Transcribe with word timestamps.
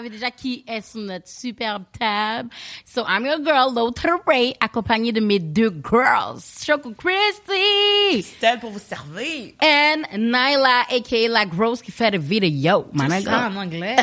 Savez 0.00 0.08
déjà 0.08 0.30
qui 0.30 0.64
est 0.66 0.80
sur 0.80 0.98
notre 1.02 1.28
superbe 1.28 1.82
table. 1.98 2.48
So 2.86 3.02
I'm 3.06 3.26
your 3.26 3.44
girl, 3.44 3.74
l'autre 3.74 4.08
Ray, 4.26 4.54
accompagnée 4.58 5.12
de 5.12 5.20
mes 5.20 5.38
deux 5.38 5.70
girls, 5.70 6.40
Choco 6.64 6.94
Christy 6.96 8.22
Stella 8.22 8.56
pour 8.56 8.70
vous 8.70 8.78
servir. 8.78 9.52
and 9.62 10.04
Nyla, 10.16 10.84
aka 10.90 11.28
la 11.28 11.44
grosse 11.44 11.82
qui 11.82 11.92
fait 11.92 12.12
des 12.12 12.16
vidéos. 12.16 12.86
My 12.94 13.22
Ça 13.22 13.50
en 13.50 13.56
anglais. 13.56 13.96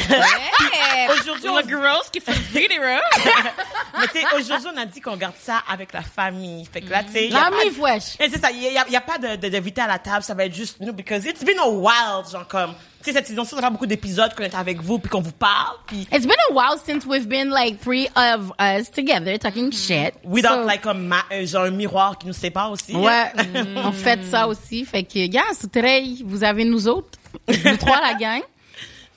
Aujourd'hui, 1.20 1.50
on... 1.50 1.58
Le 1.58 1.64
gross 1.64 2.12
qui 2.12 2.20
fait 2.20 2.34
le 2.34 2.60
vidéo. 2.60 2.82
Mais 4.00 4.08
tu 4.14 4.20
sais, 4.20 4.26
aujourd'hui, 4.36 4.68
on 4.72 4.78
a 4.78 4.86
dit 4.86 5.02
qu'on 5.02 5.18
garde 5.18 5.34
ça 5.42 5.64
avec 5.68 5.94
la 5.94 6.04
famille. 6.04 6.64
Fait 6.72 6.82
que 6.82 6.92
là, 6.92 7.04
tu 7.04 7.14
sais. 7.14 7.30
La 7.30 7.50
de- 7.50 7.72
fresh. 7.72 8.20
Et 8.20 8.30
c'est 8.30 8.40
ça, 8.40 8.52
il 8.52 8.60
n'y 8.60 8.78
a, 8.78 8.88
y 8.88 8.96
a 8.96 9.02
pas 9.02 9.18
de, 9.18 9.80
à 9.82 9.88
la 9.88 9.98
table, 9.98 10.22
ça 10.22 10.36
va 10.36 10.46
être 10.46 10.54
juste 10.54 10.80
nous, 10.80 10.94
because 10.94 11.26
it's 11.26 11.44
been 11.44 11.58
a 11.58 11.68
while, 11.68 12.24
genre 12.32 12.48
comme, 12.48 12.76
sais, 13.08 13.14
cette 13.14 13.28
saison-ci, 13.28 13.54
on 13.56 13.58
a 13.58 13.62
pas 13.62 13.70
beaucoup 13.70 13.86
d'épisodes 13.86 14.34
qu'on 14.36 14.44
est 14.44 14.56
avec 14.56 14.82
vous, 14.82 15.00
puis 15.00 15.10
qu'on 15.10 15.22
vous 15.22 15.32
parle, 15.32 15.76
puis 15.88 16.08
It's 16.12 16.26
been 16.26 16.36
a 16.50 16.54
while 16.54 16.78
since 16.86 17.06
we've 17.06 17.28
been 17.28 17.50
like 17.50 17.80
three 17.82 18.08
of 18.16 18.52
us 18.60 18.90
together 18.92 19.38
talking 19.40 19.72
shit. 19.72 20.14
without 20.24 20.62
So- 20.62 20.66
like 20.66 20.86
un, 20.86 20.94
ma- 20.94 21.26
euh, 21.32 21.46
genre 21.46 21.64
un 21.64 21.72
miroir 21.72 22.18
qui 22.18 22.28
nous 22.28 22.34
sépare 22.34 22.72
aussi. 22.72 22.96
Ouais, 22.96 23.32
on 23.78 23.92
fait 23.92 24.24
ça 24.24 24.48
aussi. 24.48 24.86
Fait 24.86 25.04
que, 25.04 25.20
yeah, 25.20 25.44
c'est 25.54 25.72
très, 25.72 26.04
vous 26.26 26.44
avez 26.44 26.64
nous 26.66 26.88
autres. 26.88 27.18
Nous 27.48 27.78
trois, 27.78 28.00
la 28.02 28.14
gang. 28.14 28.42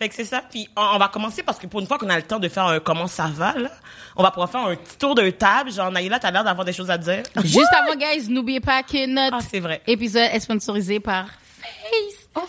Fait 0.01 0.09
que 0.09 0.15
c'est 0.15 0.25
ça, 0.25 0.43
puis 0.51 0.67
on, 0.79 0.81
on 0.95 0.99
va 0.99 1.09
commencer 1.09 1.43
parce 1.43 1.59
que 1.59 1.67
pour 1.67 1.79
une 1.81 1.87
fois 1.87 1.99
qu'on 1.99 2.09
a 2.09 2.17
le 2.17 2.23
temps 2.23 2.39
de 2.39 2.49
faire 2.49 2.65
un 2.65 2.81
comment 2.81 3.07
ça 3.07 3.27
va, 3.27 3.53
là, 3.53 3.69
on 4.17 4.23
va 4.23 4.31
pouvoir 4.31 4.51
faire 4.51 4.63
un 4.63 4.75
petit 4.75 4.97
tour 4.97 5.15
de 5.15 5.29
table. 5.29 5.71
Genre, 5.71 5.91
Naïla, 5.93 6.19
t'as 6.19 6.31
l'air 6.31 6.43
d'avoir 6.43 6.65
des 6.65 6.73
choses 6.73 6.91
à 6.91 6.97
dire. 6.97 7.23
Juste 7.45 7.69
avant, 7.75 7.95
guys, 7.95 8.27
n'oubliez 8.31 8.61
pas 8.61 8.83
que 8.83 9.07
notre 9.07 9.37
Ah, 9.37 9.47
c'est 9.51 9.61
vrai. 9.61 9.83
épisode 9.87 10.31
est 10.33 10.41
sponsorisé 10.41 11.01
par 11.01 11.27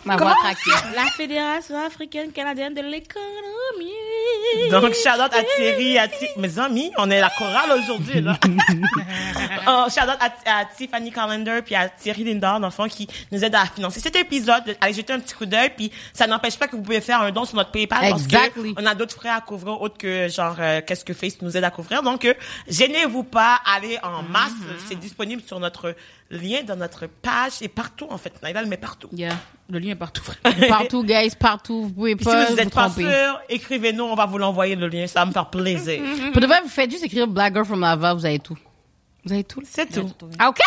ma 0.06 0.16
comment 0.18 0.32
voix 0.32 0.40
craquée. 0.42 0.96
La 0.96 1.06
Fédération 1.06 1.86
africaine 1.86 2.32
canadienne 2.32 2.74
de 2.74 2.82
l'économie. 2.82 4.70
Donc, 4.70 4.94
shout 4.94 5.20
out 5.20 5.34
à 5.34 5.44
Thierry, 5.56 5.98
à 5.98 6.08
mes 6.38 6.60
amis, 6.60 6.92
on 6.98 7.10
est 7.10 7.20
la 7.20 7.30
chorale 7.30 7.80
aujourd'hui, 7.80 8.22
là. 8.22 8.38
oh, 9.68 9.86
shout 9.90 10.04
out 10.04 10.18
à, 10.20 10.60
à 10.60 10.66
Tiffany 10.66 11.12
Callender 11.12 11.62
puis 11.66 11.76
à 11.76 11.90
Thierry 11.90 12.24
Lindor, 12.24 12.60
dans 12.60 12.68
le 12.68 12.72
fond, 12.72 12.88
qui 12.88 13.08
nous 13.32 13.44
aident 13.44 13.56
à 13.56 13.66
financer 13.66 14.00
cet 14.00 14.16
épisode. 14.16 14.76
Allez 14.82 14.94
jeter 14.94 15.14
un 15.14 15.20
petit 15.20 15.34
coup 15.34 15.46
d'œil, 15.46 15.72
puis 15.76 15.92
ça 16.14 16.28
n'empêche 16.28 16.58
pas 16.58 16.68
que 16.68 16.76
vous 16.76 16.82
pouvez 16.82 17.02
faire 17.02 17.22
un 17.22 17.32
don 17.32 17.46
sur 17.46 17.56
notre 17.56 17.72
PayPal 17.72 18.06
Exactly. 18.06 18.74
parce 18.74 18.76
que 18.76 18.82
on 18.82 18.86
a 18.86 18.96
d'autres 18.96 19.16
frais 19.16 19.30
à 19.30 19.42
couvrir 19.42 19.82
autres 19.82 19.98
que, 19.98 20.28
genre, 20.28 20.56
euh, 20.60 20.82
qu'est-ce 20.86 21.06
que 21.06 21.14
Face 21.14 21.42
nous 21.42 21.56
aide 21.58 21.64
à 21.64 21.72
couvrir. 21.72 22.04
Donc, 22.04 22.26
euh, 22.26 22.34
gênez-vous 22.68 23.24
pas, 23.24 23.60
allez 23.66 23.98
en 24.04 24.24
masse. 24.24 24.52
C'est 24.88 25.00
disponible 25.00 25.42
sur 25.46 25.60
notre 25.60 25.96
lien 26.38 26.64
dans 26.64 26.76
notre 26.76 27.08
page 27.08 27.54
et 27.62 27.68
partout, 27.68 28.08
en 28.10 28.18
fait. 28.18 28.34
Naïla 28.42 28.62
le 28.62 28.68
met 28.68 28.78
partout. 28.78 29.10
Yeah, 29.14 29.36
le 29.70 29.80
lien 29.80 29.92
est 29.92 29.96
partout. 29.96 30.24
Partout, 30.68 31.04
guys, 31.04 31.32
partout. 31.40 31.84
Vous 31.84 31.90
pouvez 31.94 32.16
Puis 32.16 32.26
si 32.26 32.32
pas 32.32 32.46
vous 32.46 32.52
vous 32.52 32.56
n'êtes 32.58 32.74
pas 32.74 32.90
sûr, 32.90 33.42
écrivez-nous, 33.50 34.04
on 34.04 34.16
va 34.16 34.26
vous 34.26 34.38
l'envoyer 34.38 34.76
le 34.76 34.88
lien, 34.88 35.08
ça 35.08 35.22
va 35.22 35.26
me 35.28 35.32
faire 35.32 35.50
plaisir. 35.50 36.02
Pour 36.34 36.42
de 36.42 36.48
vrai, 36.48 36.62
vous 36.62 36.70
faites 36.70 36.92
juste 36.92 37.04
écrire 37.04 37.28
Black 37.28 37.54
Girl 37.54 37.66
from 37.66 37.80
Lava, 37.82 38.14
vous 38.14 38.26
avez 38.26 38.40
tout. 38.40 38.58
Vous 39.24 39.34
avez 39.34 39.44
tout. 39.44 39.62
C'est 39.66 39.88
tout. 39.88 40.10
Ah, 40.40 40.50
OK? 40.50 40.60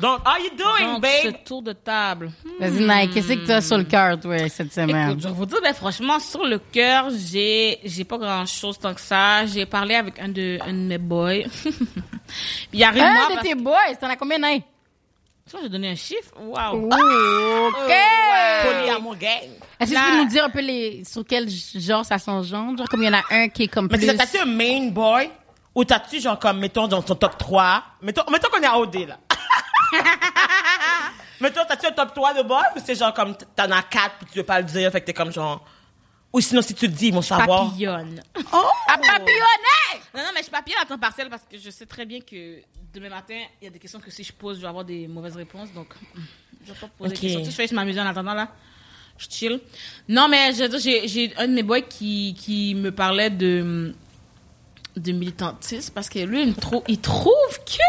Donc, 0.00 0.20
how 0.24 0.40
you 0.40 0.50
doing, 0.56 0.92
Donc, 0.92 1.02
babe? 1.02 1.10
ce 1.24 1.44
tour 1.44 1.60
de 1.60 1.72
table. 1.72 2.30
Vas-y, 2.60 2.80
Nike, 2.86 3.14
qu'est-ce 3.14 3.28
que 3.32 3.44
tu 3.46 3.50
as 3.50 3.60
sur 3.60 3.76
le 3.78 3.82
cœur, 3.84 4.20
toi, 4.20 4.48
cette 4.48 4.72
semaine? 4.72 5.10
Écoute, 5.10 5.22
je 5.22 5.28
vais 5.28 5.34
vous 5.34 5.46
dire, 5.46 5.58
ben, 5.60 5.74
franchement, 5.74 6.20
sur 6.20 6.44
le 6.44 6.58
cœur, 6.60 7.08
j'ai, 7.10 7.78
j'ai 7.82 8.04
pas 8.04 8.16
grand 8.16 8.46
chose 8.46 8.78
tant 8.78 8.94
que 8.94 9.00
ça. 9.00 9.44
J'ai 9.46 9.66
parlé 9.66 9.96
avec 9.96 10.20
un 10.20 10.28
de, 10.28 10.58
un 10.64 10.72
de 10.72 10.78
mes 10.78 10.98
boys. 10.98 11.48
Il 12.72 12.84
arrive 12.84 13.02
moi. 13.02 13.28
Un 13.32 13.36
de 13.36 13.40
tes 13.40 13.54
boys, 13.56 13.96
t'en 14.00 14.08
as 14.08 14.14
combien, 14.16 14.38
Nike? 14.38 14.64
Ça, 15.48 15.58
j'ai 15.62 15.68
donné 15.70 15.88
un 15.88 15.94
chiffre? 15.94 16.32
Wow. 16.38 16.88
OK! 16.88 17.94
Polyamour 18.64 19.16
gang. 19.16 19.48
Est-ce 19.80 19.92
que 19.92 19.96
tu 19.96 20.02
peux 20.02 20.22
nous 20.22 20.28
dire 20.28 20.44
un 20.44 20.50
peu 20.50 20.60
les, 20.60 21.04
sur 21.04 21.24
quel 21.26 21.48
genre 21.48 22.04
ça 22.04 22.18
s'engendre? 22.18 22.76
Genre, 22.76 22.88
comme 22.88 23.02
il 23.02 23.06
y 23.06 23.08
en 23.08 23.14
a 23.18 23.22
un 23.30 23.48
qui 23.48 23.62
est 23.62 23.68
comme 23.68 23.88
Mais 23.90 23.96
plus... 23.96 24.14
t'as-tu 24.14 24.38
un 24.38 24.44
main 24.44 24.90
boy? 24.90 25.30
Ou 25.74 25.84
t'as-tu, 25.84 26.20
genre, 26.20 26.38
comme, 26.38 26.58
mettons, 26.58 26.86
dans 26.86 27.00
ton 27.00 27.14
top 27.14 27.38
3? 27.38 27.82
Mettons, 28.02 28.24
mettons 28.30 28.48
qu'on 28.50 28.60
est 28.60 28.66
à 28.66 28.76
OD, 28.76 29.06
là. 29.06 29.18
mettons, 31.40 31.60
t'as-tu 31.66 31.86
un 31.86 31.92
top 31.92 32.12
3 32.14 32.34
de 32.34 32.42
boy? 32.42 32.62
Ou 32.76 32.80
c'est 32.84 32.96
genre, 32.96 33.14
comme, 33.14 33.34
t'en 33.56 33.70
as 33.70 33.82
4 33.82 34.16
puis 34.18 34.26
tu 34.32 34.38
veux 34.38 34.44
pas 34.44 34.58
le 34.58 34.66
dire, 34.66 34.90
fait 34.92 35.00
que 35.00 35.06
t'es 35.06 35.14
comme, 35.14 35.32
genre... 35.32 35.64
Ou 36.32 36.40
sinon, 36.40 36.60
si 36.62 36.74
tu 36.74 36.86
le 36.86 36.92
dis, 36.92 37.06
ils 37.08 37.14
vont 37.14 37.22
savoir. 37.22 37.70
Papillonne. 37.70 38.20
Oh! 38.52 38.66
À 38.86 38.98
papillonner! 38.98 40.02
Non, 40.14 40.22
non, 40.22 40.30
mais 40.34 40.42
je 40.44 40.50
papillonne 40.50 40.82
à 40.82 40.86
temps 40.86 40.98
partiel 40.98 41.30
parce 41.30 41.42
que 41.50 41.58
je 41.58 41.70
sais 41.70 41.86
très 41.86 42.04
bien 42.04 42.20
que 42.20 42.58
demain 42.92 43.08
matin, 43.08 43.38
il 43.60 43.64
y 43.64 43.68
a 43.68 43.70
des 43.70 43.78
questions 43.78 43.98
que 44.00 44.10
si 44.10 44.24
je 44.24 44.32
pose, 44.32 44.56
je 44.56 44.62
vais 44.62 44.68
avoir 44.68 44.84
des 44.84 45.08
mauvaises 45.08 45.36
réponses. 45.36 45.72
Donc, 45.72 45.94
je 46.66 46.72
vais 46.72 46.78
pas 46.78 46.88
poser 46.88 47.14
Ok. 47.14 47.20
des 47.20 47.26
questions. 47.28 47.44
Je 47.44 47.50
fais 47.50 47.62
juste 47.64 47.72
m'amuser 47.74 48.00
en 48.00 48.06
attendant, 48.06 48.34
là. 48.34 48.48
Je 49.16 49.26
chill. 49.30 49.60
Non, 50.08 50.28
mais 50.28 50.52
j'ai, 50.52 51.32
un 51.38 51.48
de 51.48 51.52
mes 51.54 51.62
boys 51.62 51.80
qui, 51.80 52.34
qui 52.38 52.74
me 52.74 52.92
parlait 52.92 53.30
de, 53.30 53.94
de 54.96 55.12
militantisme 55.12 55.92
parce 55.94 56.08
que 56.10 56.18
lui, 56.20 56.42
il, 56.42 56.48
me 56.50 56.54
trou- 56.54 56.84
il 56.88 57.00
trouve 57.00 57.58
que, 57.66 57.82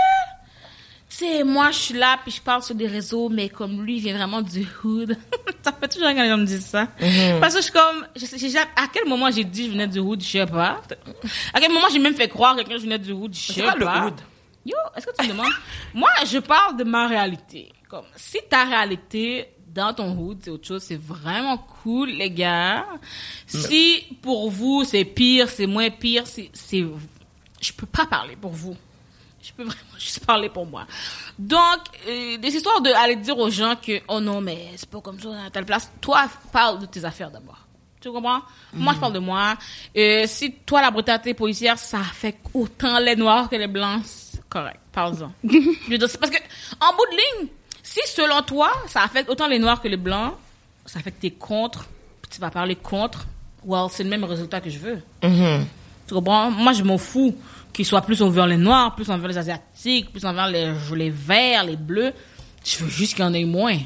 sais, 1.20 1.44
moi, 1.44 1.72
je 1.72 1.78
suis 1.78 1.94
là, 1.94 2.18
puis 2.24 2.32
je 2.32 2.42
parle 2.42 2.64
sur 2.64 2.76
des 2.76 2.88
réseaux, 2.88 3.30
mais 3.30 3.50
comme 3.50 3.84
lui, 3.84 3.98
il 3.98 4.02
vient 4.02 4.16
vraiment 4.16 4.42
du 4.42 4.66
hood. 4.84 5.18
ça 5.62 5.72
fait 5.72 5.88
toujours 5.88 6.08
quand 6.08 6.22
les 6.22 6.30
gens 6.30 6.38
me 6.38 6.46
disent 6.46 6.66
ça. 6.66 6.88
Parce 7.40 7.54
que 7.54 7.60
je 7.60 7.64
suis 7.66 7.74
comme, 7.74 8.08
je 8.16 8.26
sais, 8.26 8.38
j'ai 8.38 8.58
à 8.58 8.88
quel 8.92 9.08
moment 9.08 9.30
j'ai 9.32 9.44
dit 9.44 9.66
je 9.66 9.72
venais 9.72 9.88
du 9.88 10.00
hood, 10.00 10.22
je 10.22 10.28
sais 10.28 10.46
pas. 10.46 10.82
À 11.54 11.60
quel 11.60 11.72
moment 11.72 11.88
j'ai 11.92 12.00
même 12.00 12.16
fait 12.16 12.28
croire 12.28 12.56
que 12.56 12.62
quelqu'un 12.62 12.78
je 12.78 12.84
venais 12.84 13.00
du 13.00 13.12
hood, 13.12 13.34
je 13.34 13.54
sais 13.54 13.62
quoi 13.62 13.76
le 13.76 13.86
pas. 13.86 14.06
hood? 14.06 14.22
Yo, 14.66 14.76
est-ce 14.96 15.06
que 15.08 15.16
tu 15.18 15.28
me 15.28 15.32
demandes? 15.32 15.54
Moi, 15.94 16.10
je 16.26 16.38
parle 16.40 16.78
de 16.78 16.84
ma 16.84 17.08
réalité. 17.08 17.72
Comme, 17.88 18.06
si 18.16 18.38
ta 18.50 18.66
réalité 18.66 19.48
dans 19.74 19.94
ton 19.94 20.18
hood, 20.18 20.40
c'est 20.42 20.50
autre 20.50 20.68
chose, 20.68 20.84
c'est 20.84 21.00
vraiment 21.00 21.58
cool, 21.58 22.10
les 22.10 22.32
gars. 22.32 22.86
Si 23.46 24.18
pour 24.22 24.50
vous, 24.50 24.84
c'est 24.84 25.06
pire, 25.06 25.50
c'est 25.50 25.68
moins 25.68 25.90
pire, 25.90 26.28
c'est, 26.28 26.50
c'est, 26.54 26.86
je 27.62 27.74
peux 27.74 27.86
pas 27.86 28.06
parler 28.06 28.36
pour 28.36 28.52
vous. 28.52 28.76
Je 29.50 29.54
peux 29.54 29.64
vraiment 29.64 29.82
juste 29.98 30.26
parler 30.26 30.50
pour 30.50 30.66
moi. 30.66 30.86
Donc, 31.38 31.80
euh, 32.08 32.38
des 32.38 32.50
histoires 32.50 32.82
de 32.82 32.90
aller 32.92 33.16
dire 33.16 33.38
aux 33.38 33.50
gens 33.50 33.76
que, 33.76 34.02
oh 34.08 34.20
non, 34.20 34.42
mais 34.42 34.68
c'est 34.76 34.90
pas 34.90 35.02
comme 35.02 35.20
ça 35.20 35.30
à 35.46 35.50
telle 35.50 35.66
place. 35.66 35.92
Toi, 36.02 36.26
parle 36.52 36.80
de 36.80 36.86
tes 36.86 37.04
affaires 37.04 37.32
d'abord. 37.32 37.66
Tu 38.00 38.10
comprends? 38.12 38.42
Moi, 38.74 38.94
je 38.94 39.00
parle 39.00 39.14
de 39.14 39.20
moi. 39.20 39.58
Euh, 39.98 40.24
si 40.26 40.54
toi, 40.66 40.82
la 40.82 40.90
brutalité 40.90 41.34
policière, 41.34 41.78
ça 41.78 42.00
affecte 42.00 42.46
autant 42.54 42.98
les 43.00 43.16
noirs 43.16 43.50
que 43.50 43.58
les 43.58 43.68
blancs, 43.68 44.04
c'est 44.06 44.48
correct. 44.48 44.80
Parle-en. 44.94 45.34
Parce 46.00 46.32
que, 46.32 46.38
en 46.80 46.94
bout 46.94 47.06
de 47.12 47.40
ligne, 47.42 47.50
si 47.84 48.00
selon 48.06 48.42
toi, 48.44 48.72
ça 48.88 49.04
affecte 49.04 49.30
autant 49.30 49.48
les 49.48 49.60
noirs 49.60 49.82
que 49.82 49.90
les 49.90 49.98
blancs, 49.98 50.34
ça 50.86 51.00
affecte 51.00 51.20
tes 51.20 51.32
contre, 51.32 51.88
tu 52.30 52.40
vas 52.40 52.50
parler 52.50 52.76
contre, 52.76 53.26
well, 53.66 53.88
c'est 53.92 54.04
le 54.04 54.10
même 54.10 54.24
résultat 54.24 54.62
que 54.62 54.70
je 54.70 54.80
veux. 54.80 55.02
Tu 56.08 56.14
comprends? 56.14 56.50
Moi, 56.52 56.72
je 56.74 56.84
m'en 56.84 56.98
fous 56.98 57.36
qu'ils 57.74 57.86
soient 57.86 58.02
plus 58.02 58.22
envers 58.22 58.48
les 58.48 58.58
noirs, 58.58 58.96
plus 58.96 59.10
envers 59.10 59.30
les 59.30 59.38
asiatiques, 59.38 60.12
plus 60.12 60.26
envers 60.26 60.48
les, 60.48 60.74
les 60.96 61.10
verts, 61.10 61.64
les 61.64 61.76
bleus. 61.76 62.14
Je 62.64 62.84
veux 62.84 62.90
juste 62.90 63.16
qu'il 63.16 63.24
y 63.24 63.28
en 63.28 63.34
ait 63.34 63.46
moins. 63.46 63.78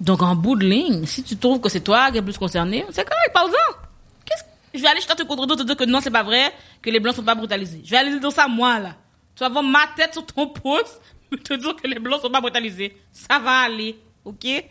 Donc, 0.00 0.22
en 0.22 0.34
bout 0.34 0.56
de 0.56 0.66
ligne, 0.66 1.04
si 1.06 1.22
tu 1.22 1.36
trouves 1.36 1.60
que 1.60 1.68
c'est 1.68 1.80
toi 1.80 2.10
qui 2.10 2.18
es 2.18 2.22
plus 2.22 2.38
concerné, 2.38 2.84
c'est 2.90 3.04
correct, 3.04 3.32
parle-en. 3.32 3.84
Je 4.74 4.80
vais 4.80 4.88
aller 4.88 5.00
jeter 5.00 5.14
te 5.14 5.22
contre 5.22 5.54
te 5.54 5.62
dire 5.62 5.76
que 5.76 5.84
non, 5.84 6.00
c'est 6.00 6.10
pas 6.10 6.24
vrai, 6.24 6.52
que 6.82 6.90
les 6.90 6.98
blancs 6.98 7.14
sont 7.14 7.22
pas 7.22 7.36
brutalisés. 7.36 7.80
Je 7.84 7.90
vais 7.90 7.96
aller 7.96 8.18
dire 8.18 8.32
ça 8.32 8.48
moi, 8.48 8.80
là. 8.80 8.96
Tu 9.36 9.40
vas 9.40 9.48
voir 9.48 9.62
ma 9.62 9.86
tête 9.96 10.12
sur 10.12 10.26
ton 10.26 10.48
pouce, 10.52 10.98
te 11.44 11.54
dire 11.54 11.76
que 11.76 11.86
les 11.86 12.00
blancs 12.00 12.20
sont 12.20 12.30
pas 12.30 12.40
brutalisés. 12.40 12.96
Ça 13.12 13.38
va 13.38 13.60
aller, 13.60 13.96
ok? 14.24 14.64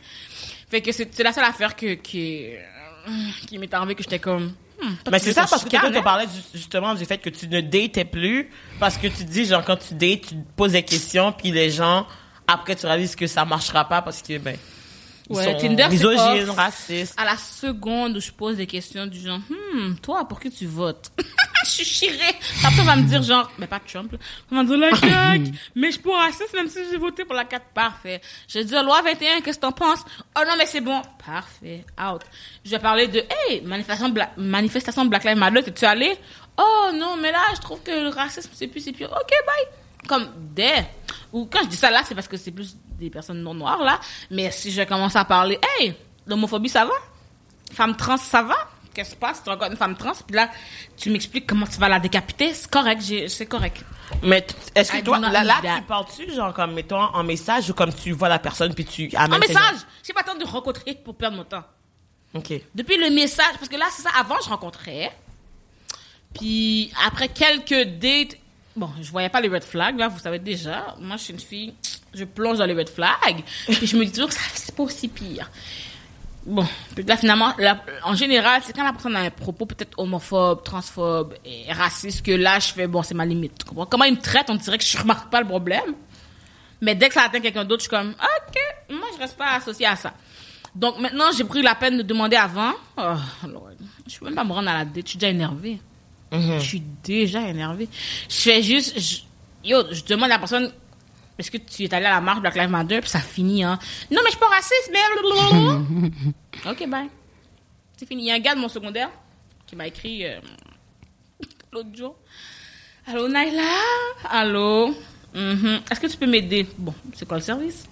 Fait 0.69 0.81
que 0.81 0.91
c'est 0.91 1.23
la 1.23 1.31
seule 1.31 1.45
affaire 1.45 1.75
que, 1.75 1.93
que, 1.95 3.45
qui 3.47 3.57
m'est 3.57 3.73
arrivée 3.73 3.95
que 3.95 4.03
j'étais 4.03 4.19
comme, 4.19 4.53
Mais 5.11 5.19
c'est 5.19 5.33
ça, 5.33 5.41
parce 5.49 5.63
que 5.63 5.69
quelqu'un 5.69 5.87
toi, 5.89 5.97
tu 5.99 6.03
parlais 6.03 6.25
ju- 6.25 6.57
justement 6.59 6.93
du 6.95 7.05
fait 7.05 7.17
que 7.17 7.29
tu 7.29 7.47
ne 7.47 7.61
datais 7.61 8.05
plus, 8.05 8.49
parce 8.79 8.97
que 8.97 9.07
tu 9.07 9.23
dis, 9.23 9.45
genre, 9.45 9.63
quand 9.63 9.77
tu 9.77 9.93
dates, 9.93 10.21
tu 10.21 10.35
te 10.35 10.51
poses 10.55 10.71
des 10.73 10.83
questions, 10.83 11.31
puis 11.31 11.51
les 11.51 11.69
gens, 11.71 12.05
après, 12.47 12.75
tu 12.75 12.85
réalises 12.85 13.15
que 13.15 13.27
ça 13.27 13.45
marchera 13.45 13.87
pas 13.87 14.01
parce 14.01 14.21
que, 14.21 14.37
ben, 14.37 14.57
ils 15.29 15.35
Ouais, 15.37 15.43
sont 15.45 15.57
Tinder, 15.57 15.87
misogynes, 15.89 16.49
racistes. 16.49 17.13
à 17.17 17.25
la 17.25 17.37
seconde 17.37 18.17
où 18.17 18.19
je 18.19 18.31
pose 18.31 18.57
des 18.57 18.67
questions 18.67 19.05
du 19.05 19.19
genre, 19.19 19.39
hmm, 19.49 19.95
toi, 20.01 20.27
pour 20.27 20.39
qui 20.39 20.51
tu 20.51 20.65
votes? 20.65 21.11
je 21.65 21.69
suis 21.69 21.85
chirée. 21.85 22.35
Après, 22.65 22.81
on 22.81 22.85
va 22.85 22.95
me 22.97 23.03
dire 23.03 23.23
genre, 23.23 23.49
mais 23.57 23.67
pas 23.67 23.79
Trump. 23.79 24.13
On 24.51 24.55
va 24.55 24.63
me 24.63 24.67
dire 24.67 24.77
la 24.77 24.89
CAQ. 24.95 25.51
mais 25.75 25.87
je 25.87 25.93
suis 25.93 26.01
pas 26.01 26.17
raciste 26.25 26.53
même 26.53 26.67
si 26.67 26.79
j'ai 26.91 26.97
voté 26.97 27.23
pour 27.23 27.35
la 27.35 27.45
4. 27.45 27.65
Parfait. 27.73 28.19
Je 28.49 28.59
vais 28.59 28.65
dire, 28.65 28.83
loi 28.83 29.01
21, 29.01 29.39
qu'est-ce 29.41 29.57
que 29.57 29.61
t'en 29.61 29.71
penses? 29.71 30.01
Oh 30.37 30.41
non, 30.47 30.55
mais 30.57 30.65
c'est 30.65 30.81
bon. 30.81 31.01
Parfait. 31.25 31.85
Out. 31.99 32.21
Je 32.65 32.71
vais 32.71 32.79
parler 32.79 33.07
de, 33.07 33.23
hey, 33.49 33.61
manifestation 33.61 34.09
Black, 34.09 34.33
manifestation 34.37 35.05
Black 35.05 35.23
Lives 35.23 35.37
Matter, 35.37 35.63
t'es-tu 35.63 35.85
allé? 35.85 36.17
Oh 36.57 36.89
non, 36.93 37.15
mais 37.17 37.31
là, 37.31 37.41
je 37.55 37.61
trouve 37.61 37.81
que 37.81 37.91
le 37.91 38.09
racisme, 38.09 38.49
c'est 38.53 38.67
plus, 38.67 38.81
c'est 38.81 38.91
pire. 38.91 39.09
Ok, 39.11 39.31
bye. 39.47 39.77
Comme, 40.07 40.27
des. 40.53 40.69
Ou 41.31 41.45
quand 41.45 41.59
je 41.63 41.69
dis 41.69 41.77
ça 41.77 41.89
là, 41.89 42.01
c'est 42.05 42.13
parce 42.13 42.27
que 42.27 42.35
c'est 42.37 42.51
plus 42.51 42.75
des 42.99 43.09
personnes 43.09 43.41
non 43.41 43.53
noires 43.53 43.83
là. 43.83 43.99
Mais 44.31 44.51
si 44.51 44.71
je 44.71 44.81
commence 44.83 45.15
à 45.15 45.25
parler, 45.25 45.59
hey, 45.79 45.93
l'homophobie, 46.25 46.69
ça 46.69 46.85
va? 46.85 46.93
Femme 47.71 47.95
trans, 47.95 48.17
ça 48.17 48.41
va? 48.43 48.55
Qu'est-ce 48.93 49.09
qui 49.09 49.15
se 49.15 49.19
passe? 49.19 49.41
Tu 49.43 49.49
rencontres 49.49 49.71
une 49.71 49.77
femme 49.77 49.95
trans, 49.97 50.11
puis 50.27 50.35
là, 50.35 50.51
tu 50.95 51.09
m'expliques 51.09 51.47
comment 51.47 51.65
tu 51.65 51.79
vas 51.79 51.89
la 51.89 51.99
décapiter? 51.99 52.53
C'est 52.53 52.69
correct, 52.69 53.01
c'est 53.27 53.47
correct. 53.47 53.83
Mais 54.21 54.45
est-ce 54.75 54.91
que 54.91 54.97
I 54.97 55.03
toi, 55.03 55.17
là, 55.17 55.55
tu 55.77 55.81
parles-tu, 55.83 56.31
genre, 56.31 56.53
comme, 56.53 56.73
mettons, 56.73 56.99
en 57.01 57.23
message 57.23 57.71
ou 57.71 57.73
comme 57.73 57.91
tu 57.91 58.11
vois 58.11 58.29
la 58.29 58.37
personne 58.37 58.73
puis 58.75 58.85
tu 58.85 59.09
amènes 59.15 59.39
tes- 59.39 59.47
message! 59.47 59.77
J'ai 60.03 60.13
pas 60.13 60.21
le 60.21 60.33
temps 60.33 60.37
de 60.37 60.45
rencontrer 60.45 60.93
pour 60.93 61.15
perdre 61.15 61.37
mon 61.37 61.43
temps. 61.43 61.63
OK. 62.35 62.53
Depuis 62.75 62.97
le 62.97 63.09
message, 63.09 63.53
parce 63.57 63.67
que 63.69 63.75
là, 63.77 63.85
c'est 63.91 64.03
ça, 64.03 64.09
avant, 64.15 64.35
je 64.43 64.49
rencontrais. 64.49 65.11
Puis 66.35 66.91
après 67.05 67.29
quelques 67.29 67.83
dates, 67.99 68.37
bon, 68.75 68.89
je 69.01 69.09
voyais 69.11 69.29
pas 69.29 69.41
les 69.41 69.49
red 69.49 69.63
flags, 69.63 69.97
là, 69.97 70.07
vous 70.07 70.19
savez 70.19 70.39
déjà. 70.39 70.95
Moi, 70.99 71.17
je 71.17 71.23
suis 71.23 71.33
une 71.33 71.39
fille, 71.39 71.73
je 72.13 72.23
plonge 72.25 72.57
dans 72.59 72.65
les 72.65 72.73
red 72.73 72.89
flags. 72.89 73.43
Puis 73.67 73.87
je 73.87 73.95
me 73.97 74.05
dis 74.05 74.11
toujours 74.11 74.29
que 74.29 74.35
ça, 74.35 74.41
c'est 74.53 74.75
pas 74.75 74.83
aussi 74.83 75.07
pire. 75.07 75.49
Bon, 76.45 76.67
là, 77.07 77.15
finalement, 77.15 77.53
en 78.03 78.15
général, 78.15 78.61
c'est 78.65 78.73
quand 78.73 78.83
la 78.83 78.91
personne 78.91 79.15
a 79.15 79.21
un 79.21 79.29
propos 79.29 79.65
peut-être 79.65 79.97
homophobe, 79.97 80.61
transphobe 80.63 81.35
et 81.45 81.71
raciste 81.71 82.25
que 82.25 82.31
là, 82.33 82.59
je 82.59 82.73
fais, 82.73 82.85
bon, 82.85 83.01
c'est 83.01 83.13
ma 83.13 83.25
limite. 83.25 83.59
Tu 83.59 83.65
comprends? 83.65 83.85
Comment 83.85 84.03
il 84.03 84.15
me 84.15 84.21
traite, 84.21 84.49
on 84.49 84.55
dirait 84.55 84.77
que 84.77 84.83
je 84.83 84.97
remarque 84.97 85.31
pas 85.31 85.39
le 85.39 85.47
problème. 85.47 85.93
Mais 86.81 86.95
dès 86.95 87.07
que 87.07 87.13
ça 87.13 87.21
atteint 87.23 87.39
quelqu'un 87.39 87.63
d'autre, 87.63 87.81
je 87.83 87.87
suis 87.87 87.97
comme, 87.97 88.09
OK, 88.11 88.57
moi, 88.89 89.07
je 89.15 89.19
reste 89.19 89.37
pas 89.37 89.51
associée 89.55 89.85
à 89.85 89.95
ça. 89.95 90.13
Donc 90.75 90.99
maintenant, 90.99 91.31
j'ai 91.37 91.45
pris 91.45 91.61
la 91.61 91.75
peine 91.75 91.97
de 91.97 92.01
demander 92.03 92.35
avant. 92.35 92.73
Oh, 92.97 93.13
Lord. 93.47 93.69
Je 94.05 94.19
peux 94.19 94.25
même 94.25 94.35
pas 94.35 94.43
me 94.43 94.51
rendre 94.51 94.69
à 94.69 94.79
la 94.79 94.85
date. 94.85 95.05
Je 95.05 95.09
suis 95.11 95.17
déjà 95.19 95.29
énervée. 95.31 95.79
Je 96.33 96.59
suis 96.59 96.83
déjà 97.03 97.41
énervée. 97.47 97.87
Je 98.27 98.35
fais 98.35 98.61
juste, 98.61 98.99
je- 98.99 99.19
yo, 99.69 99.83
je 99.91 100.03
demande 100.03 100.25
à 100.25 100.33
la 100.33 100.39
personne, 100.39 100.73
est-ce 101.37 101.49
que 101.49 101.57
tu 101.57 101.83
es 101.83 101.93
allé 101.93 102.05
à 102.05 102.11
la 102.11 102.21
marche 102.21 102.41
Black 102.41 102.55
Lives 102.55 102.69
Matter? 102.69 103.01
Puis 103.01 103.09
ça 103.09 103.19
finit, 103.19 103.63
hein. 103.63 103.79
Non, 104.11 104.21
mais 104.23 104.31
je 104.31 104.37
suis 104.37 104.39
pas 104.39 104.47
raciste, 104.47 104.91
mais... 104.91 104.99
ok, 106.71 106.87
bye. 106.89 107.09
C'est 107.97 108.07
fini. 108.07 108.23
Il 108.23 108.27
y 108.27 108.31
a 108.31 108.35
un 108.35 108.39
gars 108.39 108.55
de 108.55 108.59
mon 108.59 108.69
secondaire 108.69 109.09
qui 109.65 109.75
m'a 109.75 109.87
écrit 109.87 110.25
euh, 110.25 110.39
l'autre 111.71 111.89
jour. 111.95 112.15
Allô, 113.07 113.27
Naila? 113.27 113.63
Allô? 114.29 114.95
Mhm. 115.33 115.81
Est-ce 115.89 115.99
que 115.99 116.07
tu 116.07 116.17
peux 116.17 116.27
m'aider? 116.27 116.67
Bon, 116.77 116.93
c'est 117.15 117.27
quoi 117.27 117.37
le 117.37 117.43
service? 117.43 117.85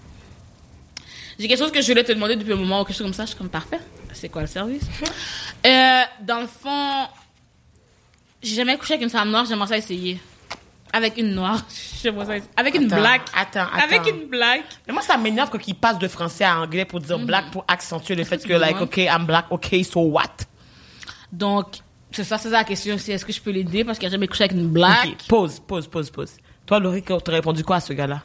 J'ai 1.39 1.47
quelque 1.47 1.57
chose 1.57 1.71
que 1.71 1.81
je 1.81 1.87
voulais 1.87 2.03
te 2.03 2.11
demander 2.11 2.35
depuis 2.35 2.53
un 2.53 2.57
moment 2.57 2.81
ou 2.81 2.85
quelque 2.85 2.95
chose 2.95 3.07
comme 3.07 3.13
ça. 3.13 3.23
Je 3.23 3.29
suis 3.29 3.37
comme 3.37 3.49
parfait. 3.49 3.79
C'est 4.13 4.29
quoi 4.29 4.41
le 4.41 4.47
service? 4.47 4.83
Euh, 5.63 6.01
dans 6.21 6.39
le 6.39 6.47
fond, 6.47 7.07
j'ai 8.41 8.55
jamais 8.55 8.75
couché 8.79 8.95
avec 8.95 9.03
une 9.03 9.11
femme 9.11 9.29
noire. 9.29 9.45
J'aimerais 9.45 9.67
ça 9.67 9.77
essayer. 9.77 10.19
Avec 10.93 11.17
une 11.17 11.33
noire. 11.33 11.63
Ça. 11.69 12.09
Avec 12.57 12.75
une 12.75 12.85
Attends, 12.91 13.01
black. 13.01 13.21
attends, 13.35 13.61
attends. 13.73 13.83
Avec 13.95 14.07
une 14.13 14.27
black. 14.27 14.63
Mais 14.87 14.93
moi, 14.93 15.01
ça 15.01 15.17
m'énerve 15.17 15.49
quand 15.51 15.65
ils 15.67 15.75
passent 15.75 15.99
de 15.99 16.07
français 16.07 16.43
à 16.43 16.59
anglais 16.59 16.83
pour 16.85 16.99
dire 16.99 17.19
black, 17.19 17.51
pour 17.51 17.63
accentuer 17.67 18.15
le 18.15 18.23
fait 18.23 18.43
que, 18.45 18.53
like, 18.53 18.81
OK, 18.81 18.97
I'm 18.97 19.25
black, 19.25 19.45
OK, 19.51 19.75
so 19.83 20.01
what? 20.01 20.23
Donc, 21.31 21.77
c'est 22.11 22.23
ça, 22.23 22.37
c'est 22.37 22.49
ça 22.49 22.57
la 22.57 22.63
question. 22.63 22.97
C'est 22.97 23.13
est-ce 23.13 23.23
que 23.25 23.31
je 23.31 23.39
peux 23.41 23.51
l'aider 23.51 23.83
parce 23.83 23.99
qu'elle 23.99 24.09
a 24.09 24.11
jamais 24.11 24.27
couché 24.27 24.45
avec 24.45 24.57
une 24.57 24.67
black? 24.67 25.05
OK, 25.05 25.27
pause, 25.27 25.59
pause, 25.65 25.87
pause, 25.87 26.09
pause. 26.09 26.31
Toi, 26.65 26.79
Laurie, 26.79 27.03
t'as 27.03 27.17
répondu 27.31 27.63
quoi 27.63 27.77
à 27.77 27.79
ce 27.79 27.93
gars-là? 27.93 28.21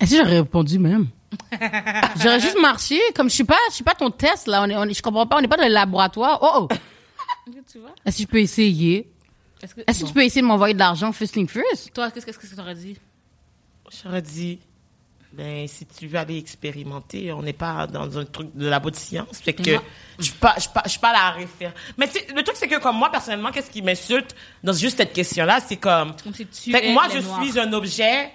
Est-ce 0.00 0.10
que 0.10 0.16
j'aurais 0.18 0.38
répondu 0.40 0.78
même? 0.78 1.06
J'aurais 2.22 2.40
juste 2.40 2.60
marché. 2.60 3.00
Comme 3.14 3.28
je 3.28 3.34
suis 3.34 3.44
pas, 3.44 3.56
je 3.70 3.74
suis 3.76 3.84
pas 3.84 3.94
ton 3.94 4.10
test, 4.10 4.46
là. 4.46 4.62
On 4.62 4.68
est, 4.68 4.76
on 4.76 4.84
est- 4.84 4.94
je 4.94 5.02
comprends 5.02 5.26
pas. 5.26 5.36
On 5.36 5.40
n'est 5.40 5.48
pas 5.48 5.56
dans 5.56 5.66
le 5.66 5.72
laboratoire. 5.72 6.38
Oh, 6.42 6.68
oh. 6.70 6.74
Tu 7.72 7.78
vois? 7.78 7.90
Est-ce 8.04 8.18
que 8.18 8.22
je 8.22 8.28
peux 8.28 8.38
essayer? 8.40 9.10
Est-ce 9.62 9.74
que, 9.74 9.80
Est-ce 9.86 9.98
que 10.00 10.02
bon. 10.04 10.08
tu 10.08 10.14
peux 10.14 10.24
essayer 10.24 10.42
de 10.42 10.46
m'envoyer 10.46 10.74
de 10.74 10.78
l'argent 10.78 11.12
first 11.12 11.32
thing 11.34 11.48
first? 11.48 11.92
Toi, 11.94 12.10
qu'est-ce 12.10 12.26
qu'est-ce 12.26 12.38
que 12.38 12.46
tu 12.46 12.60
aurais 12.60 12.74
dit? 12.74 12.96
J'aurais 14.02 14.20
dit, 14.22 14.58
ben, 15.32 15.66
si 15.68 15.86
tu 15.86 16.06
veux 16.08 16.18
aller 16.18 16.36
expérimenter, 16.38 17.32
on 17.32 17.42
n'est 17.42 17.52
pas 17.52 17.86
dans 17.86 18.18
un 18.18 18.24
truc 18.24 18.50
de 18.54 18.66
labo 18.68 18.90
de 18.90 18.96
science. 18.96 19.38
Fait 19.38 19.52
que, 19.54 19.76
je 20.18 20.24
suis 20.24 20.32
pas, 20.34 20.54
je 20.56 20.62
suis 20.62 20.70
pas, 20.70 20.82
je 20.84 20.90
suis 20.90 21.00
pas 21.00 21.12
la 21.12 21.30
référence. 21.30 21.74
Mais 21.96 22.06
le 22.34 22.42
truc, 22.42 22.56
c'est 22.56 22.68
que, 22.68 22.78
comme 22.80 22.96
moi, 22.96 23.10
personnellement, 23.10 23.50
qu'est-ce 23.52 23.70
qui 23.70 23.82
m'insulte 23.82 24.34
dans 24.64 24.72
juste 24.72 24.96
cette 24.98 25.12
question-là, 25.12 25.60
c'est 25.66 25.76
comme, 25.76 26.14
Comme 26.22 26.34
si 26.34 26.46
tu 26.46 26.70
fait 26.72 26.80
que 26.80 26.86
es 26.86 26.92
moi, 26.92 27.06
je 27.12 27.18
Noirs. 27.20 27.42
suis 27.44 27.58
un 27.60 27.72
objet 27.72 28.32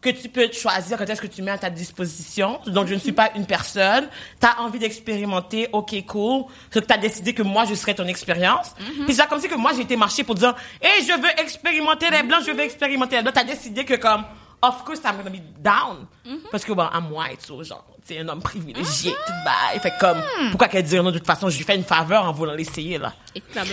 que 0.00 0.10
tu 0.10 0.28
peux 0.28 0.50
choisir 0.52 0.96
quand 0.96 1.04
est-ce 1.06 1.20
que 1.20 1.26
tu 1.26 1.42
mets 1.42 1.50
à 1.50 1.58
ta 1.58 1.70
disposition. 1.70 2.60
Donc, 2.66 2.86
je 2.86 2.94
ne 2.94 3.00
suis 3.00 3.12
pas 3.12 3.30
une 3.34 3.46
personne. 3.46 4.08
Tu 4.40 4.46
as 4.46 4.60
envie 4.60 4.78
d'expérimenter, 4.78 5.68
ok, 5.72 6.06
cool. 6.06 6.44
Donc, 6.72 6.86
tu 6.86 6.92
as 6.92 6.98
décidé 6.98 7.32
que 7.32 7.42
moi, 7.42 7.64
je 7.64 7.74
serais 7.74 7.94
ton 7.94 8.06
expérience. 8.06 8.74
Puis 9.06 9.14
c'est 9.14 9.26
comme 9.26 9.40
si 9.40 9.48
que 9.48 9.56
moi, 9.56 9.72
j'ai 9.74 9.82
été 9.82 9.96
marcher 9.96 10.22
pour 10.22 10.36
dire, 10.36 10.54
hey, 10.80 11.04
je 11.04 11.20
veux 11.20 11.40
expérimenter 11.40 12.10
les 12.10 12.22
blancs, 12.22 12.42
je 12.46 12.52
veux 12.52 12.60
expérimenter 12.60 13.16
les 13.16 13.22
blancs. 13.22 13.34
Tu 13.34 13.40
as 13.40 13.44
décidé 13.44 13.84
que 13.84 13.94
comme, 13.94 14.24
of 14.62 14.84
course, 14.84 15.00
I'm 15.04 15.16
gonna 15.16 15.30
be 15.30 15.42
down. 15.60 16.06
Parce 16.52 16.64
que, 16.64 16.72
bon, 16.72 16.88
I'm 16.94 17.12
white, 17.12 17.42
so, 17.42 17.62
genre, 17.64 17.84
c'est 18.04 18.20
un 18.20 18.28
homme 18.28 18.40
privilégié, 18.40 19.10
tout 19.10 19.32
bye. 19.44 19.80
Fait 19.80 19.90
que 19.90 19.98
comme, 19.98 20.22
pourquoi 20.50 20.68
qu'elle 20.68 20.84
dire 20.84 21.02
non, 21.02 21.10
de 21.10 21.18
toute 21.18 21.26
façon, 21.26 21.50
je 21.50 21.58
lui 21.58 21.64
fais 21.64 21.74
une 21.76 21.84
faveur 21.84 22.24
en 22.24 22.32
voulant 22.32 22.54
l'essayer, 22.54 22.98
là? 22.98 23.14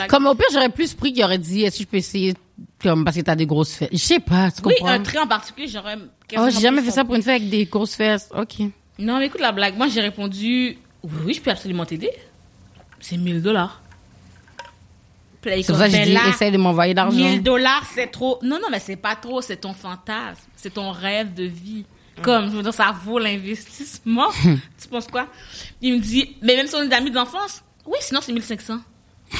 Comme 0.10 0.26
au 0.26 0.36
pire, 0.36 0.48
j'aurais 0.52 0.70
plus 0.70 0.94
pris 0.94 1.14
qu'il 1.14 1.24
aurait 1.24 1.38
dit, 1.38 1.64
est-ce 1.64 1.78
que 1.78 1.84
je 1.84 1.88
peux 1.88 1.98
essayer, 1.98 2.34
comme, 2.82 3.04
parce 3.04 3.18
que 3.18 3.22
t'as 3.22 3.36
des 3.36 3.46
grosses 3.46 3.74
fesses. 3.74 3.90
Je 3.92 3.98
sais 3.98 4.20
pas, 4.20 4.52
tu 4.52 4.62
oui, 4.64 4.76
comprends? 4.78 4.94
un 4.94 5.00
trait 5.00 5.18
en 5.18 5.28
particulier, 5.28 5.68
j'aurais. 5.68 5.98
Oh, 6.38 6.48
j'ai 6.50 6.62
jamais 6.62 6.82
fait 6.82 6.92
ça 6.92 7.04
pour 7.04 7.16
une 7.16 7.22
fille 7.22 7.32
avec 7.32 7.50
des 7.50 7.66
grosses 7.66 7.96
fesses. 7.96 8.30
OK. 8.36 8.60
Non, 8.98 9.20
mais 9.20 9.26
écoute 9.26 9.42
la 9.42 9.52
blague. 9.52 9.78
Moi, 9.78 9.88
j'ai 9.88 10.02
répondu 10.02 10.78
oui, 11.24 11.34
je 11.34 11.42
peux 11.42 11.52
absolument 11.52 11.86
t'aider. 11.86 12.12
C'est 13.00 13.18
1000 13.18 13.42
dollars. 13.42 13.82
C'est 15.44 15.68
pour 15.68 15.78
ça 15.78 15.88
que 15.88 15.96
j'ai 15.96 16.06
dit, 16.06 16.18
essaye 16.28 16.52
de 16.52 16.58
m'envoyer 16.58 16.94
de 16.94 16.98
l'argent. 16.98 17.18
1000 17.18 17.44
dollars, 17.44 17.84
c'est 17.94 18.08
trop. 18.08 18.40
Non, 18.42 18.58
non, 18.60 18.68
mais 18.72 18.80
c'est 18.80 18.96
pas 18.96 19.16
trop. 19.16 19.42
C'est 19.42 19.58
ton 19.58 19.74
fantasme. 19.74 20.42
C'est 20.56 20.74
ton 20.74 20.92
rêve 20.92 21.36
de 21.36 21.44
vie. 21.44 21.86
Comme, 22.24 22.46
je 22.46 22.52
veux 22.56 22.64
dire, 22.64 22.74
ça 22.74 22.96
vaut 23.04 23.20
l'investissement. 23.20 24.30
tu 24.82 24.88
penses 24.90 25.08
quoi? 25.08 25.28
Il 25.82 25.96
me 25.96 26.00
dit, 26.00 26.36
mais 26.42 26.56
même 26.56 26.66
si 26.66 26.74
on 26.76 26.82
est 26.82 26.94
amis 26.94 27.12
d'enfance, 27.12 27.62
oui, 27.86 27.98
sinon 28.00 28.22
c'est 28.22 28.32
1500. 28.32 28.80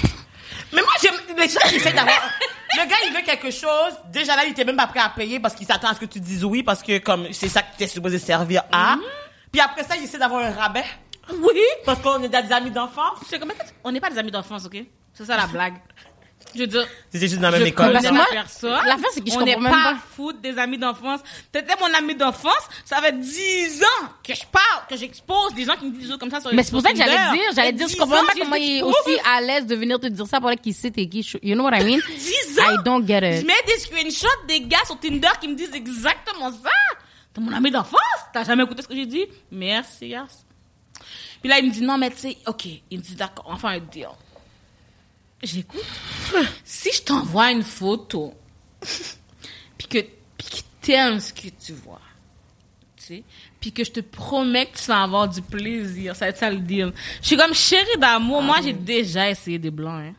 Mais 0.74 0.82
moi, 0.82 0.92
j'aime 1.02 1.14
les 1.38 1.48
gens 1.48 1.60
qui 1.70 1.76
essaient 1.76 1.94
d'avoir. 1.94 2.22
Le 2.78 2.90
gars, 2.90 2.96
il 3.08 3.14
veut 3.14 3.22
quelque 3.26 3.52
chose. 3.52 3.94
Déjà 4.12 4.36
là, 4.36 4.44
il 4.46 4.52
était 4.52 4.66
même 4.66 4.76
pas 4.78 4.88
prêt 4.88 5.00
à 5.00 5.10
payer 5.10 5.40
parce 5.40 5.56
qu'il 5.56 5.66
s'attend 5.66 5.90
à 5.90 5.94
ce 5.94 6.00
que 6.00 6.06
tu 6.06 6.20
dises 6.20 6.44
oui 6.44 6.64
parce 6.64 6.82
que 6.84 6.98
comme 7.00 7.32
c'est 7.32 7.50
ça 7.50 7.62
que 7.62 7.78
tu 7.78 7.84
es 7.84 7.88
supposé 7.88 8.20
servir 8.20 8.64
à. 8.72 8.96
Puis 9.52 9.62
après 9.62 9.84
ça, 9.84 9.96
il 9.96 10.04
essaie 10.04 10.18
d'avoir 10.18 10.44
un 10.46 10.52
rabais 10.52 10.86
Oui! 11.32 11.62
parce 11.86 12.02
qu'on 12.02 12.22
est 12.22 12.30
des 12.30 12.52
amis 12.52 12.72
d'enfance. 12.72 13.20
On 13.84 13.92
n'est 13.92 14.02
pas 14.02 14.10
des 14.10 14.18
amis 14.18 14.32
d'enfance, 14.32 14.66
ok? 14.66 14.78
C'est 15.14 15.26
ça 15.26 15.38
la 15.38 15.48
blague. 15.48 15.76
Je 16.56 16.62
veux 16.62 16.68
dire, 16.68 16.88
C'était 17.12 17.28
juste 17.28 17.42
dans 17.42 17.50
la 17.50 17.58
même 17.58 17.62
je 17.68 17.72
école. 17.72 17.92
La 17.92 18.12
moi, 18.12 18.26
personne. 18.32 18.72
l'affaire, 18.72 19.10
c'est 19.12 19.22
que 19.24 19.30
je 19.30 19.36
on 19.36 19.42
n'est 19.44 19.56
pas 19.58 19.70
pas. 19.70 19.96
foutre 20.16 20.40
des 20.40 20.58
amis 20.58 20.78
d'enfance. 20.78 21.20
T'étais 21.52 21.74
mon 21.80 21.94
ami 21.94 22.16
d'enfance, 22.16 22.68
ça 22.86 23.02
fait 23.02 23.12
10 23.20 23.84
ans 23.84 24.08
que 24.24 24.34
je 24.34 24.44
parle, 24.52 24.88
que 24.90 24.96
j'expose 24.96 25.54
des 25.54 25.66
gens 25.66 25.76
qui 25.76 25.86
me 25.86 25.92
disent 25.92 26.04
des 26.04 26.10
choses 26.10 26.18
comme 26.20 26.32
ça 26.32 26.40
sur 26.40 26.54
Mais 26.54 26.64
c'est 26.64 26.72
pour 26.72 26.82
ça 26.82 26.92
que 26.92 26.98
j'allais 26.98 27.12
dire, 27.38 27.52
j'allais 27.56 27.74
dire, 27.74 27.88
je 27.88 27.94
10 27.94 28.00
comprends 28.00 28.24
pas 28.26 28.32
je 28.36 28.40
comment 28.42 28.56
il 28.56 28.78
est 28.78 28.82
aussi 28.84 29.18
à 29.36 29.42
l'aise 29.42 29.66
de 29.66 29.76
venir 29.76 30.00
te 30.00 30.08
dire 30.08 30.26
ça 30.28 30.40
pour 30.40 30.50
qu'il 30.52 30.74
sait 30.74 30.92
t'es 30.92 31.08
qui. 31.08 31.20
You 31.44 31.56
know 31.56 31.66
what 31.66 31.78
I 31.78 31.84
mean? 31.84 32.00
10 32.18 32.60
ans! 32.60 32.64
I 32.80 32.84
don't 32.84 33.06
get 33.06 33.20
Je 33.22 33.42
it. 33.42 33.48
mets 33.48 33.54
des 33.68 33.80
screenshots 33.80 34.28
des 34.48 34.62
gars 34.62 34.86
sur 34.86 35.00
Tinder 35.00 35.28
qui 35.42 35.48
me 35.50 35.56
disent 35.56 35.74
exactement 35.76 36.50
ça. 36.52 36.70
T'es 37.34 37.42
mon 37.42 37.52
ami 37.52 37.70
d'enfance? 37.70 38.00
T'as 38.32 38.46
jamais 38.46 38.64
écouté 38.64 38.82
ce 38.82 38.88
que 38.88 38.96
j'ai 38.96 39.06
dit? 39.06 39.26
Merci, 39.52 40.08
yes. 40.08 40.46
Puis 41.42 41.50
là, 41.50 41.60
il 41.60 41.68
me 41.68 41.72
dit, 41.72 41.82
non, 41.82 41.98
mais 41.98 42.10
tu 42.10 42.18
sais, 42.18 42.38
ok. 42.48 42.66
Il 42.90 42.98
me 43.00 43.04
dit, 43.04 43.14
d'accord, 43.16 43.46
enfin 43.50 43.70
un 43.70 43.80
deal. 43.80 44.08
J'écoute. 45.44 45.84
si 46.64 46.92
je 46.92 47.02
t'envoie 47.02 47.52
une 47.52 47.64
photo, 47.64 48.34
puis 49.78 49.88
que, 49.88 50.00
puis 50.38 50.48
que 50.50 50.58
t'aimes 50.82 51.20
ce 51.20 51.34
que 51.34 51.50
tu 51.50 51.74
vois, 51.74 52.02
tu 52.98 53.04
sais, 53.04 53.24
puis 53.60 53.72
que 53.72 53.84
je 53.84 53.92
te 53.92 54.00
promets 54.00 54.68
que 54.68 54.78
tu 54.78 54.86
vas 54.86 55.04
avoir 55.04 55.28
du 55.28 55.42
plaisir, 55.42 56.16
ça 56.16 56.26
va 56.26 56.30
être 56.30 56.38
ça 56.38 56.50
le 56.50 56.60
deal. 56.60 56.94
Je 57.22 57.28
suis 57.28 57.38
comme 57.38 57.54
chérie 57.54 57.98
d'amour, 58.00 58.42
moi 58.42 58.58
j'ai 58.64 58.74
déjà 58.74 59.30
essayé 59.30 59.60
des 59.60 59.72
blancs, 59.72 60.02
hein. 60.02 60.14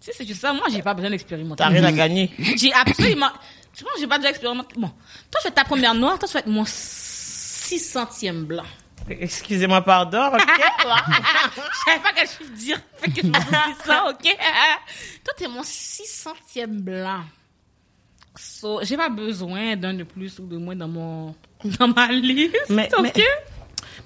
Tu 0.00 0.06
sais, 0.06 0.12
c'est 0.18 0.26
juste 0.26 0.40
ça, 0.40 0.52
moi 0.52 0.66
j'ai 0.70 0.82
pas 0.82 0.94
besoin 0.94 1.10
d'expérimenter. 1.10 1.62
T'as 1.62 1.68
rien 1.68 1.84
à 1.84 1.92
gagner. 1.92 2.30
J'ai 2.56 2.72
absolument. 2.72 3.30
Tu 3.72 3.84
vois, 3.84 3.92
j'ai 3.98 4.06
pas 4.06 4.18
déjà 4.18 4.30
expérimenté. 4.30 4.74
Bon, 4.76 4.88
toi, 4.88 5.40
tu 5.40 5.48
fais 5.48 5.50
ta 5.50 5.64
première 5.64 5.94
noire, 5.94 6.18
toi, 6.18 6.28
tu 6.28 6.34
vas 6.34 6.40
être 6.40 6.46
mon 6.46 6.64
600e 6.64 8.42
blanc. 8.44 8.66
Excusez-moi, 9.08 9.82
pardon. 9.82 10.28
ok? 10.34 10.40
Je 10.44 11.90
savais 11.90 12.02
pas 12.02 12.12
quel 12.14 12.28
chiffre 12.28 12.52
dire. 12.54 12.80
Fait 12.96 13.10
que 13.10 13.20
je 13.22 13.26
me 13.26 13.32
suis 13.34 13.42
dit 13.50 13.78
ça, 13.84 14.04
ok? 14.08 14.22
toi, 15.24 15.34
t'es 15.36 15.48
mon 15.48 15.62
600e 15.62 16.66
blanc. 16.80 17.22
So, 18.36 18.80
j'ai 18.82 18.96
pas 18.96 19.08
besoin 19.10 19.76
d'un 19.76 19.92
de 19.94 20.04
plus 20.04 20.38
ou 20.38 20.46
de 20.46 20.56
moins 20.56 20.74
dans 20.76 20.88
mon, 20.88 21.34
dans 21.78 21.88
ma 21.88 22.06
liste. 22.08 22.56
Mais- 22.70 22.88
ok? 22.94 23.02
mais- 23.02 23.12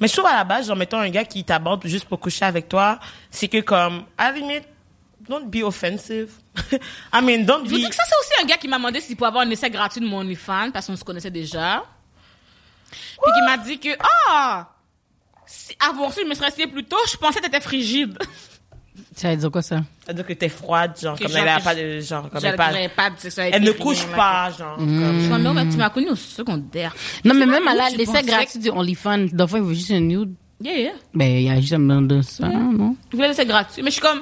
Mais 0.01 0.09
je 0.09 0.13
trouve 0.15 0.27
à 0.27 0.35
la 0.37 0.45
base, 0.45 0.67
genre, 0.67 0.77
mettons 0.77 0.99
un 0.99 1.09
gars 1.11 1.25
qui 1.25 1.45
t'aborde 1.45 1.87
juste 1.87 2.07
pour 2.07 2.19
coucher 2.19 2.45
avec 2.45 2.69
toi, 2.69 2.99
c'est 3.31 3.49
que 3.49 3.61
comme, 3.61 4.05
à 4.19 4.33
la 4.33 4.39
limite, 4.39 4.65
don't 5.29 5.49
be 5.49 5.63
offensive. 5.63 6.33
I 7.13 7.23
mean, 7.23 7.45
don't 7.45 7.65
Je 7.65 7.71
vous 7.71 7.77
be... 7.77 7.81
dis 7.81 7.89
que 7.89 7.95
ça, 7.95 8.03
c'est 8.07 8.17
aussi 8.21 8.43
un 8.43 8.47
gars 8.47 8.57
qui 8.57 8.67
m'a 8.67 8.79
demandé 8.79 9.01
s'il 9.01 9.17
pouvait 9.17 9.29
avoir 9.29 9.45
un 9.47 9.51
essai 9.51 9.71
gratuit 9.71 10.01
de 10.01 10.07
mon 10.07 10.19
OnlyFans 10.19 10.71
parce 10.73 10.87
qu'on 10.87 10.97
se 10.97 11.05
connaissait 11.05 11.31
déjà. 11.31 11.85
Puis 12.91 13.33
qui 13.33 13.43
m'a 13.47 13.57
dit 13.59 13.79
que, 13.79 13.91
ah, 14.29 14.69
si 15.67 15.77
avant 15.81 16.11
ça, 16.11 16.21
je 16.23 16.29
me 16.29 16.35
serais 16.35 16.49
essayé 16.49 16.67
plus 16.67 16.85
tôt, 16.85 16.97
je 17.11 17.17
pensais 17.17 17.41
que 17.41 17.45
t'étais 17.45 17.61
frigide. 17.61 18.17
Ça 19.15 19.31
veut 19.31 19.37
dire 19.37 19.51
quoi 19.51 19.63
ça? 19.63 19.81
C'est-à-dire 20.05 20.27
que 20.27 20.33
t'es 20.35 20.49
froide, 20.49 20.93
genre, 21.01 21.17
Que 21.19 21.25
comme 21.25 21.33
genre 21.33 21.43
elle 21.43 21.49
a 21.49 21.61
pas 21.61 21.75
de, 21.75 22.01
genre, 22.01 22.31
comme 22.31 22.45
elle, 22.45 22.57
pas, 22.57 22.73
j'avais 22.73 22.89
pas 22.89 23.11
de 23.11 23.19
sexualité. 23.19 23.57
elle 23.57 23.65
ne 23.65 23.73
couche 23.73 24.07
pas, 24.07 24.51
genre, 24.57 24.77
comme... 24.77 25.15
Je 25.17 25.21
suis 25.21 25.31
comme, 25.31 25.43
non, 25.43 25.55
mais 25.55 25.69
tu 25.69 25.77
m'as 25.77 25.91
connu 25.91 26.11
au 26.11 26.15
secondaire. 26.17 26.95
Non, 27.25 27.35
mais 27.35 27.47
même 27.47 27.67
à 27.67 27.75
la, 27.75 27.91
tu 27.91 27.97
l'essai 27.97 28.23
gratuit 28.23 28.59
du 28.59 28.71
OnlyFans, 28.71 29.27
d'enfant, 29.33 29.57
il 29.57 29.63
veut 29.65 29.75
juste 29.75 29.91
un 29.91 30.01
nude. 30.01 30.35
Yeah, 30.63 30.77
yeah. 30.79 30.93
Ben, 31.15 31.31
il 31.31 31.43
y 31.43 31.51
a 31.51 31.61
juste 31.61 31.73
un 31.75 31.79
moment 31.79 32.03
de 32.03 32.23
ça, 32.23 32.49
non? 32.49 32.97
Je 33.11 33.17
voulais 33.17 33.29
l'essai 33.29 33.45
gratuit. 33.45 33.83
Mais 33.83 33.91
je 33.91 33.95
suis 33.95 34.03
comme, 34.03 34.21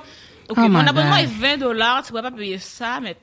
ok, 0.48 0.56
Oh 0.56 0.60
mon 0.60 0.68
my 0.82 0.88
abonnement 0.88 1.16
God. 1.16 1.24
est 1.24 1.26
20 1.26 1.56
dollars, 1.58 2.02
tu 2.02 2.08
pourrais 2.08 2.22
pas 2.22 2.30
payer 2.32 2.58
ça, 2.58 2.98
mais. 3.02 3.16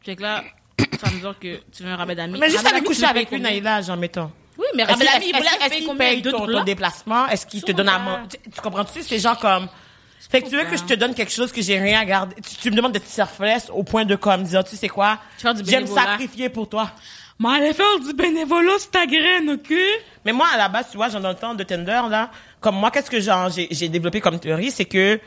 Fait 0.00 0.16
que 0.16 0.22
là, 0.22 0.42
ça 1.00 1.10
me 1.10 1.18
dire 1.20 1.34
que 1.38 1.60
tu 1.72 1.82
veux 1.82 1.90
un 1.90 1.96
rabais 1.96 2.14
d'amis. 2.14 2.38
Mais 2.38 2.48
juste 2.50 2.66
aller 2.66 2.82
coucher 2.82 3.00
tu 3.02 3.06
avec 3.06 3.32
une? 3.32 3.42
Naïla, 3.42 3.82
genre, 3.82 3.96
mettons. 3.96 4.30
Oui, 4.58 4.66
mais 4.74 4.84
Est-ce 4.84 4.92
qu'il- 4.98 5.70
qu'il 5.78 5.86
combien? 5.86 6.10
paye 6.10 6.22
ton, 6.22 6.46
ton 6.46 6.64
déplacement? 6.64 7.26
Est-ce 7.28 7.46
qu'il 7.46 7.62
te 7.62 7.72
donne 7.72 7.88
à 7.88 7.98
manger? 7.98 8.28
Tu, 8.44 8.50
tu 8.50 8.60
comprends-tu? 8.60 9.02
C'est 9.02 9.18
genre 9.18 9.38
comme, 9.38 9.68
Fait 10.30 10.42
que 10.42 10.48
tu 10.48 10.56
veux 10.56 10.64
que 10.64 10.76
je 10.76 10.84
te 10.84 10.94
donne 10.94 11.14
quelque 11.14 11.32
chose 11.32 11.52
que 11.52 11.60
j'ai 11.62 11.78
rien 11.78 12.00
à 12.00 12.04
garder. 12.04 12.36
Tu, 12.36 12.56
tu 12.56 12.70
me 12.70 12.76
demandes 12.76 12.92
d'être 12.92 13.06
selfless 13.06 13.68
au 13.72 13.82
point 13.82 14.04
de 14.04 14.16
comme 14.16 14.42
dire, 14.44 14.64
tu 14.64 14.74
sais 14.76 14.88
quoi? 14.88 15.18
J'aime 15.66 15.86
sacrifier 15.86 16.48
pour 16.48 16.68
toi. 16.68 16.90
Mais 17.38 17.48
allez 17.56 17.74
faire 17.74 17.98
du 18.00 18.12
bénévolat 18.14 18.78
sur 18.78 18.90
ta 18.90 19.06
graine, 19.06 19.50
ok? 19.50 19.74
Mais 20.24 20.32
moi, 20.32 20.46
à 20.54 20.56
la 20.56 20.68
base, 20.68 20.86
tu 20.90 20.96
vois, 20.96 21.08
le 21.08 21.34
temps 21.34 21.54
de 21.54 21.64
Tinder, 21.64 22.02
là, 22.08 22.30
comme 22.60 22.76
moi, 22.76 22.90
qu'est-ce 22.92 23.10
que 23.10 23.20
genre, 23.20 23.50
j'ai, 23.50 23.66
j'ai 23.72 23.88
développé 23.88 24.20
comme 24.20 24.38
théorie, 24.38 24.70
c'est 24.70 24.84
que, 24.84 25.20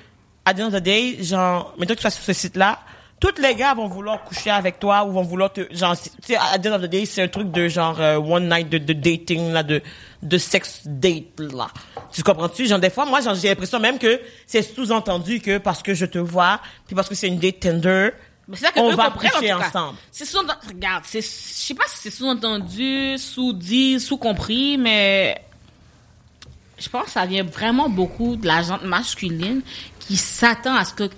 à 0.46 0.54
the 0.54 0.62
end 0.62 0.68
of 0.68 0.74
the 0.76 0.78
day, 0.78 1.18
genre, 1.22 1.74
mettons 1.78 1.94
que 1.94 2.00
tu 2.00 2.02
sois 2.04 2.10
sur 2.10 2.24
ce 2.24 2.32
site-là, 2.34 2.80
tous 3.20 3.42
les 3.42 3.56
gars 3.56 3.74
vont 3.74 3.88
vouloir 3.88 4.24
coucher 4.24 4.52
avec 4.52 4.80
toi 4.80 5.04
ou 5.06 5.12
vont 5.12 5.24
vouloir 5.24 5.52
te, 5.52 5.62
genre, 5.72 5.96
tu 6.00 6.10
sais, 6.22 6.36
à 6.36 6.60
the 6.60 6.68
end 6.68 6.74
of 6.74 6.82
the 6.84 6.86
day, 6.86 7.06
c'est 7.06 7.24
un 7.24 7.28
truc 7.28 7.52
de 7.52 7.68
genre, 7.68 8.00
euh, 8.00 8.18
one 8.18 8.48
night 8.48 8.70
de, 8.70 8.78
de 8.78 8.94
dating, 8.94 9.52
là, 9.52 9.64
de, 9.64 9.82
de 10.22 10.38
sex 10.38 10.82
date, 10.86 11.40
là. 11.40 11.68
Tu 12.12 12.22
comprends-tu? 12.22 12.68
Genre, 12.68 12.80
des 12.80 12.92
fois, 12.92 13.06
moi, 13.06 13.20
j'ai 13.34 13.50
l'impression 13.50 13.80
même 13.80 13.98
que 13.98 14.22
c'est 14.46 14.62
sous-entendu 14.62 15.40
que 15.40 15.58
parce 15.58 15.82
que 15.82 15.94
je 15.94 16.06
te 16.06 16.20
vois, 16.20 16.60
puis 16.86 16.96
parce 16.96 17.10
que 17.10 17.16
c'est 17.16 17.28
une 17.28 17.40
date 17.40 17.60
Tinder, 17.60 18.12
Mais 18.48 18.58
c'est 18.58 18.72
que 18.72 18.80
on 18.80 18.96
va 18.96 19.10
coucher 19.10 19.52
en 19.52 19.62
ensemble. 19.62 19.98
C'est 20.12 20.26
sous 20.26 20.38
regarde, 20.68 21.04
c'est, 21.08 21.22
je 21.22 21.28
sais 21.28 21.74
pas 21.74 21.86
si 21.88 21.98
c'est 21.98 22.12
sous-entendu, 22.12 23.18
sous-dit, 23.18 24.00
sous-compris, 24.00 24.78
mais 24.78 25.42
je 26.78 26.88
pense 26.90 27.06
que 27.06 27.12
ça 27.12 27.26
vient 27.26 27.44
vraiment 27.44 27.90
beaucoup 27.90 28.36
de 28.36 28.46
la 28.46 28.62
gente 28.62 28.84
masculine 28.84 29.62
qui 30.00 30.18
s'attend 30.18 30.76
à 30.76 30.86
ce 30.86 30.94
que 30.94 31.10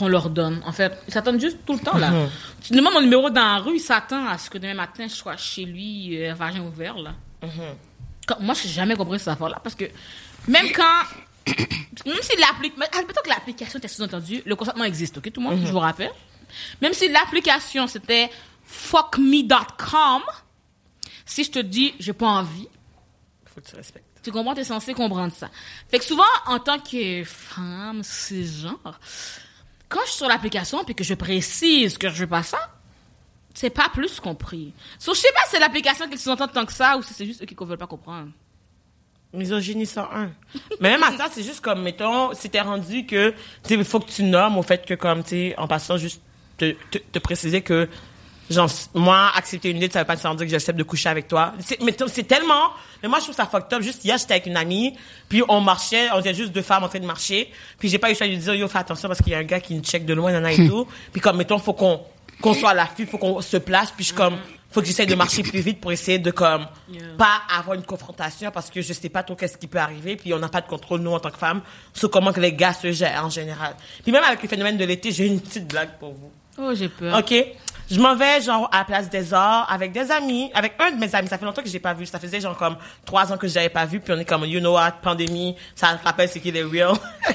qu'on 0.00 0.08
leur 0.08 0.30
donne. 0.30 0.62
En 0.66 0.72
fait, 0.72 0.92
ils 1.06 1.12
s'attendent 1.12 1.40
juste 1.40 1.58
tout 1.66 1.74
le 1.74 1.78
temps 1.78 1.96
là. 1.98 2.10
Mhm. 2.10 2.30
Tu 2.62 2.72
demandes 2.72 2.94
mon 2.94 3.00
numéro 3.02 3.28
dans 3.30 3.40
la 3.44 3.58
rue, 3.58 3.76
ils 3.76 3.80
s'attendent 3.80 4.28
à 4.28 4.38
ce 4.38 4.48
que 4.50 4.58
demain 4.58 4.74
matin 4.74 5.06
je 5.06 5.14
sois 5.14 5.36
chez 5.36 5.64
lui, 5.64 6.16
euh, 6.24 6.34
vagin 6.34 6.60
ouvert 6.62 6.96
là. 6.96 7.12
Mhm. 7.42 7.50
Quand- 8.26 8.40
moi, 8.40 8.54
je 8.54 8.64
n'ai 8.66 8.72
jamais 8.72 8.96
compris 8.96 9.18
cette 9.18 9.28
affaire-là 9.28 9.60
parce 9.62 9.74
que 9.74 9.84
même 10.48 10.72
quand 10.72 11.02
même 12.06 12.22
si 12.22 12.36
l'application, 12.38 12.98
admettons 12.98 13.22
que 13.24 13.28
l'application 13.28 13.78
était 13.78 13.88
sous-entendue, 13.88 14.42
le 14.46 14.56
consentement 14.56 14.84
existe, 14.84 15.18
ok, 15.18 15.30
tout 15.32 15.40
le 15.40 15.46
monde, 15.48 15.60
je 15.64 15.70
vous 15.72 15.78
rappelle. 15.78 16.10
Même 16.80 16.92
si 16.94 17.08
l'application 17.08 17.86
c'était 17.86 18.30
fuckme.com, 18.64 20.22
si 21.26 21.44
je 21.44 21.50
te 21.50 21.58
dis 21.58 21.94
j'ai 21.98 22.12
pas 22.12 22.26
envie, 22.28 22.68
Faut 23.46 23.60
que 23.60 23.68
tu 23.68 23.76
respectes. 23.76 24.06
tu 24.22 24.30
comprends, 24.32 24.54
t'es 24.54 24.64
censé 24.64 24.94
comprendre 24.94 25.32
ça. 25.32 25.48
Fait 25.90 25.98
que 25.98 26.04
souvent, 26.04 26.22
en 26.46 26.58
tant 26.58 26.78
que 26.78 27.22
femme, 27.24 28.00
c'est 28.04 28.44
genre, 28.44 28.98
quand 29.90 30.00
je 30.04 30.10
suis 30.10 30.18
sur 30.18 30.28
l'application 30.28 30.82
puis 30.84 30.94
que 30.94 31.04
je 31.04 31.12
précise 31.12 31.98
que 31.98 32.08
je 32.08 32.20
veux 32.20 32.26
pas 32.26 32.42
ça, 32.42 32.70
c'est 33.52 33.70
pas 33.70 33.90
plus 33.92 34.20
compris. 34.20 34.72
So, 34.98 35.12
je 35.12 35.20
sais 35.20 35.32
pas 35.34 35.42
si 35.44 35.50
c'est 35.50 35.58
l'application 35.58 36.08
qui 36.08 36.16
sous-entend 36.16 36.48
tant 36.48 36.64
que 36.64 36.72
ça 36.72 36.96
ou 36.96 37.02
si 37.02 37.12
c'est 37.12 37.26
juste 37.26 37.42
eux 37.42 37.46
qui 37.46 37.56
ne 37.60 37.66
veulent 37.66 37.76
pas 37.76 37.86
comprendre. 37.86 38.30
Misogynie 39.32 39.86
101. 39.86 40.30
Mais 40.80 40.90
même 40.90 41.02
à 41.02 41.16
ça, 41.16 41.26
c'est 41.30 41.42
juste 41.42 41.60
comme, 41.60 41.82
mettons, 41.82 42.32
c'était 42.34 42.60
rendu 42.60 43.06
que, 43.06 43.34
tu 43.66 43.74
il 43.74 43.84
faut 43.84 44.00
que 44.00 44.10
tu 44.10 44.22
nommes 44.22 44.56
au 44.58 44.62
fait 44.62 44.86
que, 44.86 44.94
comme, 44.94 45.22
tu 45.22 45.52
en 45.56 45.68
passant, 45.68 45.96
juste 45.96 46.20
te, 46.56 46.74
te, 46.90 47.18
préciser 47.18 47.62
que, 47.62 47.88
genre, 48.48 48.70
moi, 48.94 49.30
accepter 49.36 49.70
une 49.70 49.80
date, 49.80 49.92
ça 49.92 50.00
veut 50.00 50.06
pas 50.06 50.16
dire 50.16 50.36
que 50.36 50.46
j'accepte 50.48 50.78
de 50.78 50.84
coucher 50.84 51.08
avec 51.08 51.28
toi. 51.28 51.52
Mettons, 51.80 52.08
c'est 52.08 52.24
tellement, 52.24 52.70
mais 53.02 53.08
moi, 53.08 53.18
je 53.18 53.24
trouve 53.24 53.34
ça 53.36 53.46
fucked 53.46 53.72
up. 53.72 53.82
Juste 53.82 54.04
hier, 54.04 54.16
j'étais 54.18 54.34
avec 54.34 54.46
une 54.46 54.56
amie, 54.56 54.94
puis 55.28 55.42
on 55.48 55.60
marchait, 55.60 56.08
on 56.14 56.20
était 56.20 56.34
juste 56.34 56.52
deux 56.52 56.62
femmes 56.62 56.84
en 56.84 56.88
train 56.88 57.00
de 57.00 57.06
marcher, 57.06 57.50
puis 57.78 57.88
j'ai 57.88 57.98
pas 57.98 58.08
eu 58.08 58.12
le 58.12 58.16
choix 58.18 58.26
de 58.26 58.32
lui 58.32 58.38
dire, 58.38 58.54
yo, 58.54 58.68
fais 58.68 58.78
attention 58.78 59.08
parce 59.08 59.20
qu'il 59.22 59.32
y 59.32 59.34
a 59.34 59.38
un 59.38 59.44
gars 59.44 59.60
qui 59.60 59.74
nous 59.74 59.82
check 59.82 60.04
de 60.04 60.14
loin, 60.14 60.32
nana 60.32 60.52
et 60.52 60.68
tout. 60.68 60.86
Puis 61.12 61.20
comme, 61.20 61.36
mettons, 61.36 61.58
faut 61.58 61.72
qu'on, 61.72 62.00
qu'on 62.40 62.54
soit 62.54 62.70
à 62.70 62.74
l'affût, 62.74 63.06
faut 63.06 63.18
qu'on 63.18 63.40
se 63.40 63.56
place, 63.56 63.90
puis 63.90 64.04
je 64.04 64.08
suis 64.08 64.16
comme, 64.16 64.36
faut 64.72 64.80
que 64.80 64.86
j'essaie 64.86 65.04
de 65.06 65.16
marcher 65.16 65.42
plus 65.42 65.60
vite 65.60 65.80
pour 65.80 65.90
essayer 65.90 66.18
de 66.20 66.30
comme, 66.30 66.66
Yeah. 66.88 67.02
pas 67.18 67.40
avoir 67.56 67.74
une 67.76 67.82
confrontation 67.84 68.50
parce 68.52 68.70
que 68.70 68.80
je 68.82 68.92
sais 68.92 69.08
pas 69.08 69.22
trop 69.24 69.34
qu'est-ce 69.34 69.56
qui 69.58 69.66
peut 69.66 69.78
arriver 69.78 70.14
puis 70.16 70.32
on 70.34 70.38
n'a 70.38 70.48
pas 70.48 70.60
de 70.60 70.66
contrôle 70.68 71.00
nous 71.00 71.10
en 71.12 71.18
tant 71.20 71.30
que 71.30 71.38
femmes 71.38 71.60
sur 71.92 72.08
comment 72.10 72.32
que 72.32 72.40
les 72.40 72.52
gars 72.52 72.72
se 72.72 72.90
gèrent 72.92 73.24
en 73.24 73.30
général. 73.30 73.74
Puis 74.04 74.12
même 74.12 74.22
avec 74.22 74.40
le 74.42 74.48
phénomène 74.48 74.76
de 74.76 74.84
l'été, 74.84 75.10
j'ai 75.12 75.26
une 75.26 75.40
petite 75.40 75.66
blague 75.68 75.90
pour 75.98 76.12
vous. 76.12 76.30
Oh, 76.58 76.72
j'ai 76.74 76.88
peur. 76.88 77.18
OK? 77.18 77.34
Je 77.90 77.98
m'en 77.98 78.14
vais, 78.14 78.40
genre, 78.40 78.68
à 78.72 78.78
la 78.78 78.84
place 78.84 79.10
des 79.10 79.34
arts, 79.34 79.66
avec 79.68 79.90
des 79.90 80.12
amis, 80.12 80.48
avec 80.54 80.74
un 80.78 80.92
de 80.92 80.96
mes 80.96 81.12
amis. 81.12 81.26
Ça 81.28 81.38
fait 81.38 81.44
longtemps 81.44 81.60
que 81.62 81.68
j'ai 81.68 81.80
pas 81.80 81.92
vu. 81.92 82.06
Ça 82.06 82.20
faisait, 82.20 82.40
genre, 82.40 82.56
comme 82.56 82.76
trois 83.04 83.32
ans 83.32 83.36
que 83.36 83.48
je 83.48 83.54
l'avais 83.56 83.68
pas 83.68 83.84
vu. 83.84 83.98
Puis 83.98 84.12
on 84.14 84.18
est 84.18 84.24
comme, 84.24 84.44
you 84.44 84.60
know 84.60 84.74
what, 84.74 84.92
pandémie, 85.02 85.56
ça 85.74 85.98
rappelle 86.04 86.28
ce 86.28 86.38
qu'il 86.38 86.56
est 86.56 86.62
real. 86.62 86.94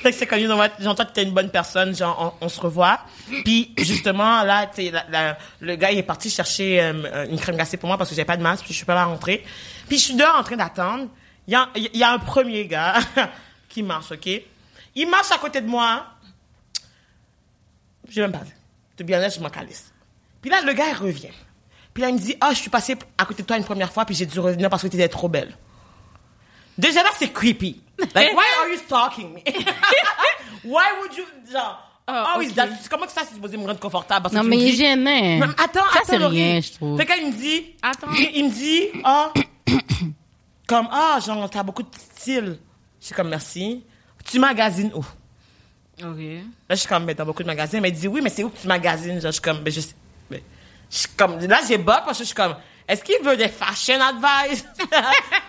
fait 0.00 0.10
que 0.10 0.12
c'est 0.12 0.26
comme, 0.26 0.38
you 0.38 0.46
know 0.46 0.56
what, 0.56 0.70
genre, 0.80 0.94
toi, 0.94 1.04
t'es 1.04 1.24
une 1.24 1.34
bonne 1.34 1.50
personne, 1.50 1.94
genre, 1.94 2.34
on, 2.40 2.46
on 2.46 2.48
se 2.48 2.58
revoit. 2.58 3.00
Puis, 3.44 3.74
justement, 3.76 4.42
là, 4.44 4.66
tu 4.66 4.86
sais, 4.86 4.90
la- 4.90 5.04
la- 5.10 5.38
le 5.60 5.76
gars, 5.76 5.90
il 5.92 5.98
est 5.98 6.02
parti 6.02 6.30
chercher 6.30 6.80
euh, 6.80 7.26
une 7.30 7.38
crème 7.38 7.56
glacée 7.56 7.76
pour 7.76 7.88
moi 7.88 7.98
parce 7.98 8.08
que 8.08 8.16
j'avais 8.16 8.24
pas 8.24 8.38
de 8.38 8.42
masque, 8.42 8.64
puis 8.64 8.72
je 8.72 8.78
suis 8.78 8.86
pas 8.86 8.94
là 8.94 9.02
à 9.02 9.06
rentrer. 9.06 9.44
Puis, 9.88 9.98
je 9.98 10.04
suis 10.04 10.14
dehors 10.14 10.36
en 10.36 10.42
train 10.42 10.56
d'attendre. 10.56 11.08
Il 11.46 11.52
y 11.52 11.54
a, 11.54 11.68
y 11.76 12.02
a 12.02 12.12
un 12.12 12.18
premier 12.18 12.66
gars 12.66 12.94
qui 13.68 13.82
marche, 13.82 14.10
OK? 14.10 14.26
Il 14.94 15.10
marche 15.10 15.30
à 15.32 15.36
côté 15.38 15.60
de 15.60 15.68
moi. 15.68 16.06
J'ai 18.08 18.22
même 18.22 18.32
pas 18.32 18.38
vu. 18.38 18.55
De 18.98 19.04
bien 19.04 19.18
honnête, 19.18 19.34
je 19.34 19.40
m'en 19.40 19.50
calisse. 19.50 19.92
Puis 20.40 20.50
là, 20.50 20.60
le 20.62 20.72
gars, 20.72 20.88
il 20.88 20.94
revient. 20.96 21.30
Puis 21.92 22.02
là, 22.02 22.08
il 22.10 22.14
me 22.14 22.18
dit, 22.18 22.36
ah, 22.40 22.50
je 22.52 22.58
suis 22.58 22.70
passé 22.70 22.96
à 23.18 23.24
côté 23.24 23.42
de 23.42 23.46
toi 23.46 23.56
une 23.56 23.64
première 23.64 23.92
fois, 23.92 24.04
puis 24.04 24.14
j'ai 24.14 24.26
dû 24.26 24.38
revenir 24.40 24.68
parce 24.70 24.82
que 24.82 24.88
tu 24.88 24.96
étais 24.96 25.08
trop 25.08 25.28
belle. 25.28 25.56
Déjà 26.78 27.02
là, 27.02 27.08
c'est 27.18 27.32
creepy. 27.32 27.82
Like, 28.14 28.32
why 28.36 28.44
are 28.60 28.68
you 28.70 28.76
stalking 28.84 29.32
me? 29.32 29.40
why 30.64 30.84
would 31.00 31.16
you, 31.16 31.24
genre, 31.50 31.82
Ah, 32.06 32.34
oh, 32.36 32.40
is 32.42 32.50
ok. 32.50 32.54
that, 32.54 32.68
comment 32.90 33.06
que 33.06 33.12
ça, 33.12 33.22
c'est 33.26 33.34
supposé 33.34 33.56
me 33.56 33.66
rendre 33.66 33.80
confortable? 33.80 34.22
Parce 34.24 34.34
que 34.34 34.38
Non, 34.40 34.44
mais 34.46 34.58
il 34.58 34.68
est 34.68 34.76
gênant. 34.76 35.46
non, 35.46 35.52
attends, 35.58 35.80
Ça, 35.92 35.98
attends, 36.00 36.02
c'est 36.06 36.16
rien, 36.18 36.60
je 36.60 36.72
trouve. 36.72 36.98
Fait 36.98 37.04
là, 37.06 37.16
il 37.16 37.26
me 37.28 37.32
dit, 37.32 37.74
Attends. 37.82 38.08
il, 38.12 38.30
il 38.34 38.44
me 38.44 38.50
dit, 38.50 38.88
ah, 39.02 39.32
comme, 40.66 40.88
ah, 40.92 41.18
genre, 41.24 41.48
t'as 41.50 41.62
beaucoup 41.62 41.82
de 41.82 41.88
style. 42.14 42.58
Je 43.00 43.06
suis 43.06 43.14
comme, 43.14 43.28
merci. 43.28 43.84
Tu 44.24 44.38
magasines 44.38 44.92
où? 44.94 45.04
Ok. 46.02 46.18
Là, 46.18 46.42
je 46.70 46.74
suis 46.76 46.88
comme, 46.88 47.04
mais 47.04 47.14
dans 47.14 47.24
beaucoup 47.24 47.42
de 47.42 47.48
magasins. 47.48 47.80
Mais 47.80 47.88
il 47.88 47.94
dit, 47.94 48.08
oui, 48.08 48.20
mais 48.22 48.30
c'est 48.30 48.44
où 48.44 48.50
que 48.50 48.58
tu 48.58 48.66
magasines? 48.66 49.20
Genre, 49.20 49.30
je 49.30 49.32
suis 49.32 49.40
comme, 49.42 49.60
ben, 49.60 49.72
je 49.72 49.80
mais- 50.30 50.42
je 50.90 50.96
suis 50.98 51.08
comme, 51.16 51.38
là, 51.40 51.60
j'ai 51.66 51.78
bug 51.78 52.02
parce 52.04 52.18
que 52.18 52.24
je 52.24 52.28
suis 52.28 52.34
comme, 52.34 52.56
est-ce 52.86 53.02
qu'il 53.02 53.20
veut 53.22 53.36
des 53.36 53.48
fashion 53.48 53.98
advice? 54.00 54.64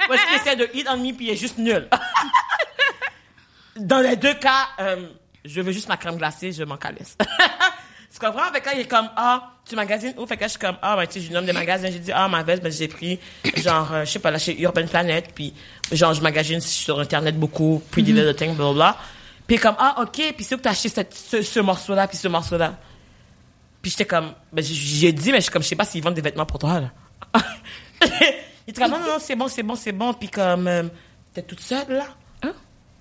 Ou 0.09 0.13
est-ce 0.13 0.25
qu'il 0.25 0.35
essaie 0.35 0.55
de 0.55 0.69
hit 0.73 0.87
on 0.89 0.97
me 0.97 1.11
puis 1.13 1.27
il 1.27 1.29
est 1.31 1.35
juste 1.35 1.57
nul? 1.57 1.87
dans 3.75 3.99
les 3.99 4.15
deux 4.15 4.33
cas, 4.35 4.69
euh, 4.79 5.07
je 5.45 5.61
veux 5.61 5.71
juste 5.71 5.87
ma 5.87 5.97
crème 5.97 6.17
glacée, 6.17 6.51
je 6.51 6.63
m'en 6.63 6.77
calisse. 6.77 7.15
tu 8.11 8.19
comprends? 8.19 8.51
Fait 8.51 8.61
que 8.61 8.65
là, 8.67 8.71
il 8.75 8.81
est 8.81 8.87
comme, 8.87 9.09
ah, 9.15 9.51
tu 9.65 9.75
magasines 9.75 10.13
où? 10.17 10.25
Fait 10.25 10.35
que 10.35 10.41
là, 10.41 10.47
je 10.47 10.51
suis 10.51 10.59
comme, 10.59 10.77
ah, 10.81 10.95
ben, 10.95 11.05
tu 11.05 11.19
sais, 11.19 11.27
lui 11.27 11.33
nomme 11.33 11.45
des 11.45 11.53
magasins. 11.53 11.89
J'ai 11.91 11.99
dit, 11.99 12.11
ah, 12.11 12.27
ma 12.27 12.41
veste, 12.41 12.63
ben, 12.63 12.71
j'ai 12.71 12.87
pris, 12.87 13.19
genre, 13.57 13.93
euh, 13.93 14.05
je 14.05 14.11
sais 14.11 14.19
pas, 14.19 14.31
là, 14.31 14.39
chez 14.39 14.59
Urban 14.59 14.87
Planet, 14.87 15.31
puis, 15.35 15.53
genre, 15.91 16.13
je 16.13 16.21
magasine 16.21 16.61
sur 16.61 16.99
Internet 16.99 17.37
beaucoup, 17.37 17.83
puis 17.91 18.01
des 18.01 18.13
little 18.13 18.33
things, 18.35 18.55
blablabla. 18.55 18.97
Puis, 19.47 19.57
comme, 19.57 19.75
ah, 19.79 20.01
ok, 20.01 20.33
puis 20.35 20.43
c'est 20.43 20.55
où 20.55 20.57
que 20.57 20.63
t'as 20.63 20.71
acheté 20.71 20.89
cette- 20.89 21.13
ce, 21.13 21.41
ce 21.41 21.59
morceau-là, 21.61 22.07
puis 22.07 22.17
ce 22.17 22.27
morceau-là? 22.27 22.77
Puis 23.81 23.91
j'étais 23.91 24.05
comme, 24.05 24.33
ben, 24.51 24.63
j'ai 24.63 25.11
dit, 25.13 25.31
mais 25.31 25.37
je 25.37 25.43
suis 25.43 25.51
comme, 25.51 25.63
je 25.63 25.67
sais 25.69 25.75
pas 25.75 25.85
s'ils 25.85 26.03
vendent 26.03 26.15
des 26.15 26.21
vêtements 26.21 26.45
pour 26.45 26.59
toi, 26.59 26.79
là. 26.81 26.91
il 28.67 28.71
était 28.71 28.81
comme, 28.81 28.91
non, 28.91 28.99
non, 28.99 29.07
non, 29.13 29.19
c'est 29.19 29.35
bon, 29.35 29.47
c'est 29.47 29.63
bon, 29.63 29.75
c'est 29.75 29.91
bon. 29.93 30.13
Puis 30.13 30.29
comme, 30.29 30.67
euh, 30.67 30.83
t'es 31.33 31.41
toute 31.43 31.61
seule, 31.61 31.87
là. 31.89 32.07
Hein? 32.43 32.53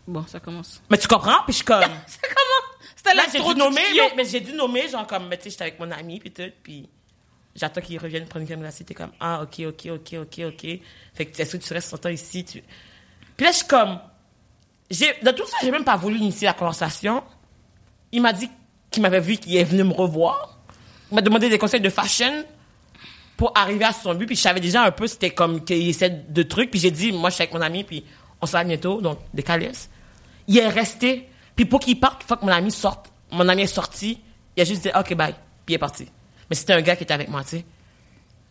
Bon, 0.06 0.24
ça 0.26 0.38
commence. 0.38 0.80
Mais 0.88 0.98
tu 0.98 1.08
comprends? 1.08 1.42
Puis 1.44 1.52
je 1.52 1.56
suis 1.56 1.64
comme, 1.64 1.80
Ça 2.06 2.18
commence. 2.22 2.92
C'était 2.94 3.14
là, 3.14 3.22
j'ai 3.32 3.40
dû 3.42 3.54
nommer, 3.58 3.80
mais, 3.94 4.12
mais 4.16 4.24
j'ai 4.24 4.40
dû 4.40 4.52
nommer, 4.52 4.88
genre, 4.88 5.06
comme, 5.06 5.28
mais 5.28 5.36
tu 5.38 5.44
sais, 5.44 5.50
j'étais 5.50 5.62
avec 5.62 5.80
mon 5.80 5.90
ami, 5.90 6.20
puis 6.20 6.30
tout, 6.32 6.42
puis 6.62 6.88
j'attends 7.54 7.80
qu'il 7.80 7.98
revienne 7.98 8.26
prendre 8.26 8.42
une 8.42 8.46
crème 8.48 8.60
glacée. 8.60 8.84
T'es 8.84 8.94
comme, 8.94 9.12
ah, 9.20 9.42
ok, 9.42 9.60
ok, 9.66 9.86
ok, 9.92 10.14
ok, 10.22 10.40
ok. 10.46 10.66
Fait 11.14 11.26
que, 11.26 11.40
est-ce 11.42 11.56
que 11.56 11.62
tu 11.62 11.72
restes 11.72 11.92
longtemps 11.92 12.08
ici? 12.10 12.44
Tu... 12.44 12.62
Puis 13.36 13.44
là, 13.46 13.50
je 13.52 13.56
suis 13.58 13.66
comme, 13.66 13.98
dans 15.22 15.34
tout 15.34 15.46
ça, 15.46 15.56
j'ai 15.62 15.70
même 15.70 15.84
pas 15.84 15.96
voulu 15.96 16.18
initier 16.18 16.46
la 16.46 16.52
conversation. 16.52 17.22
Il 18.12 18.22
m'a 18.22 18.32
dit 18.32 18.48
qu'il 18.90 19.02
m'avait 19.02 19.20
vu, 19.20 19.36
qu'il 19.36 19.56
est 19.56 19.64
venu 19.64 19.84
me 19.84 19.92
revoir. 19.92 20.58
Il 21.10 21.16
m'a 21.16 21.22
demandé 21.22 21.48
des 21.48 21.58
conseils 21.58 21.80
de 21.80 21.90
fashion 21.90 22.44
pour 23.36 23.52
arriver 23.56 23.84
à 23.84 23.92
son 23.92 24.14
but. 24.14 24.26
Puis 24.26 24.36
je 24.36 24.42
savais 24.42 24.60
déjà 24.60 24.82
un 24.82 24.90
peu, 24.90 25.06
c'était 25.06 25.30
comme 25.30 25.64
qu'il 25.64 25.88
essaie 25.88 26.10
de 26.28 26.42
trucs. 26.42 26.70
Puis 26.70 26.80
j'ai 26.80 26.90
dit, 26.90 27.12
moi, 27.12 27.30
je 27.30 27.34
suis 27.34 27.42
avec 27.42 27.54
mon 27.54 27.60
ami, 27.60 27.84
puis 27.84 28.04
on 28.40 28.46
se 28.46 28.64
bientôt, 28.64 29.00
donc 29.00 29.18
des 29.34 29.42
calices. 29.42 29.90
Il 30.46 30.58
est 30.58 30.68
resté. 30.68 31.28
Puis 31.54 31.64
pour 31.64 31.80
qu'il 31.80 31.98
parte, 31.98 32.22
il 32.24 32.26
faut 32.26 32.36
que 32.36 32.44
mon 32.44 32.52
ami 32.52 32.70
sorte. 32.70 33.12
Mon 33.32 33.48
ami 33.48 33.62
est 33.62 33.66
sorti. 33.66 34.20
Il 34.56 34.62
a 34.62 34.64
juste 34.64 34.82
dit, 34.82 34.90
OK, 34.94 35.14
bye. 35.14 35.34
Puis 35.64 35.72
il 35.72 35.74
est 35.74 35.78
parti. 35.78 36.06
Mais 36.48 36.54
c'était 36.56 36.74
un 36.74 36.80
gars 36.80 36.94
qui 36.96 37.02
était 37.02 37.14
avec 37.14 37.28
moi, 37.28 37.42
tu 37.42 37.50
sais. 37.50 37.64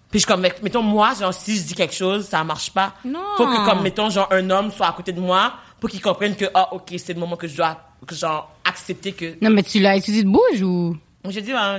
Puis 0.09 0.19
je 0.19 0.25
suis 0.25 0.27
comme, 0.27 0.41
mettons, 0.41 0.81
moi, 0.81 1.13
genre, 1.13 1.33
si 1.33 1.57
je 1.57 1.63
dis 1.63 1.73
quelque 1.73 1.95
chose, 1.95 2.27
ça 2.27 2.43
marche 2.43 2.71
pas. 2.71 2.93
Non. 3.03 3.23
Faut 3.37 3.47
que, 3.47 3.65
comme, 3.65 3.81
mettons, 3.81 4.09
genre, 4.09 4.27
un 4.31 4.49
homme 4.49 4.71
soit 4.71 4.87
à 4.87 4.91
côté 4.91 5.11
de 5.11 5.19
moi 5.19 5.53
pour 5.79 5.89
qu'il 5.89 6.01
comprenne 6.01 6.35
que, 6.35 6.45
ah, 6.53 6.73
OK, 6.73 6.93
c'est 6.97 7.13
le 7.13 7.19
moment 7.19 7.35
que 7.35 7.47
je 7.47 7.55
dois, 7.57 7.77
que, 8.07 8.15
genre, 8.15 8.51
accepter 8.63 9.11
que. 9.13 9.35
Non, 9.41 9.49
mais 9.49 9.63
tu 9.63 9.79
l'as 9.79 9.95
étudié 9.95 10.23
de 10.23 10.29
bouge 10.29 10.61
ou? 10.61 10.97
J'ai 11.27 11.41
dit, 11.41 11.51
hein, 11.53 11.77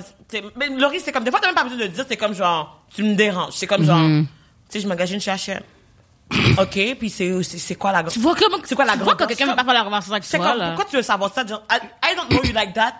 mais 0.57 0.69
Laurie, 0.71 0.99
c'est 1.00 1.12
comme, 1.12 1.23
des 1.25 1.31
fois, 1.31 1.38
t'as 1.41 1.47
même 1.49 1.55
pas 1.55 1.62
besoin 1.65 1.79
de 1.79 1.83
le 1.85 1.88
dire, 1.91 2.05
c'est 2.09 2.17
comme, 2.17 2.35
genre, 2.35 2.83
tu 2.95 3.03
me 3.05 3.15
déranges. 3.15 3.53
C'est 3.55 3.67
comme, 3.67 3.85
genre, 3.85 3.99
Mhm. 3.99 4.26
tu 4.26 4.73
sais, 4.73 4.81
je 4.81 4.88
magasine 4.88 5.21
chez 5.21 5.31
H&M. 5.31 5.61
OK, 6.59 6.97
puis 6.99 7.09
c'est, 7.11 7.75
quoi 7.76 7.93
la 7.93 8.03
Tu 8.03 8.19
vois 8.19 8.35
comment, 8.35 8.57
C'est 8.65 8.75
quoi 8.75 8.85
la 8.85 8.95
tu 8.95 9.05
vois 9.05 9.15
quand 9.15 9.26
quelqu'un 9.26 9.47
veut 9.47 9.55
pas 9.55 9.62
faire 9.65 9.75
la 9.75 9.85
conversation 9.85 10.12
avec 10.15 10.25
C'est 10.25 10.38
toi, 10.38 10.49
comme, 10.50 10.59
là. 10.59 10.67
pourquoi 10.71 10.85
tu 10.91 10.97
veux 10.97 11.03
savoir 11.03 11.33
ça? 11.33 11.47
Genre, 11.47 11.62
I, 11.71 11.76
I 12.11 12.17
don't 12.17 12.29
know 12.29 12.43
you 12.45 12.53
like 12.53 12.73
that. 12.75 12.95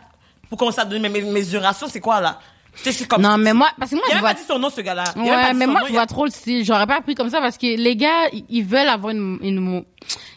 Pour 0.49 0.73
à 0.79 0.85
donner 0.85 1.09
mes 1.09 1.21
mes 1.23 1.31
mesurations, 1.33 1.89
c'est 1.89 1.99
quoi, 2.01 2.21
là? 2.21 2.39
C'est 2.83 3.09
comme. 3.09 3.23
Non, 3.23 3.37
mais 3.39 3.53
moi, 3.53 3.69
parce 3.79 3.91
que 3.91 3.97
moi, 3.97 4.05
Il 4.11 4.15
je 4.15 4.21
vois. 4.21 4.29
pas 4.31 4.35
dit 4.35 4.43
son 4.47 4.59
nom, 4.59 4.71
ce 4.71 4.81
gars-là. 4.81 5.05
Il 5.17 5.23
Ouais, 5.23 5.55
mais 5.55 5.67
moi, 5.67 5.81
nom, 5.81 5.87
je 5.87 5.93
a- 5.93 5.97
vois 5.97 6.07
trop 6.07 6.25
le 6.25 6.31
style. 6.31 6.65
J'aurais 6.65 6.87
pas 6.87 6.97
appris 6.99 7.15
comme 7.15 7.31
ça 7.31 7.41
parce 7.41 7.57
que 7.59 7.67
les 7.67 7.97
gars, 7.97 8.29
ils- 8.49 8.65
veulent 8.65 8.89
avoir 8.89 9.13
une, 9.13 9.39
une, 9.43 9.85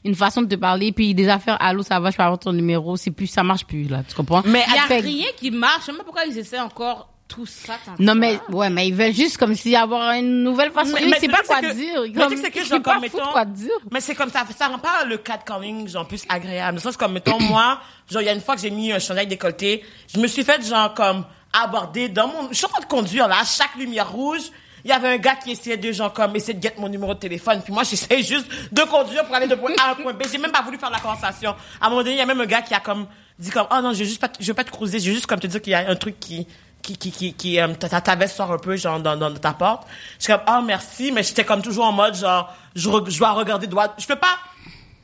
une 0.06 0.16
façon 0.16 0.42
de 0.42 0.48
te 0.48 0.56
parler, 0.60 0.92
puis 0.92 1.14
des 1.14 1.28
affaires, 1.30 1.58
allô, 1.62 1.84
ça 1.84 2.00
va, 2.00 2.12
je 2.12 2.18
peux 2.18 2.24
avoir 2.24 2.40
ton 2.40 2.54
numéro, 2.54 2.96
c'est 2.98 3.12
plus, 3.12 3.28
ça 3.28 3.44
marche 3.44 3.66
plus, 3.66 3.84
là, 3.84 4.02
tu 4.08 4.16
comprends? 4.16 4.42
Mais 4.46 4.64
Il 4.68 4.76
y 4.76 4.78
a 4.78 4.82
Fait- 4.84 5.00
rien 5.02 5.28
qui 5.36 5.52
marche. 5.52 5.82
Je 5.82 5.86
sais 5.88 5.92
même 5.92 6.00
pas 6.00 6.04
pourquoi 6.06 6.26
ils 6.26 6.38
essaient 6.38 6.60
encore 6.60 7.10
tout 7.28 7.46
ça. 7.46 7.74
Non, 8.00 8.16
mais, 8.16 8.40
ouais, 8.50 8.72
mais 8.72 8.88
ils 8.88 8.94
veulent 8.96 9.14
juste 9.14 9.38
comme 9.38 9.54
si 9.54 9.76
avoir 9.76 10.14
une 10.14 10.42
nouvelle 10.44 10.72
façon. 10.72 10.94
Mais- 10.96 11.02
mais 11.06 11.18
le 11.22 11.28
pas 11.32 11.44
quoi 11.46 11.58
c'est 11.62 11.68
que- 11.68 11.74
dire. 11.76 12.02
Comme, 12.16 12.32
truc, 12.34 12.40
c'est 12.44 12.50
que 12.52 12.66
genre, 12.66 12.82
comme, 12.82 13.02
mettons- 13.02 13.20
quoi 13.32 13.46
dire. 13.46 13.70
Mais 13.92 14.00
c'est 14.02 14.16
comme 14.16 14.32
ça, 14.32 14.44
ça 14.58 14.68
rend 14.68 14.80
pas 14.80 15.06
le 15.06 15.18
catcalling, 15.18 15.88
genre, 15.88 16.08
plus 16.08 16.24
agréable. 16.28 16.72
Dans 16.72 16.76
le 16.76 16.82
sens 16.82 16.98
comme, 16.98 17.14
mettons, 17.14 17.40
moi, 17.40 17.80
genre, 18.10 18.22
il 18.24 18.26
y 18.26 18.30
a 18.30 18.34
une 18.34 18.42
fois 18.42 18.56
que 18.56 18.62
j'ai 18.62 18.72
mis 18.72 18.92
un 18.92 18.98
chandail 18.98 19.28
décolleté, 19.28 19.84
je 20.12 20.20
me 20.20 20.26
suis 20.26 20.44
fait, 20.44 20.66
genre, 20.68 20.94
comme, 20.96 21.24
aborder 21.54 22.10
dans 22.10 22.28
mon, 22.28 22.50
je 22.50 22.56
suis 22.56 22.66
en 22.66 22.70
train 22.70 22.82
de 22.82 22.86
conduire, 22.86 23.28
là, 23.28 23.40
à 23.42 23.46
chaque 23.46 23.76
lumière 23.76 24.12
rouge, 24.12 24.52
il 24.84 24.90
y 24.90 24.94
avait 24.94 25.10
un 25.10 25.18
gars 25.18 25.36
qui 25.36 25.52
essayait 25.52 25.78
de, 25.78 25.92
genre, 25.92 26.14
comme, 26.14 26.36
essayer 26.36 26.54
de 26.54 26.62
get 26.62 26.76
mon 26.78 26.88
numéro 26.88 27.14
de 27.14 27.20
téléphone. 27.20 27.62
Puis 27.62 27.74
moi, 27.74 27.84
j'essayais 27.90 28.24
juste 28.24 28.48
de 28.72 28.82
conduire 28.84 29.26
pour 29.26 29.36
aller 29.36 29.48
de 29.48 29.56
point 29.56 29.72
A 29.80 29.92
à 29.92 29.96
point 29.96 30.14
B. 30.14 30.24
J'ai 30.32 30.38
même 30.38 30.52
pas 30.52 30.62
voulu 30.62 30.78
faire 30.78 30.90
la 30.90 31.00
conversation. 31.00 31.56
À 31.82 31.88
un 31.88 31.90
moment 31.90 32.02
donné, 32.02 32.16
il 32.16 32.18
y 32.18 32.22
a 32.22 32.26
même 32.26 32.40
un 32.40 32.46
gars 32.46 32.62
qui 32.62 32.74
a 32.74 32.80
comme, 32.80 33.08
dit 33.38 33.50
comme, 33.50 33.68
oh 33.72 33.82
non, 33.82 33.94
je 33.94 34.00
vais 34.00 34.06
juste 34.06 34.22
pas, 34.22 34.30
je 34.40 34.52
pas 34.52 34.64
te 34.64 34.72
cruiser, 34.72 35.00
je 35.00 35.10
vais 35.10 35.14
juste 35.16 35.28
comme 35.28 35.40
te 35.40 35.48
dire 35.48 35.62
qu'il 35.62 35.72
y 35.72 35.76
a 35.76 35.90
un 35.90 35.96
truc 35.96 36.20
qui, 36.20 36.48
qui, 36.82 36.98
qui, 36.98 37.12
qui, 37.12 37.34
qui, 37.34 37.60
euh, 37.60 37.74
ta, 37.74 38.02
ta, 38.02 38.16
veste 38.16 38.38
sort 38.38 38.52
un 38.52 38.58
peu, 38.58 38.76
genre, 38.78 39.00
dans, 39.00 39.18
dans 39.18 39.34
ta 39.34 39.54
porte. 39.54 39.88
Je 40.18 40.26
suis 40.26 40.34
comme, 40.34 40.44
oh 40.48 40.62
merci, 40.66 41.12
mais 41.12 41.24
j'étais 41.24 41.44
comme 41.44 41.62
toujours 41.62 41.86
en 41.86 41.92
mode, 41.92 42.16
genre, 42.16 42.54
je, 42.76 42.90
je 43.08 43.18
dois 43.18 43.32
regarder 43.32 43.68
droit. 43.68 43.94
Je 43.98 44.08
peux 44.08 44.16
pas 44.16 44.38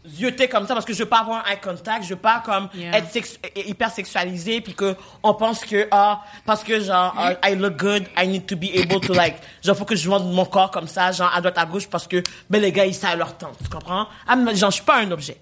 zioter 0.08 0.48
comme 0.48 0.68
ça 0.68 0.74
parce 0.74 0.86
que 0.86 0.94
je 0.94 1.00
veux 1.00 1.10
pas 1.10 1.20
avoir 1.20 1.46
un 1.46 1.52
eye 1.52 1.60
contact, 1.62 2.04
je 2.04 2.10
veux 2.10 2.16
pas 2.16 2.42
comme 2.46 2.70
Yeah. 2.76 2.98
être 2.98 3.12
sex- 3.12 3.40
hyper 3.56 3.90
sexualisé 3.92 4.62
puis 4.62 4.74
que 4.74 4.96
on 5.24 5.34
pense 5.34 5.66
que 5.66 5.88
ah 5.92 6.24
parce 6.46 6.64
que 6.64 6.80
genre 6.80 7.14
ah, 7.18 7.34
I 7.50 7.56
look 7.56 7.78
good, 7.78 8.06
I 8.18 8.28
need 8.28 8.46
to 8.46 8.56
be 8.56 8.66
able 8.76 9.00
to 9.02 9.14
like 9.14 9.38
genre 9.64 9.76
faut 9.78 9.86
que 9.86 9.96
je 9.96 10.10
montre 10.10 10.26
mon 10.26 10.46
corps 10.46 10.72
comme 10.72 10.88
ça 10.88 11.12
genre 11.12 11.32
à 11.34 11.40
droite 11.42 11.58
à 11.58 11.66
gauche 11.66 11.88
parce 11.88 12.08
que 12.08 12.22
ben 12.50 12.62
les 12.62 12.72
gars 12.72 12.86
ils 12.86 12.94
savent 12.96 13.18
leur 13.18 13.38
temps, 13.38 13.52
tu 13.64 13.70
comprends? 13.70 14.08
Ah, 14.28 14.36
Genre 14.54 14.70
je 14.72 14.76
suis 14.76 14.84
pas 14.86 14.98
un 14.98 15.12
objet. 15.12 15.38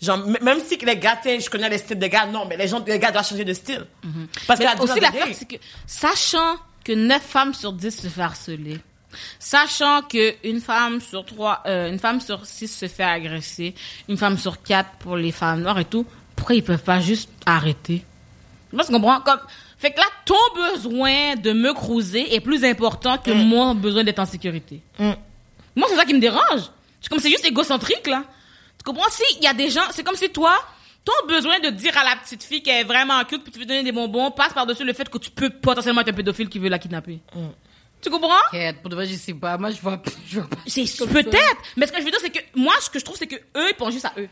Genre 0.00 0.16
même 0.40 0.60
si 0.66 0.76
les 0.78 0.96
gars 0.96 1.18
je 1.24 1.50
connais 1.50 1.68
les 1.68 1.76
styles 1.78 1.98
des 1.98 2.08
gars 2.08 2.24
non 2.26 2.46
mais 2.46 2.56
les 2.56 2.68
gens 2.68 2.82
les 2.86 2.98
gars 2.98 3.10
doivent 3.10 3.26
changer 3.28 3.44
de 3.44 3.52
style. 3.52 3.84
Parce 4.46 4.58
Mais 4.60 4.66
que 4.66 4.70
la 4.76 4.82
aussi, 4.82 5.00
la 5.00 5.10
c'est 5.34 5.44
que, 5.46 5.56
sachant 5.86 6.56
que 6.84 6.92
9 6.92 7.20
femmes 7.22 7.52
sur 7.54 7.72
10 7.74 7.90
se 8.02 8.08
fait 8.08 8.22
harceler, 8.22 8.78
sachant 9.38 10.02
que 10.02 10.34
une 10.46 10.60
femme 10.60 11.00
sur 11.00 11.24
trois, 11.24 11.62
euh, 11.66 11.90
une 11.90 11.98
femme 11.98 12.20
sur 12.20 12.46
6 12.46 12.68
se 12.68 12.88
fait 12.88 13.04
agresser, 13.04 13.74
une 14.08 14.16
femme 14.16 14.38
sur 14.38 14.62
4 14.62 14.90
pour 14.98 15.16
les 15.16 15.32
femmes 15.32 15.62
noires 15.62 15.78
et 15.78 15.84
tout, 15.84 16.06
pourquoi 16.36 16.54
ils 16.54 16.62
peuvent 16.62 16.82
pas 16.82 17.00
juste 17.00 17.30
arrêter? 17.46 18.04
Moi, 18.72 18.84
tu 18.84 18.92
comprends? 18.92 19.20
Comme, 19.20 19.40
fait 19.78 19.90
que 19.90 19.98
là, 19.98 20.06
ton 20.24 20.34
besoin 20.72 21.36
de 21.36 21.52
me 21.52 21.72
cruiser 21.72 22.34
est 22.34 22.40
plus 22.40 22.64
important 22.64 23.18
que 23.18 23.30
mon 23.30 23.74
besoin 23.74 24.04
d'être 24.04 24.18
en 24.18 24.26
sécurité. 24.26 24.80
Mm. 24.98 25.12
Moi, 25.76 25.88
c'est 25.90 25.96
ça 25.96 26.04
qui 26.04 26.14
me 26.14 26.20
dérange. 26.20 26.70
C'est 27.00 27.08
comme, 27.08 27.18
c'est 27.18 27.30
juste 27.30 27.44
égocentrique, 27.44 28.06
là. 28.06 28.24
Tu 28.78 28.84
comprends? 28.84 29.08
Si 29.10 29.22
il 29.38 29.44
y 29.44 29.46
a 29.46 29.54
des 29.54 29.70
gens, 29.70 29.82
c'est 29.90 30.02
comme 30.02 30.16
si 30.16 30.30
toi, 30.30 30.54
ton 31.04 31.26
besoin 31.26 31.58
de 31.60 31.70
dire 31.70 31.96
à 31.96 32.04
la 32.04 32.16
petite 32.16 32.42
fille 32.42 32.62
qu'elle 32.62 32.82
est 32.82 32.84
vraiment 32.84 33.22
cute 33.24 33.42
puis 33.42 33.52
tu 33.52 33.58
veux 33.58 33.64
donner 33.64 33.82
des 33.82 33.92
bonbons 33.92 34.30
passe 34.30 34.52
par-dessus 34.52 34.84
le 34.84 34.92
fait 34.92 35.08
que 35.08 35.18
tu 35.18 35.30
peux 35.30 35.50
potentiellement 35.50 36.02
être 36.02 36.10
un 36.10 36.14
pédophile 36.14 36.48
qui 36.48 36.58
veut 36.58 36.68
la 36.68 36.78
kidnapper. 36.78 37.20
Tu 38.02 38.10
comprends? 38.10 38.30
Quête, 38.50 38.80
Pour 38.80 38.88
de 38.90 38.94
vrai, 38.96 39.06
je 39.06 39.14
sais 39.14 39.34
pas. 39.34 39.58
Moi, 39.58 39.70
je 39.70 39.80
vois, 39.80 40.00
je 40.26 40.40
vois 40.40 40.48
pas. 40.48 40.56
C'est 40.66 40.84
peut-être. 41.06 41.56
Mais 41.76 41.86
ce 41.86 41.92
que 41.92 41.98
je 41.98 42.04
veux 42.04 42.10
dire, 42.10 42.20
c'est 42.20 42.30
que 42.30 42.40
moi, 42.54 42.74
ce 42.80 42.88
que 42.90 42.98
je 42.98 43.04
trouve, 43.04 43.16
c'est 43.16 43.26
que 43.26 43.36
eux, 43.36 43.68
ils 43.68 43.74
pensent 43.76 43.92
juste 43.92 44.06
à 44.06 44.12
eux. 44.18 44.28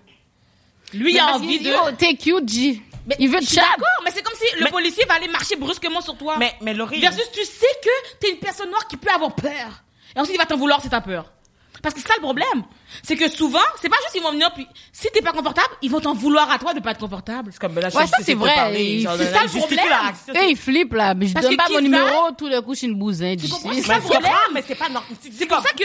Lui, 0.95 1.13
il 1.13 1.19
a 1.19 1.35
envie 1.35 1.59
de. 1.61 1.69
Yo, 1.71 1.79
t'es 1.99 2.15
cute, 2.15 2.49
G. 2.49 2.83
Mais 3.07 3.17
il 3.19 3.29
veut 3.31 3.41
je 3.41 3.47
te 3.49 3.55
d'accord, 3.55 4.03
mais 4.05 4.11
c'est 4.11 4.23
comme 4.23 4.35
si 4.37 4.45
le 4.59 4.65
Mais- 4.65 4.71
policier 4.71 5.05
va 5.07 5.15
aller 5.15 5.29
marcher 5.29 5.57
brusquement 5.57 6.01
sur 6.03 6.17
toi. 6.17 6.37
Mais 6.39 6.55
mais 6.61 6.75
Laurie 6.75 7.01
Versus, 7.01 7.25
tu 7.33 7.43
sais 7.45 7.67
que 7.83 8.19
t'es 8.21 8.31
une 8.33 8.39
personne 8.39 8.69
noire 8.69 8.87
qui 8.87 8.99
peut 8.99 9.11
avoir 9.11 9.35
peur. 9.35 9.83
Et 10.15 10.21
ensuite, 10.21 10.35
il 10.35 10.39
va 10.39 10.45
t'en 10.45 10.59
vouloir 10.59 10.83
si 10.83 10.91
t'as 10.91 11.01
peur. 11.01 11.33
Parce 11.83 11.95
que 11.95 12.01
c'est 12.01 12.09
ça 12.09 12.15
le 12.17 12.23
problème. 12.23 12.65
C'est 13.03 13.17
que 13.17 13.29
souvent, 13.31 13.59
c'est 13.81 13.89
pas 13.89 13.97
juste 14.05 14.15
ils 14.17 14.23
vont 14.23 14.33
venir 14.33 14.53
puis 14.55 14.67
si 14.93 15.09
t'es 15.15 15.23
pas 15.23 15.33
confortable, 15.33 15.69
ils 15.83 15.91
vont 15.91 16.01
t'en 16.01 16.15
vouloir 16.15 16.51
à 16.51 16.59
toi 16.59 16.75
de 16.75 16.81
pas 16.81 16.91
être 16.93 17.01
confortable. 17.01 17.51
c'est 17.53 17.61
comme 17.61 17.73
ben 17.73 17.81
là, 17.83 17.89
je 17.91 17.97
Ouais, 17.97 18.03
suis 18.07 18.11
ça, 18.11 18.17
c'est 18.25 18.35
vrai. 18.35 18.51
c'est 18.55 19.03
ça 19.03 19.43
le 19.45 19.49
problème. 19.49 20.37
Eux, 20.37 20.51
ils 20.51 20.57
flippent, 20.57 20.95
là. 20.95 21.15
Mais 21.15 21.27
je 21.27 21.35
Parce 21.35 21.47
donne 21.47 21.57
que 21.57 21.63
pas 21.63 21.69
mon 21.69 21.75
ça? 21.77 21.81
numéro, 21.81 22.31
tout 22.37 22.49
le 22.49 22.61
coup, 22.63 22.75
je 22.75 22.79
suis 22.79 22.87
une 22.89 22.99
bousin. 22.99 23.37
Tu 23.37 23.49
comprends? 23.49 23.71
d'ici. 23.71 23.83
C'est 23.83 23.89
ça 23.89 23.97
le 23.97 24.03
problème. 24.03 24.33
mais 24.55 24.65
c'est 24.67 24.75
pas 24.75 24.89
normal. 24.89 25.13
C'est 25.33 25.47
pour 25.47 25.61
ça 25.61 25.71
que 25.71 25.85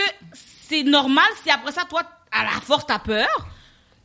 c'est 0.69 0.84
normal 0.84 1.25
si 1.43 1.49
après 1.51 1.71
ça, 1.71 1.84
toi, 1.89 2.01
à 2.32 2.43
la 2.43 2.62
force, 2.62 2.86
t'as 2.88 2.99
peur, 2.99 3.27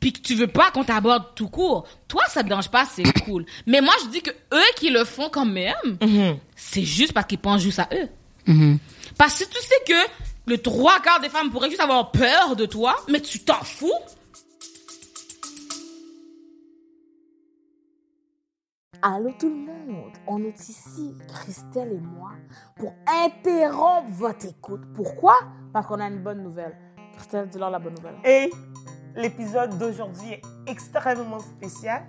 puis 0.00 0.12
que 0.12 0.20
tu 0.20 0.34
veux 0.34 0.46
pas 0.46 0.70
qu'on 0.70 0.84
t'aborde 0.84 1.34
tout 1.34 1.48
court. 1.48 1.86
Toi, 2.06 2.22
ça 2.28 2.42
te 2.42 2.48
dérange 2.48 2.68
pas, 2.68 2.84
c'est 2.84 3.02
cool. 3.24 3.46
Mais 3.66 3.80
moi, 3.80 3.94
je 4.04 4.08
dis 4.08 4.20
que 4.22 4.30
eux 4.30 4.62
qui 4.76 4.90
le 4.90 5.04
font 5.04 5.30
quand 5.30 5.46
même, 5.46 5.98
c'est 6.54 6.84
juste 6.84 7.12
parce 7.12 7.26
qu'ils 7.26 7.38
pensent 7.38 7.62
juste 7.62 7.78
à 7.78 7.88
eux. 7.94 8.08
Parce 9.16 9.38
que 9.40 9.44
tu 9.44 9.60
sais 9.60 9.74
que 9.86 9.94
le 10.48 10.58
trois 10.58 11.00
quarts 11.00 11.20
des 11.20 11.28
femmes 11.28 11.50
pourraient 11.50 11.70
juste 11.70 11.82
avoir 11.82 12.10
peur 12.10 12.56
de 12.56 12.66
toi, 12.66 12.96
mais 13.08 13.20
tu 13.20 13.40
t'en 13.40 13.62
fous, 13.62 13.92
Allô 19.00 19.30
tout 19.38 19.48
le 19.48 19.54
monde, 19.54 20.12
on 20.26 20.42
est 20.42 20.68
ici, 20.68 21.14
Christelle 21.28 21.92
et 21.92 22.00
moi, 22.00 22.32
pour 22.76 22.92
interrompre 23.06 24.10
votre 24.10 24.46
écoute. 24.46 24.80
Pourquoi? 24.96 25.36
Parce 25.72 25.86
qu'on 25.86 26.00
a 26.00 26.08
une 26.08 26.20
bonne 26.20 26.42
nouvelle. 26.42 26.76
Christelle, 27.14 27.48
dis-leur 27.48 27.70
la 27.70 27.78
bonne 27.78 27.94
nouvelle. 27.94 28.16
Et 28.24 28.50
l'épisode 29.14 29.78
d'aujourd'hui 29.78 30.32
est 30.32 30.42
extrêmement 30.66 31.38
spécial. 31.38 32.08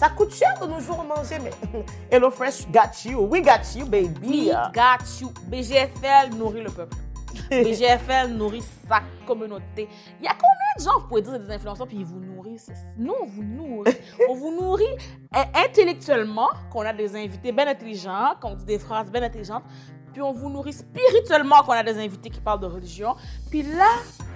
ça 0.00 0.08
coûte 0.08 0.32
cher 0.32 0.58
de 0.58 0.66
nos 0.66 0.80
jours 0.80 1.04
manger, 1.04 1.36
mais 1.44 1.50
HelloFresh 2.10 2.70
got 2.72 3.04
you. 3.04 3.20
We 3.20 3.42
got 3.42 3.60
you, 3.76 3.84
baby. 3.84 4.18
We 4.26 4.52
got 4.72 5.04
you. 5.20 5.30
BGFL 5.50 6.34
nourrit 6.38 6.62
le 6.62 6.70
peuple. 6.70 6.96
BGFL 7.50 8.28
nourrit 8.30 8.64
sa 8.88 9.02
communauté. 9.26 9.90
Il 10.18 10.24
y 10.24 10.26
a 10.26 10.32
combien 10.32 10.72
de 10.78 10.82
gens, 10.82 11.00
vous 11.00 11.06
pouvez 11.06 11.20
dire, 11.20 11.38
des 11.38 11.52
influenceurs, 11.52 11.86
puis 11.86 11.98
ils 11.98 12.06
vous 12.06 12.18
nourrissent? 12.18 12.70
Nous, 12.96 13.12
on 13.20 13.26
vous 13.26 13.42
nourrit. 13.42 13.94
on 14.30 14.34
vous 14.36 14.58
nourrit 14.58 14.96
euh, 15.36 15.42
intellectuellement, 15.54 16.48
qu'on 16.72 16.80
a 16.80 16.94
des 16.94 17.14
invités 17.14 17.52
bien 17.52 17.68
intelligents, 17.68 18.36
qu'on 18.40 18.54
dit 18.54 18.64
des 18.64 18.78
phrases 18.78 19.10
bien 19.10 19.22
intelligentes, 19.22 19.64
puis 20.14 20.22
on 20.22 20.32
vous 20.32 20.48
nourrit 20.48 20.72
spirituellement, 20.72 21.62
qu'on 21.62 21.72
a 21.72 21.82
des 21.82 21.98
invités 21.98 22.30
qui 22.30 22.40
parlent 22.40 22.60
de 22.60 22.66
religion, 22.66 23.16
puis 23.50 23.64
là, 23.64 23.90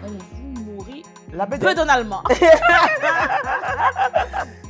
on 0.04 0.08
vous 0.08 0.63
La 1.34 1.46
peu 1.46 1.56
bedette. 1.56 1.76
donalement. 1.76 2.22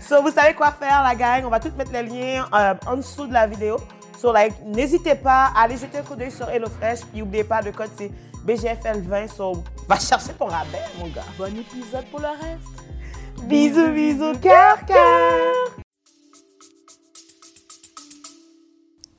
So, 0.06 0.20
vous 0.20 0.30
savez 0.30 0.52
quoi 0.52 0.70
faire, 0.70 1.02
la 1.02 1.14
gang? 1.14 1.44
On 1.46 1.48
va 1.48 1.58
tout 1.58 1.72
mettre 1.78 1.90
les 1.90 2.02
liens 2.02 2.46
euh, 2.52 2.74
en 2.86 2.96
dessous 2.96 3.26
de 3.26 3.32
la 3.32 3.46
vidéo. 3.46 3.78
So, 4.20 4.32
like, 4.34 4.52
n'hésitez 4.62 5.14
pas 5.14 5.50
à 5.56 5.62
aller 5.62 5.78
jeter 5.78 5.96
un 5.98 6.02
coup 6.02 6.14
d'œil 6.14 6.30
sur 6.30 6.46
HelloFresh. 6.50 7.00
Puis, 7.10 7.20
n'oubliez 7.20 7.44
pas, 7.44 7.62
le 7.62 7.72
code, 7.72 7.88
c'est 7.96 8.10
BGFL20. 8.46 9.34
So, 9.34 9.64
va 9.88 9.98
chercher 9.98 10.34
ton 10.38 10.44
rabais, 10.44 10.82
mon 10.98 11.06
gars. 11.06 11.22
bon 11.38 11.56
épisode 11.58 12.04
pour 12.10 12.20
le 12.20 12.26
reste. 12.28 13.44
Bisous, 13.44 13.88
bisous, 13.92 14.38
cœur, 14.42 14.84
cœur. 14.86 15.54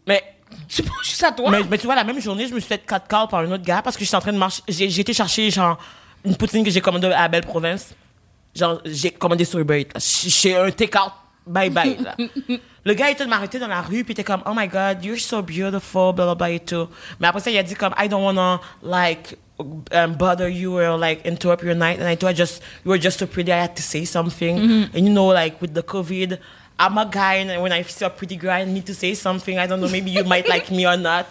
Mais, 0.07 0.23
Tu 0.69 0.83
penses 0.83 1.03
juste 1.03 1.23
à 1.23 1.31
toi? 1.31 1.49
mais, 1.49 1.63
mais 1.63 1.77
tu 1.79 1.87
vois, 1.87 1.95
la 1.95 2.03
même 2.03 2.19
journée, 2.21 2.47
je 2.47 2.53
me 2.53 2.59
suis 2.59 2.69
fait 2.69 2.77
4 2.85 3.07
calls 3.07 3.27
par 3.27 3.39
un 3.39 3.51
autre 3.51 3.63
gars 3.63 3.81
parce 3.81 3.97
que 3.97 4.03
j'étais 4.05 4.15
en 4.17 4.21
train 4.21 4.33
de 4.33 4.37
marcher. 4.37 4.61
J'ai 4.67 4.99
été 5.01 5.13
chercher, 5.13 5.49
genre, 5.49 5.77
une 6.25 6.35
poutine 6.35 6.63
que 6.63 6.69
j'ai 6.71 6.81
commandée 6.81 7.07
à 7.07 7.27
Belle 7.27 7.43
Province. 7.45 7.93
Genre, 8.55 8.81
j'ai 8.85 9.11
commandé 9.11 9.45
sur 9.45 9.59
Uber 9.59 9.81
Eats. 9.81 9.99
Chez 9.99 10.55
un 10.55 10.71
take-out. 10.71 11.11
Bye 11.47 11.69
bye, 11.69 11.97
là. 12.01 12.15
Le 12.83 12.93
gars, 12.95 13.09
il 13.09 13.13
était 13.13 13.23
de 13.25 13.29
m'arrêter 13.29 13.59
dans 13.59 13.67
la 13.67 13.81
rue, 13.81 14.03
puis 14.03 14.09
il 14.09 14.11
était 14.13 14.23
comme, 14.23 14.41
oh 14.47 14.53
my 14.55 14.67
god, 14.67 15.03
you're 15.03 15.19
so 15.19 15.43
beautiful, 15.43 16.11
blah, 16.11 16.25
blah, 16.25 16.35
blah, 16.35 16.49
et 16.49 16.59
tout. 16.59 16.87
Mais 17.19 17.27
après 17.27 17.39
ça, 17.41 17.51
il 17.51 17.57
a 17.57 17.61
dit 17.63 17.75
comme, 17.75 17.93
I 17.99 18.07
don't 18.09 18.23
wanna, 18.23 18.59
like, 18.81 19.37
um, 19.59 20.13
bother 20.15 20.49
you 20.49 20.79
or, 20.79 20.97
like, 20.97 21.23
interrupt 21.23 21.63
your 21.63 21.75
night. 21.75 21.99
And 21.99 22.07
I 22.07 22.15
thought 22.15 22.35
just, 22.35 22.63
you 22.83 22.89
were 22.89 22.99
just 22.99 23.19
so 23.19 23.27
pretty, 23.27 23.51
I 23.51 23.61
had 23.61 23.75
to 23.75 23.81
say 23.83 24.05
something. 24.05 24.89
And 24.93 25.07
you 25.07 25.13
know, 25.13 25.27
like, 25.27 25.61
with 25.61 25.73
the 25.75 25.83
COVID, 25.83 26.39
I'm 26.79 26.97
a 26.97 27.05
guy, 27.05 27.35
and 27.35 27.61
when 27.61 27.71
I 27.71 27.83
see 27.83 28.05
a 28.05 28.09
pretty 28.09 28.37
girl, 28.37 28.51
I 28.51 28.65
need 28.65 28.85
to 28.87 28.95
say 28.95 29.13
something. 29.13 29.59
I 29.59 29.67
don't 29.67 29.79
know, 29.81 29.87
maybe 29.89 30.09
you 30.09 30.23
might 30.23 30.47
like 30.49 30.71
me 30.71 30.87
or 30.87 30.97
not. 30.97 31.27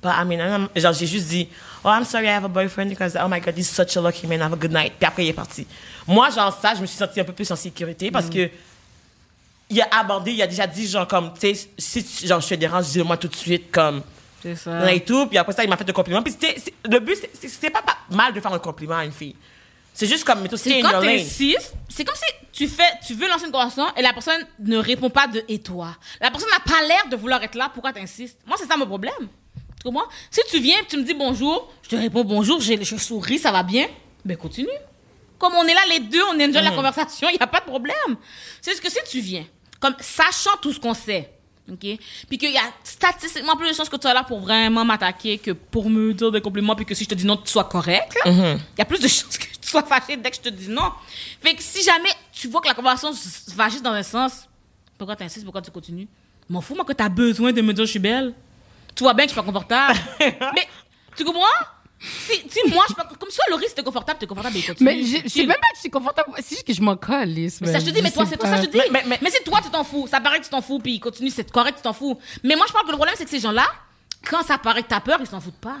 But 0.00 0.14
I 0.14 0.24
mean, 0.24 0.40
I'm- 0.40 0.68
genre, 0.76 0.94
j'ai 0.98 1.06
juste 1.06 1.28
dit, 1.28 1.48
oh, 1.84 1.88
I'm 1.88 2.04
sorry, 2.04 2.26
I 2.26 2.30
have 2.32 2.44
a 2.44 2.48
boyfriend 2.48 2.88
because, 2.90 3.16
oh 3.16 3.28
my 3.28 3.40
God, 3.40 3.56
he's 3.56 3.68
such 3.68 3.96
a 3.96 4.00
lucky 4.00 4.26
man, 4.26 4.40
have 4.42 4.52
a 4.52 4.56
good 4.56 4.72
night. 4.72 4.94
Puis 4.98 5.06
après, 5.06 5.24
il 5.24 5.28
est 5.28 5.32
parti. 5.32 5.66
Moi, 6.06 6.30
genre, 6.30 6.56
ça, 6.60 6.74
je 6.74 6.80
me 6.80 6.86
suis 6.86 6.96
sentie 6.96 7.20
un 7.20 7.24
peu 7.24 7.32
plus 7.32 7.50
en 7.50 7.56
sécurité 7.56 8.10
parce 8.10 8.28
que 8.30 8.50
il 9.70 9.80
a 9.82 9.88
abordé, 10.00 10.32
il 10.32 10.40
a 10.42 10.46
déjà 10.46 10.66
dit, 10.66 10.86
genre, 10.88 11.06
comme, 11.06 11.32
tu 11.34 11.54
sais, 11.54 11.68
si 11.76 12.02
tu- 12.04 12.26
genre, 12.26 12.40
je 12.40 12.48
te 12.48 12.54
dérange, 12.54 12.86
dis-le-moi 12.86 13.16
tout 13.18 13.28
de 13.28 13.36
suite, 13.36 13.70
comme, 13.70 14.02
C'est 14.42 14.56
ça. 14.56 14.90
et 14.92 15.00
tout. 15.00 15.26
Puis 15.26 15.36
après 15.36 15.52
ça, 15.52 15.62
il 15.62 15.68
m'a 15.68 15.76
fait 15.76 15.88
un 15.88 15.92
compliment. 15.92 16.22
Puis 16.22 16.32
c'était, 16.32 16.56
le 16.88 17.00
but, 17.00 17.18
c'est 17.34 17.70
pas, 17.70 17.82
pas 17.82 17.98
mal 18.10 18.32
de 18.32 18.40
faire 18.40 18.52
un 18.52 18.58
compliment 18.58 18.96
à 18.96 19.04
une 19.04 19.12
fille. 19.12 19.36
C'est 19.92 20.06
juste 20.06 20.24
comme, 20.24 20.40
mettons, 20.40 20.56
C'est 20.56 20.80
quand 20.80 20.92
lane. 21.00 21.02
t'insistes, 21.18 21.74
c'est 21.88 22.04
comme 22.04 22.14
si 22.14 22.22
tu 22.52 22.68
fais, 22.68 22.84
tu 23.06 23.14
veux 23.14 23.28
lancer 23.28 23.46
une 23.46 23.52
conversation 23.52 23.88
et 23.96 24.00
la 24.02 24.12
personne 24.12 24.40
ne 24.60 24.78
répond 24.78 25.10
pas 25.10 25.26
de 25.26 25.42
et 25.48 25.58
toi? 25.58 25.96
La 26.20 26.30
personne 26.30 26.48
n'a 26.50 26.60
pas 26.60 26.80
l'air 26.86 27.08
de 27.10 27.16
vouloir 27.16 27.42
être 27.42 27.56
là, 27.56 27.68
pourquoi 27.72 27.92
t'insistes? 27.92 28.38
Moi, 28.46 28.56
c'est 28.58 28.66
ça 28.68 28.76
mon 28.76 28.86
problème. 28.86 29.12
Tu 29.80 29.84
comprends? 29.84 30.08
Si 30.30 30.40
tu 30.50 30.60
viens 30.60 30.78
et 30.80 30.86
tu 30.86 30.96
me 30.96 31.02
dis 31.04 31.14
bonjour, 31.14 31.70
je 31.82 31.88
te 31.90 31.96
réponds 31.96 32.24
bonjour, 32.24 32.60
je, 32.60 32.74
je 32.82 32.96
souris, 32.96 33.38
ça 33.38 33.52
va 33.52 33.62
bien, 33.62 33.86
ben 34.24 34.36
continue. 34.36 34.68
Comme 35.38 35.54
on 35.54 35.64
est 35.66 35.74
là 35.74 35.80
les 35.90 36.00
deux, 36.00 36.22
on 36.32 36.34
enjoy 36.34 36.62
la 36.62 36.72
conversation, 36.72 37.28
il 37.32 37.34
n'y 37.36 37.40
a 37.40 37.46
pas 37.46 37.60
de 37.60 37.66
problème. 37.66 38.16
C'est 38.60 38.72
juste 38.72 38.82
que 38.82 38.90
si 38.90 38.98
tu 39.08 39.20
viens, 39.20 39.44
comme 39.78 39.94
sachant 40.00 40.56
tout 40.60 40.72
ce 40.72 40.80
qu'on 40.80 40.94
sait, 40.94 41.32
OK? 41.70 41.86
Puis 42.28 42.38
qu'il 42.38 42.50
y 42.50 42.56
a 42.56 42.62
statistiquement 42.82 43.54
plus 43.56 43.68
de 43.68 43.74
chances 43.74 43.88
que 43.88 43.96
tu 43.96 44.02
sois 44.02 44.14
là 44.14 44.24
pour 44.24 44.40
vraiment 44.40 44.84
m'attaquer 44.84 45.38
que 45.38 45.52
pour 45.52 45.88
me 45.90 46.12
dire 46.14 46.32
des 46.32 46.40
compliments, 46.40 46.74
puis 46.74 46.86
que 46.86 46.94
si 46.94 47.04
je 47.04 47.10
te 47.10 47.14
dis 47.14 47.26
non, 47.26 47.36
tu 47.36 47.50
sois 47.50 47.64
correct. 47.64 48.16
Il 48.24 48.78
y 48.78 48.82
a 48.82 48.84
plus 48.84 48.98
de 48.98 49.08
chances 49.08 49.38
que 49.38 49.44
tu 49.44 49.68
sois 49.68 49.82
fâché 49.84 50.16
dès 50.16 50.30
que 50.30 50.36
je 50.36 50.40
te 50.40 50.48
dis 50.48 50.68
non. 50.68 50.90
Fait 51.40 51.54
que 51.54 51.62
si 51.62 51.84
jamais 51.84 52.10
tu 52.32 52.48
vois 52.48 52.60
que 52.60 52.68
la 52.68 52.74
conversation 52.74 53.12
va 53.54 53.68
juste 53.68 53.82
dans 53.84 53.92
un 53.92 54.02
sens, 54.02 54.48
pourquoi 54.96 55.14
tu 55.14 55.22
insistes, 55.22 55.44
pourquoi 55.44 55.62
tu 55.62 55.70
continues? 55.70 56.08
M'en 56.48 56.62
fous, 56.62 56.74
moi, 56.74 56.84
que 56.84 56.94
tu 56.94 57.02
as 57.02 57.08
besoin 57.10 57.52
de 57.52 57.60
me 57.60 57.72
dire 57.72 57.84
je 57.84 57.90
suis 57.90 57.98
belle. 57.98 58.34
Tu 58.98 59.04
vois 59.04 59.14
bien 59.14 59.26
que 59.26 59.30
je 59.30 59.34
suis 59.34 59.40
pas 59.40 59.46
confortable. 59.46 59.96
Mais, 60.20 60.66
tu 61.16 61.24
comprends? 61.24 61.46
Si, 62.00 62.32
si 62.50 62.68
moi, 62.72 62.82
je 62.88 62.94
suis 62.94 62.94
pas. 62.96 63.08
Comme 63.18 63.30
ça, 63.30 63.42
Laurie, 63.48 63.66
si 63.68 63.74
t'es 63.76 63.82
confortable, 63.84 64.18
t'es 64.18 64.26
confortable 64.26 64.56
et 64.56 64.62
continue. 64.62 64.84
Mais 64.84 65.02
je 65.04 65.18
je 65.22 65.28
sais 65.28 65.40
même 65.46 65.56
pas 65.56 65.68
que 65.70 65.76
je 65.76 65.80
suis 65.80 65.90
confortable. 65.90 66.32
C'est 66.38 66.56
juste 66.56 66.66
que 66.66 66.72
je 66.74 66.82
m'en 66.82 66.96
calisse. 66.96 67.60
Mais 67.60 67.72
ça, 67.72 67.78
je 67.78 67.84
te 67.86 67.90
dis, 67.90 68.02
mais 68.02 68.10
toi, 68.10 68.24
c'est 68.28 68.36
toi, 68.36 68.48
ça, 68.48 68.56
je 68.56 68.66
te 68.66 68.70
dis. 68.72 68.78
Mais- 68.78 68.88
Mais, 68.90 69.02
mais- 69.06 69.18
mais- 69.22 69.30
c'est 69.30 69.44
toi, 69.44 69.60
tu 69.62 69.70
t'en 69.70 69.84
fous. 69.84 70.08
Ça 70.08 70.20
paraît 70.20 70.40
que 70.40 70.44
tu 70.44 70.50
t'en 70.50 70.60
fous, 70.62 70.80
puis 70.80 70.94
il 70.94 71.00
continue, 71.00 71.30
c'est 71.30 71.48
correct, 71.50 71.76
tu 71.76 71.82
t'en 71.82 71.92
fous. 71.92 72.18
Mais 72.42 72.56
moi, 72.56 72.66
je 72.68 72.72
parle 72.72 72.86
que 72.86 72.90
le 72.90 72.96
problème, 72.96 73.14
c'est 73.16 73.24
que 73.24 73.30
ces 73.30 73.40
gens-là, 73.40 73.66
quand 74.28 74.42
ça 74.42 74.58
paraît 74.58 74.82
que 74.82 74.88
t'as 74.88 75.00
peur, 75.00 75.18
ils 75.20 75.26
s'en 75.28 75.40
foutent 75.40 75.54
pas. 75.60 75.78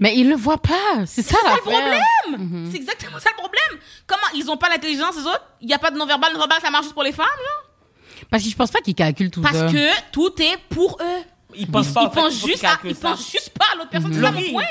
Mais 0.00 0.16
ils 0.16 0.28
le 0.28 0.34
voient 0.34 0.58
pas. 0.60 1.06
C'est 1.06 1.22
ça 1.22 1.36
ça 1.40 1.50
la 1.50 1.54
le 1.54 1.60
problème! 1.60 2.68
C'est 2.72 2.76
exactement 2.78 3.20
ça 3.20 3.30
le 3.30 3.36
problème. 3.36 3.80
Comment 4.08 4.26
ils 4.34 4.50
ont 4.50 4.56
pas 4.56 4.68
l'intelligence, 4.68 5.14
les 5.16 5.22
autres? 5.26 5.44
Il 5.60 5.70
y 5.70 5.72
a 5.74 5.78
pas 5.78 5.92
de 5.92 5.96
non-verbal. 5.96 6.32
Non-verbal, 6.32 6.60
ça 6.60 6.70
marche 6.70 6.84
juste 6.86 6.94
pour 6.94 7.04
les 7.04 7.12
femmes, 7.12 7.26
là? 7.26 8.24
Parce 8.28 8.42
que 8.42 8.50
je 8.50 8.56
pense 8.56 8.70
pas 8.72 8.80
qu'ils 8.80 8.96
calculent 8.96 9.30
tout 9.30 9.40
Parce 9.40 9.56
ça. 9.56 9.66
que 9.70 10.10
tout 10.10 10.32
est 10.42 10.56
pour 10.68 10.98
eux. 11.00 11.22
Ils 11.54 11.66
pensent 11.66 11.88
pas, 11.92 12.02
Ils 12.04 12.10
pensent 12.10 12.46
juste 12.46 12.58
ça. 12.58 12.78
pensent 13.00 13.30
juste 13.30 13.50
pas 13.50 13.66
à 13.72 13.76
l'autre 13.76 13.90
personne. 13.90 14.12
C'est 14.12 14.20
ça 14.20 14.30
mon 14.30 14.42
point. 14.52 14.64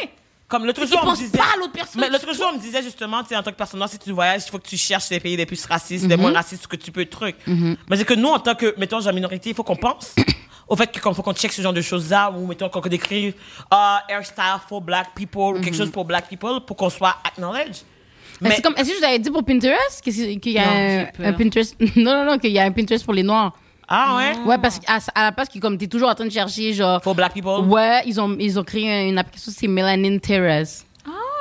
Comme 0.47 0.65
l'autre 0.65 0.85
jour, 0.85 0.97
on 1.01 1.05
me 1.05 1.09
pensent 1.09 1.19
disait. 1.19 1.37
pas 1.37 1.43
à 1.55 1.57
l'autre 1.57 1.73
personne, 1.73 1.99
Mais 1.99 2.09
l'autre 2.09 2.33
jour, 2.33 2.45
on 2.53 2.55
me 2.55 2.61
disait 2.61 2.81
justement, 2.81 3.21
tu 3.21 3.29
sais, 3.29 3.35
en 3.35 3.43
tant 3.43 3.51
que 3.51 3.57
personne 3.57 3.79
noire, 3.79 3.89
si 3.89 3.99
tu 3.99 4.11
voyages, 4.11 4.43
il 4.45 4.49
faut 4.49 4.59
que 4.59 4.67
tu 4.67 4.77
cherches 4.77 5.09
les 5.09 5.19
pays 5.19 5.35
les 5.35 5.45
plus 5.45 5.65
racistes, 5.65 6.07
les 6.07 6.15
moins 6.15 6.31
racistes 6.31 6.67
que 6.67 6.77
tu 6.77 6.91
peux, 6.91 7.05
truc. 7.05 7.35
Mais 7.47 7.97
c'est 7.97 8.05
que 8.05 8.13
nous, 8.13 8.29
en 8.29 8.39
tant 8.39 8.55
que, 8.55 8.73
mettons, 8.77 9.01
genre 9.01 9.13
minorité, 9.13 9.49
il 9.49 9.55
faut 9.55 9.63
qu'on 9.63 9.75
pense 9.75 10.15
au 10.69 10.75
fait 10.77 10.89
qu'il 10.89 11.01
faut 11.01 11.13
qu'on 11.21 11.33
check 11.33 11.51
ce 11.51 11.61
genre 11.61 11.73
de 11.73 11.81
choses-là, 11.81 12.31
ou 12.31 12.47
mettons 12.47 12.69
qu'on 12.69 12.79
décrive 12.81 13.33
ah, 13.71 14.03
hairstyle 14.07 14.59
for 14.69 14.79
black 14.81 15.13
people, 15.15 15.57
ou 15.57 15.61
quelque 15.61 15.75
chose 15.75 15.91
pour 15.91 16.05
black 16.05 16.29
people, 16.29 16.61
pour 16.65 16.77
qu'on 16.77 16.89
soit 16.89 17.17
acknowledged. 17.25 17.83
Mais 18.39 18.51
c'est 18.51 18.61
comme, 18.61 18.75
est-ce 18.77 18.89
que 18.89 18.93
je 18.93 18.99
vous 18.99 19.05
avais 19.05 19.19
dit 19.19 19.31
pour 19.31 19.43
Pinterest 19.43 20.01
qu'il 20.01 20.51
y 20.51 20.59
a 20.59 20.65
Non, 20.65 21.07
un, 21.19 21.23
un 21.25 21.33
Pinterest? 21.33 21.75
Non, 21.97 22.23
non, 22.23 22.25
non, 22.31 22.37
qu'il 22.37 22.51
y 22.51 22.59
a 22.59 22.63
un 22.63 22.71
Pinterest 22.71 23.03
pour 23.03 23.13
les 23.15 23.23
noirs. 23.23 23.53
Ah 23.87 24.17
ouais? 24.17 24.37
Ouais, 24.45 24.57
parce 24.57 24.79
qu'à 24.79 24.99
à 25.15 25.23
la 25.25 25.31
place 25.31 25.49
que 25.49 25.59
comme 25.59 25.77
t'es 25.77 25.87
toujours 25.87 26.09
en 26.09 26.15
train 26.15 26.25
de 26.25 26.31
chercher 26.31 26.73
genre. 26.73 27.01
For 27.01 27.15
black 27.15 27.33
people? 27.33 27.65
Ouais, 27.67 28.03
ils 28.05 28.19
ont 28.19 28.35
ils 28.39 28.59
ont 28.59 28.63
créé 28.63 29.07
une 29.07 29.17
application 29.17 29.51
c'est 29.55 29.67
Melanin 29.67 30.17
Terrace. 30.19 30.85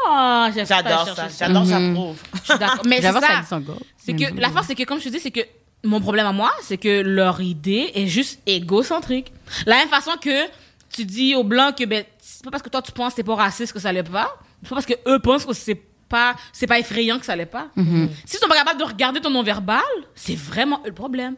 Ah, 0.08 0.50
J'adore 0.54 1.08
ça, 1.16 1.26
j'adore, 1.36 1.64
j'approuve. 1.64 2.16
Je 2.34 2.40
suis 2.50 2.58
d'accord. 2.58 2.86
Mais 2.86 3.00
c'est 3.00 3.12
ça 3.12 3.20
ça. 3.20 3.58
C'est 3.96 4.14
que 4.14 4.40
la 4.40 4.50
force, 4.50 4.68
c'est 4.68 4.76
que 4.76 4.84
comme 4.84 5.00
je 5.00 5.04
te 5.04 5.08
dis, 5.08 5.18
c'est 5.18 5.32
que 5.32 5.40
mon 5.84 6.00
problème 6.00 6.26
à 6.26 6.32
moi, 6.32 6.52
c'est 6.62 6.76
que 6.78 7.00
leur 7.02 7.40
idée 7.40 7.90
est 7.94 8.06
juste 8.06 8.40
égocentrique. 8.46 9.32
La 9.66 9.76
même 9.76 9.88
façon 9.88 10.12
que 10.20 10.44
tu 10.90 11.04
dis 11.04 11.34
aux 11.34 11.42
blancs 11.44 11.76
que 11.76 11.84
ben 11.84 12.04
c'est 12.20 12.44
pas 12.44 12.50
parce 12.50 12.62
que 12.62 12.68
toi 12.68 12.82
tu 12.82 12.92
penses 12.92 13.12
que 13.12 13.16
t'es 13.16 13.24
pas 13.24 13.34
raciste 13.34 13.72
que 13.72 13.80
ça 13.80 13.92
l'est 13.92 14.02
pas. 14.04 14.32
C'est 14.62 14.68
pas 14.68 14.76
parce 14.76 14.86
que 14.86 14.94
eux 15.08 15.18
pensent 15.18 15.44
que 15.44 15.52
c'est 15.52 15.80
pas 16.08 16.34
c'est 16.52 16.68
pas 16.68 16.78
effrayant 16.78 17.18
que 17.18 17.26
ça 17.26 17.34
l'est 17.34 17.44
pas. 17.46 17.66
Si 17.76 18.36
ils 18.36 18.38
sont 18.38 18.48
pas 18.48 18.56
capables 18.56 18.78
de 18.78 18.84
regarder 18.84 19.20
ton 19.20 19.30
non 19.30 19.42
verbal, 19.42 19.82
c'est 20.14 20.36
vraiment 20.36 20.78
eux 20.84 20.88
le 20.88 20.94
problème. 20.94 21.34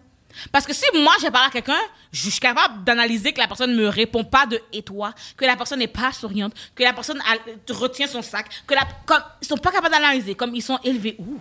Parce 0.53 0.67
que 0.67 0.73
si 0.75 0.85
moi 0.95 1.13
j'ai 1.21 1.31
parlé 1.31 1.49
à 1.49 1.51
quelqu'un, 1.51 1.79
je 2.13 2.31
suis 2.31 2.41
capable 2.41 2.85
d'analyser 2.85 3.33
que 3.33 3.41
la 3.41 3.49
personne 3.49 3.75
me 3.75 3.89
répond 3.89 4.25
pas 4.25 4.47
de 4.47 4.61
et 4.73 4.83
toi, 4.83 5.13
que 5.37 5.45
la 5.45 5.57
personne 5.57 5.79
n'est 5.81 5.87
pas 5.89 6.13
souriante, 6.13 6.53
que 6.75 6.83
la 6.83 6.93
personne 6.93 7.21
a- 7.21 7.73
retient 7.73 8.07
son 8.07 8.23
sac, 8.23 8.47
que 8.67 8.75
la 8.75 8.87
comme 9.07 9.23
ils 9.43 9.47
sont 9.49 9.57
pas 9.57 9.71
capables 9.73 9.95
d'analyser 9.95 10.35
comme 10.35 10.55
ils 10.55 10.63
sont 10.63 10.79
élevés 10.85 11.17
où? 11.19 11.39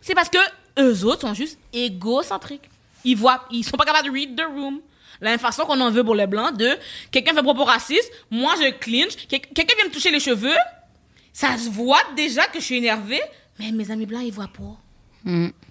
C'est 0.00 0.14
parce 0.14 0.28
que 0.28 0.38
eux 0.78 1.04
autres 1.04 1.20
sont 1.22 1.34
juste 1.34 1.58
égocentriques. 1.72 2.68
Ils 3.04 3.16
voient, 3.16 3.44
ils 3.50 3.64
sont 3.64 3.76
pas 3.76 3.84
capables 3.84 4.08
de 4.08 4.12
read 4.12 4.36
the 4.36 4.44
room. 4.46 4.80
La 5.20 5.30
même 5.30 5.38
façon 5.38 5.64
qu'on 5.64 5.80
en 5.80 5.90
veut 5.90 6.02
pour 6.02 6.14
les 6.16 6.26
blancs, 6.26 6.56
de 6.56 6.76
quelqu'un 7.12 7.34
fait 7.34 7.42
propos 7.42 7.64
raciste, 7.64 8.10
moi 8.30 8.54
je 8.60 8.70
clinch, 8.72 9.12
quel- 9.28 9.40
quelqu'un 9.40 9.76
vient 9.76 9.86
me 9.86 9.92
toucher 9.92 10.10
les 10.10 10.18
cheveux, 10.18 10.56
ça 11.32 11.56
se 11.56 11.68
voit 11.70 12.02
déjà 12.16 12.44
que 12.46 12.58
je 12.58 12.64
suis 12.64 12.76
énervée, 12.78 13.20
mais 13.58 13.70
mes 13.70 13.88
amis 13.92 14.06
blancs 14.06 14.22
ils 14.24 14.32
voient 14.32 14.48
pas. 14.48 14.76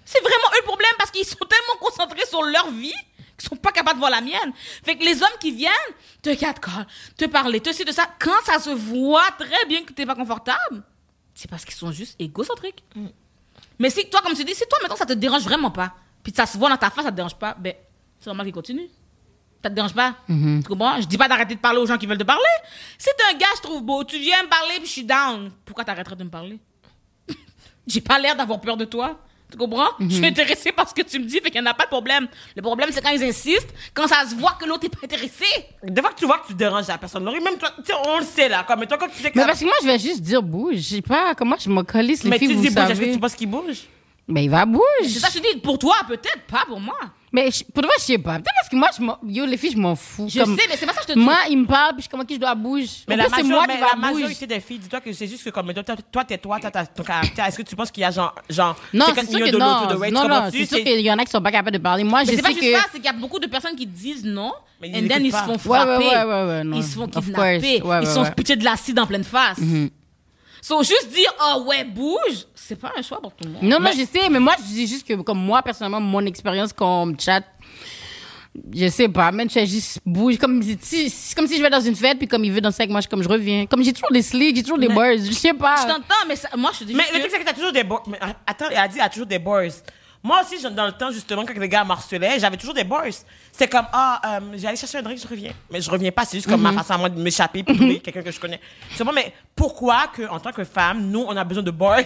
C'est 0.04 0.20
vraiment 0.20 0.48
eux 0.54 0.60
le 0.60 0.66
problème 0.66 0.92
parce 0.98 1.10
qu'ils 1.10 1.24
sont 1.24 1.36
tellement 1.38 1.78
concentrés 1.80 2.26
sur 2.28 2.42
leur 2.42 2.70
vie 2.70 2.92
qu'ils 3.36 3.48
sont 3.48 3.56
pas 3.56 3.72
capables 3.72 3.96
de 3.96 4.00
voir 4.00 4.10
la 4.10 4.20
mienne. 4.20 4.52
Fait 4.84 4.96
que 4.96 5.04
les 5.04 5.22
hommes 5.22 5.38
qui 5.40 5.52
viennent 5.52 5.72
te 6.22 6.34
catcall, 6.34 6.86
te 7.16 7.24
parler, 7.26 7.60
te 7.60 7.72
ci, 7.72 7.84
de 7.84 7.92
ça, 7.92 8.06
quand 8.18 8.40
ça 8.44 8.58
se 8.58 8.70
voit 8.70 9.30
très 9.38 9.66
bien 9.66 9.82
que 9.84 9.92
t'es 9.92 10.06
pas 10.06 10.14
confortable, 10.14 10.82
c'est 11.34 11.50
parce 11.50 11.64
qu'ils 11.64 11.74
sont 11.74 11.92
juste 11.92 12.16
égocentriques. 12.20 12.84
Mais 13.78 13.90
si 13.90 14.08
toi, 14.08 14.20
comme 14.22 14.34
tu 14.34 14.44
dis, 14.44 14.54
si 14.54 14.64
toi, 14.68 14.78
maintenant, 14.82 14.96
ça 14.96 15.06
te 15.06 15.12
dérange 15.14 15.42
vraiment 15.42 15.70
pas, 15.70 15.92
puis 16.22 16.32
ça 16.36 16.46
se 16.46 16.56
voit 16.58 16.68
dans 16.68 16.76
ta 16.76 16.90
face, 16.90 17.04
ça 17.04 17.10
te 17.10 17.16
dérange 17.16 17.34
pas, 17.36 17.54
ben, 17.58 17.74
c'est 18.20 18.26
normal 18.26 18.46
qu'il 18.46 18.54
continue. 18.54 18.88
Ça 19.62 19.70
te 19.70 19.74
dérange 19.74 19.94
pas. 19.94 20.16
Tu 20.62 20.68
comprends? 20.68 21.00
Je 21.00 21.06
dis 21.06 21.16
pas 21.16 21.28
d'arrêter 21.28 21.54
de 21.54 21.60
parler 21.60 21.78
aux 21.78 21.86
gens 21.86 21.96
qui 21.96 22.06
veulent 22.06 22.18
te 22.18 22.24
parler. 22.24 22.42
Si 22.98 23.08
t'es 23.16 23.34
un 23.34 23.38
gars, 23.38 23.46
je 23.56 23.62
trouve 23.62 23.82
beau, 23.82 24.04
tu 24.04 24.18
viens 24.18 24.42
me 24.42 24.48
parler, 24.48 24.74
puis 24.76 24.86
je 24.86 24.92
suis 24.92 25.04
down, 25.04 25.50
pourquoi 25.64 25.84
t'arrêterais 25.84 26.16
de 26.16 26.24
me 26.24 26.30
parler? 26.30 26.58
J'ai 27.86 28.00
pas 28.00 28.18
l'air 28.18 28.36
d'avoir 28.36 28.60
peur 28.60 28.76
de 28.76 28.84
toi. 28.84 29.18
Tu 29.52 29.58
comprends? 29.58 29.90
Je 30.00 30.08
suis 30.08 30.26
intéressée 30.26 30.72
par 30.72 30.88
ce 30.88 30.94
que 30.94 31.02
tu 31.02 31.18
me 31.18 31.26
dis, 31.26 31.38
fait 31.40 31.50
qu'il 31.50 31.60
n'y 31.60 31.68
en 31.68 31.70
a 31.70 31.74
pas 31.74 31.84
de 31.84 31.90
problème. 31.90 32.26
Le 32.56 32.62
problème, 32.62 32.88
c'est 32.90 33.02
quand 33.02 33.10
ils 33.10 33.22
insistent, 33.22 33.72
quand 33.92 34.08
ça 34.08 34.24
se 34.28 34.34
voit 34.34 34.56
que 34.58 34.64
l'autre 34.64 34.86
est 34.86 34.88
pas 34.88 35.04
intéressé. 35.04 35.44
Des 35.82 36.00
fois 36.00 36.10
que 36.10 36.18
tu 36.18 36.24
vois 36.24 36.38
que 36.38 36.46
tu 36.48 36.54
déranges 36.54 36.88
la 36.88 36.96
personne, 36.96 37.24
Laurie, 37.24 37.40
même 37.40 37.58
toi, 37.58 37.70
tu 37.84 37.92
on 38.08 38.18
le 38.18 38.24
sait 38.24 38.48
là, 38.48 38.64
comme, 38.66 38.86
toi, 38.86 38.96
quand 38.98 39.08
tu 39.08 39.22
sais 39.22 39.30
que 39.30 39.38
Mais 39.38 39.44
parce 39.44 39.60
que 39.60 39.64
moi 39.66 39.74
je 39.82 39.86
vais 39.86 39.98
juste 39.98 40.22
dire 40.22 40.42
bouge. 40.42 40.76
Je 40.76 40.96
sais 40.96 41.02
pas 41.02 41.34
comment 41.34 41.56
je 41.58 41.68
m'en 41.68 41.84
calisse 41.84 42.24
les 42.24 42.30
mais 42.30 42.38
filles 42.38 42.48
tu 42.48 42.54
vous 42.54 42.62
dis 42.62 42.70
bouge, 42.70 42.90
est-ce 42.90 43.00
que 43.00 43.12
tu 43.12 43.20
penses 43.20 43.34
qu'il 43.34 43.50
bouge? 43.50 43.82
Mais 44.26 44.44
il 44.44 44.50
va 44.50 44.64
bouge. 44.64 44.80
C'est 45.02 45.18
ça, 45.18 45.28
que 45.28 45.34
je 45.34 45.38
te 45.40 45.52
dis, 45.54 45.60
pour 45.60 45.78
toi, 45.78 45.96
peut-être, 46.08 46.42
pas 46.50 46.64
pour 46.66 46.80
moi. 46.80 46.96
Mais 47.32 47.50
je- 47.50 47.64
pour 47.64 47.82
de 47.82 47.86
vrai, 47.86 47.96
je 47.98 48.04
sais 48.04 48.18
pas. 48.18 48.34
Peut-être 48.34 48.54
parce 48.54 48.68
que 48.68 48.76
moi, 48.76 48.90
je 49.26 49.32
yo, 49.32 49.46
les 49.46 49.56
filles, 49.56 49.72
je 49.72 49.78
m'en 49.78 49.96
fous. 49.96 50.28
Je 50.28 50.38
Comme- 50.40 50.56
sais, 50.58 50.64
mais 50.68 50.76
c'est 50.76 50.84
pas 50.84 50.92
ça 50.92 51.00
que 51.00 51.06
je 51.08 51.12
te 51.14 51.18
dis. 51.18 51.24
Moi, 51.24 51.34
ils 51.48 51.56
me 51.58 51.66
parlent, 51.66 51.92
puis 51.94 51.98
je 51.98 52.02
suis 52.02 52.10
comme, 52.10 52.20
ok, 52.20 52.26
je 52.30 52.36
dois 52.36 52.54
bouger. 52.54 52.88
Mais, 53.08 53.16
la, 53.16 53.28
major- 53.28 53.44
moi 53.46 53.64
mais 53.66 53.74
qui 53.74 53.80
la 53.80 53.86
va 53.86 53.94
bouger. 53.94 54.12
majorité 54.22 54.46
des 54.46 54.60
filles, 54.60 54.78
dis-toi 54.78 55.00
que 55.00 55.12
c'est 55.14 55.26
juste 55.26 55.42
que 55.42 55.48
comme 55.50 55.72
toi, 55.72 55.82
toi, 55.82 56.24
t'es 56.24 56.36
toi, 56.38 56.58
t'as 56.60 56.84
ton 56.84 57.02
caractère. 57.02 57.46
Est-ce 57.46 57.56
que 57.56 57.62
tu 57.62 57.74
penses 57.74 57.90
qu'il 57.90 58.02
y 58.02 58.04
a 58.04 58.10
genre, 58.10 58.34
genre 58.50 58.76
Non, 58.92 59.06
50 59.06 59.24
c'est 59.24 59.36
sûr 59.36 59.46
que 59.46 59.50
de 59.50 59.56
non. 59.56 59.66
rate, 59.66 60.10
Non, 60.12 60.28
non, 60.28 60.48
c'est 60.52 60.66
sûr 60.66 60.78
qu'il 60.84 61.00
y 61.00 61.10
en 61.10 61.18
a 61.18 61.24
qui 61.24 61.30
sont 61.30 61.40
pas 61.40 61.50
capables 61.52 61.76
de 61.76 61.82
parler. 61.82 62.04
Moi, 62.04 62.20
Mais 62.20 62.26
je 62.32 62.36
c'est 62.36 62.42
pas 62.42 62.48
sais 62.48 62.54
juste 62.54 62.66
que. 62.66 62.78
ça, 62.78 62.84
c'est 62.92 62.98
qu'il 62.98 63.06
y 63.06 63.08
a 63.08 63.12
beaucoup 63.14 63.38
de 63.38 63.46
personnes 63.46 63.76
qui 63.76 63.86
disent 63.86 64.24
non, 64.24 64.52
Mais 64.80 64.90
ils 64.90 64.96
and 65.04 65.08
then 65.08 65.24
ils 65.24 65.32
se 65.32 65.38
font 65.38 65.56
frapper. 65.58 66.04
Ils 66.74 66.84
se 66.84 66.94
font 66.96 67.06
kidnapper. 67.08 67.82
ils 68.02 68.06
sont 68.06 68.22
ouais. 68.24 68.30
pitchés 68.32 68.56
de 68.56 68.64
l'acide 68.64 68.98
en 68.98 69.06
pleine 69.06 69.24
face. 69.24 69.58
So, 70.64 70.80
juste 70.84 71.08
dire, 71.12 71.26
oh 71.42 71.64
ouais, 71.66 71.82
bouge, 71.82 72.46
c'est 72.54 72.76
pas 72.76 72.92
un 72.96 73.02
choix 73.02 73.20
pour 73.20 73.34
tout 73.34 73.42
le 73.44 73.50
monde. 73.50 73.62
Non, 73.64 73.80
non, 73.80 73.80
Mais- 73.80 73.92
je 74.00 74.06
sais, 74.06 74.28
mais 74.30 74.38
moi, 74.38 74.54
je 74.58 74.62
dis 74.62 74.86
juste 74.86 75.04
que, 75.06 75.14
comme 75.14 75.38
moi, 75.44 75.60
personnellement, 75.60 76.00
mon 76.00 76.24
expérience 76.24 76.72
quand 76.72 77.02
on 77.02 77.06
me 77.06 77.14
chatte, 77.18 77.44
je 78.72 78.86
sais 78.88 79.08
pas, 79.08 79.32
même, 79.32 79.50
je 79.50 79.64
juste 79.64 79.98
bouge, 80.06 80.38
comme 80.38 80.62
si, 80.62 81.12
comme 81.34 81.48
si 81.48 81.56
je 81.56 81.62
vais 81.62 81.70
dans 81.70 81.80
une 81.80 81.96
fête, 81.96 82.16
puis 82.18 82.28
comme 82.28 82.44
il 82.44 82.52
veut 82.52 82.60
danser 82.60 82.82
avec 82.82 82.90
moi, 82.92 83.00
je, 83.00 83.08
comme 83.08 83.22
je 83.24 83.28
reviens. 83.28 83.66
Comme 83.66 83.82
j'ai 83.82 83.92
toujours 83.92 84.12
des 84.12 84.22
slicks, 84.22 84.54
j'ai 84.54 84.62
toujours 84.62 84.78
des 84.78 84.86
Mais- 84.88 84.94
bars, 84.94 85.12
je 85.16 85.32
sais 85.32 85.48
Je 85.48 85.54
pas. 85.54 85.84
t'entends, 85.84 86.26
mais 86.28 86.36
ça- 86.36 86.50
moi, 86.56 86.70
je 86.74 86.78
te 86.80 86.84
dis 86.84 86.94
Mais 86.94 87.02
juste 87.02 87.14
le 87.14 87.18
que- 87.18 87.22
truc, 87.24 87.32
c'est 87.34 87.40
que 87.44 87.48
t'as 87.48 87.54
toujours 87.56 87.72
des 87.72 87.82
boys. 87.82 88.02
Attends, 88.46 88.66
elle 88.70 88.76
a 88.76 88.86
dit, 88.88 88.98
elle 88.98 89.04
a 89.04 89.08
toujours 89.08 89.26
des 89.26 89.38
boys. 89.40 89.66
Moi 90.24 90.40
aussi, 90.42 90.62
dans 90.70 90.86
le 90.86 90.92
temps, 90.92 91.10
justement, 91.10 91.44
quand 91.44 91.58
les 91.58 91.68
gars 91.68 91.82
m'harcelaient, 91.82 92.38
j'avais 92.38 92.56
toujours 92.56 92.74
des 92.74 92.84
boys. 92.84 93.02
C'est 93.50 93.66
comme, 93.68 93.86
ah, 93.92 94.20
euh, 94.24 94.40
j'allais 94.54 94.76
chercher 94.76 94.98
un 94.98 95.02
drink, 95.02 95.18
je 95.20 95.26
reviens. 95.26 95.52
Mais 95.70 95.80
je 95.80 95.90
reviens 95.90 96.12
pas, 96.12 96.24
c'est 96.24 96.36
juste 96.36 96.48
comme 96.48 96.60
ma 96.60 96.72
façon 96.72 96.92
à 96.92 96.98
moi 96.98 97.08
de 97.08 97.20
m'échapper 97.20 97.64
pour 97.64 97.74
trouver 97.74 97.98
quelqu'un 97.98 98.22
que 98.22 98.30
je 98.30 98.38
connais. 98.38 98.60
C'est 98.94 99.02
bon, 99.02 99.12
mais 99.12 99.34
pourquoi 99.56 100.06
que, 100.08 100.28
en 100.28 100.38
tant 100.38 100.52
que 100.52 100.62
femme, 100.64 101.10
nous, 101.10 101.24
on 101.26 101.36
a 101.36 101.42
besoin 101.42 101.64
de 101.64 101.72
boys 101.72 102.04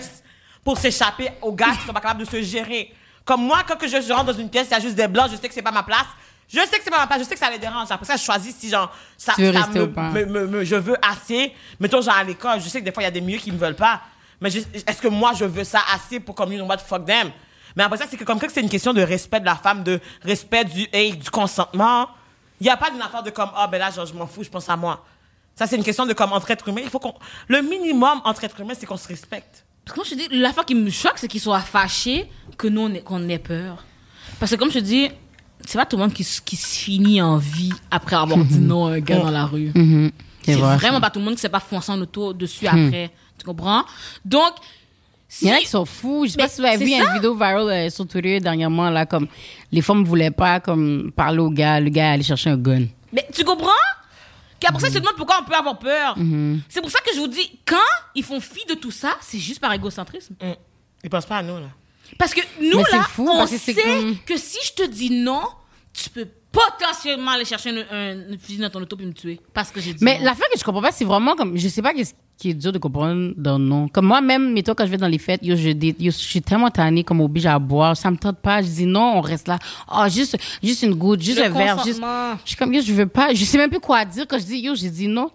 pour 0.64 0.78
s'échapper 0.78 1.28
aux 1.42 1.52
gars 1.52 1.72
qui 1.78 1.86
sont 1.86 1.92
pas 1.92 2.00
capables 2.00 2.24
de 2.24 2.30
se 2.30 2.40
gérer? 2.42 2.92
Comme 3.24 3.42
moi, 3.44 3.58
quand 3.68 3.76
que 3.76 3.86
je, 3.86 4.00
je 4.00 4.12
rentre 4.12 4.32
dans 4.32 4.38
une 4.38 4.48
pièce, 4.48 4.68
il 4.70 4.72
y 4.72 4.76
a 4.76 4.80
juste 4.80 4.94
des 4.96 5.08
blancs, 5.08 5.28
je 5.30 5.36
sais 5.36 5.48
que 5.48 5.54
c'est 5.54 5.60
pas 5.62 5.70
ma 5.72 5.82
place. 5.82 6.06
Je 6.48 6.60
sais 6.60 6.78
que 6.78 6.84
c'est 6.84 6.90
pas 6.90 6.98
ma 7.00 7.06
place, 7.08 7.18
je 7.18 7.24
sais 7.24 7.34
que 7.34 7.40
ça 7.40 7.50
les 7.50 7.58
dérange. 7.58 7.88
Après 7.90 8.06
ça, 8.06 8.16
je 8.16 8.22
choisis 8.22 8.54
si, 8.56 8.70
genre, 8.70 8.90
ça, 9.18 9.34
me, 9.80 9.86
me- 10.12 10.24
me- 10.26 10.46
me- 10.46 10.64
je 10.64 10.76
veux 10.76 10.96
assez. 11.06 11.52
Mettons, 11.80 12.00
genre, 12.00 12.14
à 12.14 12.24
l'école, 12.24 12.60
je 12.60 12.68
sais 12.68 12.80
que 12.80 12.84
des 12.86 12.92
fois, 12.92 13.02
il 13.02 13.06
y 13.06 13.08
a 13.08 13.10
des 13.10 13.20
milieux 13.20 13.40
qui 13.40 13.50
me 13.52 13.58
veulent 13.58 13.74
pas. 13.76 14.00
Mais 14.40 14.48
est-ce 14.50 15.02
que 15.02 15.08
moi, 15.08 15.32
je 15.34 15.44
veux 15.44 15.64
ça 15.64 15.80
assez 15.92 16.20
pour 16.20 16.34
comme, 16.36 16.52
you 16.52 16.58
know 16.58 16.66
what, 16.68 16.78
fuck 16.78 17.04
them? 17.04 17.30
Mais 17.76 17.82
après 17.84 17.98
ça, 17.98 18.06
c'est 18.08 18.16
que 18.16 18.24
comme 18.24 18.38
que 18.40 18.50
c'est 18.50 18.62
une 18.62 18.68
question 18.70 18.92
de 18.94 19.02
respect 19.02 19.40
de 19.40 19.44
la 19.44 19.54
femme, 19.56 19.84
de 19.84 20.00
respect 20.22 20.64
du, 20.64 20.86
hey, 20.92 21.16
du 21.16 21.30
consentement. 21.30 22.08
Il 22.60 22.64
n'y 22.64 22.70
a 22.70 22.76
pas 22.78 22.90
d'une 22.90 23.02
affaire 23.02 23.22
de 23.22 23.28
comme, 23.30 23.50
ah, 23.54 23.66
ben 23.66 23.78
là, 23.78 23.90
genre, 23.90 24.06
je 24.06 24.14
m'en 24.14 24.26
fous, 24.26 24.42
je 24.42 24.48
pense 24.48 24.68
à 24.70 24.76
moi. 24.76 25.04
Ça, 25.54 25.66
c'est 25.66 25.76
une 25.76 25.84
question 25.84 26.06
de 26.06 26.14
comme, 26.14 26.32
entre 26.32 26.50
êtres 26.50 26.66
humains, 26.68 26.80
il 26.84 26.88
faut 26.90 26.98
qu'on. 26.98 27.14
Le 27.48 27.60
minimum 27.60 28.20
entre 28.24 28.44
êtres 28.44 28.60
humains, 28.60 28.72
c'est 28.78 28.86
qu'on 28.86 28.96
se 28.96 29.08
respecte. 29.08 29.64
Parce 29.84 29.94
que 29.94 30.00
moi, 30.00 30.06
je 30.10 30.14
te 30.24 30.28
dis, 30.28 30.38
l'affaire 30.40 30.64
qui 30.64 30.74
me 30.74 30.88
choque, 30.90 31.16
c'est 31.18 31.28
qu'ils 31.28 31.40
soient 31.40 31.60
fâchés 31.60 32.30
que 32.56 32.66
nous, 32.66 32.80
on 32.80 32.92
ait, 32.94 33.02
qu'on 33.02 33.28
ait 33.28 33.38
peur. 33.38 33.84
Parce 34.40 34.50
que 34.52 34.56
comme 34.56 34.70
je 34.70 34.78
te 34.78 34.84
dis, 34.84 35.10
c'est 35.66 35.78
pas 35.78 35.84
tout 35.86 35.96
le 35.96 36.02
monde 36.02 36.12
qui, 36.14 36.24
se- 36.24 36.40
qui 36.40 36.56
se 36.56 36.66
finit 36.78 37.20
en 37.22 37.36
vie 37.36 37.72
après 37.90 38.16
avoir 38.16 38.38
dit 38.44 38.58
non 38.58 38.86
à 38.86 38.92
un 38.92 39.00
gars 39.00 39.18
dans 39.18 39.30
la 39.30 39.44
rue. 39.44 39.70
Mhm, 39.74 40.10
C'est 40.42 40.54
c'est 40.54 40.58
vrai. 40.60 40.76
vraiment 40.76 41.00
pas 41.00 41.10
tout 41.10 41.18
le 41.18 41.24
monde 41.26 41.34
qui 41.34 41.40
s'est 41.42 41.48
pas 41.50 41.60
foncé 41.60 41.92
en 41.92 42.00
auto 42.00 42.32
dessus 42.32 42.66
après. 42.66 43.10
Tu 43.38 43.44
comprends? 43.44 43.84
Donc. 44.24 44.54
Il 45.42 45.48
y 45.48 45.52
en 45.52 45.54
a 45.56 45.58
qui 45.58 45.66
sont 45.66 45.84
fous. 45.84 46.24
Je 46.26 46.30
sais 46.32 46.36
Mais 46.38 46.44
pas 46.44 46.48
si 46.48 46.60
vous 46.60 46.66
avez 46.66 46.84
vu 46.84 46.90
ça. 46.90 47.04
une 47.08 47.14
vidéo 47.14 47.34
viral 47.34 47.68
euh, 47.68 47.90
sur 47.90 48.06
Twitter 48.06 48.40
dernièrement, 48.40 48.90
là, 48.90 49.04
comme 49.06 49.26
les 49.72 49.82
femmes 49.82 50.04
voulaient 50.04 50.30
pas 50.30 50.60
comme 50.60 51.12
parler 51.14 51.38
au 51.40 51.50
gars, 51.50 51.78
le 51.80 51.90
gars 51.90 52.12
allait 52.12 52.22
chercher 52.22 52.50
un 52.50 52.56
gun. 52.56 52.86
Mais 53.12 53.26
tu 53.32 53.44
comprends? 53.44 53.70
Qu'après 54.58 54.80
ça, 54.80 54.88
ils 54.88 54.94
se 54.94 54.98
demandent 54.98 55.16
pourquoi 55.16 55.36
on 55.42 55.44
peut 55.44 55.54
avoir 55.54 55.78
peur. 55.78 56.16
Mhm. 56.18 56.62
C'est 56.68 56.80
pour 56.80 56.90
ça 56.90 56.98
que 57.00 57.10
je 57.14 57.20
vous 57.20 57.28
dis, 57.28 57.58
quand 57.66 57.76
ils 58.14 58.24
font 58.24 58.40
fi 58.40 58.64
de 58.68 58.74
tout 58.74 58.90
ça, 58.90 59.16
c'est 59.20 59.38
juste 59.38 59.60
par 59.60 59.72
égocentrisme. 59.74 60.34
Mm. 60.42 60.52
Ils 61.04 61.10
pensent 61.10 61.26
pas 61.26 61.36
à 61.38 61.42
nous, 61.42 61.56
là. 61.56 61.68
Parce 62.18 62.32
que 62.32 62.40
nous, 62.62 62.78
Mais 62.78 62.84
c'est 62.90 62.96
là, 62.96 63.02
fou, 63.02 63.28
on 63.30 63.36
parce 63.38 63.50
que 63.50 63.58
c'est 63.58 63.74
sait 63.74 63.82
comme- 63.82 64.16
que 64.24 64.36
si 64.38 64.56
je 64.64 64.72
te 64.82 64.88
dis 64.88 65.10
non, 65.10 65.42
tu 65.92 66.08
peux 66.08 66.26
potentiellement 66.52 67.32
aller 67.32 67.44
chercher 67.44 67.70
une, 67.70 67.84
un- 67.90 68.30
une 68.32 68.38
fusil 68.38 68.58
dans 68.60 68.70
ton 68.70 68.80
auto 68.80 68.96
et 69.00 69.04
me 69.04 69.12
tuer. 69.12 69.40
Parce 69.52 69.70
que 69.70 69.80
j'ai 69.80 69.92
dit 69.92 70.02
Mais 70.04 70.18
non. 70.18 70.24
l'affaire 70.24 70.46
que 70.52 70.58
je 70.58 70.64
comprends 70.64 70.82
pas, 70.82 70.92
c'est 70.92 71.04
vraiment 71.04 71.34
comme, 71.34 71.56
je 71.56 71.68
sais 71.68 71.82
pas 71.82 71.92
qu'est-ce 71.92 72.14
qui 72.38 72.50
est 72.50 72.54
dur 72.54 72.72
de 72.72 72.78
comprendre 72.78 73.32
dans 73.36 73.58
nom. 73.58 73.88
Comme 73.88 74.06
moi-même, 74.06 74.52
mais 74.52 74.62
toi, 74.62 74.74
quand 74.74 74.84
je 74.86 74.90
vais 74.90 74.96
dans 74.98 75.08
les 75.08 75.18
fêtes, 75.18 75.40
yo, 75.42 75.56
je, 75.56 75.70
dé- 75.70 75.94
yo, 75.98 76.10
je 76.10 76.16
suis 76.16 76.42
tellement 76.42 76.70
tannée 76.70 77.02
comme 77.04 77.20
obligée 77.20 77.48
à 77.48 77.58
boire, 77.58 77.96
ça 77.96 78.10
me 78.10 78.16
tente 78.16 78.38
pas. 78.38 78.60
Je 78.62 78.68
dis 78.68 78.86
non, 78.86 79.16
on 79.16 79.20
reste 79.20 79.48
là. 79.48 79.58
Oh, 79.92 80.04
juste, 80.08 80.36
juste 80.62 80.82
une 80.82 80.94
goutte, 80.94 81.22
juste 81.22 81.38
Le 81.38 81.44
un 81.46 81.48
verre, 81.50 81.82
juste. 81.84 82.00
Je 82.44 82.48
suis 82.48 82.56
comme, 82.56 82.72
yo, 82.74 82.80
je 82.82 82.92
veux 82.92 83.06
pas, 83.06 83.32
je 83.34 83.44
sais 83.44 83.58
même 83.58 83.70
plus 83.70 83.80
quoi 83.80 84.04
dire 84.04 84.26
quand 84.28 84.38
je 84.38 84.44
dis 84.44 84.58
yo, 84.58 84.74
j'ai 84.74 84.90
dit 84.90 85.08
non. 85.08 85.30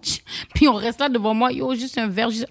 Puis 0.54 0.68
on 0.68 0.74
reste 0.74 1.00
là 1.00 1.08
devant 1.08 1.34
moi, 1.34 1.52
yo, 1.52 1.74
juste 1.74 1.98
un 1.98 2.06
verre, 2.08 2.30
juste- 2.30 2.48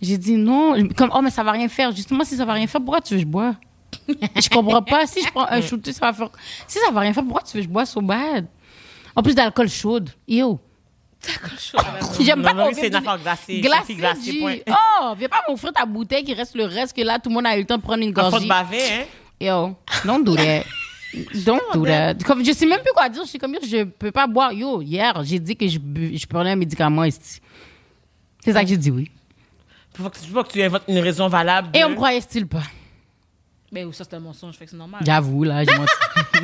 J'ai 0.00 0.18
dit 0.18 0.36
non. 0.36 0.74
Comme, 0.96 1.10
oh, 1.14 1.20
mais 1.22 1.30
ça 1.30 1.42
va 1.42 1.52
rien 1.52 1.68
faire. 1.68 1.92
Justement, 1.94 2.24
si 2.24 2.36
ça 2.36 2.44
va 2.44 2.54
rien 2.54 2.66
faire, 2.66 2.80
pourquoi 2.80 3.00
tu 3.00 3.14
veux 3.14 3.20
que 3.20 3.26
je 3.26 3.30
bois? 3.30 3.54
Je 4.08 4.48
comprends 4.48 4.82
pas. 4.82 5.06
Si 5.06 5.22
je 5.22 5.30
prends 5.30 5.46
un 5.48 5.60
shooter, 5.60 5.92
ça 5.92 6.06
va 6.06 6.12
faire. 6.12 6.28
Si 6.66 6.78
ça 6.78 6.90
va 6.90 7.00
rien 7.00 7.12
faire, 7.12 7.22
pourquoi 7.24 7.42
tu 7.42 7.56
veux 7.56 7.62
que 7.62 7.68
je 7.68 7.72
bois 7.72 7.86
so 7.86 8.00
bad? 8.00 8.46
En 9.14 9.22
plus 9.22 9.34
d'alcool 9.34 9.68
chaude. 9.68 10.10
Yo. 10.26 10.60
J'aime 12.20 12.40
Non, 12.40 12.44
pas 12.44 12.52
non, 12.54 12.62
qu'on 12.64 12.68
lui, 12.70 12.74
c'est 12.74 12.88
une 12.88 12.94
affaire 12.96 13.18
glacée. 13.18 13.60
Glacée, 13.60 13.94
glacée, 13.94 14.38
point. 14.40 14.56
Oh, 14.68 15.14
viens 15.16 15.28
pas 15.28 15.42
m'offrir 15.48 15.72
ta 15.72 15.86
bouteille 15.86 16.24
qui 16.24 16.34
reste 16.34 16.54
le 16.56 16.64
reste, 16.64 16.96
que 16.96 17.02
là, 17.02 17.18
tout 17.20 17.28
le 17.28 17.34
monde 17.36 17.46
a 17.46 17.56
eu 17.56 17.60
le 17.60 17.66
temps 17.66 17.76
de 17.76 17.82
prendre 17.82 18.02
une 18.02 18.10
gorgée. 18.12 18.40
de 18.40 18.48
baver, 18.48 18.82
hein. 18.92 19.04
Yo, 19.40 19.76
don't 20.04 20.24
do 20.24 20.34
that. 20.34 20.64
Don't 21.44 21.60
do 21.74 21.84
that. 21.84 22.14
Comme, 22.24 22.44
je 22.44 22.52
sais 22.52 22.66
même 22.66 22.80
plus 22.80 22.92
quoi 22.94 23.08
dire. 23.08 23.22
Je 23.24 23.28
suis 23.28 23.38
comme, 23.38 23.56
je 23.62 23.84
peux 23.84 24.10
pas 24.10 24.26
boire. 24.26 24.52
Yo, 24.52 24.82
hier, 24.82 25.22
j'ai 25.24 25.38
dit 25.38 25.56
que 25.56 25.68
je, 25.68 25.78
bu- 25.78 26.16
je 26.16 26.26
prenais 26.26 26.50
un 26.52 26.56
médicament. 26.56 27.04
C'est 28.40 28.52
ça 28.52 28.62
que 28.62 28.68
j'ai 28.68 28.76
dit, 28.76 28.90
oui. 28.90 29.10
Faut 29.94 30.08
que, 30.08 30.18
faut 30.18 30.42
que 30.42 30.52
tu 30.52 30.62
inventes 30.62 30.84
une 30.88 30.98
raison 30.98 31.28
valable. 31.28 31.68
Et 31.74 31.84
on 31.84 31.90
me 31.90 31.94
croyait 31.94 32.20
style 32.20 32.46
pas. 32.48 32.62
Mais 33.72 33.84
ça, 33.92 34.04
c'est 34.04 34.14
un 34.14 34.20
mensonge, 34.20 34.54
fait 34.56 34.66
que 34.66 34.70
c'est 34.70 34.76
normal. 34.76 35.00
J'avoue, 35.04 35.44
là, 35.44 35.64
j'ai 35.64 35.74
menti. 35.76 35.92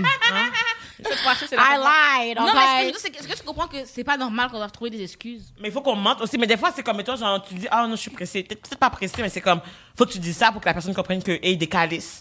La 1.00 2.24
I 2.24 2.28
lied, 2.30 2.38
Non, 2.38 2.46
mais 2.46 2.50
ce 2.50 2.54
que 2.54 2.58
je 2.58 2.66
okay? 2.66 2.84
veux 2.86 2.90
dire, 2.90 3.00
c'est 3.00 3.10
que- 3.10 3.18
est-ce 3.18 3.28
que 3.28 3.36
tu 3.38 3.42
comprends 3.44 3.68
que 3.68 3.76
c'est 3.84 4.02
pas 4.02 4.16
normal 4.16 4.50
qu'on 4.50 4.56
doive 4.56 4.72
trouver 4.72 4.90
des 4.90 5.02
excuses? 5.02 5.52
Mais 5.60 5.68
il 5.68 5.72
faut 5.72 5.80
qu'on 5.80 5.94
mente 5.94 6.20
aussi. 6.22 6.36
Mais 6.38 6.46
des 6.46 6.56
fois, 6.56 6.72
c'est 6.74 6.82
comme, 6.82 6.96
mettons, 6.96 7.14
genre, 7.14 7.40
tu 7.42 7.54
dis, 7.54 7.68
ah 7.70 7.86
non, 7.86 7.94
je 7.94 8.00
suis 8.00 8.10
pressée. 8.10 8.42
Peut-être 8.42 8.62
peut-être 8.62 8.78
pas 8.80 8.90
pressée, 8.90 9.22
mais 9.22 9.28
c'est 9.28 9.40
comme, 9.40 9.60
faut 9.96 10.06
que 10.06 10.10
tu 10.12 10.18
dis 10.18 10.32
ça 10.32 10.50
pour 10.50 10.60
que 10.60 10.66
la 10.66 10.72
personne 10.72 10.94
comprenne 10.94 11.22
que, 11.22 11.38
hey, 11.42 11.56
des 11.56 11.68
calices. 11.68 12.20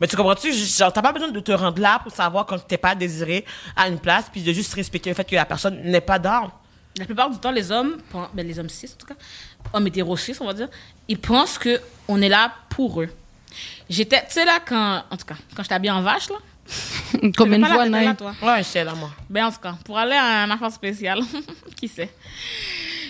Mais 0.00 0.08
tu 0.08 0.16
comprends-tu? 0.16 0.52
Genre, 0.52 0.92
t'as 0.92 1.02
pas 1.02 1.12
besoin 1.12 1.30
de 1.30 1.38
te 1.40 1.52
rendre 1.52 1.80
là 1.80 2.00
pour 2.00 2.10
savoir 2.12 2.46
quand 2.46 2.58
t'es 2.66 2.78
pas 2.78 2.94
désiré 2.96 3.44
à 3.76 3.86
une 3.88 4.00
place, 4.00 4.24
puis 4.32 4.42
de 4.42 4.52
juste 4.52 4.74
respecter 4.74 5.10
le 5.10 5.14
fait 5.14 5.24
que 5.24 5.34
la 5.36 5.44
personne 5.44 5.80
n'est 5.84 6.00
pas 6.00 6.18
dans. 6.18 6.50
La 6.98 7.04
plupart 7.04 7.30
du 7.30 7.38
temps, 7.38 7.50
les 7.52 7.70
hommes, 7.70 7.98
ben, 8.34 8.46
les 8.46 8.58
hommes 8.58 8.70
cis 8.70 8.86
en 8.92 8.98
tout 8.98 9.06
cas, 9.06 9.14
hommes 9.74 9.86
hétéros 9.86 10.16
cis, 10.16 10.34
on 10.40 10.46
va 10.46 10.54
dire, 10.54 10.68
ils 11.08 11.18
pensent 11.18 11.58
que 11.58 11.80
on 12.08 12.20
est 12.22 12.28
là 12.30 12.52
pour 12.70 13.02
eux. 13.02 13.10
J'étais, 13.88 14.20
tu 14.26 14.32
sais 14.32 14.44
là, 14.44 14.58
quand, 14.66 15.04
en 15.10 15.16
tout 15.16 15.26
cas, 15.26 15.36
quand 15.54 15.62
j'étais 15.62 15.74
habillée 15.74 15.92
en 15.92 16.02
vache, 16.02 16.28
là. 16.30 16.36
Comme 17.36 17.54
une 17.54 17.64
fois, 17.64 17.88
non. 17.88 18.14
toi. 18.14 18.34
Ouais, 18.42 18.58
je 18.58 18.62
sais, 18.64 18.82
là, 18.84 18.94
moi. 18.94 19.10
Ben, 19.30 19.46
en 19.46 19.52
tout 19.52 19.60
cas, 19.60 19.74
pour 19.84 19.96
aller 19.98 20.16
à 20.16 20.42
un 20.42 20.50
affaire 20.50 20.72
spéciale, 20.72 21.20
qui 21.80 21.86
sait. 21.86 22.12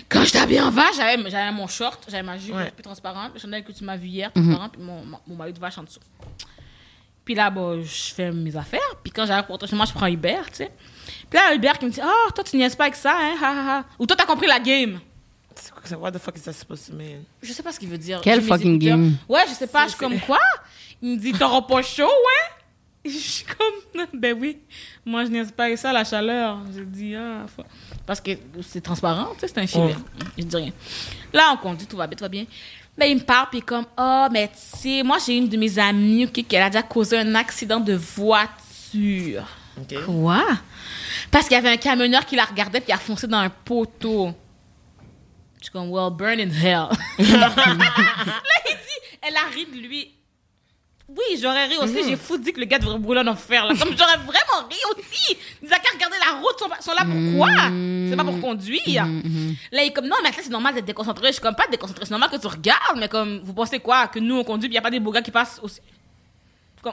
Quand 0.07 0.23
j'étais 0.23 0.39
habillée 0.39 0.61
en 0.61 0.69
vache, 0.69 0.95
j'avais, 0.95 1.17
j'avais 1.29 1.51
mon 1.51 1.67
short, 1.67 2.05
j'avais 2.07 2.23
ma 2.23 2.37
jupe 2.37 2.55
Ouais. 2.55 2.67
un 2.67 2.71
peu 2.71 2.83
transparente, 2.83 3.31
le 3.33 3.39
chandail 3.39 3.63
que 3.63 3.71
tu 3.71 3.83
m'as 3.83 3.97
vu 3.97 4.07
hier, 4.07 4.31
transparent, 4.31 4.69
puis 4.69 4.81
mon, 4.81 5.03
mon 5.27 5.35
maillot 5.35 5.53
de 5.53 5.59
vache 5.59 5.77
en 5.79 5.83
dessous. 5.83 5.99
Puis 7.25 7.35
là, 7.35 7.49
bon, 7.49 7.83
je 7.83 8.13
fais 8.13 8.31
mes 8.31 8.55
affaires, 8.55 8.79
puis 9.03 9.11
quand 9.11 9.25
j'arrive 9.25 9.45
pour 9.47 9.59
chez 9.67 9.75
moi, 9.75 9.85
je 9.85 9.91
prends 9.93 10.07
Hubert, 10.07 10.45
tu 10.49 10.57
sais. 10.57 10.71
Puis 11.29 11.37
là, 11.37 11.53
Hubert 11.55 11.77
qui 11.77 11.85
me 11.85 11.91
dit, 11.91 11.99
oh, 12.01 12.31
toi, 12.33 12.43
tu 12.43 12.55
niaises 12.55 12.75
pas 12.75 12.85
avec 12.85 12.95
ça, 12.95 13.17
hein, 13.19 13.35
ha, 13.41 13.47
ha, 13.49 13.77
ha. 13.79 13.83
Ou 13.99 14.05
toi, 14.05 14.15
t'as 14.15 14.25
compris 14.25 14.47
la 14.47 14.59
game. 14.59 14.99
What 15.95 16.11
the 16.11 16.19
fuck 16.19 16.35
is 16.37 16.41
that 16.41 16.53
supposed 16.53 16.87
to 16.87 16.93
mean? 16.93 17.23
Je 17.41 17.51
sais 17.53 17.63
pas 17.63 17.71
ce 17.71 17.79
qu'il 17.79 17.89
veut 17.89 17.97
dire. 17.97 18.19
Quel 18.21 18.41
fucking 18.41 18.77
game? 18.79 19.17
Ouais, 19.29 19.41
je 19.47 19.53
sais 19.53 19.67
pas, 19.67 19.85
je 19.85 19.89
suis 19.91 19.99
comme 19.99 20.19
quoi? 20.19 20.39
Il 21.01 21.11
me 21.11 21.17
dit, 21.17 21.31
t'auras 21.33 21.61
pas 21.61 21.81
chaud, 21.81 22.03
ouais? 22.05 23.09
Je 23.11 23.17
suis 23.17 23.45
comme, 23.45 24.05
ben 24.13 24.35
oui, 24.39 24.57
moi 25.05 25.23
je 25.25 25.29
n'ai 25.29 25.45
pas 25.45 25.75
ça, 25.77 25.93
la 25.93 26.03
chaleur. 26.03 26.59
J'ai 26.75 26.85
dit, 26.85 27.15
ah, 27.15 27.45
faut- 27.55 27.63
parce 28.05 28.19
que 28.19 28.31
c'est 28.61 28.81
transparent, 28.81 29.33
tu 29.35 29.41
sais, 29.41 29.47
c'est 29.47 29.59
un 29.59 29.67
filet. 29.67 29.95
Je 30.37 30.43
dis 30.43 30.55
rien. 30.55 30.71
Là, 31.31 31.51
on 31.53 31.57
conduit, 31.57 31.87
tout 31.87 31.95
va 31.97 32.07
bien, 32.07 32.17
tout 32.17 32.23
va 32.23 32.29
bien. 32.29 32.45
Ben, 32.97 33.05
il 33.05 33.15
me 33.17 33.21
parle, 33.21 33.47
puis 33.51 33.61
comme, 33.61 33.85
oh, 33.97 34.27
mais 34.31 34.47
tu 34.47 34.53
sais, 34.79 35.03
moi 35.03 35.17
j'ai 35.25 35.37
une 35.37 35.47
de 35.47 35.55
mes 35.55 35.77
amies, 35.79 36.25
ok, 36.25 36.31
qui 36.31 36.45
elle 36.55 36.63
a 36.63 36.69
déjà 36.69 36.81
causé 36.83 37.17
un 37.19 37.35
accident 37.35 37.79
de 37.79 37.93
voiture. 37.93 39.45
OK. 39.79 40.03
Quoi? 40.05 40.43
Parce 41.29 41.47
qu'il 41.47 41.55
y 41.55 41.59
avait 41.59 41.69
un 41.69 41.77
camionneur 41.77 42.25
qui 42.25 42.35
la 42.35 42.45
regardait 42.45 42.79
puis 42.81 42.89
il 42.89 42.93
a 42.93 42.97
foncé 42.97 43.27
dans 43.27 43.37
un 43.37 43.49
poteau. 43.49 44.33
Je 45.59 45.63
suis 45.65 45.71
comme, 45.71 45.89
well, 45.91 46.09
burn 46.11 46.39
in 46.39 46.49
hell. 46.51 46.87
là, 47.19 47.49
il 48.69 48.75
dit, 48.75 49.17
elle 49.21 49.35
a 49.35 49.45
ri 49.53 49.65
de 49.65 49.87
lui. 49.87 50.13
Oui, 51.09 51.39
j'aurais 51.41 51.65
ri 51.67 51.77
aussi. 51.77 52.03
J'ai 52.03 52.15
fou 52.17 52.37
dit 52.37 52.51
que 52.51 52.59
le 52.59 52.65
gars 52.65 52.79
devrait 52.79 52.99
brûler 52.99 53.21
en 53.21 53.27
enfer. 53.27 53.65
Là. 53.65 53.73
Comme 53.79 53.95
j'aurais 53.97 54.17
vraiment 54.17 54.67
ri 54.69 54.77
aussi. 54.97 55.37
Ils 55.63 55.67
ont 55.67 55.69
qu'à 55.71 55.93
regarder 55.93 56.17
la 56.19 56.37
route. 56.39 56.59
Sont, 56.59 56.67
sont 56.81 56.91
là 56.91 57.05
pourquoi? 57.05 57.47
C'est 58.09 58.15
pas 58.17 58.23
pour 58.25 58.39
conduire. 58.41 59.05
Là, 59.71 59.83
il 59.83 59.87
est 59.87 59.93
comme, 59.93 60.07
non, 60.07 60.17
mais 60.21 60.29
là, 60.29 60.35
c'est 60.41 60.49
normal 60.49 60.73
d'être 60.75 60.85
déconcentré. 60.85 61.27
Je 61.27 61.33
suis 61.33 61.41
comme, 61.41 61.55
pas 61.55 61.67
déconcentré. 61.71 62.03
C'est 62.05 62.11
normal 62.11 62.29
que 62.29 62.35
tu 62.37 62.47
regardes. 62.47 62.97
Mais 62.99 63.07
comme, 63.07 63.39
vous 63.43 63.53
pensez 63.53 63.79
quoi? 63.79 64.07
Que 64.07 64.19
nous, 64.19 64.35
on 64.37 64.43
conduit 64.43 64.67
il 64.67 64.71
n'y 64.73 64.77
a 64.77 64.81
pas 64.81 64.91
des 64.91 64.99
beaux 64.99 65.11
gars 65.11 65.21
qui 65.21 65.31
passent 65.31 65.59
aussi? 65.63 65.79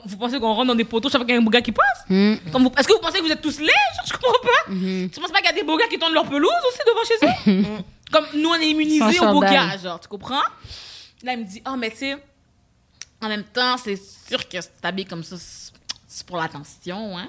Vous 0.07 0.17
pensez 0.17 0.41
qu'on 0.41 0.53
rentre 0.55 0.67
dans 0.69 0.75
des 0.75 0.85
poteaux 0.85 1.09
chaque 1.09 1.19
fois 1.21 1.27
qu'il 1.27 1.35
y 1.35 1.39
a 1.39 1.41
un 1.41 1.45
beau 1.45 1.51
gars 1.51 1.61
qui 1.61 1.73
passe? 1.73 2.05
Vous- 2.09 2.73
Est-ce 2.79 2.89
que 2.89 2.93
vous 2.95 2.99
pensez 3.01 3.19
que 3.19 3.25
vous 3.25 3.31
êtes 3.33 3.43
tous 3.43 3.61
laids? 3.61 3.73
Je 4.07 4.13
comprends 4.13 4.33
pas. 4.43 4.73
Tu 4.73 5.21
penses 5.21 5.31
pas 5.33 5.39
qu'il 5.39 5.47
y 5.47 5.51
a 5.51 5.53
des 5.53 5.63
beaux 5.65 5.77
gars 5.77 5.87
qui 5.89 5.99
tournent 5.99 6.15
leur 6.15 6.25
pelouse 6.29 6.51
aussi 6.69 6.79
devant 6.87 7.05
chez 7.05 7.51
eux? 7.51 7.85
Comme 8.15 8.27
nous, 8.41 8.49
on 8.49 8.55
est 8.55 8.69
immunisés 8.71 9.01
Sans 9.01 9.13
chandail. 9.13 9.53
gars, 9.53 9.77
genre, 9.77 9.99
tu 9.99 10.07
comprends? 10.07 10.43
Là, 11.25 11.33
il 11.33 11.41
me 11.41 11.45
dit, 11.45 11.61
oh, 11.67 11.75
mais 11.77 11.91
tu 11.91 11.97
sais, 11.97 12.17
en 13.21 13.27
même 13.29 13.43
temps, 13.43 13.77
c'est 13.77 13.97
sûr 14.29 14.49
que 14.49 14.61
si 14.61 14.69
t'habilles 14.81 15.05
comme 15.07 15.25
ça, 15.25 15.35
c'est 16.07 16.25
pour 16.25 16.37
l'attention, 16.37 17.19
hein? 17.19 17.29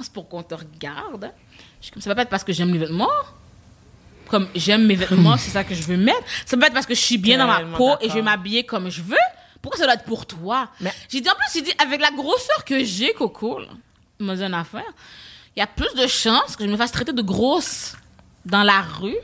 c'est 0.00 0.10
pour 0.10 0.26
qu'on 0.26 0.42
te 0.42 0.54
regarde. 0.54 1.30
Je 1.78 1.84
suis 1.84 1.92
comme, 1.92 2.00
ça 2.00 2.08
peut 2.08 2.16
pas 2.16 2.22
être 2.22 2.30
parce 2.30 2.42
que 2.42 2.54
j'aime 2.54 2.72
les 2.72 2.78
vêtements. 2.78 3.10
Comme 4.28 4.48
j'aime 4.54 4.86
mes 4.86 4.94
vêtements, 4.94 5.36
c'est 5.36 5.50
ça 5.50 5.62
que 5.62 5.74
je 5.74 5.82
veux 5.82 5.98
mettre. 5.98 6.22
Ça 6.46 6.56
peut 6.56 6.60
pas 6.60 6.66
être 6.68 6.72
parce 6.72 6.86
que 6.86 6.94
je 6.94 7.00
suis 7.00 7.18
bien 7.18 7.36
dans 7.36 7.46
ma 7.46 7.76
peau 7.76 7.96
et 8.00 8.08
je 8.08 8.14
vais 8.14 8.22
m'habiller 8.22 8.64
comme 8.64 8.88
je 8.88 9.02
veux. 9.02 9.16
Pourquoi 9.60 9.78
ça 9.78 9.84
doit 9.84 9.94
être 9.94 10.04
pour 10.04 10.24
toi? 10.24 10.70
Mais- 10.80 10.92
J'ai 11.10 11.20
dit, 11.20 11.28
en 11.28 11.34
plus, 11.34 11.46
j'ai 11.52 11.60
dit, 11.62 11.72
avec 11.78 12.00
la 12.00 12.10
grosseur 12.10 12.64
que 12.64 12.82
j'ai, 12.82 13.12
Coco, 13.12 13.58
là, 13.58 13.68
il 14.20 14.24
m'a 14.24 14.36
dit 14.36 14.42
une 14.42 14.54
affaire. 14.54 14.90
Il 15.54 15.60
y 15.60 15.62
a 15.62 15.66
plus 15.66 15.92
de 15.94 16.06
chances 16.06 16.56
que 16.56 16.64
je 16.64 16.70
me 16.70 16.76
fasse 16.78 16.92
traiter 16.92 17.12
de 17.12 17.22
grosse 17.22 17.94
dans 18.46 18.62
la 18.62 18.80
rue, 18.80 19.16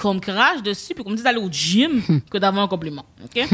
qu'on 0.00 0.14
me 0.14 0.20
crache 0.20 0.62
dessus, 0.62 0.94
puis 0.94 1.04
qu'on 1.04 1.10
me 1.10 1.16
dise 1.16 1.24
d'aller 1.24 1.40
au 1.40 1.50
gym, 1.50 2.02
que 2.30 2.38
d'avoir 2.38 2.64
un 2.64 2.68
compliment. 2.68 3.04
OK? 3.24 3.46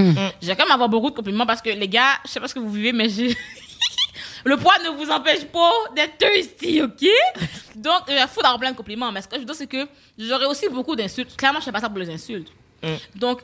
J'ai 0.42 0.56
quand 0.56 0.64
même 0.64 0.72
avoir 0.72 0.88
beaucoup 0.88 1.10
de 1.10 1.16
compliments 1.16 1.46
parce 1.46 1.62
que, 1.62 1.70
les 1.70 1.88
gars, 1.88 2.18
je 2.24 2.30
sais 2.30 2.40
pas 2.40 2.48
ce 2.48 2.54
que 2.54 2.60
vous 2.60 2.70
vivez, 2.70 2.92
mais 2.92 3.08
j'ai. 3.08 3.36
Le 4.46 4.58
poids 4.58 4.74
ne 4.84 4.90
vous 4.90 5.10
empêche 5.10 5.46
pas 5.46 5.72
d'être 5.96 6.18
thirsty, 6.18 6.82
OK? 6.82 7.08
Donc, 7.76 8.02
il 8.08 8.26
faut 8.28 8.42
d'avoir 8.42 8.58
plein 8.58 8.72
de 8.72 8.76
compliments. 8.76 9.10
Mais 9.10 9.22
ce 9.22 9.28
que 9.28 9.36
je 9.36 9.40
veux 9.40 9.46
dire, 9.46 9.54
c'est 9.54 9.66
que 9.66 9.88
j'aurais 10.18 10.44
aussi 10.44 10.68
beaucoup 10.68 10.94
d'insultes. 10.94 11.34
Clairement, 11.34 11.60
je 11.60 11.64
fais 11.64 11.72
pas 11.72 11.80
ça 11.80 11.88
pour 11.88 11.98
les 11.98 12.10
insultes. 12.10 12.52
Donc, 13.14 13.40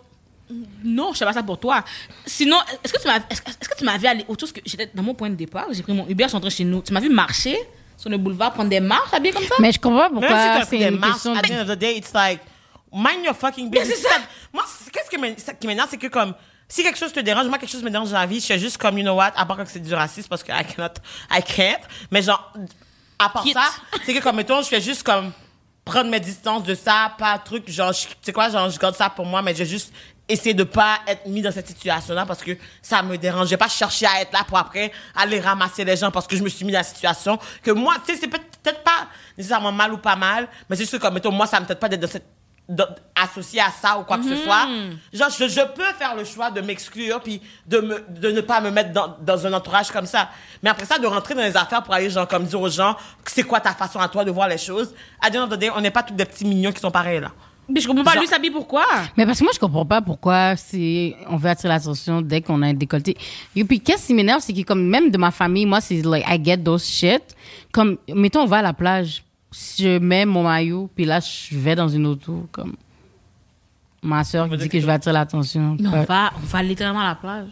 non, 0.85 1.13
je 1.13 1.19
fais 1.19 1.25
pas 1.25 1.33
ça 1.33 1.43
pour 1.43 1.59
toi. 1.59 1.85
Sinon, 2.27 2.57
est-ce 2.85 2.93
que 2.93 3.01
tu 3.01 3.07
m'as, 3.07 3.19
est-ce, 3.31 3.41
que 3.41 3.77
tu 3.77 3.85
vu 3.85 4.07
aller 4.07 4.25
autre 4.29 4.41
chose 4.41 4.53
que 4.53 4.61
j'étais 4.65 4.91
dans 4.93 5.03
mon 5.03 5.15
point 5.15 5.31
de 5.31 5.37
départ, 5.37 5.67
j'ai 5.71 5.83
pris 5.83 5.93
mon 5.93 6.07
Uber, 6.09 6.25
je 6.25 6.29
suis 6.29 6.37
rentrée 6.37 6.51
chez 6.51 6.65
nous. 6.65 6.83
Tu 6.83 6.93
m'as 6.93 7.01
vu 7.01 7.09
marcher 7.09 7.57
sur 7.97 8.11
le 8.11 8.19
boulevard, 8.19 8.53
prendre 8.53 8.71
des 8.71 8.81
marches, 8.81 9.13
habillée 9.13 9.33
comme 9.33 9.45
ça? 9.45 9.55
Mais 9.61 9.73
je 9.73 9.79
comprends 9.79 10.09
pas 10.09 10.21
Même 10.21 10.23
si 10.23 10.29
pourquoi 10.29 10.59
t'as 10.61 10.67
pris 10.67 10.79
c'est 10.79 10.91
des 10.91 10.97
marches, 10.97 11.13
question 11.13 11.35
at 11.35 11.43
the 11.43 11.49
de... 11.49 11.55
end 11.55 11.61
of 11.63 11.69
the 11.69 11.79
day, 11.79 11.97
it's 11.97 12.13
like, 12.13 12.41
mind 12.93 13.25
your 13.25 13.35
fucking 13.35 13.71
business. 13.71 13.99
c'est 14.03 14.09
ça. 14.09 14.17
Moi, 14.53 14.65
qu'est-ce 14.93 15.11
qui 15.59 15.67
m'énerve, 15.67 15.89
c'est 15.91 15.97
que 15.99 16.07
comme, 16.09 16.35
si 16.69 16.83
quelque 16.83 16.99
chose 16.99 17.13
te 17.13 17.21
dérange, 17.21 17.47
moi, 17.49 17.59
quelque 17.59 17.71
chose 17.71 17.83
me 17.83 17.91
dérange 17.91 18.11
dans 18.11 18.19
la 18.19 18.27
vie, 18.27 18.41
je 18.41 18.47
fais 18.47 18.59
juste 18.59 18.79
comme, 18.79 18.97
you 18.99 19.05
know 19.05 19.15
what, 19.15 19.33
à 19.37 19.45
part 19.47 19.57
quand 19.57 19.65
c'est 19.67 19.81
du 19.81 19.95
racisme, 19.95 20.29
parce 20.29 20.43
que 20.43 20.53
I 20.53 20.65
cannot, 20.65 20.95
I 21.31 21.43
can't. 21.43 21.81
Mais 22.11 22.23
genre, 22.23 22.53
à 23.19 23.29
part 23.29 23.45
ça, 23.53 23.65
c'est 24.05 24.15
que 24.15 24.21
comme, 24.23 24.37
mettons, 24.37 24.63
je 24.63 24.69
fais 24.69 24.81
juste 24.81 25.03
comme, 25.03 25.33
prendre 25.85 26.11
mes 26.11 26.21
distances 26.21 26.63
de 26.63 26.75
ça, 26.75 27.13
pas 27.19 27.39
truc, 27.39 27.69
genre, 27.71 27.93
tu 27.95 28.07
sais 28.23 28.33
quoi, 28.33 28.49
genre, 28.51 28.71
je 28.71 28.79
garde 28.79 28.95
ça 28.95 29.11
pour 29.11 29.27
moi, 29.27 29.43
mais 29.43 29.53
je 29.53 29.59
vais 29.59 29.67
juste 29.67 29.93
essayer 30.29 30.55
de 30.55 30.63
pas 30.63 31.01
être 31.09 31.27
mis 31.27 31.43
dans 31.43 31.51
cette 31.51 31.67
situation-là 31.67 32.25
parce 32.25 32.41
que 32.41 32.53
ça 32.81 33.03
me 33.03 33.19
dérange. 33.19 33.47
Je 33.47 33.51
vais 33.51 33.57
pas 33.57 33.67
chercher 33.69 34.07
à 34.07 34.21
être 34.21 34.33
là 34.33 34.45
pour 34.47 34.59
après 34.59 34.93
aller 35.17 35.41
ramasser 35.41 35.85
les 35.85 35.97
gens 35.97 36.13
parce 36.13 36.29
que 36.29 36.37
je 36.37 36.43
me 36.45 36.49
suis 36.49 36.65
mis 36.65 36.71
dans 36.71 36.79
la 36.79 36.85
situation 36.85 37.37
que 37.65 37.73
moi, 37.73 37.97
tu 38.07 38.13
sais, 38.15 38.21
c'est 38.21 38.29
peut- 38.29 38.39
peut-être 38.63 38.85
pas 38.85 39.09
nécessairement 39.37 39.73
mal 39.73 39.93
ou 39.93 39.99
pas 39.99 40.15
mal, 40.15 40.47
mais 40.69 40.77
c'est 40.77 40.83
juste 40.85 40.93
que 40.93 40.99
comme, 40.99 41.15
mettons, 41.15 41.33
moi, 41.33 41.49
ça 41.49 41.59
me 41.59 41.67
tente 41.67 41.81
pas 41.81 41.89
d'être 41.89 42.01
dans 42.03 42.07
cette 42.09 42.29
associé 43.15 43.61
à 43.61 43.71
ça 43.71 43.99
ou 43.99 44.05
quoi 44.05 44.19
que 44.19 44.25
ce 44.25 44.37
soit. 44.37 44.67
Genre, 45.13 45.29
je, 45.31 45.49
je 45.49 45.61
peux 45.75 45.93
faire 45.99 46.15
le 46.15 46.25
choix 46.25 46.51
de 46.51 46.61
m'exclure 46.61 47.21
puis 47.21 47.41
de, 47.67 47.79
me, 47.81 48.05
de 48.09 48.31
ne 48.31 48.41
pas 48.41 48.61
me 48.61 48.71
mettre 48.71 48.93
dans, 48.93 49.17
dans 49.21 49.47
un 49.47 49.53
entourage 49.53 49.91
comme 49.91 50.07
ça. 50.07 50.29
Mais 50.63 50.71
après 50.71 50.87
ça, 50.87 50.99
de 50.99 51.07
rentrer 51.07 51.35
dans 51.35 51.43
les 51.43 51.57
affaires 51.57 51.83
pour 51.83 51.95
aller, 51.95 52.11
genre, 52.11 52.29
comme 52.29 52.45
dire 52.45 52.61
aux 52.61 52.69
gens, 52.71 52.97
c'est 53.27 53.43
quoi 53.43 53.61
ta 53.61 53.73
façon 53.75 53.99
à 53.99 54.09
toi 54.09 54.25
de 54.25 54.31
voir 54.31 54.49
les 54.49 54.59
choses? 54.59 54.95
À 55.21 55.31
day, 55.31 55.39
on 55.75 55.81
n'est 55.81 55.91
pas 55.91 56.03
tous 56.03 56.15
des 56.15 56.25
petits 56.25 56.45
mignons 56.45 56.73
qui 56.73 56.81
sont 56.81 56.91
pareils, 56.91 57.21
là. 57.21 57.33
Mais 57.73 57.81
je 57.81 57.87
comprends 57.87 58.03
pas, 58.03 58.15
Genre- 58.15 58.23
lui 58.23 58.29
s'habille 58.29 58.51
pourquoi? 58.51 58.85
Mais 59.17 59.25
parce 59.25 59.39
que 59.39 59.45
moi, 59.45 59.53
je 59.55 59.61
comprends 59.61 59.87
pas 59.87 60.01
pourquoi 60.03 60.57
c'est 60.57 61.15
on 61.29 61.37
veut 61.37 61.49
attirer 61.51 61.69
l'attention 61.69 62.21
dès 62.21 62.41
qu'on 62.41 62.63
a 62.63 62.67
un 62.67 62.75
décolleté. 62.75 63.17
Et 63.55 63.63
puis, 63.65 63.79
qu'est-ce 63.81 64.09
qui 64.09 64.15
m'énerve, 64.15 64.41
c'est 64.41 64.53
que 64.53 64.63
comme 64.63 64.85
même 64.89 65.11
de 65.11 65.19
ma 65.19 65.31
famille, 65.31 65.67
moi, 65.67 65.81
c'est 65.81 66.03
like, 66.03 66.25
I 66.29 66.41
get 66.45 66.59
those 66.59 66.85
shit. 66.85 67.23
Comme, 67.73 67.99
mettons, 68.13 68.41
on 68.41 68.47
va 68.47 68.59
à 68.59 68.63
la 68.63 68.73
plage. 68.73 69.23
Si 69.53 69.83
je 69.83 69.99
mets 69.99 70.25
mon 70.27 70.45
maillot, 70.45 70.89
puis 70.95 71.05
là, 71.05 71.21
je 71.21 71.59
vais 71.59 71.75
dans 71.75 71.89
une 71.89 72.07
auto, 72.07 72.49
comme... 72.53 72.77
Ma 74.03 74.25
soeur 74.25 74.47
veut 74.49 74.57
dit 74.57 74.67
que 74.69 74.73
que- 74.73 74.81
je 74.81 74.87
vais 74.87 74.93
attirer 74.93 75.13
l'attention. 75.13 75.77
Mais 75.79 75.89
on 75.89 76.03
va, 76.05 76.33
on 76.37 76.41
va 76.47 76.63
littéralement 76.63 77.01
à 77.01 77.09
la 77.09 77.15
plage. 77.17 77.51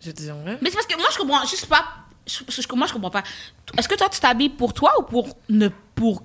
Je 0.00 0.10
te 0.10 0.16
dis, 0.16 0.30
ouais. 0.30 0.58
Mais 0.60 0.70
c'est 0.70 0.74
parce 0.76 0.86
que 0.86 0.96
moi, 0.96 1.06
je 1.12 1.18
comprends 1.18 1.44
juste 1.46 1.66
pas. 1.66 1.84
Je, 2.26 2.40
je- 2.48 2.74
moi, 2.74 2.86
je 2.88 2.92
comprends 2.94 3.10
pas. 3.10 3.22
Est-ce 3.78 3.88
que 3.88 3.94
toi, 3.94 4.08
tu 4.08 4.18
t'habilles 4.18 4.48
pour 4.50 4.72
toi 4.74 4.90
ou 4.98 5.02
pour 5.02 5.28
ne 5.48 5.68
pour 5.94 6.22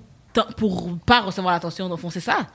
pour 0.56 0.96
pas 1.06 1.20
recevoir 1.20 1.52
l'attention 1.54 1.88
dans 1.88 1.94
le 1.96 2.00
fond, 2.00 2.10
c'est 2.10 2.20
ça? 2.20 2.46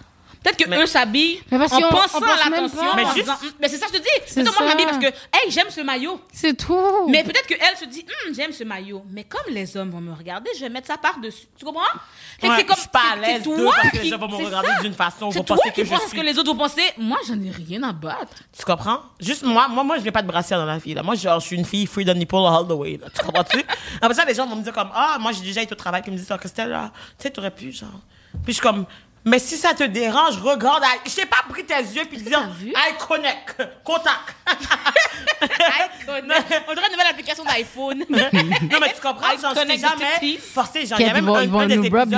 Peut-être 0.46 0.64
que 0.64 0.70
Mais- 0.70 0.78
eux 0.80 0.86
s'habillent 0.86 1.42
en 1.52 1.58
pensant 1.58 1.78
on 1.78 1.90
pense 1.90 2.14
à 2.14 2.50
même 2.50 2.52
l'attention. 2.66 2.78
pas. 2.78 2.96
Mais 2.96 3.06
juste- 3.16 3.56
mais 3.60 3.68
c'est 3.68 3.78
ça 3.78 3.88
que 3.88 3.94
je 3.94 3.98
te 3.98 4.04
dis. 4.04 4.10
C'est 4.28 4.44
Mais 4.44 4.52
moi, 4.52 4.68
m'habille 4.68 4.86
parce 4.86 5.00
que, 5.00 5.08
hey, 5.08 5.50
j'aime 5.50 5.72
ce 5.72 5.82
maillot. 5.82 6.22
C'est 6.32 6.54
tout. 6.56 7.08
Mais 7.10 7.24
peut-être 7.24 7.48
qu'elle 7.48 7.76
se 7.78 7.86
dit, 7.86 8.06
Hum, 8.28 8.34
j'aime 8.36 8.52
ce 8.52 8.64
maillot. 8.64 9.04
Mais 9.10 9.24
comme 9.24 9.52
les 9.52 9.76
hommes 9.76 9.90
vont 9.90 10.02
me 10.02 10.14
regarder, 10.14 10.52
je 10.56 10.62
vais 10.62 10.70
mettre 10.70 10.86
ça 10.86 10.98
par-dessus. 10.98 11.48
Tu 11.58 11.66
comprends? 11.66 11.82
Ouais, 11.82 12.50
c'est 12.58 12.64
comme 12.66 12.76
je 12.76 12.82
suis 12.82 12.90
pas 12.90 13.00
à 13.14 13.16
l'aise 13.16 13.44
parce 13.44 13.90
que 13.92 13.98
les 13.98 14.10
gens 14.10 14.18
vont 14.20 14.28
me 14.28 14.46
regarder 14.46 14.70
d'une 14.82 14.94
façon, 14.94 15.32
C'est 15.32 15.40
vont 15.40 15.44
toi 15.44 15.56
penser 15.58 15.70
qui 15.72 15.82
que 15.82 15.88
je 15.88 15.92
penses 15.92 16.08
suis- 16.10 16.18
que 16.20 16.24
les 16.24 16.38
autres 16.38 16.52
vont 16.52 16.58
penser. 16.60 16.84
Moi, 16.98 17.18
j'en 17.28 17.42
ai 17.42 17.50
rien 17.50 17.82
à 17.82 17.92
battre. 17.92 18.34
Tu 18.56 18.64
comprends? 18.64 19.00
Juste 19.20 19.42
moi, 19.44 19.68
moi, 19.68 19.84
moi, 19.84 19.98
je 19.98 20.04
n'ai 20.04 20.12
pas 20.12 20.22
de 20.22 20.28
brassière 20.28 20.60
dans 20.60 20.66
la 20.66 20.78
vie, 20.78 20.94
là. 20.94 21.02
Moi, 21.02 21.16
genre, 21.16 21.40
je 21.40 21.48
suis 21.48 21.56
une 21.56 21.66
fille 21.66 21.88
free 21.88 22.06
the 22.06 22.10
nipple 22.16 22.36
all 22.36 22.68
the 22.68 22.72
way, 22.74 22.98
là. 23.02 23.08
Tu 23.18 23.26
comprends-tu? 23.26 23.64
Après 24.02 24.14
ça, 24.14 24.26
les 24.26 24.36
gens 24.36 24.46
vont 24.46 24.58
me 24.58 24.62
dire 24.64 24.74
comme, 24.74 24.90
ah, 24.94 25.18
moi, 25.20 25.32
j'ai 25.32 25.42
déjà 25.42 25.62
été 25.64 25.74
au 25.74 25.76
travail, 25.76 26.02
puis 26.04 26.12
ils 26.12 26.14
me 26.14 26.20
disent, 26.20 26.32
ah, 26.32 26.38
Christelle, 26.38 26.70
là, 26.70 26.92
tu 27.18 27.24
sais, 27.24 27.32
t'aurais 27.32 27.50
pu, 27.52 27.72
genre. 27.72 27.90
Puis 28.44 28.48
je 28.48 28.52
suis 28.54 28.62
comme, 28.62 28.86
mais 29.26 29.40
si 29.40 29.58
ça 29.58 29.74
te 29.74 29.84
dérange, 29.84 30.38
regarde, 30.42 30.84
I- 30.84 31.10
je 31.10 31.16
t'ai 31.16 31.26
pas 31.26 31.44
pris 31.50 31.66
tes 31.66 31.74
yeux, 31.76 32.04
puis 32.10 32.20
dire? 32.22 32.48
I 32.64 32.94
connect, 33.08 33.56
contact. 33.84 34.36
On 36.08 36.14
dirait 36.74 36.86
une 36.88 36.92
nouvelle 36.92 37.08
application 37.10 37.44
d'iPhone. 37.44 38.04
non, 38.10 38.80
mais 38.80 38.94
tu 38.94 39.02
comprends, 39.02 39.32
I 39.32 39.42
genre, 39.42 39.54
je 39.56 39.60
connect 39.60 39.82
jamais 39.82 40.38
forcé, 40.38 40.86
genre, 40.86 41.00
il 41.00 41.08
y 41.08 41.10
a 41.10 41.14
même 41.14 41.28
un, 41.30 41.42
ils 41.44 41.50
vont 41.50 41.60
un 41.60 41.68
des 41.68 41.76
épisodes, 41.76 42.08
il 42.08 42.14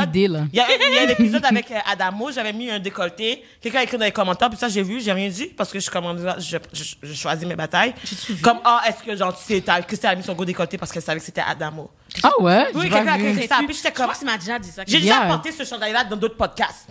y 0.53 0.59
a, 0.59 0.67
il 0.77 0.93
y 0.93 0.97
a 0.97 1.01
un 1.03 1.07
épisode 1.09 1.45
avec 1.45 1.71
euh, 1.71 1.79
Adamo, 1.89 2.31
j'avais 2.31 2.53
mis 2.53 2.69
un 2.69 2.79
décolleté, 2.79 3.43
quelqu'un 3.61 3.79
a 3.79 3.83
écrit 3.83 3.97
dans 3.97 4.05
les 4.05 4.11
commentaires, 4.11 4.49
puis 4.49 4.57
ça, 4.59 4.67
j'ai 4.69 4.83
vu, 4.83 4.99
j'ai 5.01 5.11
rien 5.13 5.29
dit, 5.29 5.45
parce 5.47 5.71
que 5.71 5.79
je, 5.79 5.89
commande, 5.89 6.35
je, 6.39 6.57
je, 6.73 6.83
je 7.01 7.13
choisis 7.13 7.45
mes 7.47 7.55
batailles. 7.55 7.93
Comme, 8.41 8.59
ah, 8.63 8.81
est-ce 8.87 9.03
que, 9.03 9.15
genre, 9.15 9.37
tu 9.37 9.43
sais, 9.45 9.61
t'as- 9.61 9.81
Christelle 9.81 10.11
a 10.11 10.15
mis 10.15 10.23
son 10.23 10.33
gros 10.33 10.45
décolleté 10.45 10.77
parce 10.77 10.91
qu'elle 10.91 11.03
savait 11.03 11.19
que 11.19 11.25
c'était 11.25 11.41
Adamo. 11.47 11.89
Ah 12.23 12.31
ouais? 12.39 12.67
Oui, 12.73 12.89
quelqu'un 12.89 13.13
a 13.13 13.17
écrit 13.19 13.47
ça, 13.47 13.57
puis 13.65 13.73
j'étais 13.75 13.89
Je 13.89 13.93
comme, 13.93 14.03
crois 14.05 14.13
que 14.15 14.19
tu 14.19 14.25
m'as 14.25 14.37
déjà 14.37 14.59
dit 14.59 14.69
ça. 14.71 14.83
j'ai 14.85 14.99
déjà 14.99 15.21
porté 15.21 15.51
ce 15.51 15.63
chandail-là 15.63 16.03
dans 16.05 16.15
d'autres 16.17 16.37
podcasts. 16.37 16.87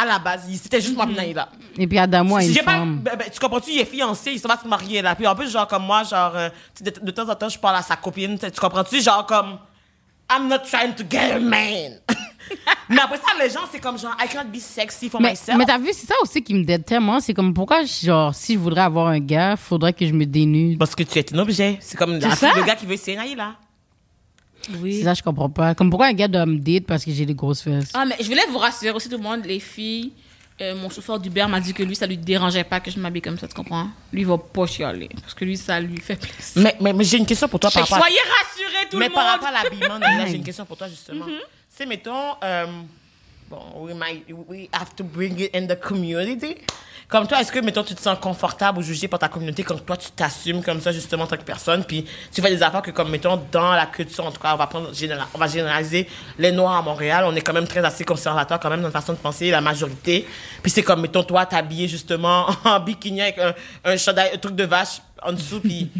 À 0.00 0.06
la 0.06 0.18
base, 0.18 0.44
il- 0.48 0.56
c'était 0.58 0.80
juste 0.80 0.94
moi 0.96 1.04
Mm-hmm. 1.04 1.08
puis 1.08 1.16
Naïla. 1.16 1.48
Et 1.78 1.86
puis 1.86 1.98
Adamo 1.98 2.36
a 2.36 2.44
une 2.44 2.52
j'ai 2.52 2.62
pas, 2.62 2.72
femme. 2.72 3.00
ben, 3.00 3.16
ben, 3.18 3.28
tu 3.32 3.38
comprends-tu, 3.38 3.70
il 3.72 3.80
est 3.80 3.84
fiancé, 3.84 4.32
il 4.32 4.40
s'en 4.40 4.48
va 4.48 4.56
se 4.58 4.66
marier 4.66 5.02
là. 5.02 5.14
Puis 5.14 5.26
en 5.26 5.34
plus, 5.34 5.50
genre 5.50 5.66
comme 5.66 5.84
moi, 5.84 6.02
genre, 6.04 6.32
euh, 6.34 6.48
de, 6.80 6.90
de 7.02 7.10
temps 7.10 7.28
en 7.28 7.34
temps, 7.34 7.48
je 7.48 7.58
parle 7.58 7.76
à 7.76 7.82
sa 7.82 7.96
copine, 7.96 8.38
tu 8.38 8.50
comprends-tu, 8.60 9.00
genre 9.02 9.26
comme, 9.26 9.58
I'm 10.32 10.48
not 10.48 10.58
trying 10.70 10.94
to 10.94 11.02
get 11.10 11.32
a 11.32 11.38
man. 11.40 11.98
mais 12.88 13.00
après 13.00 13.18
ça, 13.18 13.32
les 13.42 13.50
gens, 13.50 13.60
c'est 13.70 13.80
comme 13.80 13.98
genre, 13.98 14.16
I 14.22 14.28
can't 14.28 14.46
be 14.50 14.58
sexy 14.58 15.08
for 15.10 15.20
Mais, 15.20 15.30
myself. 15.30 15.58
mais 15.58 15.64
t'as 15.66 15.78
vu, 15.78 15.90
c'est 15.92 16.06
ça 16.06 16.14
aussi 16.22 16.42
qui 16.42 16.54
me 16.54 16.64
déteste 16.64 16.86
tellement. 16.88 17.20
C'est 17.20 17.34
comme 17.34 17.52
pourquoi, 17.52 17.84
genre, 17.84 18.34
si 18.34 18.54
je 18.54 18.58
voudrais 18.58 18.82
avoir 18.82 19.08
un 19.08 19.18
gars, 19.20 19.56
faudrait 19.56 19.92
que 19.92 20.06
je 20.06 20.12
me 20.12 20.24
dénude. 20.24 20.78
Parce 20.78 20.94
que 20.94 21.02
tu 21.02 21.18
es 21.18 21.34
un 21.34 21.38
objet. 21.38 21.78
C'est 21.80 21.96
comme 21.96 22.12
la 22.16 22.28
le 22.28 22.64
gars 22.64 22.76
qui 22.76 22.86
veut 22.86 22.94
essayer 22.94 23.16
Naïla. 24.68 24.78
C'est 24.78 24.82
Oui. 24.82 25.02
ça, 25.02 25.14
je 25.14 25.22
comprends 25.22 25.50
pas. 25.50 25.74
Comme 25.74 25.90
pourquoi 25.90 26.06
un 26.06 26.12
gars 26.12 26.28
doit 26.28 26.46
me 26.46 26.58
date 26.58 26.84
parce 26.86 27.04
que 27.04 27.10
j'ai 27.10 27.26
des 27.26 27.34
grosses 27.34 27.62
fesses? 27.62 27.90
Ah, 27.94 28.04
mais 28.04 28.16
je 28.20 28.26
voulais 28.26 28.46
vous 28.50 28.58
rassurer 28.58 28.90
aussi 28.92 29.08
tout 29.08 29.16
le 29.16 29.22
monde, 29.22 29.44
les 29.44 29.60
filles. 29.60 30.12
Euh, 30.60 30.74
mon 30.74 30.90
chauffeur 30.90 31.18
d'Uber 31.18 31.46
m'a 31.48 31.58
dit 31.58 31.72
que 31.72 31.82
lui, 31.82 31.96
ça 31.96 32.06
lui 32.06 32.18
dérangeait 32.18 32.64
pas 32.64 32.80
que 32.80 32.90
je 32.90 32.98
m'habille 33.00 33.22
comme 33.22 33.38
ça, 33.38 33.48
tu 33.48 33.54
comprends? 33.54 33.88
Lui, 34.12 34.20
il 34.20 34.26
va 34.26 34.36
pas 34.36 34.66
chialer. 34.66 35.08
Parce 35.22 35.32
que 35.32 35.46
lui, 35.46 35.56
ça 35.56 35.80
lui 35.80 35.98
fait 35.98 36.16
plaisir. 36.16 36.62
Mais, 36.62 36.76
mais, 36.80 36.92
mais 36.92 37.04
j'ai 37.04 37.16
une 37.16 37.24
question 37.24 37.48
pour 37.48 37.58
toi 37.60 37.70
par 37.70 37.82
rapport 37.88 37.98
soyez 37.98 38.18
rassurés, 38.18 38.88
tout 38.90 38.98
mais 38.98 39.08
le 39.08 39.14
par 39.14 39.24
monde. 39.24 39.32
rapport 39.42 39.48
à 39.58 39.64
l'habillement, 39.64 40.26
j'ai 40.28 40.36
une 40.36 40.44
question 40.50 40.66
pour 40.66 40.76
toi, 40.76 40.86
justement. 40.88 41.24
Mm-hmm. 41.24 41.38
Tu 41.38 41.76
sais, 41.76 41.86
mettons, 41.86 42.34
euh, 42.44 42.66
bon, 43.48 43.58
we, 43.86 43.94
might, 43.94 44.24
we 44.48 44.68
have 44.72 44.94
to 44.96 45.02
bring 45.02 45.40
it 45.40 45.56
in 45.56 45.66
the 45.66 45.80
community. 45.80 46.56
Comme 47.10 47.26
toi, 47.26 47.40
est-ce 47.40 47.50
que, 47.50 47.58
mettons, 47.58 47.82
tu 47.82 47.94
te 47.96 48.00
sens 48.00 48.16
confortable 48.20 48.78
ou 48.78 48.82
jugé 48.82 49.08
par 49.08 49.18
ta 49.18 49.28
communauté 49.28 49.64
quand 49.64 49.84
toi, 49.84 49.96
tu 49.96 50.10
t'assumes 50.12 50.62
comme 50.62 50.80
ça, 50.80 50.92
justement, 50.92 51.24
en 51.24 51.26
tant 51.26 51.36
que 51.36 51.42
personne, 51.42 51.82
puis 51.84 52.04
tu 52.32 52.40
fais 52.40 52.50
des 52.54 52.62
affaires 52.62 52.82
que, 52.82 52.92
comme, 52.92 53.10
mettons, 53.10 53.42
dans 53.50 53.72
la 53.72 53.86
culture, 53.86 54.24
en 54.24 54.30
tout 54.30 54.40
cas, 54.40 54.54
on 54.54 54.56
va, 54.56 54.68
prendre, 54.68 54.90
on 55.34 55.38
va 55.38 55.46
généraliser 55.48 56.06
les 56.38 56.52
Noirs 56.52 56.76
à 56.76 56.82
Montréal, 56.82 57.24
on 57.26 57.34
est 57.34 57.40
quand 57.40 57.52
même 57.52 57.66
très 57.66 57.84
assez 57.84 58.04
conservateur, 58.04 58.60
quand 58.60 58.70
même, 58.70 58.78
dans 58.80 58.86
notre 58.86 59.00
façon 59.00 59.12
de 59.14 59.18
penser, 59.18 59.50
la 59.50 59.60
majorité. 59.60 60.24
Puis 60.62 60.70
c'est 60.70 60.84
comme, 60.84 61.00
mettons, 61.00 61.24
toi, 61.24 61.46
t'habiller, 61.46 61.88
justement, 61.88 62.46
en 62.64 62.78
bikini 62.78 63.22
avec 63.22 63.38
un, 63.38 63.54
un 63.84 63.96
chandail, 63.96 64.30
un 64.34 64.38
truc 64.38 64.54
de 64.54 64.64
vache 64.64 65.00
en 65.22 65.32
dessous, 65.32 65.58
puis 65.58 65.90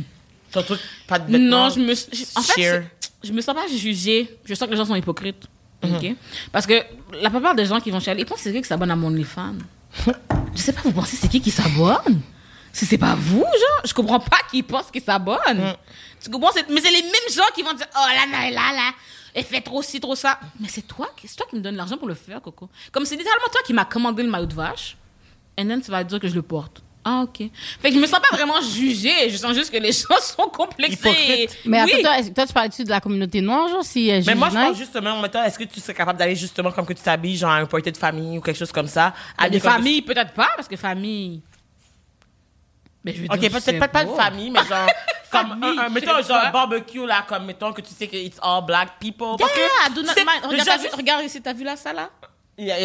ton 0.52 0.62
truc, 0.62 0.80
pas 1.08 1.18
de 1.18 1.30
vêtements. 1.32 1.68
Non, 1.68 1.70
je 1.70 1.80
me. 1.80 1.92
je- 1.92 2.38
en 2.38 2.42
fait, 2.42 2.52
sheer. 2.60 2.84
c'est- 3.00 3.10
je 3.28 3.32
me 3.32 3.40
sens 3.40 3.54
pas 3.56 3.66
jugée. 3.68 4.36
Je 4.44 4.54
sens 4.54 4.66
que 4.66 4.72
les 4.72 4.78
gens 4.78 4.84
sont 4.86 4.94
hypocrites. 4.94 5.44
OK? 5.82 6.14
Parce 6.52 6.66
que 6.66 6.74
la 7.20 7.30
plupart 7.30 7.54
des 7.56 7.66
gens 7.66 7.80
qui 7.80 7.90
vont 7.90 7.98
chialer, 8.00 8.20
ils 8.22 8.26
pensent 8.26 8.38
que 8.38 8.44
c'est 8.44 8.52
qui 8.52 8.62
qui 8.62 8.68
s'abonne 8.68 8.90
à 8.92 8.96
mon 8.96 9.08
OnlyFans. 9.08 9.54
Je 10.54 10.60
sais 10.60 10.72
pas, 10.72 10.80
vous 10.84 10.92
pensez 10.92 11.16
c'est 11.16 11.28
qui 11.28 11.40
qui 11.40 11.50
s'abonne? 11.50 12.20
Si 12.72 12.86
c'est 12.86 12.98
pas 12.98 13.16
vous, 13.16 13.40
genre, 13.40 13.82
je 13.84 13.92
comprends 13.92 14.20
pas 14.20 14.38
qui 14.50 14.62
pense 14.62 14.90
qu'ils 14.90 15.02
s'abonnent. 15.02 15.38
Mhm. 15.58 15.74
Tu 16.22 16.30
comprends? 16.30 16.50
Mais 16.68 16.80
c'est 16.80 16.92
les 16.92 17.02
mêmes 17.02 17.30
gens 17.32 17.42
qui 17.54 17.62
vont 17.62 17.72
dire, 17.72 17.86
oh 17.96 18.06
là, 18.08 18.26
là, 18.30 18.50
là, 18.50 18.72
là, 18.72 18.92
elle 19.34 19.44
fait 19.44 19.60
trop 19.60 19.82
ci, 19.82 20.00
trop 20.00 20.14
ça. 20.14 20.38
Mais 20.60 20.68
c'est 20.68 20.82
toi, 20.82 21.08
c'est 21.24 21.36
toi 21.36 21.46
qui 21.50 21.56
me 21.56 21.60
donne 21.60 21.76
l'argent 21.76 21.96
pour 21.96 22.08
le 22.08 22.14
faire, 22.14 22.40
Coco. 22.40 22.68
Comme 22.92 23.04
c'est 23.04 23.16
littéralement 23.16 23.48
toi 23.50 23.60
qui 23.64 23.72
m'as 23.72 23.84
commandé 23.84 24.22
le 24.22 24.30
maillot 24.30 24.46
de 24.46 24.54
vache, 24.54 24.96
et 25.56 25.66
then 25.66 25.80
tu 25.80 25.90
vas 25.90 26.04
dire 26.04 26.20
que 26.20 26.28
je 26.28 26.34
le 26.34 26.42
porte. 26.42 26.82
Ah, 27.10 27.22
ok. 27.24 27.50
Fait 27.80 27.88
que 27.90 27.94
je 27.96 28.00
me 28.00 28.06
sens 28.06 28.20
pas 28.20 28.36
vraiment 28.36 28.60
jugée. 28.60 29.28
Je 29.30 29.36
sens 29.36 29.52
juste 29.54 29.70
que 29.72 29.78
les 29.78 29.90
gens 29.92 30.20
sont 30.20 30.48
complexés. 30.48 30.94
Hypocrite. 30.94 31.58
Mais 31.64 31.82
oui. 31.82 31.92
attends, 32.04 32.22
toi, 32.22 32.32
toi, 32.34 32.46
tu 32.46 32.52
parlais-tu 32.52 32.84
de 32.84 32.90
la 32.90 33.00
communauté 33.00 33.40
noire, 33.40 33.68
genre, 33.68 33.82
si 33.84 34.10
euh, 34.12 34.20
Mais 34.26 34.34
moi, 34.36 34.48
je 34.50 34.54
pense 34.54 34.76
justement, 34.78 35.20
mettons, 35.20 35.42
est-ce 35.42 35.58
que 35.58 35.64
tu 35.64 35.80
serais 35.80 35.94
capable 35.94 36.18
d'aller 36.18 36.36
justement 36.36 36.70
comme 36.70 36.86
que 36.86 36.92
tu 36.92 37.02
t'habilles, 37.02 37.36
genre 37.36 37.50
à 37.50 37.56
un 37.56 37.66
party 37.66 37.90
de 37.90 37.96
famille 37.96 38.38
ou 38.38 38.40
quelque 38.40 38.58
chose 38.58 38.70
comme 38.72 38.86
ça? 38.86 39.12
À 39.36 39.48
des 39.50 39.58
familles, 39.58 40.02
peut-être 40.02 40.32
pas, 40.34 40.50
parce 40.54 40.68
que 40.68 40.76
famille. 40.76 41.42
Mais 43.04 43.14
je 43.14 43.22
veux 43.22 43.28
Ok, 43.30 43.38
dire, 43.38 43.50
peut-être 43.50 43.64
c'est 43.64 43.78
pas, 43.78 43.88
pas 43.88 44.04
de 44.04 44.10
famille, 44.10 44.50
mais 44.50 44.60
genre, 44.60 44.86
comme, 45.32 45.48
Famille, 45.60 45.78
un, 45.78 45.88
mettons, 45.88 46.22
genre, 46.22 46.36
un 46.44 46.50
barbecue, 46.50 47.06
là, 47.06 47.24
comme, 47.26 47.46
mettons, 47.46 47.72
que 47.72 47.80
tu 47.80 47.94
sais 47.94 48.06
que 48.06 48.16
it's 48.16 48.38
all 48.42 48.62
black 48.64 48.98
people. 49.00 49.36
Parce 49.38 49.52
Yeah, 49.56 49.88
que, 49.88 49.94
do 49.94 50.02
not 50.02 50.12
mind. 50.16 50.44
Regarde, 50.60 50.86
regarde 50.96 51.24
ici, 51.24 51.40
t'as 51.40 51.54
vu 51.54 51.64
là, 51.64 51.76
ça 51.76 51.92
là? 51.92 52.10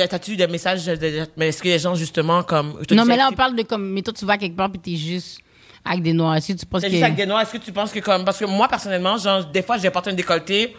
T'as-tu 0.10 0.32
eu 0.32 0.36
des 0.36 0.48
messages 0.48 0.86
de, 0.86 1.28
mais 1.36 1.50
est-ce 1.50 1.62
que 1.62 1.68
les 1.68 1.80
gens, 1.80 1.96
justement, 1.96 2.44
comme. 2.44 2.80
Non, 2.92 3.06
mais 3.06 3.18
là, 3.18 3.30
on 3.32 3.36
parle 3.36 3.56
de 3.56 3.64
comme, 3.64 3.90
mais 3.92 4.02
toi, 4.02 4.14
tu 4.14 4.26
vas 4.26 4.38
quelque 4.38 4.56
part 4.56 4.70
puis 4.70 4.80
t'es 4.80 4.96
juste 4.96 5.40
avec 5.86 6.02
des 6.02 6.14
noirs. 6.14 6.42
Si 6.42 6.56
tu 6.56 6.66
penses 6.66 6.82
que. 6.82 6.90
juste 6.90 7.04
avec 7.04 7.16
des 7.16 7.26
noirs. 7.26 7.42
Est-ce 7.42 7.52
que 7.52 7.58
tu 7.58 7.72
penses 7.72 7.92
que 7.92 8.00
comme 8.00 8.26
parce 8.26 8.40
que 8.40 8.46
moi 8.46 8.68
personnellement, 8.68 9.18
genre 9.18 9.46
des 9.46 9.62
fois, 9.62 9.78
je 9.78 9.84
vais 9.84 9.92
porter 9.92 10.10
un 10.10 10.14
décolleté, 10.14 10.76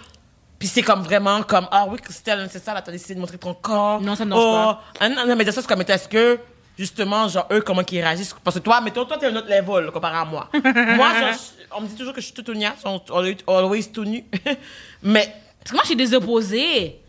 puis 0.59 0.69
c'est 0.69 0.83
comme 0.83 1.03
vraiment 1.03 1.43
comme 1.43 1.69
ah 1.71 1.87
oui 1.89 1.99
Christelle, 2.03 2.49
c'est 2.51 2.63
ça, 2.63 2.75
là 2.75 2.83
t'as 2.83 2.93
décidé 2.93 3.15
de 3.15 3.21
montrer 3.21 3.39
ton 3.39 3.55
corps. 3.55 4.01
Non, 4.01 4.17
ça 4.17 4.25
me 4.25 4.31
dérange 4.31 4.45
oh, 4.45 4.53
pas. 4.53 4.83
Ah, 5.01 5.09
non, 5.09 5.27
non, 5.27 5.37
mais 5.37 5.45
ça 5.45 5.63
c'est 5.63 5.67
comme 5.67 5.83
est-ce 5.83 6.09
que 6.09 6.39
justement 6.77 7.29
genre 7.29 7.47
eux 7.53 7.61
comment 7.61 7.85
qu'ils 7.85 8.01
réagissent? 8.01 8.35
Parce 8.43 8.57
que 8.57 8.63
toi, 8.63 8.81
mettons 8.81 9.05
toi 9.05 9.17
t'es 9.17 9.27
un 9.27 9.37
autre 9.37 9.49
level 9.49 9.91
comparé 9.93 10.17
à 10.17 10.25
moi. 10.25 10.51
moi, 10.55 11.21
genre, 11.21 11.33
je- 11.33 11.77
on 11.77 11.83
me 11.83 11.87
dit 11.87 11.95
toujours 11.95 12.13
que 12.13 12.21
je 12.21 12.27
suis 12.27 12.35
tout 12.35 12.53
nia, 12.53 12.75
genre 12.83 13.05
always, 13.11 13.37
always 13.47 13.85
tout 13.93 14.05
nu, 14.05 14.25
mais 15.03 15.33
Parce 15.61 15.71
que 15.71 15.75
moi, 15.75 15.83
je 15.83 15.89
suis 15.89 15.97
des 15.97 16.15
opposés. 16.15 17.01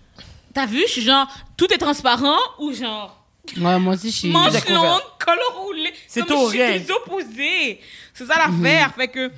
T'as 0.58 0.66
vu, 0.66 0.82
je 0.88 0.92
suis 0.92 1.02
genre, 1.04 1.28
tout 1.56 1.72
est 1.72 1.78
transparent 1.78 2.36
ou 2.58 2.74
genre, 2.74 3.24
Ouais, 3.62 3.78
moi 3.78 3.94
aussi, 3.94 4.10
je 4.10 4.16
suis. 4.16 4.30
manche 4.30 4.54
découvert. 4.54 4.82
longue, 4.82 5.02
col 5.24 5.38
roulé. 5.56 5.94
C'est 6.08 6.26
tout 6.26 6.50
Je 6.52 6.80
suis 6.84 6.92
opposés. 6.92 7.80
C'est 8.12 8.26
ça 8.26 8.38
l'affaire. 8.40 8.92
Fait 8.96 9.08
que, 9.08 9.32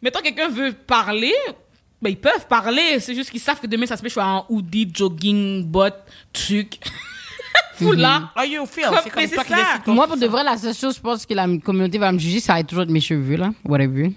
mettons, 0.00 0.20
quelqu'un 0.20 0.48
veut 0.48 0.72
parler, 0.72 1.34
ben, 2.00 2.10
ils 2.10 2.16
peuvent 2.20 2.46
parler. 2.46 3.00
C'est 3.00 3.16
juste 3.16 3.32
qu'ils 3.32 3.40
savent 3.40 3.60
que 3.60 3.66
demain, 3.66 3.84
ça 3.84 3.96
se 3.96 4.02
peut, 4.02 4.06
je 4.06 4.12
suis 4.12 4.20
en 4.20 4.46
hoodie, 4.48 4.88
jogging, 4.94 5.64
bottes, 5.64 6.04
truc. 6.32 6.78
Foulard. 7.74 8.32
you 8.46 8.64
feel, 8.64 8.84
c'est 9.02 9.10
comme 9.10 9.26
ça. 9.26 9.80
Moi, 9.88 10.06
pour 10.06 10.18
de 10.18 10.26
vrai, 10.28 10.44
la 10.44 10.56
seule 10.56 10.72
chose, 10.72 10.94
je 10.94 11.00
pense 11.00 11.26
que 11.26 11.34
la 11.34 11.48
communauté 11.58 11.98
va 11.98 12.12
me 12.12 12.18
juger, 12.20 12.38
ça 12.38 12.52
va 12.52 12.60
être 12.60 12.68
toujours 12.68 12.86
de 12.86 12.92
mes 12.92 13.00
cheveux, 13.00 13.34
là. 13.34 13.50
Whatever. 13.64 14.12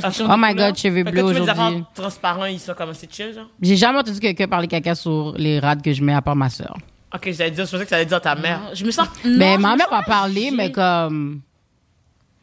Parce 0.00 0.18
que 0.18 0.24
Oh 0.24 0.34
my 0.36 0.54
god, 0.54 0.76
cheveux 0.76 1.04
bleus 1.04 1.22
aujourd'hui. 1.22 1.50
affaires 1.50 1.72
transparents, 1.94 2.44
ils 2.46 2.58
sont 2.58 2.74
comme 2.74 2.92
c'est 2.94 3.12
chill 3.12 3.32
genre. 3.32 3.46
J'ai 3.62 3.76
jamais 3.76 3.98
entendu 3.98 4.18
quelqu'un 4.18 4.48
parler 4.48 4.66
caca 4.66 4.94
sur 4.94 5.34
les 5.36 5.60
rades 5.60 5.82
que 5.82 5.92
je 5.92 6.02
mets 6.02 6.14
à 6.14 6.22
part 6.22 6.34
ma 6.36 6.50
soeur. 6.50 6.76
Ok, 7.14 7.30
j'allais 7.32 7.52
dire, 7.52 7.64
je 7.66 7.70
pensais 7.70 7.84
que 7.84 7.88
ça 7.90 7.96
allait 7.96 8.04
dire 8.04 8.20
ta 8.20 8.34
mère. 8.34 8.60
Je 8.74 8.84
me 8.84 8.90
sens. 8.90 9.06
Mais 9.24 9.56
non, 9.56 9.62
ma 9.62 9.68
je 9.68 9.72
me 9.74 9.78
mère 9.78 9.90
va 9.90 10.02
parler, 10.02 10.50
mais 10.50 10.72
comme. 10.72 11.40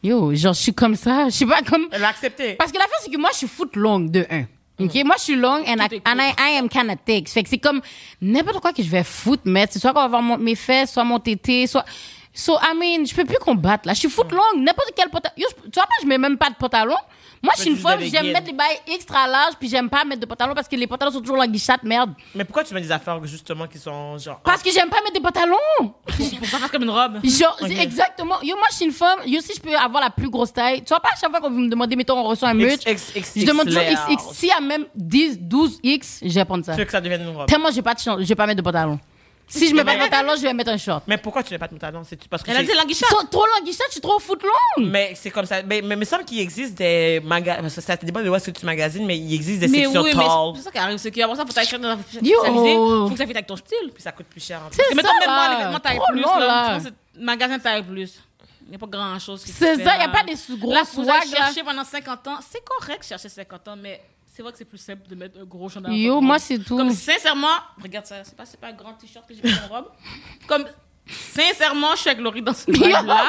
Yo, 0.01 0.33
genre, 0.35 0.53
je 0.53 0.59
suis 0.61 0.73
comme 0.73 0.95
ça. 0.95 1.25
Je 1.25 1.31
sais 1.31 1.45
pas 1.45 1.61
comme. 1.61 1.87
Elle 1.91 2.01
l'a 2.01 2.09
accepté. 2.09 2.53
Parce 2.55 2.71
que 2.71 2.77
la 2.77 2.85
c'est 3.01 3.11
que 3.11 3.17
moi, 3.17 3.29
je 3.33 3.39
suis 3.39 3.47
foot 3.47 3.75
longue 3.75 4.09
de 4.11 4.25
1. 4.29 4.45
OK? 4.79 4.95
Moi, 5.05 5.15
je 5.17 5.23
suis 5.23 5.35
longue 5.35 5.63
and, 5.67 5.75
I, 5.79 6.01
and 6.05 6.17
I, 6.19 6.33
I 6.37 6.57
am 6.57 6.67
kind 6.67 6.89
of 6.89 6.97
thick. 7.05 7.29
Fait 7.29 7.43
que 7.43 7.49
c'est 7.49 7.57
comme 7.59 7.81
n'importe 8.21 8.59
quoi 8.59 8.73
que 8.73 8.81
je 8.83 8.89
vais 8.89 9.03
foot 9.03 9.41
mettre. 9.45 9.73
C'est 9.73 9.79
soit 9.79 9.93
qu'on 9.93 10.01
va 10.01 10.07
voir 10.07 10.21
mon- 10.21 10.37
mes 10.37 10.55
fesses, 10.55 10.91
soit 10.93 11.03
mon 11.03 11.19
tété, 11.19 11.67
soit. 11.67 11.85
So, 12.33 12.57
I 12.61 12.73
mean, 12.75 13.05
je 13.05 13.13
peux 13.13 13.25
plus 13.25 13.37
combattre, 13.37 13.85
là. 13.87 13.93
Je 13.93 13.99
suis 13.99 14.09
foot 14.09 14.31
longue. 14.31 14.63
N'importe 14.63 14.91
quel 14.95 15.09
pantalon. 15.09 15.33
Tu 15.37 15.43
vois 15.75 15.83
pas, 15.83 15.93
je 16.01 16.07
mets 16.07 16.17
même 16.17 16.37
pas 16.37 16.49
de 16.49 16.55
pantalon. 16.55 16.95
Moi, 17.43 17.51
je 17.57 17.61
suis 17.61 17.71
une 17.71 17.77
femme, 17.77 17.99
j'aime 18.01 18.31
mettre 18.31 18.47
les 18.47 18.53
bails 18.53 18.79
extra 18.87 19.27
larges, 19.27 19.55
puis 19.59 19.67
j'aime 19.67 19.89
pas 19.89 20.05
mettre 20.05 20.21
de 20.21 20.25
pantalon 20.25 20.53
parce 20.55 20.67
que 20.67 20.77
les 20.77 20.87
pantalons 20.87 21.11
sont 21.11 21.19
toujours 21.19 21.35
la 21.35 21.45
guichette, 21.45 21.83
merde. 21.83 22.13
Mais 22.33 22.45
pourquoi 22.45 22.63
tu 22.63 22.73
mets 22.73 22.79
des 22.79 22.91
affaires 22.91 23.21
justement 23.25 23.67
qui 23.67 23.77
sont 23.77 24.17
genre. 24.17 24.39
Parce 24.39 24.63
que 24.63 24.71
j'aime 24.71 24.89
pas 24.89 25.01
mettre 25.01 25.13
des 25.13 25.19
pantalons. 25.19 25.55
Pour 25.77 26.47
ça, 26.47 26.57
faire 26.57 26.71
comme 26.71 26.83
une 26.83 26.89
robe. 26.89 27.19
Genre, 27.21 27.57
exactement. 27.79 28.41
Yo, 28.41 28.55
moi, 28.55 28.67
je 28.71 28.75
suis 28.77 28.85
une 28.85 28.93
femme. 28.93 29.19
Yo, 29.25 29.41
si 29.41 29.53
je 29.55 29.59
peux 29.59 29.75
avoir 29.75 30.01
la 30.01 30.09
plus 30.09 30.29
grosse 30.29 30.53
taille. 30.53 30.83
Tu 30.83 30.89
vois 30.89 31.01
pas, 31.01 31.09
à 31.13 31.19
chaque 31.19 31.31
fois 31.31 31.41
qu'on 31.41 31.49
vous 31.49 31.59
me 31.59 31.69
demandez, 31.69 31.97
mettons, 31.97 32.17
on 32.17 32.23
reçoit 32.23 32.47
un 32.47 32.53
merch. 32.53 32.79
Je 32.85 33.45
demande 33.45 33.65
toujours. 33.65 33.81
XX. 33.83 34.23
S'il 34.31 34.47
y 34.47 34.51
a 34.51 34.61
même 34.61 34.85
10, 34.95 35.39
12 35.41 35.79
X, 35.83 36.19
je 36.23 36.29
vais 36.29 36.45
prendre 36.45 36.63
ça. 36.63 36.73
Tu 36.73 36.79
veux 36.79 36.85
que 36.85 36.91
ça 36.91 37.01
devienne 37.01 37.23
une 37.23 37.35
robe. 37.35 37.47
Tellement, 37.47 37.69
je 37.71 37.75
vais 37.75 37.81
pas, 37.81 37.93
pas 37.93 38.45
mettre 38.47 38.57
de 38.57 38.61
pantalon. 38.61 38.99
Si 39.47 39.67
je 39.69 39.75
mets 39.75 39.83
pas 39.83 39.93
de 39.93 39.99
Mais- 39.99 40.09
pantalon, 40.09 40.33
je 40.35 40.41
vais 40.41 40.53
mettre 40.53 40.71
un 40.71 40.77
short. 40.77 41.03
Mais 41.05 41.17
pourquoi 41.17 41.43
tu 41.43 41.53
mets 41.53 41.59
pas 41.59 41.67
de 41.67 41.73
pantalon 41.73 42.01
C'est 42.07 42.17
parce 42.27 42.41
que 42.41 42.49
Elle 42.49 42.57
a 42.57 42.59
c'est- 42.61 42.85
dit 42.87 42.95
sont 42.95 43.27
trop 43.29 43.45
languissants, 43.59 43.83
je 43.87 43.91
suis 43.93 44.01
trop 44.01 44.17
foot 44.19 44.41
longue. 44.41 44.89
Mais 44.89 45.13
c'est 45.15 45.29
comme 45.29 45.45
ça. 45.45 45.61
Mais, 45.61 45.81
mais 45.81 45.95
il 45.95 45.99
me 45.99 46.05
semble 46.05 46.25
qu'il 46.25 46.39
existe 46.39 46.75
des 46.75 47.19
magasins. 47.23 47.69
Ça 47.69 47.95
dépend 47.97 48.21
de 48.21 48.29
où 48.29 48.35
est-ce 48.35 48.49
que 48.49 48.57
tu 48.59 48.65
magasines, 48.65 49.05
mais 49.05 49.17
il 49.17 49.33
existe 49.33 49.59
des 49.59 49.67
Mais 49.67 49.83
sections 49.83 50.01
oui, 50.01 50.11
mais 50.15 50.23
tall. 50.23 50.53
c'est 50.55 50.61
ça 50.63 50.71
qui 50.71 50.77
arrive. 50.79 50.97
C'est 50.97 51.11
qu'après 51.11 51.35
ça, 51.35 51.45
faut 51.45 51.51
t'acheter 51.53 51.77
dans. 51.77 51.97
Faut 51.97 53.09
que 53.09 53.17
ça 53.17 53.25
fitte 53.27 53.35
avec 53.35 53.47
ton 53.47 53.55
style. 53.57 53.91
Puis 53.93 54.01
ça 54.01 54.11
coûte 54.11 54.25
plus 54.27 54.43
cher. 54.43 54.61
en 54.65 54.69
plus. 54.69 54.79
C'est 54.89 54.95
mettons, 54.95 55.09
même 55.19 55.29
moi, 55.29 55.49
les 55.49 55.63
vêtements 55.63 55.79
taille 55.79 55.97
Trop 55.97 56.11
plus, 56.11 56.21
long, 56.21 56.37
là. 56.39 56.79
magasin 57.19 57.59
taille 57.59 57.83
plus. 57.83 58.19
Il 58.65 58.69
n'y 58.69 58.75
a 58.75 58.79
pas 58.79 58.87
grand 58.87 59.19
chose 59.19 59.43
qui 59.43 59.51
se 59.51 59.57
C'est 59.59 59.75
ça, 59.83 59.97
y 59.97 59.99
a 59.99 60.07
là. 60.07 60.09
pas 60.09 60.23
des 60.23 60.37
sous- 60.37 60.57
gros 60.57 60.71
Là, 60.73 60.83
vous 60.93 61.03
là. 61.03 61.19
chercher 61.29 61.63
pendant 61.63 61.83
50 61.83 62.27
ans. 62.29 62.37
C'est 62.49 62.63
correct 62.63 63.01
de 63.01 63.05
chercher 63.05 63.29
50 63.29 63.67
ans, 63.67 63.75
mais 63.79 64.01
c'est 64.35 64.41
vrai 64.41 64.51
que 64.51 64.57
c'est 64.57 64.65
plus 64.65 64.77
simple 64.79 65.07
de 65.07 65.15
mettre 65.15 65.39
un 65.39 65.45
gros 65.45 65.69
chandail. 65.69 65.95
Yo, 66.01 66.19
moi, 66.21 66.39
c'est 66.39 66.57
tout. 66.59 66.75
Comme 66.77 66.91
sincèrement, 66.91 67.47
regarde 67.81 68.05
ça, 68.05 68.23
c'est 68.23 68.35
pas, 68.35 68.45
pas 68.59 68.67
un 68.69 68.73
grand 68.73 68.93
t-shirt 68.93 69.27
que 69.27 69.33
j'ai 69.35 69.43
mis 69.43 69.53
en 69.69 69.73
robe. 69.73 69.89
Comme 70.47 70.65
sincèrement, 71.07 71.91
je 71.95 71.99
suis 72.01 72.09
avec 72.09 72.21
Laurie 72.23 72.41
dans 72.41 72.53
ce 72.53 72.65
vibe-là. 72.71 73.25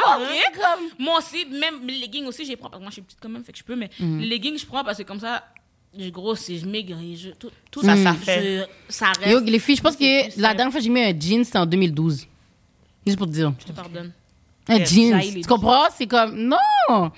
comme- 0.54 0.88
Moi 0.98 1.18
aussi, 1.18 1.44
même 1.46 1.86
les 1.86 1.98
leggings 1.98 2.24
aussi, 2.26 2.44
je 2.44 2.50
les 2.50 2.56
prends. 2.56 2.70
Parce 2.70 2.78
que 2.78 2.84
moi, 2.84 2.90
je 2.90 2.94
suis 2.94 3.02
petite 3.02 3.18
quand 3.20 3.28
même, 3.28 3.44
fait 3.44 3.52
que 3.52 3.58
je 3.58 3.64
peux, 3.64 3.76
mais 3.76 3.90
Mm. 3.98 4.18
les 4.20 4.26
leggings, 4.26 4.58
je 4.58 4.66
prends 4.66 4.84
parce 4.84 4.98
que 4.98 5.02
comme 5.02 5.20
ça, 5.20 5.44
je 5.96 6.08
grossis, 6.08 6.58
je 6.60 6.66
maigris, 6.66 7.16
je, 7.16 7.30
tout, 7.30 7.50
tout 7.70 7.82
ça, 7.82 7.96
ça 7.96 8.02
ça 8.04 8.14
fait. 8.14 8.40
fait. 8.40 8.68
Ça 8.88 9.06
reste. 9.08 9.26
Yo, 9.30 9.40
les 9.40 9.58
filles, 9.58 9.76
je 9.76 9.82
pense 9.82 9.96
que 9.96 10.40
la 10.40 10.54
dernière 10.54 10.70
fois 10.72 10.80
que 10.80 10.84
j'ai 10.84 10.90
mis 10.90 11.02
un 11.02 11.18
jean, 11.18 11.44
c'était 11.44 11.58
en 11.58 11.66
2012. 11.66 12.26
Juste 13.06 13.18
pour 13.18 13.26
te 13.26 13.32
dire. 13.32 13.52
Je 13.60 13.64
te 13.66 13.72
pardonne. 13.72 14.12
Un 14.68 14.76
Yes, 14.78 14.92
jean. 14.94 15.10
j'haïs 15.10 15.30
les 15.32 15.40
Tu 15.42 15.48
comprends? 15.48 15.84
C'est 15.94 16.06
comme, 16.06 16.34
non! 16.36 17.12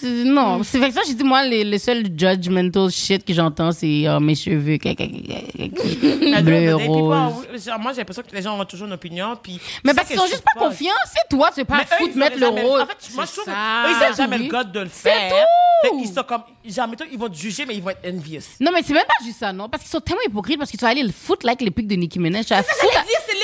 C'est- 0.00 0.24
Non, 0.24 0.62
c'est 0.64 0.78
fait 0.80 0.88
que 0.88 0.94
ça, 0.94 1.00
j'ai 1.06 1.14
dit, 1.14 1.24
moi, 1.24 1.44
les, 1.44 1.62
les 1.64 1.78
seuls 1.78 2.04
judgmental 2.16 2.90
shit 2.90 3.24
que 3.24 3.32
j'entends, 3.32 3.70
c'est 3.72 4.06
euh, 4.08 4.18
mes 4.20 4.34
cheveux, 4.34 4.76
bleu, 6.42 6.74
rose. 6.74 7.46
genre, 7.64 7.78
moi, 7.78 7.92
j'ai 7.92 7.98
l'impression 7.98 8.22
que 8.28 8.34
les 8.34 8.42
gens 8.42 8.58
ont 8.58 8.64
toujours 8.64 8.86
une 8.86 8.92
opinion. 8.94 9.36
Puis 9.42 9.60
Mais 9.84 9.90
c'est 9.90 9.94
parce 9.96 10.08
ça 10.08 10.14
qu'ils 10.14 10.20
sont 10.20 10.26
je 10.26 10.30
juste 10.32 10.44
pas 10.54 10.60
confiants. 10.60 10.92
C'est 11.06 11.28
toi, 11.36 11.50
tu 11.54 11.60
veux 11.60 11.64
pas 11.64 11.84
foutre 11.86 12.10
ils 12.14 12.18
mettre 12.18 12.34
le 12.36 12.46
jamais- 12.46 12.62
rose. 12.62 12.82
En 12.82 12.86
fait, 12.86 13.14
moi, 13.14 13.24
je 13.24 13.32
trouve 13.32 13.44
ça. 13.44 13.84
ils 13.88 13.94
C'est 13.98 14.10
n'ont 14.10 14.16
jamais 14.16 14.36
tout. 14.38 14.42
le 14.44 14.48
god 14.48 14.72
de 14.72 14.80
le 14.80 14.90
C'est 14.92 15.10
faire. 15.10 15.30
tout. 15.30 15.88
Fait 15.88 15.96
qu'ils 16.02 16.14
sont 16.14 16.22
comme, 16.22 16.42
genre, 16.66 16.88
mettons, 16.88 17.04
ils 17.12 17.18
vont 17.18 17.28
te 17.28 17.36
juger, 17.36 17.64
mais 17.66 17.74
ils 17.76 17.82
vont 17.82 17.90
être 17.90 18.06
envious. 18.08 18.40
Non, 18.60 18.70
mais 18.72 18.80
c'est 18.82 18.94
même 18.94 19.04
pas 19.06 19.24
juste 19.24 19.38
ça, 19.38 19.52
non? 19.52 19.68
Parce 19.68 19.82
qu'ils 19.82 19.90
sont 19.92 20.00
tellement 20.00 20.22
hypocrites 20.26 20.58
parce 20.58 20.70
qu'ils 20.70 20.80
sont 20.80 20.86
allés 20.86 21.02
le 21.02 21.12
foutre 21.12 21.44
like 21.46 21.60
les 21.60 21.70
pics 21.70 21.86
de 21.86 21.94
Nicki 21.94 22.18
Minaj. 22.18 22.46
Tu 22.46 22.54
vas 22.54 22.62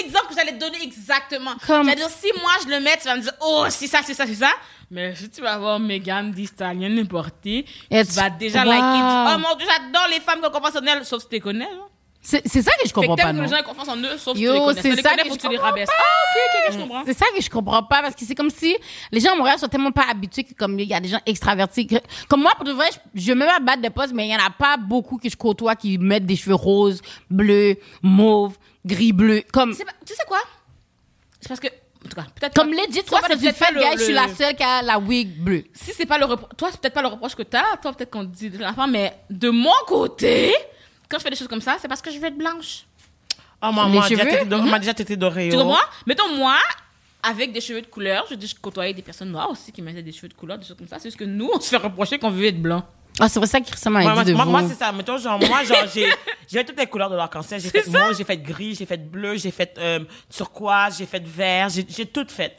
l'exemple 0.03 0.29
que 0.29 0.35
j'allais 0.35 0.53
te 0.53 0.59
donner 0.59 0.83
exactement. 0.83 1.53
Comme- 1.67 1.85
J'allais 1.87 1.97
dire, 1.97 2.09
si 2.11 2.29
moi 2.41 2.53
je 2.65 2.69
le 2.69 2.81
mets, 2.81 2.97
tu 2.99 3.05
vas 3.05 3.17
me 3.17 3.23
dire, 3.23 3.33
oh, 3.41 3.65
c'est 3.69 3.87
ça, 3.87 4.01
c'est 4.05 4.15
ça, 4.15 4.27
c'est 4.27 4.35
ça. 4.35 4.51
Mais 4.91 5.15
si 5.15 5.31
tu 5.31 5.41
vas 5.41 5.57
voir 5.59 5.79
Megan 5.79 6.35
Thee 6.35 6.47
Stallion 6.47 6.97
importée, 7.01 7.65
tu 7.91 7.97
vas 8.15 8.31
déjà 8.31 8.63
Wow. 8.65 8.69
liker. 8.71 9.35
Oh 9.35 9.39
mon 9.39 9.57
dieu, 9.57 9.67
j'adore 9.69 10.09
les 10.11 10.21
femmes 10.21 10.41
qui 10.41 10.47
ont 10.47 10.51
confiance 10.51 10.77
en 10.83 10.87
elles, 10.87 11.05
sauf 11.05 11.23
si 11.23 11.29
tu 11.29 11.35
les 11.35 11.41
connais. 11.41 11.65
hein. 11.65 11.87
C'est 12.23 12.47
ça 12.47 12.73
que 12.73 12.87
je 12.87 12.93
comprends 12.93 13.17
pas, 13.17 13.23
t'aimes 13.23 13.33
que 13.33 13.37
non? 13.39 13.43
les 13.45 13.49
gens 13.49 13.57
aient 13.57 13.63
confiance 13.63 13.89
en 13.89 13.97
eux, 13.97 14.19
sauf 14.19 14.37
si 14.37 14.43
tu 14.45 14.53
les 14.53 14.59
connais. 14.59 14.83
c'est 14.83 14.91
ça 15.03 15.15
que 15.17 15.25
je 15.33 15.39
tu 15.39 15.49
les. 15.49 15.57
Ah, 15.57 15.71
ok, 15.71 15.79
ok, 15.81 15.87
ok, 16.69 16.73
je 16.75 16.79
comprends. 16.79 17.03
C'est 17.07 17.19
ça 17.19 17.25
que 17.35 17.43
je 17.43 17.49
comprends 17.49 17.83
pas 17.83 18.03
parce 18.03 18.15
que 18.15 18.27
c'est 18.27 18.35
comme 18.35 18.51
si 18.51 18.77
les 19.11 19.21
gens 19.21 19.33
à 19.33 19.37
Montréal 19.37 19.59
sont 19.59 19.69
tellement 19.69 19.91
pas 19.91 20.05
habitués 20.11 20.45
que 20.45 20.53
comme 20.53 20.79
il 20.79 20.87
y 20.87 20.93
a 20.93 21.01
des 21.01 21.09
gens 21.09 21.21
extravertis. 21.25 21.87
que- 21.87 21.95
comme 22.29 22.43
moi, 22.43 22.53
pour 22.57 22.67
de 22.67 22.73
vrai, 22.73 22.89
je, 23.15 23.23
je 23.23 23.33
mets 23.33 23.47
ma 23.47 23.59
batte 23.61 23.81
de 23.81 23.89
poste, 23.89 24.13
mais 24.13 24.27
il 24.29 24.33
y 24.33 24.37
en 24.37 24.45
a 24.47 24.51
pas 24.51 24.77
beaucoup 24.77 25.17
que 25.17 25.31
je 25.31 25.37
côtoie 25.37 25.77
qui 25.77 25.97
mettent 25.97 26.27
des 26.27 26.37
cheveux 26.37 26.57
roses, 26.57 27.01
bleus, 27.31 27.77
mauves, 28.03 28.59
gris, 28.85 29.13
bleu. 29.13 29.43
Comme, 29.53 29.73
C'est 29.75 29.85
pas- 29.85 29.93
Tu 30.07 30.15
sais 30.15 30.25
quoi? 30.27 30.39
C'est 31.41 31.49
parce 31.49 31.61
que, 31.61 31.69
en 31.69 32.09
tout 32.09 32.17
cas, 32.17 32.27
peut-être. 32.35 32.55
comme 32.55 32.71
que- 32.71 32.77
legit, 32.77 33.03
toi, 33.05 33.21
c'est 33.27 33.33
une 33.35 33.41
peut-être 33.41 33.59
pas 33.59 33.67
fête, 33.67 33.75
le- 33.75 33.81
gars, 33.81 33.93
je 33.99 34.05
suis 34.05 34.13
la 34.13 34.27
le- 34.27 34.35
seule 34.35 34.55
qui 34.57 34.63
a 34.63 34.83
la 34.83 34.99
wig 34.99 35.43
bleue. 35.43 35.65
si 35.75 35.93
c'est 35.93 36.07
pas 36.07 36.19
le 36.19 36.27
repro- 36.27 36.55
toi 36.57 36.69
c'est 36.71 36.81
peut-être 36.81 36.95
pas 36.95 37.03
le 37.03 37.09
reproche 37.09 37.35
que 37.35 37.43
t'as 37.43 37.77
toi 37.77 37.93
peut-être 37.93 38.11
qu'on 38.11 38.25
te 38.27 38.35
dit 38.37 38.51
de 38.51 38.59
l'enfant 38.59 38.87
mais 38.87 39.15
de 39.31 39.49
mon 39.51 39.71
côté 39.87 40.53
quand 41.09 41.19
je 41.19 41.23
fais 41.23 41.31
des 41.31 41.37
choses 41.37 41.49
comme 41.49 41.61
ça 41.61 41.77
c'est 41.81 41.89
parce 41.89 42.01
que 42.03 42.11
je 42.11 42.19
veux 42.19 42.27
être 42.27 42.37
blanche 42.39 42.85
Ah, 43.63 43.71
moi, 43.73 43.85
Les 43.87 43.91
moi, 43.93 44.07
on 44.07 44.17
m'a 44.17 44.25
déjà 44.25 44.57
on 44.57 44.63
m'a 44.63 44.79
déjà 44.79 44.95
traité 44.95 45.17
d'Oreo. 45.17 45.51
tu 45.51 45.57
comprends? 45.59 45.77
Mettons 46.07 46.35
moi 46.37 46.57
avec 47.23 47.53
des 47.53 47.61
cheveux 47.61 47.83
de 47.83 47.87
couleur 47.87 48.27
je 48.31 48.35
dis 48.35 48.47
je 48.47 48.55
côtoyais 48.57 48.95
des 48.95 49.03
personnes 49.03 49.31
noires 49.31 49.51
aussi 49.51 49.71
qui 49.73 49.83
mettaient 49.83 50.03
des 50.03 50.13
cheveux 50.13 50.29
de 50.29 50.35
couleur 50.35 50.59
des 50.59 50.65
choses 50.67 50.77
comme 50.77 50.89
ça 50.89 50.99
c'est 50.99 51.09
juste 51.09 51.19
que 51.19 51.25
nous 51.25 51.51
on 51.55 51.61
se 51.61 51.69
fait 51.69 51.77
reprocher 51.77 52.19
qu'on 52.19 52.31
veut 52.31 52.47
être 52.47 52.61
blanc 52.61 52.83
Ah, 53.19 53.29
c'est 53.29 53.41
vrai 53.41 53.47
ça 53.47 53.91
m'a 53.91 54.03
Moi, 54.03 54.25
dit 54.25 54.31
de 54.31 54.37
moi, 54.37 54.45
moi, 54.45 54.63
c'est 54.69 54.77
ça. 54.79 54.93
Mettons, 54.93 55.19
genre, 55.19 55.39
moi, 55.39 55.65
genre, 55.65 55.85
j'ai, 55.93 56.07
j'ai 56.49 56.65
toutes 56.65 56.79
les 56.79 56.87
couleurs 56.87 57.11
de 57.11 57.17
l'arc-en-ciel. 57.17 57.61
J'ai 57.61 57.71
fait 57.71 57.83
ça. 57.83 58.13
j'ai 58.13 58.25
fait 58.25 58.39
gris, 58.39 58.75
j'ai 58.75 58.87
fait 58.87 58.97
bleu, 58.97 59.37
j'ai 59.37 59.51
fait 59.51 59.77
euh, 59.79 60.01
turquoise, 60.35 60.99
j'ai 60.99 61.07
fait 61.07 61.23
vert, 61.27 61.69
j'ai, 61.69 61.85
j'ai 61.89 62.07
tout 62.07 62.27
fait. 62.29 62.57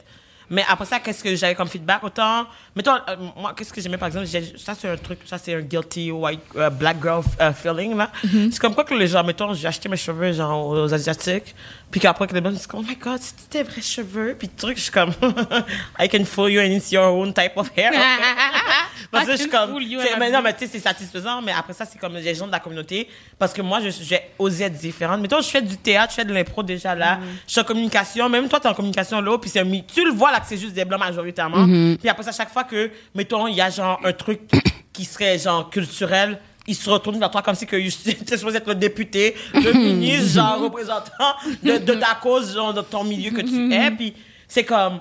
Mais 0.50 0.64
après 0.68 0.84
ça, 0.84 1.00
qu'est-ce 1.00 1.24
que 1.24 1.34
j'avais 1.34 1.54
comme 1.54 1.68
feedback? 1.68 2.04
Autant, 2.04 2.46
mettons, 2.76 2.96
euh, 3.08 3.16
moi, 3.38 3.54
qu'est-ce 3.56 3.72
que 3.72 3.80
j'aimais, 3.80 3.96
par 3.96 4.08
exemple, 4.08 4.26
ça, 4.26 4.74
c'est 4.74 4.88
un 4.88 4.96
truc, 4.98 5.20
ça, 5.24 5.38
c'est 5.38 5.54
un 5.54 5.62
guilty 5.62 6.10
white, 6.10 6.40
euh, 6.56 6.68
black 6.68 6.98
girl 7.00 7.22
feeling, 7.54 7.96
là. 7.96 8.10
C'est 8.22 8.58
comme 8.58 8.74
quoi 8.74 8.84
que 8.84 8.92
les 8.92 9.06
gens, 9.06 9.24
mettons, 9.24 9.54
j'ai 9.54 9.66
acheté 9.66 9.88
mes 9.88 9.96
cheveux, 9.96 10.30
genre, 10.32 10.66
aux, 10.66 10.84
aux 10.84 10.92
Asiatiques, 10.92 11.54
puis 11.90 12.00
qu'après, 12.00 12.26
que 12.26 12.34
les 12.34 12.42
gens 12.42 12.50
disent, 12.50 12.68
oh 12.74 12.82
my 12.82 12.96
god, 12.96 13.18
c'est 13.20 13.48
tes 13.48 13.62
vrais 13.62 13.80
cheveux, 13.80 14.36
puis 14.38 14.48
le 14.48 14.60
truc, 14.60 14.76
je 14.76 14.82
suis 14.82 14.92
comme, 14.92 15.14
I 15.98 16.06
can 16.06 16.26
fool 16.26 16.50
you 16.50 16.60
and 16.60 16.64
it's 16.76 16.92
your 16.92 17.04
own 17.04 17.32
type 17.32 17.56
of 17.56 17.70
hair. 17.74 17.92
Parce 19.10 19.26
que 19.26 19.32
je 19.32 19.36
suis 19.38 19.50
comme, 19.50 19.78
mais 20.18 20.30
non, 20.30 20.42
mais 20.42 20.52
tu 20.52 20.60
sais, 20.60 20.70
c'est 20.72 20.78
satisfaisant, 20.78 21.42
mais 21.42 21.52
après 21.52 21.72
ça, 21.72 21.84
c'est 21.84 21.98
comme 21.98 22.14
les 22.14 22.34
gens 22.34 22.46
de 22.46 22.52
la 22.52 22.60
communauté. 22.60 23.08
Parce 23.38 23.52
que 23.52 23.62
moi, 23.62 23.80
je 23.80 23.90
j'ai 23.90 24.20
osé 24.38 24.64
être 24.64 24.78
différente. 24.78 25.20
Mettons, 25.20 25.40
je 25.40 25.48
fais 25.48 25.62
du 25.62 25.76
théâtre, 25.76 26.10
je 26.10 26.16
fais 26.16 26.24
de 26.24 26.32
l'impro 26.32 26.62
déjà 26.62 26.94
là. 26.94 27.18
Je 27.46 27.52
suis 27.52 27.60
en 27.60 27.64
communication, 27.64 28.28
même 28.28 28.48
toi, 28.48 28.60
tu 28.60 28.66
es 28.66 28.70
en 28.70 28.74
communication 28.74 29.20
là, 29.20 29.38
puis 29.38 29.50
c'est 29.50 29.62
Tu 29.86 30.04
le 30.04 30.12
vois 30.12 30.30
là 30.32 30.40
que 30.40 30.46
c'est 30.46 30.56
juste 30.56 30.74
des 30.74 30.84
blancs 30.84 31.00
majoritairement. 31.00 31.66
Puis 31.98 32.08
après 32.08 32.22
ça, 32.22 32.32
chaque 32.32 32.50
fois 32.52 32.64
que, 32.64 32.90
mettons, 33.14 33.46
il 33.46 33.56
y 33.56 33.60
a 33.60 33.70
genre 33.70 34.00
un 34.04 34.12
truc 34.12 34.40
qui 34.92 35.04
serait 35.04 35.38
genre 35.38 35.70
culturel, 35.70 36.38
ils 36.66 36.76
se 36.76 36.88
retournent 36.88 37.18
vers 37.18 37.30
toi 37.30 37.42
comme 37.42 37.54
si 37.54 37.66
que 37.66 37.76
tu 37.76 37.86
es 38.32 38.36
supposé 38.36 38.58
être 38.58 38.68
le 38.68 38.74
député, 38.74 39.34
le 39.52 39.72
ministre, 39.72 40.34
genre 40.34 40.60
représentant 40.60 41.34
de, 41.62 41.78
de 41.78 41.94
ta 41.94 42.14
cause, 42.20 42.54
genre 42.54 42.72
de 42.72 42.82
ton 42.82 43.04
milieu 43.04 43.30
que 43.30 43.40
tu 43.40 43.72
es. 43.72 43.90
Puis 43.90 44.14
c'est 44.46 44.64
comme 44.64 45.00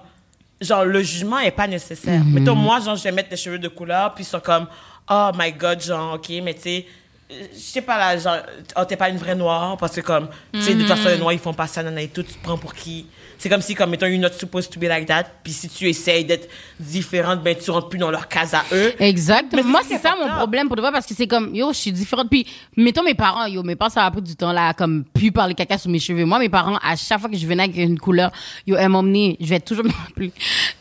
genre, 0.61 0.85
le 0.85 1.01
jugement 1.01 1.39
est 1.39 1.51
pas 1.51 1.67
nécessaire. 1.67 2.23
Mhm. 2.23 2.33
Mettons, 2.33 2.55
moi, 2.55 2.79
genre, 2.79 2.95
je 2.95 3.03
vais 3.03 3.11
mettre 3.11 3.29
des 3.29 3.37
cheveux 3.37 3.59
de 3.59 3.67
couleur, 3.67 4.13
puis 4.13 4.23
ils 4.23 4.27
sont 4.27 4.39
comme, 4.39 4.67
oh 5.09 5.31
my 5.37 5.51
god, 5.51 5.81
genre, 5.81 6.15
ok, 6.15 6.29
mais 6.43 6.53
tu 6.53 6.61
sais, 6.61 6.85
je 7.29 7.59
sais 7.59 7.81
pas 7.81 7.97
là, 7.97 8.17
genre, 8.17 8.37
oh, 8.77 8.85
t'es 8.85 8.95
pas 8.95 9.09
une 9.09 9.17
vraie 9.17 9.35
noire, 9.35 9.77
parce 9.77 9.95
que 9.95 10.01
comme, 10.01 10.29
tu 10.53 10.61
sais, 10.61 10.73
de 10.73 10.79
toute 10.79 10.87
façon, 10.87 11.09
les 11.09 11.17
noirs, 11.17 11.33
ils 11.33 11.39
font 11.39 11.53
pas 11.53 11.67
ça, 11.67 11.81
nanana 11.81 12.01
et 12.01 12.09
tout, 12.09 12.23
tu 12.23 12.33
te 12.33 12.43
prends 12.43 12.57
pour 12.57 12.73
qui? 12.73 13.07
C'est 13.41 13.49
comme 13.49 13.61
si, 13.61 13.73
comme, 13.73 13.89
mettons, 13.89 14.05
you're 14.05 14.19
not 14.19 14.33
supposed 14.37 14.71
to 14.71 14.79
be 14.79 14.83
like 14.83 15.07
that, 15.07 15.23
puis 15.43 15.51
si 15.51 15.67
tu 15.67 15.89
essayes 15.89 16.23
d'être 16.23 16.47
différente, 16.79 17.41
ben, 17.41 17.55
tu 17.57 17.71
rentres 17.71 17.89
plus 17.89 17.97
dans 17.97 18.11
leur 18.11 18.27
case 18.27 18.53
à 18.53 18.63
eux. 18.71 18.93
Exactement. 18.99 19.63
Mais 19.63 19.67
Moi, 19.67 19.81
c'est 19.83 19.95
est 19.95 19.97
ça 19.97 20.15
mon 20.15 20.27
problème 20.27 20.67
pour 20.67 20.75
de 20.75 20.81
vrai 20.81 20.91
parce 20.91 21.07
que 21.07 21.15
c'est 21.15 21.25
comme, 21.25 21.55
yo, 21.55 21.73
je 21.73 21.77
suis 21.79 21.91
différente. 21.91 22.29
Puis, 22.29 22.45
mettons 22.77 23.01
mes 23.01 23.15
parents, 23.15 23.47
yo, 23.47 23.63
mes 23.63 23.75
parents, 23.75 23.89
ça 23.89 24.05
a 24.05 24.11
pris 24.11 24.21
du 24.21 24.35
temps 24.35 24.51
là, 24.51 24.75
comme, 24.75 25.05
pu 25.05 25.31
parler 25.31 25.55
caca 25.55 25.79
sur 25.79 25.89
mes 25.89 25.97
cheveux. 25.97 26.23
Moi, 26.23 26.37
mes 26.37 26.49
parents, 26.49 26.77
à 26.83 26.95
chaque 26.95 27.19
fois 27.19 27.31
que 27.31 27.35
je 27.35 27.47
venais 27.47 27.63
avec 27.63 27.77
une 27.77 27.97
couleur, 27.97 28.31
yo, 28.67 28.75
elles 28.75 28.89
m'emmenaient, 28.89 29.37
je 29.39 29.47
vais 29.47 29.59
toujours 29.59 29.85
me 29.85 29.91
rappeler. 29.91 30.31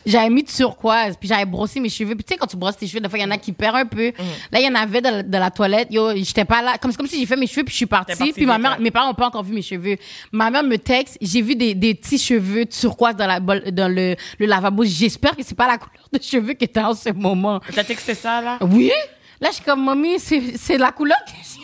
J'avais 0.05 0.29
mis 0.29 0.43
de 0.43 0.49
turquoise, 0.49 1.17
puis 1.19 1.27
j'avais 1.29 1.45
brossé 1.45 1.79
mes 1.79 1.89
cheveux. 1.89 2.13
Puis, 2.13 2.25
tu 2.25 2.33
sais, 2.33 2.37
quand 2.37 2.45
tu 2.45 2.57
brosses 2.57 2.77
tes 2.77 2.85
cheveux, 2.85 2.99
des 2.99 3.09
fois, 3.09 3.17
il 3.17 3.23
y 3.23 3.25
en 3.25 3.31
a 3.31 3.39
qui 3.39 3.53
perdent 3.53 3.77
un 3.77 3.85
peu. 3.87 4.11
Là, 4.51 4.59
il 4.59 4.65
y 4.65 4.69
en 4.69 4.75
avait 4.75 5.01
de 5.01 5.35
la, 5.35 5.49
toilette, 5.49 5.87
yo, 5.89 6.15
j'étais 6.15 6.45
pas 6.45 6.61
là. 6.61 6.77
Comme, 6.79 6.93
comme 6.93 7.07
si 7.07 7.19
j'ai 7.19 7.25
fait 7.25 7.37
mes 7.37 7.47
cheveux, 7.47 7.63
puis 7.63 7.71
je 7.71 7.77
suis 7.77 7.85
partie. 7.87 8.33
Puis, 8.33 8.45
ma 8.45 8.59
mère, 8.59 8.73
ouais. 8.73 8.83
mes 8.83 8.91
parents 8.91 9.09
ont 9.09 9.15
pas 9.15 9.25
encore 9.25 9.41
vu 9.41 9.55
mes 9.55 9.63
cheveux. 9.63 9.97
Ma 10.31 10.51
mère 10.51 10.61
me 10.61 10.77
texte, 10.77 11.17
j'ai 11.21 11.41
vu 11.41 11.55
des, 11.55 11.73
des 11.73 11.95
petits 11.95 12.19
cheveux 12.19 12.50
turquoise 12.65 13.15
dans 13.15 13.27
la, 13.27 13.39
bol- 13.39 13.71
dans 13.71 13.87
le, 13.93 14.15
le 14.39 14.45
lavabo. 14.45 14.83
J'espère 14.83 15.35
que 15.35 15.43
c'est 15.43 15.55
pas 15.55 15.67
la 15.67 15.77
couleur 15.77 16.07
de 16.11 16.21
cheveux 16.21 16.53
que 16.53 16.65
t'as 16.65 16.85
en 16.89 16.93
ce 16.93 17.09
moment. 17.09 17.59
T'as 17.73 17.83
texté 17.83 18.13
ça, 18.15 18.41
là? 18.41 18.57
Oui. 18.61 18.91
Là, 19.39 19.49
je 19.49 19.55
suis 19.55 19.63
comme, 19.63 19.83
mamie, 19.83 20.19
c'est 20.19 20.77
la 20.77 20.91
couleur 20.91 21.17
que 21.25 21.31
j'ai. 21.31 21.61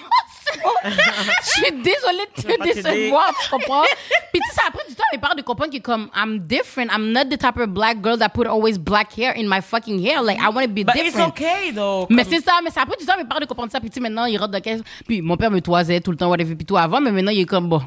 Je 0.86 1.50
suis 1.50 1.72
désolée 1.72 2.26
de 2.36 2.42
te 2.42 2.64
décevoir, 2.64 3.34
tu 3.44 3.50
comprends? 3.50 3.84
Puis 4.32 4.42
tu 4.42 4.50
sais, 4.50 4.56
ça 4.56 4.62
a 4.68 4.72
pris 4.72 4.88
du 4.88 4.96
temps 4.96 5.04
à 5.12 5.16
mes 5.16 5.20
parents 5.22 5.36
de 5.36 5.42
comprendre 5.42 5.72
que 5.72 5.80
comme, 5.80 6.10
I'm 6.16 6.40
different. 6.40 6.90
I'm 6.92 7.12
not 7.12 7.26
the 7.26 7.38
type 7.38 7.58
of 7.58 7.68
black 7.70 7.98
girl 8.04 8.18
that 8.20 8.30
put 8.30 8.48
always 8.48 8.78
black 8.78 9.18
hair 9.18 9.34
in 9.38 9.48
my 9.48 9.62
fucking 9.62 10.00
hair. 10.06 10.22
Like, 10.24 10.40
I 10.40 10.48
want 10.54 10.64
to 10.64 10.68
be 10.70 10.84
But 10.86 10.96
it's 10.96 11.06
different. 11.06 11.30
okay, 11.30 11.72
though. 11.74 12.08
Mais 12.10 12.24
Comme- 12.24 12.34
c'est 12.34 12.42
ça, 12.44 12.54
mais 12.64 12.70
ça 12.70 12.82
a 12.82 12.86
pris 12.86 12.98
du 13.00 13.06
temps 13.06 13.14
à 13.14 13.18
mes 13.18 13.26
parents 13.26 13.40
de 13.42 13.46
comprendre 13.46 13.72
ça. 13.72 13.80
Puis 13.80 13.90
tu 13.90 13.96
sais, 13.96 14.00
maintenant, 14.00 14.26
ils 14.26 14.38
rentrent 14.38 14.52
dans 14.52 14.58
la 14.58 14.62
caisse. 14.62 14.82
Puis 15.08 15.22
mon 15.22 15.38
père 15.38 15.52
me 15.52 15.60
toisait 15.62 16.00
tout 16.02 16.12
le 16.12 16.18
temps, 16.18 16.30
whatever, 16.30 16.56
puis 16.56 16.66
tout 16.66 16.78
avant. 16.78 17.02
Mais 17.02 17.12
maintenant, 17.12 17.32
il 17.32 17.42
est 17.42 17.46
comme, 17.46 17.68
bon, 17.70 17.82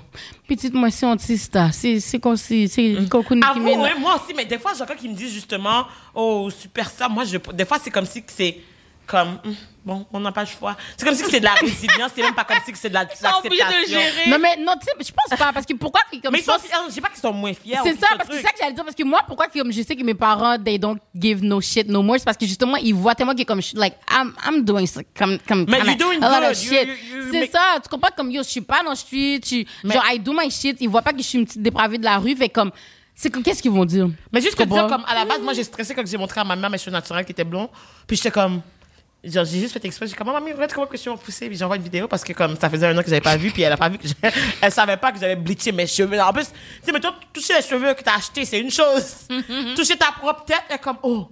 petite 0.48 0.74
moi, 0.74 0.90
c'est 0.90 1.06
anti-star. 1.06 1.72
C'est 1.72 2.00
c'est 2.00 2.18
comme 2.18 2.36
si, 2.36 2.68
c'est 2.68 2.96
Ah 2.98 3.52
qui 3.52 3.58
vous, 3.58 3.64
mène. 3.64 3.80
ouais, 3.80 3.94
moi 3.98 4.16
aussi, 4.16 4.34
mais 4.34 4.44
des 4.44 4.58
fois, 4.58 4.72
j'ai 4.72 4.84
quelqu'un 4.84 4.94
qui 5.00 5.08
me 5.08 5.14
dit 5.14 5.28
justement, 5.30 5.86
oh, 6.14 6.48
super 6.50 6.88
ça. 6.90 7.08
Moi, 7.08 7.24
je, 7.24 7.38
des 7.52 7.64
fois, 7.64 7.78
c'est 7.82 7.90
comme 7.90 8.06
si 8.06 8.22
c'est 8.26 8.56
comme, 9.10 9.38
hum, 9.44 9.54
bon, 9.84 10.06
on 10.12 10.20
n'a 10.20 10.30
pas 10.30 10.42
le 10.42 10.46
choix. 10.46 10.76
C'est 10.96 11.04
comme 11.04 11.14
si 11.14 11.24
c'est 11.24 11.40
de 11.40 11.44
la 11.44 11.54
résilience, 11.54 12.12
c'est 12.14 12.22
même 12.22 12.34
pas 12.34 12.44
comme 12.44 12.58
si 12.64 12.72
c'est 12.74 12.88
de 12.88 12.94
la- 12.94 13.04
de 13.04 13.10
gérer. 13.88 14.30
Non, 14.30 14.38
mais 14.38 14.56
non, 14.56 14.74
tu 14.80 14.86
sais, 14.86 14.92
je 15.00 15.12
pense 15.12 15.38
pas. 15.38 15.52
Parce 15.52 15.66
que 15.66 15.74
pourquoi, 15.74 16.00
comme 16.22 16.32
Mais 16.32 16.38
je 16.38 16.42
ils 16.42 16.46
sont, 16.46 16.52
pense- 16.52 16.62
je 16.88 16.94
sais 16.94 17.00
pas 17.00 17.08
qu'ils 17.08 17.20
sont 17.20 17.32
moins 17.32 17.52
fiers. 17.52 17.78
C'est 17.82 17.98
ça, 17.98 18.06
parce 18.16 18.28
que 18.28 18.36
c'est 18.36 18.42
ça 18.42 18.50
que 18.50 18.58
j'allais 18.60 18.72
dire. 18.72 18.84
Parce 18.84 18.94
que 18.96 19.02
moi, 19.02 19.20
pourquoi 19.26 19.48
que, 19.48 19.58
comme 19.58 19.72
je 19.72 19.82
sais 19.82 19.96
que 19.96 20.04
mes 20.04 20.14
parents, 20.14 20.56
they 20.58 20.78
don't 20.78 20.98
give 21.14 21.42
no 21.42 21.60
shit 21.60 21.88
no 21.88 22.02
more, 22.02 22.18
c'est 22.18 22.24
parce 22.24 22.36
que 22.36 22.46
justement, 22.46 22.76
ils 22.76 22.94
voient 22.94 23.14
tellement 23.14 23.34
que 23.34 23.42
comme, 23.42 23.60
je 23.60 23.66
suis 23.68 23.76
like, 23.78 23.94
I'm, 24.10 24.32
I'm 24.46 24.64
doing 24.64 24.86
comme, 25.18 25.38
comme, 25.46 25.66
Mais 25.68 25.78
you're 25.80 25.96
doing 25.96 26.22
a 26.22 26.40
lot 26.40 26.46
good. 26.48 26.56
shit. 26.56 26.88
C'est 27.32 27.40
make- 27.40 27.50
ça, 27.52 27.78
tu 27.82 27.88
comprends? 27.88 28.10
Comme, 28.16 28.30
yo, 28.30 28.42
je 28.42 28.48
suis 28.48 28.60
pas 28.60 28.82
dans 28.84 28.94
tu- 28.94 29.66
Mais- 29.84 29.94
genre, 29.94 30.04
I 30.12 30.18
do 30.20 30.32
my 30.32 30.50
shit, 30.50 30.76
ils 30.80 30.88
voient 30.88 31.02
pas 31.02 31.12
que 31.12 31.18
je 31.18 31.24
suis 31.24 31.38
une 31.38 31.46
petite 31.46 31.62
dépravée 31.62 31.98
de 31.98 32.04
la 32.04 32.18
rue, 32.18 32.36
fait 32.36 32.48
comme, 32.48 32.70
c'est 33.14 33.28
comme, 33.30 33.42
qu'est-ce 33.42 33.60
qu'ils 33.62 33.70
vont 33.70 33.84
dire? 33.84 34.08
Mais 34.32 34.40
juste 34.40 34.54
que 34.56 34.62
dire, 34.64 34.86
comme, 34.86 35.04
à 35.06 35.14
la 35.14 35.24
base, 35.24 35.40
moi, 35.40 35.52
j'ai 35.52 35.64
stressé 35.64 35.94
quand 35.94 36.06
j'ai 36.06 36.16
montré 36.16 36.40
à 36.40 36.44
ma 36.44 36.56
mère 36.56 36.70
mes 36.70 36.78
cheveux 36.78 36.90
naturels 36.92 37.24
qui 37.24 37.32
étaient 37.32 37.44
blonds. 37.44 37.68
Puis 38.06 38.16
j'étais 38.16 38.30
comme, 38.30 38.62
j'ai 39.22 39.44
juste 39.44 39.72
fait 39.72 39.84
exprès. 39.84 40.06
J'ai 40.06 40.12
dit, 40.12 40.16
comment, 40.16 40.32
mamie, 40.32 40.52
regarde 40.52 40.72
comment 40.72 40.86
que 40.86 40.96
je 40.96 41.02
suis 41.02 41.10
poussée. 41.22 41.48
Puis 41.48 41.56
j'envoie 41.58 41.76
une 41.76 41.82
vidéo 41.82 42.08
parce 42.08 42.24
que, 42.24 42.32
comme, 42.32 42.56
ça 42.56 42.70
faisait 42.70 42.86
un 42.86 42.96
an 42.96 43.02
que 43.02 43.08
j'avais 43.08 43.20
pas 43.20 43.36
vu. 43.36 43.50
Puis 43.50 43.62
elle 43.62 43.72
a 43.72 43.76
pas 43.76 43.88
vu 43.88 43.98
que 43.98 44.08
j'ai- 44.08 44.14
elle 44.62 44.72
savait 44.72 44.96
pas 44.96 45.12
que 45.12 45.18
j'avais 45.20 45.36
bleaché 45.36 45.72
mes 45.72 45.86
cheveux. 45.86 46.20
En 46.20 46.32
plus, 46.32 46.46
tu 46.46 46.52
sais, 46.82 46.92
mais 46.92 47.00
toi, 47.00 47.14
toucher 47.32 47.54
les 47.54 47.62
cheveux 47.62 47.92
que 47.94 48.02
t'as 48.02 48.16
achetés, 48.16 48.44
c'est 48.44 48.60
une 48.60 48.70
chose. 48.70 49.26
toucher 49.76 49.96
ta 49.96 50.12
propre 50.12 50.44
tête, 50.44 50.62
elle 50.68 50.76
est 50.76 50.78
comme, 50.78 50.98
oh. 51.02 51.28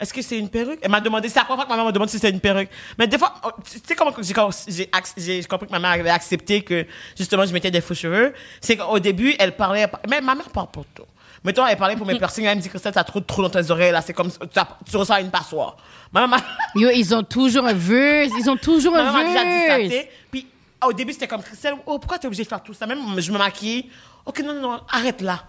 Est-ce 0.00 0.12
que 0.12 0.20
c'est 0.20 0.36
une 0.36 0.48
perruque? 0.48 0.80
Elle 0.82 0.90
m'a 0.90 1.00
demandé, 1.00 1.28
c'est 1.28 1.38
la 1.38 1.44
première 1.44 1.58
fois 1.58 1.64
que 1.66 1.70
ma 1.70 1.76
mère 1.76 1.84
m'a 1.84 1.92
demandé 1.92 2.10
si 2.10 2.16
c'était 2.18 2.30
une 2.30 2.40
perruque. 2.40 2.68
Mais 2.98 3.06
des 3.06 3.16
fois, 3.18 3.34
oh, 3.44 3.50
tu 3.64 3.78
sais 3.86 3.94
comment 3.94 4.12
j'ai, 4.20 4.88
j'ai 5.16 5.42
compris 5.44 5.68
que 5.68 5.72
ma 5.72 5.78
mère 5.78 5.92
avait 5.92 6.10
accepté 6.10 6.62
que, 6.62 6.84
justement, 7.16 7.46
je 7.46 7.52
mettais 7.52 7.70
des 7.70 7.80
faux 7.80 7.94
cheveux? 7.94 8.34
C'est 8.60 8.76
qu'au 8.76 8.98
début, 8.98 9.32
elle 9.38 9.54
parlait, 9.54 9.86
mais 10.10 10.20
ma 10.20 10.34
mère 10.34 10.50
parle 10.50 10.72
pour 10.72 10.84
tout. 10.86 11.04
Mettons, 11.44 11.66
elle 11.66 11.76
parlait 11.76 11.96
pour 11.96 12.06
mes 12.06 12.14
piercings, 12.18 12.44
elle 12.44 12.56
me 12.56 12.62
dit, 12.62 12.68
Christelle, 12.68 12.92
t'as 12.92 13.04
trop 13.04 13.20
de 13.20 13.24
trous 13.24 13.42
dans 13.42 13.50
tes 13.50 13.70
oreilles, 13.70 13.92
là, 13.92 14.00
c'est 14.00 14.12
comme, 14.12 14.30
tu, 14.30 14.96
ressens 14.96 15.18
une 15.18 15.30
passoire. 15.30 15.76
Ma 16.12 16.26
maman, 16.26 16.42
Yo, 16.74 16.90
ils 16.90 17.14
ont 17.14 17.22
toujours 17.22 17.66
un 17.66 17.72
verse, 17.72 18.32
ils 18.38 18.48
ont 18.48 18.56
toujours 18.56 18.92
ma 18.92 19.00
un 19.00 19.04
maman 19.04 19.18
a 19.18 19.24
déjà 19.24 19.44
dit 19.44 19.66
ça, 19.66 19.78
verse. 19.78 20.06
Puis, 20.30 20.46
au 20.86 20.92
début, 20.92 21.12
c'était 21.12 21.28
comme, 21.28 21.42
Christelle, 21.42 21.74
oh, 21.86 21.98
pourquoi 21.98 22.18
t'es 22.18 22.26
obligée 22.26 22.44
de 22.44 22.48
faire 22.48 22.62
tout 22.62 22.74
ça? 22.74 22.86
Même, 22.86 22.98
je 23.18 23.32
me 23.32 23.38
maquille. 23.38 23.90
Ok, 24.24 24.40
non, 24.40 24.54
non, 24.54 24.60
non, 24.60 24.80
arrête 24.88 25.20
là. 25.20 25.42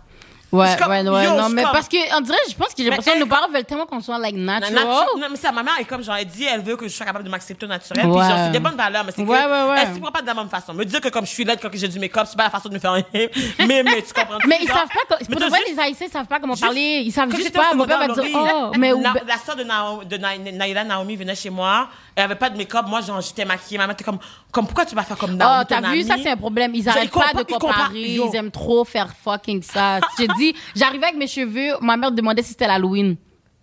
Ouais, 0.53 0.75
comme- 0.79 0.89
ouais, 0.91 1.01
ouais, 1.09 1.23
yo, 1.25 1.31
non, 1.35 1.49
mais 1.49 1.63
comme- 1.63 1.71
parce 1.71 1.87
que, 1.87 1.97
on 2.17 2.21
dirait, 2.21 2.37
je 2.49 2.53
pense 2.55 2.67
que 2.69 2.73
j'ai 2.83 2.89
l'impression 2.89 3.13
que 3.13 3.19
nos 3.19 3.25
parents 3.25 3.49
veulent 3.51 3.65
tellement 3.65 3.85
qu'on 3.85 3.99
soit, 4.01 4.17
like, 4.19 4.35
Na- 4.35 4.59
natural. 4.59 4.85
natu- 4.85 5.19
Non, 5.19 5.27
mais 5.31 5.35
ça, 5.37 5.51
ma 5.51 5.63
mère 5.63 5.73
est 5.79 5.85
comme, 5.85 6.03
genre, 6.03 6.15
elle 6.15 6.25
dit, 6.27 6.43
elle 6.45 6.61
veut 6.61 6.75
que 6.77 6.87
je 6.87 6.93
sois 6.93 7.05
capable 7.05 7.25
de 7.25 7.29
m'accepter 7.29 7.65
naturel. 7.67 8.03
Puis, 8.03 8.11
Ouais. 8.11 8.19
genre, 8.29 8.37
c'est 8.45 8.51
des 8.51 8.59
bonnes 8.59 8.75
valeurs, 8.75 9.03
mais 9.03 9.11
c'est 9.15 9.21
Ouais, 9.23 9.37
que, 9.37 9.43
ouais, 9.43 9.69
ouais. 9.71 9.83
elle 9.87 9.93
s'y 9.95 9.99
prend 9.99 10.11
pas 10.11 10.21
de 10.21 10.27
la 10.27 10.33
même 10.35 10.49
façon. 10.49 10.73
Me 10.73 10.85
dire 10.85 11.01
que 11.01 11.09
comme 11.09 11.25
je 11.25 11.31
suis 11.31 11.43
laide 11.43 11.59
quand 11.61 11.69
j'ai 11.73 11.87
du 11.87 11.99
make-up, 11.99 12.25
c'est 12.29 12.37
pas 12.37 12.43
la 12.43 12.49
façon 12.49 12.69
de 12.69 12.75
me 12.75 12.79
faire 12.79 12.91
un 12.91 13.01
mais, 13.13 13.83
mais 13.83 14.01
tu 14.01 14.13
comprends. 14.13 14.37
Mais 14.47 14.59
ils 14.61 14.67
Genre, 14.67 14.77
savent 14.77 14.87
pas, 14.89 15.15
co- 15.17 15.25
pour 15.25 15.39
de 15.41 15.45
vrai, 15.45 15.59
les 15.67 15.79
Haïtiens, 15.79 16.07
savent 16.07 16.27
pas 16.27 16.39
comment 16.39 16.53
juste- 16.53 16.63
parler, 16.65 17.01
ils 17.05 17.11
savent 17.11 17.35
juste 17.35 17.51
pas. 17.53 17.73
Mon 17.73 17.85
père 17.85 17.99
va 17.99 18.07
dire, 18.09 18.23
oh, 18.35 18.71
mais, 18.77 18.91
la, 19.27 19.37
soeur 19.43 19.55
de, 19.55 20.17
Naïla 20.51 20.83
Naomi 20.83 21.15
venait 21.15 21.35
chez 21.35 21.49
moi. 21.49 21.87
Elle 22.15 22.25
avait 22.25 22.35
pas 22.35 22.49
de 22.49 22.57
make-up. 22.57 22.85
Moi, 22.87 23.01
genre, 23.01 23.21
j'étais 23.21 23.43
maquillée. 23.45 23.77
Ma 23.79 23.87
mère 23.87 23.93
était 23.95 24.03
comme, 24.03 24.19
comme, 24.51 24.65
pourquoi 24.65 24.85
tu 24.85 24.93
vas 24.93 25.01
faire 25.03 25.17
comme 25.17 25.35
Naomi? 25.35 25.61
Oh, 25.61 25.65
t'as 25.67 25.81
vu, 25.89 26.03
ça 26.03 26.15
c'est 26.21 26.29
un 26.29 26.37
problème. 26.37 26.75
Ils 26.75 26.87
arrêtent 26.87 27.09
pas 27.11 27.33
de 27.33 27.43
comparer. 27.53 27.99
Ils 27.99 28.35
aiment 28.35 28.51
trop 28.51 28.85
faire 28.85 29.07
fucking 29.23 29.63
ça. 29.63 29.99
J'ai 30.19 30.27
dit, 30.27 30.42
j'arrivais 30.75 31.05
avec 31.07 31.17
mes 31.17 31.27
cheveux, 31.27 31.75
ma 31.81 31.95
mère 31.97 32.11
demandait 32.11 32.43
si 32.43 32.49
c'était 32.49 32.67
l'Halloween. 32.67 33.15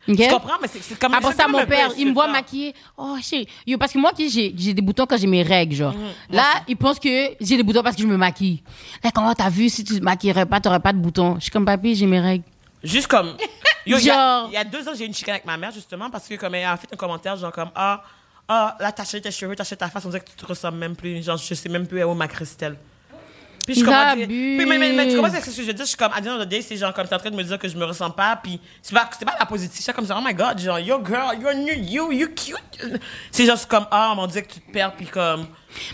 Ok? 0.09 0.17
Tu 0.17 0.29
comprends? 0.29 0.55
Mais 0.63 0.69
c'est 0.69 0.99
comme 0.99 1.13
Après 1.13 1.35
ça, 1.35 1.47
mon 1.47 1.65
père, 1.67 1.91
il 1.99 2.09
me 2.09 2.13
voit 2.15 2.27
maquiller. 2.29 2.75
Oh, 2.97 3.17
chérie. 3.23 3.47
Yo, 3.67 3.77
parce 3.77 3.93
que 3.93 3.99
moi, 3.99 4.13
qui 4.13 4.31
j'ai 4.31 4.73
des 4.73 4.81
boutons 4.83 5.05
quand 5.07 5.19
j'ai 5.19 5.27
mes 5.27 5.43
règles, 5.43 5.75
genre. 5.75 5.95
Là, 6.31 6.45
il 6.67 6.77
pense 6.77 6.99
que 6.99 7.09
j'ai 7.41 7.57
des 7.59 7.63
boutons 7.63 7.83
parce 7.83 7.97
que 7.97 8.03
je 8.03 8.07
me 8.07 8.17
maquille. 8.17 8.63
Là, 9.05 9.11
comment 9.15 9.35
t'as 9.35 9.51
vu, 9.51 9.69
si 9.69 9.85
tu 9.85 9.99
te 9.99 10.03
maquillerais 10.03 10.47
pas, 10.47 10.59
t'aurais 10.61 10.81
pas 10.81 10.93
de 10.95 10.99
boutons. 10.99 11.35
Je 11.37 11.41
suis 11.43 11.51
comme 11.51 11.67
papy, 11.67 11.95
j'ai 11.95 12.07
mes 12.07 12.21
règles. 12.21 12.45
Juste 12.83 13.09
comme. 13.09 13.37
Yo, 13.87 13.99
il 13.99 14.05
y 14.07 14.11
a- 14.11 14.15
Genre- 14.15 14.49
il 14.51 14.55
y, 14.55 14.57
a 14.57 14.65
deux 14.65 14.89
ans, 14.89 14.93
j'ai 14.97 15.05
eu 15.05 15.07
une 15.07 15.15
chicane 15.15 15.35
avec 15.35 15.45
ma 15.45 15.57
mère, 15.59 15.71
justement, 15.71 16.09
parce 16.11 16.27
que 16.29 16.35
comme 16.37 16.55
elle 16.55 16.65
a 16.67 16.77
fait 16.79 16.89
un 16.93 16.97
commentaire, 16.97 17.37
genre 17.37 17.53
comme, 17.53 17.71
ah, 17.75 18.03
ah, 18.49 18.77
là, 18.81 18.93
t'as 18.93 19.03
acheté 19.03 19.21
tes 19.21 19.31
cheveux, 19.31 19.55
t'as 19.55 19.63
acheté 19.63 19.77
ta 19.77 19.89
face, 19.91 20.05
on 20.07 20.09
dirait 20.09 20.21
que 20.25 20.31
tu 20.31 20.37
te 20.37 20.47
ressembles 20.47 20.79
même 20.79 20.97
plus. 20.97 21.23
Genre, 21.23 21.37
je 21.37 21.55
sais 21.55 21.69
même 21.69 21.87
plus 21.87 22.03
où 22.03 22.11
est 22.11 22.15
ma 22.15 22.27
Christelle. 22.27 22.77
Puis 23.73 23.81
je 23.81 23.85
dire- 23.85 23.97
abusent. 23.99 24.27
Puis, 24.27 24.57
mais, 24.67 24.79
mais, 24.79 24.93
mais 24.93 25.09
tu 25.09 25.17
comprends 25.17 25.33
ce 25.33 25.45
que 25.45 25.51
je 25.51 25.63
veux 25.63 25.73
dire? 25.73 25.85
Je 25.85 25.89
suis 25.89 25.97
comme, 25.97 26.13
à 26.13 26.21
the 26.21 26.49
day, 26.49 26.63
c'est 26.63 26.77
genre, 26.77 26.93
comme 26.95 27.07
t'es 27.07 27.15
en 27.15 27.19
train 27.19 27.31
de 27.31 27.37
me 27.37 27.43
dire 27.43 27.59
que 27.59 27.69
je 27.69 27.77
me 27.77 27.85
ressens 27.85 28.11
pas, 28.11 28.39
puis 28.43 28.61
c'est 28.83 28.95
pas, 28.95 29.09
c'est 29.19 29.25
pas 29.25 29.35
la 29.39 29.47
positive. 29.47 29.77
Je 29.79 29.83
suis 29.83 29.93
comme 29.93 30.07
ça, 30.07 30.17
oh 30.19 30.23
my 30.27 30.35
god, 30.35 30.59
genre, 30.59 30.79
yo 30.79 31.01
girl, 31.05 31.39
you're 31.41 31.55
new, 31.55 31.83
you, 31.83 32.13
you 32.13 32.29
cute. 32.29 32.91
C'est 33.31 33.47
genre, 33.47 33.57
c'est 33.59 33.69
comme, 33.69 33.87
ah, 33.91 34.15
on 34.17 34.27
dirait 34.27 34.43
que 34.43 34.53
tu 34.53 34.61
te 34.61 34.71
perds, 34.73 34.93
puis 34.95 35.07
comme. 35.07 35.47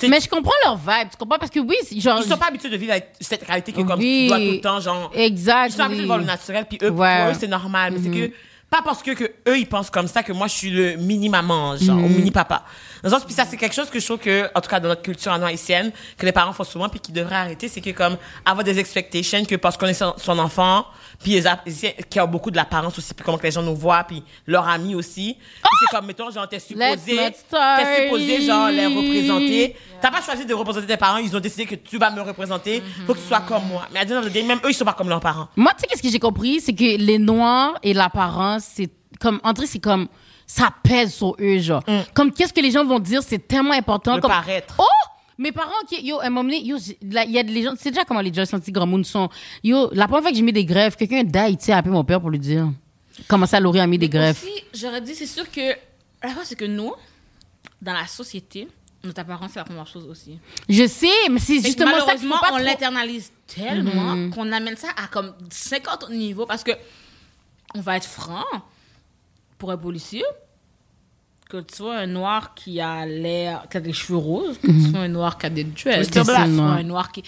Mais 0.02 0.20
je 0.20 0.28
comprends 0.28 0.52
leur 0.64 0.76
vibe, 0.76 1.10
tu 1.10 1.16
comprends? 1.18 1.38
Parce 1.38 1.50
que 1.50 1.60
oui, 1.60 1.76
genre. 1.98 2.18
Ils 2.22 2.28
sont 2.28 2.38
pas 2.38 2.46
habitués 2.48 2.70
de 2.70 2.76
vivre 2.76 2.92
avec 2.92 3.12
cette 3.20 3.44
réalité 3.46 3.72
que 3.72 3.82
comme 3.82 3.98
Oui. 4.00 4.22
tu 4.22 4.28
dois 4.28 4.38
tout 4.38 4.52
le 4.52 4.60
temps, 4.60 4.80
genre. 4.80 5.10
Exact. 5.14 5.66
Ils 5.68 5.72
sont 5.72 5.80
habitués 5.82 6.02
de 6.02 6.06
voir 6.06 6.18
le 6.18 6.24
naturel, 6.24 6.64
puis 6.68 6.78
eux, 6.82 6.90
Ouais. 6.90 7.20
pour 7.22 7.30
eux, 7.30 7.36
c'est 7.38 7.46
normal. 7.48 7.92
Mais 7.94 8.00
c'est 8.02 8.10
que, 8.30 8.34
pas 8.78 8.82
parce 8.84 9.02
que, 9.02 9.12
que 9.12 9.24
eux, 9.48 9.58
ils 9.58 9.66
pensent 9.66 9.90
comme 9.90 10.08
ça 10.08 10.22
que 10.22 10.32
moi, 10.32 10.46
je 10.48 10.54
suis 10.54 10.70
le 10.70 10.96
mini-maman, 10.96 11.76
genre, 11.78 11.96
ou 11.98 12.08
mini-papa. 12.08 12.64
Dans 13.02 13.08
le 13.10 13.14
sens, 13.14 13.24
puis 13.24 13.34
ça, 13.34 13.44
c'est 13.44 13.56
quelque 13.56 13.74
chose 13.74 13.88
que 13.90 14.00
je 14.00 14.04
trouve 14.04 14.18
que, 14.18 14.48
en 14.54 14.60
tout 14.60 14.68
cas, 14.68 14.80
dans 14.80 14.88
notre 14.88 15.02
culture 15.02 15.32
en 15.32 15.42
haïtienne, 15.42 15.92
que 16.18 16.26
les 16.26 16.32
parents 16.32 16.52
font 16.52 16.64
souvent, 16.64 16.88
puis 16.88 17.00
qui 17.00 17.12
devraient 17.12 17.36
arrêter, 17.36 17.68
c'est 17.68 17.80
que, 17.80 17.90
comme, 17.90 18.16
avoir 18.44 18.64
des 18.64 18.78
expectations 18.78 19.44
que 19.44 19.56
parce 19.56 19.76
qu'on 19.76 19.86
est 19.86 19.94
son, 19.94 20.14
son 20.16 20.38
enfant, 20.38 20.84
puis 21.22 21.32
les 21.32 21.46
a- 21.46 21.56
qui 22.10 22.18
a 22.18 22.26
beaucoup 22.26 22.50
de 22.50 22.56
l'apparence 22.56 22.98
aussi, 22.98 23.14
puis 23.14 23.24
comment 23.24 23.38
que 23.38 23.44
les 23.44 23.50
gens 23.50 23.62
nous 23.62 23.76
voient, 23.76 24.04
puis 24.04 24.22
leurs 24.46 24.66
amis 24.68 24.94
aussi. 24.94 25.36
Puis 25.38 25.70
c'est 25.80 25.96
comme, 25.96 26.06
mettons, 26.06 26.30
genre, 26.30 26.48
t'es 26.48 26.58
supposé, 26.58 27.16
t'es 27.78 28.04
supposé, 28.04 28.40
genre, 28.42 28.68
les 28.68 28.86
représenter. 28.86 29.76
T'as 30.00 30.10
pas 30.10 30.20
choisi 30.22 30.44
de 30.44 30.52
représenter 30.54 30.86
tes 30.86 30.96
parents, 30.96 31.18
ils 31.18 31.34
ont 31.34 31.40
décidé 31.40 31.64
que 31.66 31.74
tu 31.74 31.98
vas 31.98 32.10
me 32.10 32.20
représenter, 32.20 32.82
faut 33.06 33.14
que 33.14 33.18
tu 33.18 33.26
sois 33.26 33.40
comme 33.40 33.64
moi. 33.66 33.86
Mais 33.92 34.00
à 34.00 34.04
day, 34.04 34.42
même 34.42 34.58
eux, 34.64 34.70
ils 34.70 34.74
sont 34.74 34.84
pas 34.84 34.92
comme 34.92 35.08
leurs 35.08 35.20
parents. 35.20 35.48
Moi, 35.56 35.72
tu 35.74 35.80
sais, 35.80 35.86
qu'est-ce 35.86 36.02
que 36.02 36.10
j'ai 36.10 36.18
compris? 36.18 36.60
C'est 36.60 36.74
que 36.74 36.96
les 36.98 37.18
noirs 37.18 37.74
et 37.82 37.94
l'apparence, 37.94 38.65
c'est 38.68 38.90
comme, 39.20 39.40
André, 39.44 39.66
c'est 39.66 39.78
comme, 39.78 40.08
ça 40.46 40.70
pèse 40.82 41.14
sur 41.14 41.36
eux, 41.40 41.58
genre. 41.58 41.82
Comme, 42.14 42.32
qu'est-ce 42.32 42.52
que 42.52 42.60
les 42.60 42.70
gens 42.70 42.84
vont 42.84 42.98
dire, 42.98 43.22
c'est 43.22 43.46
tellement 43.46 43.72
important. 43.72 44.12
Mm. 44.12 44.16
Le 44.16 44.22
comme, 44.22 44.30
paraître. 44.30 44.74
Oh! 44.78 44.84
Mes 45.38 45.52
parents, 45.52 45.70
qui, 45.86 46.02
yo, 46.06 46.18
à 46.20 46.26
un 46.26 46.30
moment 46.30 46.44
donné, 46.44 46.62
yo, 46.64 46.78
il 46.78 47.30
y 47.30 47.38
a 47.38 47.42
des 47.42 47.62
gens, 47.62 47.74
c'est 47.78 47.90
déjà 47.90 48.04
comment 48.04 48.20
les 48.22 48.32
Joyce 48.32 48.54
anti-grand 48.54 48.86
monde 48.86 49.04
sont. 49.04 49.28
Yo, 49.62 49.90
la 49.92 50.06
première 50.06 50.22
fois 50.22 50.30
que 50.30 50.36
j'ai 50.36 50.42
mis 50.42 50.52
des 50.52 50.64
grèves, 50.64 50.96
quelqu'un 50.96 51.24
d'Haïti 51.24 51.72
a 51.72 51.78
appelé 51.78 51.92
mon 51.92 52.04
père 52.04 52.20
pour 52.20 52.30
lui 52.30 52.38
dire 52.38 52.68
comment 53.28 53.44
ça, 53.44 53.60
Laurie 53.60 53.80
a 53.80 53.86
mis 53.86 53.98
des 53.98 54.08
grèves. 54.08 54.38
Aussi, 54.42 54.64
j'aurais 54.74 55.00
dit, 55.02 55.14
c'est 55.14 55.26
sûr 55.26 55.50
que. 55.50 55.74
La 56.22 56.34
chose, 56.34 56.44
c'est 56.44 56.56
que 56.56 56.64
nous, 56.64 56.92
dans 57.82 57.92
la 57.92 58.06
société, 58.06 58.66
notre 59.04 59.20
apparence, 59.20 59.50
c'est 59.52 59.58
la 59.58 59.64
première 59.64 59.86
chose 59.86 60.06
aussi. 60.08 60.38
Je 60.68 60.86
sais, 60.86 61.06
mais 61.30 61.38
c'est 61.38 61.60
justement 61.60 61.92
ça 61.92 61.98
malheureusement, 62.06 62.36
on 62.42 62.46
trop- 62.48 62.58
l'internalise 62.58 63.30
tellement 63.46 64.30
qu'on 64.30 64.50
amène 64.52 64.76
ça 64.76 64.88
à 64.96 65.06
comme 65.08 65.34
50 65.50 66.04
autres 66.04 66.12
niveaux 66.12 66.46
parce 66.46 66.64
que 66.64 66.72
on 67.76 67.80
va 67.80 67.96
être 67.96 68.06
franc 68.06 68.44
pour 69.58 69.70
un 69.70 69.76
policier. 69.76 70.24
que 71.48 71.58
tu 71.58 71.76
sois 71.76 71.96
un 71.98 72.06
noir 72.08 72.54
qui 72.54 72.80
a 72.80 73.06
l'air, 73.06 73.66
qui 73.70 73.76
a 73.76 73.80
des 73.80 73.92
cheveux 73.92 74.18
roses, 74.18 74.58
que 74.58 74.66
tu 74.66 74.90
sois 74.90 75.00
un 75.00 75.08
noir 75.08 75.38
qui 75.38 75.46
a 75.46 75.50
des 75.50 75.62
dreads, 75.64 76.06
que 76.06 76.18
tu 76.18 76.24
Black. 76.24 76.48
sois 76.50 76.64
un 76.64 76.82
noir 76.82 77.12
qui, 77.12 77.22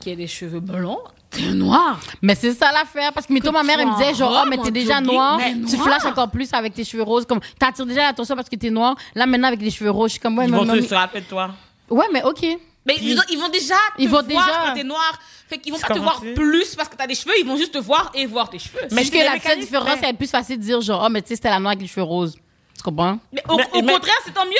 qui 0.00 0.10
a 0.10 0.16
des 0.16 0.26
cheveux 0.26 0.58
blonds, 0.58 0.98
t'es 1.30 1.44
un 1.44 1.54
noir. 1.54 2.00
Mais 2.20 2.34
c'est 2.34 2.52
ça 2.52 2.72
l'affaire. 2.72 3.12
Parce 3.12 3.26
que, 3.28 3.38
Que 3.38 3.48
ma 3.50 3.62
mère, 3.62 3.78
elle 3.78 3.86
me 3.86 3.96
disait, 3.96 4.12
genre, 4.14 4.42
oh, 4.44 4.48
mais 4.48 4.58
t'es 4.58 4.72
déjà 4.72 4.94
jogging, 4.98 5.12
noir. 5.12 5.38
mais 5.38 5.52
Tu 5.68 5.76
noir. 5.76 5.86
flashes 5.86 6.04
encore 6.06 6.30
plus 6.32 6.52
avec 6.52 6.74
tes 6.74 6.82
cheveux 6.84 7.04
roses. 7.04 7.24
Comme, 7.26 7.38
t'attires 7.60 7.86
déjà 7.86 8.02
l'attention 8.02 8.34
parce 8.34 8.48
que 8.48 8.56
t'es 8.56 8.70
noir. 8.70 8.96
Là, 9.14 9.26
maintenant, 9.26 9.46
avec 9.48 9.60
les 9.62 9.70
cheveux 9.70 9.90
roses, 9.92 10.10
je 10.10 10.12
suis 10.14 10.20
comme, 10.20 10.36
ouais, 10.38 10.46
Ils 10.46 10.50
mais 10.50 10.58
vont 10.58 10.66
te 10.66 10.80
se 10.82 10.94
rappeler 10.94 11.20
de 11.20 11.26
toi. 11.26 11.50
Ouais, 11.88 12.06
mais 12.12 12.24
ok. 12.24 12.42
Mais 12.86 12.96
ils 12.98 13.14
vont 13.38 13.48
déjà 13.50 13.74
te 13.96 14.02
Ils 14.02 14.06
vont 14.08 14.14
voir 14.22 14.24
déjà- 14.24 14.62
quand 14.66 14.74
t'es 14.74 14.82
noir. 14.84 15.12
Fait 15.50 15.58
qu'ils 15.58 15.72
vont 15.72 15.78
pas 15.80 15.88
te 15.92 15.98
voir 15.98 16.20
plus 16.34 16.74
parce 16.76 16.88
que 16.88 16.94
t'as 16.96 17.06
des 17.08 17.14
cheveux, 17.16 17.34
ils 17.40 17.46
vont 17.46 17.56
juste 17.56 17.72
te 17.72 17.78
voir 17.78 18.10
et 18.14 18.24
voir 18.24 18.48
tes 18.48 18.58
cheveux. 18.60 18.78
Mais 18.92 19.04
c'est 19.04 19.10
que 19.10 19.16
la 19.18 19.38
seule 19.40 19.58
différence, 19.58 19.98
c'est 20.02 20.12
plus 20.16 20.30
facile 20.30 20.58
de 20.58 20.62
dire, 20.62 20.80
genre, 20.80 21.02
oh, 21.04 21.08
mais 21.10 21.20
tu 21.22 21.28
sais, 21.28 21.34
c'était 21.34 21.50
la 21.50 21.58
noire 21.58 21.72
avec 21.72 21.82
les 21.82 21.88
cheveux 21.88 22.04
roses. 22.04 22.36
Tu 22.76 22.82
comprends? 22.82 23.18
Mais 23.32 23.42
au, 23.48 23.56
Mais- 23.56 23.66
au 23.74 23.82
mais- 23.82 23.92
contraire, 23.92 24.14
c'est 24.24 24.32
tant 24.32 24.46
mieux. 24.46 24.54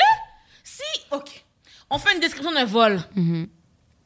Si, 0.63 0.81
ok, 1.11 1.43
on 1.89 1.97
fait 1.97 2.13
une 2.13 2.19
description 2.19 2.51
d'un 2.51 2.65
vol, 2.65 3.01
Mhm. 3.15 3.47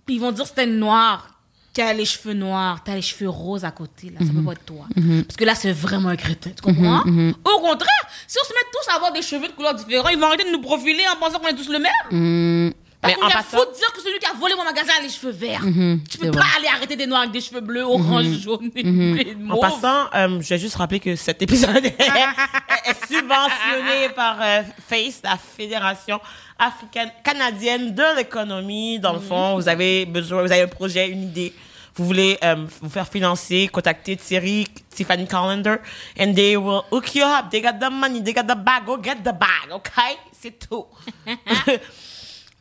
puis 0.05 0.15
ils 0.15 0.21
vont 0.21 0.31
dire 0.31 0.45
c'était 0.47 0.63
une 0.65 0.77
noire 0.77 1.27
qui 1.73 1.81
a 1.81 1.91
les 1.91 2.05
cheveux 2.05 2.33
noirs, 2.33 2.81
t'as 2.85 2.95
les 2.95 3.01
cheveux 3.01 3.27
roses 3.29 3.65
à 3.65 3.71
côté, 3.71 4.09
là, 4.11 4.19
ça 4.19 4.25
Mhm. 4.25 4.35
peut 4.35 4.43
pas 4.45 4.51
être 4.53 4.63
toi. 4.65 4.85
Parce 5.27 5.35
que 5.35 5.43
là, 5.43 5.55
c'est 5.55 5.73
vraiment 5.73 6.07
un 6.09 6.15
crétin, 6.15 6.51
tu 6.51 6.61
comprends? 6.61 6.99
Au 7.01 7.59
contraire, 7.59 8.03
si 8.27 8.37
on 8.41 8.47
se 8.47 8.53
met 8.53 8.59
tous 8.71 8.91
à 8.91 8.95
avoir 8.95 9.11
des 9.11 9.21
cheveux 9.21 9.47
de 9.47 9.53
couleurs 9.53 9.73
différentes, 9.75 10.11
ils 10.13 10.19
vont 10.19 10.27
arrêter 10.27 10.45
de 10.45 10.51
nous 10.51 10.61
profiler 10.61 11.03
en 11.13 11.17
pensant 11.19 11.39
qu'on 11.39 11.47
est 11.47 11.55
tous 11.55 11.67
le 11.69 11.79
même. 11.79 12.73
Hmm, 13.13 13.21
Mais 13.27 13.33
passant- 13.33 13.57
fou 13.57 13.65
de 13.71 13.77
dire 13.77 13.91
que 13.93 14.01
celui 14.01 14.19
qui 14.19 14.25
a 14.25 14.33
volé 14.33 14.55
mon 14.55 14.63
magasin 14.63 14.93
a 14.97 15.01
les 15.01 15.09
cheveux 15.09 15.31
verts. 15.31 15.61
tu 15.61 15.67
Mhm. 15.67 16.03
c'est 16.09 16.17
peux 16.19 16.27
vrai. 16.27 16.39
pas 16.39 16.45
aller 16.57 16.67
arrêter 16.67 16.95
des 16.95 17.07
noirs 17.07 17.21
avec 17.21 17.31
des 17.33 17.41
cheveux 17.41 17.61
bleus, 17.61 17.83
orange, 17.83 18.25
jaune 18.41 18.71
et, 18.75 18.81
et 18.81 19.37
En 19.49 19.57
passant, 19.57 20.05
euh, 20.15 20.41
je 20.41 20.49
vais 20.49 20.57
juste 20.59 20.75
rappeler 20.75 20.99
que 20.99 21.15
cet 21.15 21.41
épisode 21.41 21.85
est, 21.85 21.91
est 21.99 23.07
subventionné 23.07 24.09
par 24.15 24.37
euh, 24.41 24.63
FACE, 24.87 25.21
la 25.23 25.37
Fédération 25.37 26.19
africaine 26.57 27.11
canadienne 27.23 27.93
de 27.93 28.15
l'économie. 28.17 28.99
Dans 28.99 29.13
le 29.13 29.19
fond, 29.19 29.55
vous 29.55 29.67
avez 29.67 30.05
besoin, 30.05 30.41
vous 30.41 30.51
avez 30.51 30.61
un 30.63 30.67
projet, 30.67 31.09
une 31.09 31.23
idée. 31.23 31.53
Vous 31.97 32.05
voulez 32.05 32.37
euh, 32.43 32.65
vous 32.81 32.89
faire 32.89 33.07
financer, 33.07 33.69
contacter 33.71 34.17
Thierry, 34.17 34.67
Tiffany 34.93 35.25
Callender, 35.27 35.77
and 36.19 36.33
they 36.33 36.57
will 36.57 36.81
hook 36.91 37.15
you 37.15 37.23
up. 37.23 37.49
They 37.49 37.61
got 37.61 37.79
the 37.79 37.89
money, 37.89 38.21
they 38.21 38.33
got 38.33 38.43
the 38.43 38.55
bag. 38.57 38.83
Go 38.85 38.97
get 39.01 39.15
the 39.23 39.31
bag, 39.33 39.71
okay? 39.71 40.17
C'est 40.37 40.59
tout. 40.67 40.85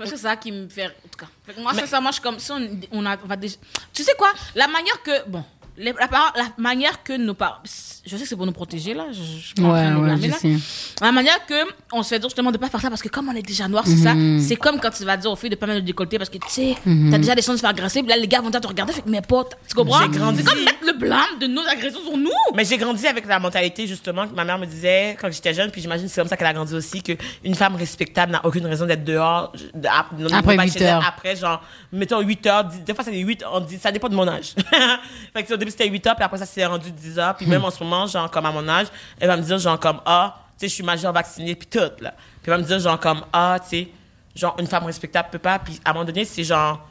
C'est 0.04 0.16
ça 0.16 0.36
qui 0.36 0.50
me 0.50 0.68
fait. 0.68 0.86
En 0.86 1.08
tout 1.10 1.18
cas. 1.18 1.26
Moi, 1.60 1.72
c'est 1.74 1.86
ça. 1.86 2.00
Moi, 2.00 2.10
je 2.10 2.14
suis 2.14 2.22
comme. 2.22 2.38
Si 2.38 2.50
on, 2.50 2.60
on, 2.90 3.06
a, 3.06 3.16
on 3.22 3.26
va 3.26 3.36
déjà. 3.36 3.56
Tu 3.92 4.02
sais 4.02 4.14
quoi? 4.18 4.32
La 4.54 4.66
manière 4.66 5.00
que. 5.02 5.28
Bon. 5.28 5.44
Les- 5.76 5.92
la, 5.92 6.44
manière 6.58 7.02
que 7.02 7.16
nos 7.16 7.34
parents. 7.34 7.58
Je 7.64 8.16
sais 8.16 8.22
que 8.22 8.28
c'est 8.28 8.36
pour 8.36 8.46
nous 8.46 8.52
protéger, 8.52 8.94
là. 8.94 9.06
Je, 9.12 9.62
en 9.62 9.66
Ouais, 9.72 9.80
ouais, 9.88 10.00
blâmer, 10.00 10.22
je 10.22 10.28
là. 10.30 10.36
sais. 10.38 10.56
La 11.00 11.10
manière 11.12 11.44
que 11.46 11.54
on 11.92 12.02
se 12.02 12.10
fait 12.10 12.18
dire 12.18 12.28
justement 12.28 12.52
de 12.52 12.58
pas 12.58 12.68
faire 12.68 12.80
ça 12.80 12.88
parce 12.90 13.00
que 13.02 13.08
comme 13.08 13.28
on 13.28 13.34
est 13.34 13.42
déjà 13.42 13.66
noir, 13.66 13.84
c'est 13.86 13.96
Mhm. 13.96 14.40
ça. 14.40 14.46
C'est 14.48 14.56
comme 14.56 14.78
quand 14.80 14.90
tu 14.90 15.04
vas 15.04 15.16
dire 15.16 15.30
aux 15.30 15.36
filles 15.36 15.50
de 15.50 15.56
pas 15.56 15.66
mettre 15.66 15.78
le 15.80 15.84
décolleté 15.86 16.18
parce 16.18 16.30
que 16.30 16.38
tu 16.38 16.48
sais, 16.48 16.74
Mhm. 16.84 17.10
t'as 17.10 17.18
déjà 17.18 17.34
des 17.34 17.42
chances 17.42 17.54
de 17.54 17.56
se 17.56 17.60
faire 17.62 17.70
agresser. 17.70 18.02
Là, 18.02 18.16
les 18.16 18.28
gars 18.28 18.40
vont 18.40 18.50
te 18.50 18.66
regarder. 18.66 18.92
Fait 18.92 19.02
que 19.02 19.08
mes 19.08 19.22
potes, 19.22 19.54
tu 19.68 19.74
comprends? 19.74 20.00
J'ai 20.02 20.08
grandi. 20.18 20.38
C'est 20.42 20.44
comme 20.54 20.64
mettre 20.64 20.84
le 20.86 20.92
blâme 20.98 21.38
de 21.40 21.46
nos 21.46 21.62
agressions 21.66 22.00
sur 22.02 22.16
nous. 22.16 22.30
Mais 22.54 22.64
j'ai 22.64 22.76
grandi 22.76 23.06
avec 23.06 23.26
la 23.26 23.38
mentalité, 23.38 23.86
justement, 23.86 24.28
que 24.28 24.34
ma 24.34 24.44
mère 24.44 24.58
me 24.58 24.66
disait 24.66 25.16
quand 25.20 25.30
j'étais 25.32 25.54
jeune, 25.54 25.70
puis 25.70 25.80
j'imagine 25.80 26.06
que 26.06 26.12
c'est 26.12 26.20
comme 26.20 26.28
ça 26.28 26.36
qu'elle 26.36 26.46
a 26.46 26.52
grandi 26.52 26.74
aussi, 26.74 27.02
qu'une 27.02 27.54
femme 27.54 27.74
respectable 27.76 28.32
n'a 28.32 28.44
aucune 28.44 28.66
raison 28.66 28.86
d'être 28.86 29.04
dehors. 29.04 29.52
de- 29.74 29.88
ap- 29.88 30.12
non, 30.18 30.28
Après 30.32 30.56
pas 30.56 30.64
8 30.64 30.72
chez 30.72 30.80
elle, 30.80 30.94
heures. 30.94 31.04
Après, 31.06 31.34
genre, 31.36 31.60
mettons 31.92 32.20
8 32.20 32.46
heures. 32.46 32.64
Des 32.64 32.94
fois, 32.94 33.02
c'est 33.04 33.16
8 33.16 33.44
on 33.50 33.60
dit, 33.60 33.78
ça 33.78 33.90
dépend 33.90 34.08
de 34.08 34.14
mon 34.14 34.28
âge. 34.28 34.54
fait 35.34 35.42
que 35.42 35.54
c'était 35.70 35.88
8 35.88 36.06
heures, 36.06 36.16
puis 36.16 36.24
après, 36.24 36.38
ça 36.38 36.46
s'est 36.46 36.64
rendu 36.64 36.90
10 36.90 37.18
heures. 37.18 37.36
Puis 37.36 37.46
même 37.46 37.64
en 37.64 37.70
ce 37.70 37.82
moment, 37.82 38.06
genre, 38.06 38.30
comme 38.30 38.46
à 38.46 38.52
mon 38.52 38.68
âge, 38.68 38.86
elle 39.20 39.28
va 39.28 39.36
me 39.36 39.42
dire, 39.42 39.58
genre, 39.58 39.78
comme, 39.78 40.00
ah, 40.06 40.36
tu 40.58 40.60
sais, 40.60 40.68
je 40.68 40.74
suis 40.74 40.84
majeure 40.84 41.12
vaccinée, 41.12 41.54
puis 41.54 41.68
tout, 41.68 41.78
là. 42.00 42.14
Puis 42.42 42.46
elle 42.46 42.52
va 42.52 42.58
me 42.58 42.64
dire, 42.64 42.78
genre, 42.78 42.98
comme, 42.98 43.24
ah, 43.32 43.58
tu 43.62 43.68
sais, 43.68 43.88
genre, 44.34 44.56
une 44.58 44.66
femme 44.66 44.84
respectable 44.84 45.28
peut 45.30 45.38
pas. 45.38 45.58
Puis 45.58 45.80
à 45.84 45.90
un 45.90 45.92
moment 45.92 46.04
donné, 46.04 46.24
c'est 46.24 46.44
genre, 46.44 46.86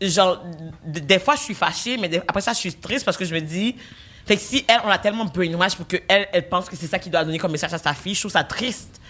genre, 0.00 0.42
des 0.84 1.18
fois, 1.18 1.36
je 1.36 1.40
suis 1.40 1.54
fâchée, 1.54 1.96
mais 1.96 2.10
après 2.26 2.40
ça, 2.40 2.52
je 2.52 2.58
suis 2.58 2.74
triste 2.74 3.04
parce 3.04 3.16
que 3.16 3.24
je 3.24 3.34
me 3.34 3.40
dis, 3.40 3.76
fait 4.26 4.36
que 4.36 4.42
si 4.42 4.64
elle, 4.66 4.80
on 4.84 4.88
l'a 4.88 4.98
tellement 4.98 5.24
brainwash 5.26 5.76
pour 5.76 5.86
qu'elle, 5.86 6.28
elle, 6.32 6.48
pense 6.48 6.68
que 6.68 6.76
c'est 6.76 6.86
ça 6.86 6.98
qu'il 6.98 7.12
doit 7.12 7.24
donner 7.24 7.38
comme 7.38 7.52
message 7.52 7.74
à 7.74 7.78
sa 7.78 7.92
fille, 7.92 8.14
je 8.14 8.20
trouve 8.20 8.32
ça 8.32 8.44
triste. 8.44 9.00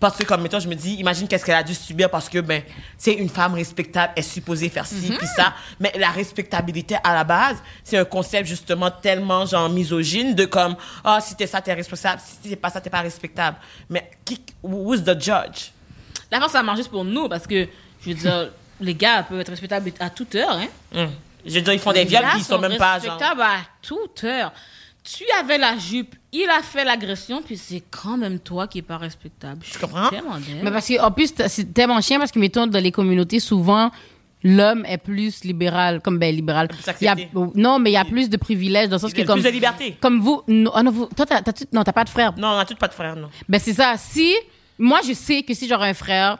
Parce 0.00 0.16
que, 0.16 0.24
comme, 0.24 0.40
mettons, 0.40 0.58
je 0.58 0.66
me 0.66 0.74
dis, 0.74 0.94
imagine 0.94 1.28
qu'est-ce 1.28 1.44
qu'elle 1.44 1.54
a 1.56 1.62
dû 1.62 1.74
subir 1.74 2.08
parce 2.08 2.30
que, 2.30 2.38
ben, 2.38 2.62
c'est 2.96 3.12
une 3.12 3.28
femme 3.28 3.52
respectable, 3.52 4.14
elle 4.16 4.24
est 4.24 4.26
supposée 4.26 4.70
faire 4.70 4.86
ci, 4.86 5.12
puis 5.16 5.26
ça. 5.36 5.52
Mais 5.78 5.92
la 5.98 6.10
respectabilité, 6.10 6.96
à 7.04 7.12
la 7.12 7.22
base, 7.22 7.58
c'est 7.84 7.98
un 7.98 8.06
concept, 8.06 8.48
justement, 8.48 8.90
tellement, 8.90 9.44
genre, 9.44 9.68
misogyne 9.68 10.34
de 10.34 10.46
comme, 10.46 10.74
ah, 11.04 11.20
si 11.20 11.36
t'es 11.36 11.46
ça, 11.46 11.60
t'es 11.60 11.74
responsable. 11.74 12.20
Si 12.24 12.48
t'es 12.48 12.56
pas 12.56 12.70
ça, 12.70 12.80
t'es 12.80 12.88
pas 12.88 13.02
respectable. 13.02 13.58
Mais, 13.90 14.10
qui, 14.24 14.40
who's 14.62 15.04
the 15.04 15.20
judge? 15.20 15.70
La 16.30 16.40
force, 16.40 16.52
ça 16.52 16.62
marche 16.62 16.78
juste 16.78 16.90
pour 16.90 17.04
nous 17.04 17.28
parce 17.28 17.46
que, 17.46 17.68
je 18.02 18.08
veux 18.08 18.14
dire, 18.14 18.50
les 18.80 18.94
gars 18.94 19.22
peuvent 19.22 19.40
être 19.40 19.50
respectables 19.50 19.92
à 20.00 20.08
toute 20.08 20.34
heure, 20.34 20.56
hein. 20.56 20.68
Hum. 20.94 21.10
Je 21.44 21.54
veux 21.54 21.60
dire, 21.62 21.72
ils 21.72 21.78
font 21.78 21.92
des 21.92 22.04
viols, 22.04 22.24
ils 22.36 22.44
sont 22.44 22.58
même 22.58 22.76
pas, 22.76 22.98
genre. 22.98 23.12
respectables 23.12 23.42
à 23.42 23.56
toute 23.82 24.24
heure. 24.24 24.52
Tu 25.02 25.24
avais 25.40 25.56
la 25.58 25.78
jupe, 25.78 26.14
il 26.32 26.48
a 26.50 26.62
fait 26.62 26.84
l'agression, 26.84 27.42
puis 27.42 27.56
c'est 27.56 27.82
quand 27.90 28.16
même 28.18 28.38
toi 28.38 28.68
qui 28.68 28.78
est 28.78 28.82
pas 28.82 28.98
respectable. 28.98 29.60
Je 29.64 29.78
comprends? 29.78 30.10
Mais 30.62 30.70
parce 30.70 30.86
que, 30.88 31.00
en 31.00 31.10
plus, 31.10 31.32
c'est 31.48 31.72
tellement 31.72 32.00
chien 32.00 32.18
parce 32.18 32.30
que, 32.30 32.38
mettons, 32.38 32.66
dans 32.66 32.82
les 32.82 32.92
communautés, 32.92 33.40
souvent, 33.40 33.90
l'homme 34.44 34.84
est 34.86 34.98
plus 34.98 35.42
libéral, 35.44 36.00
comme, 36.02 36.18
ben, 36.18 36.34
libéral. 36.34 36.68
Plus 36.68 36.78
Il 37.00 37.04
y 37.04 37.08
a, 37.08 37.12
accepté. 37.12 37.30
non, 37.54 37.78
mais 37.78 37.90
il 37.90 37.94
y 37.94 37.96
a 37.96 38.04
plus 38.04 38.28
de 38.28 38.36
privilèges 38.36 38.88
dans 38.90 38.96
le 38.96 39.00
sens 39.00 39.10
Il 39.10 39.14
que, 39.14 39.20
y 39.20 39.22
a 39.22 39.26
comme. 39.26 39.40
plus 39.40 39.48
de 39.48 39.54
liberté. 39.54 39.96
Comme 40.00 40.20
vous, 40.20 40.42
non, 40.48 40.70
ah 40.74 40.82
non, 40.82 40.90
vous, 40.90 41.06
toi, 41.16 41.24
t'as, 41.24 41.40
t'as-tu- 41.40 41.64
non, 41.72 41.82
t'as 41.82 41.92
pas 41.92 42.04
de 42.04 42.10
frère? 42.10 42.34
Non, 42.36 42.48
on 42.48 42.58
a 42.58 42.64
toutes 42.66 42.78
pas 42.78 42.88
de 42.88 42.94
frères, 42.94 43.16
non. 43.16 43.30
Ben, 43.48 43.58
c'est 43.58 43.72
ça. 43.74 43.94
Si, 43.96 44.34
moi, 44.78 45.00
je 45.06 45.14
sais 45.14 45.42
que 45.42 45.54
si 45.54 45.66
j'aurais 45.66 45.88
un 45.90 45.94
frère, 45.94 46.38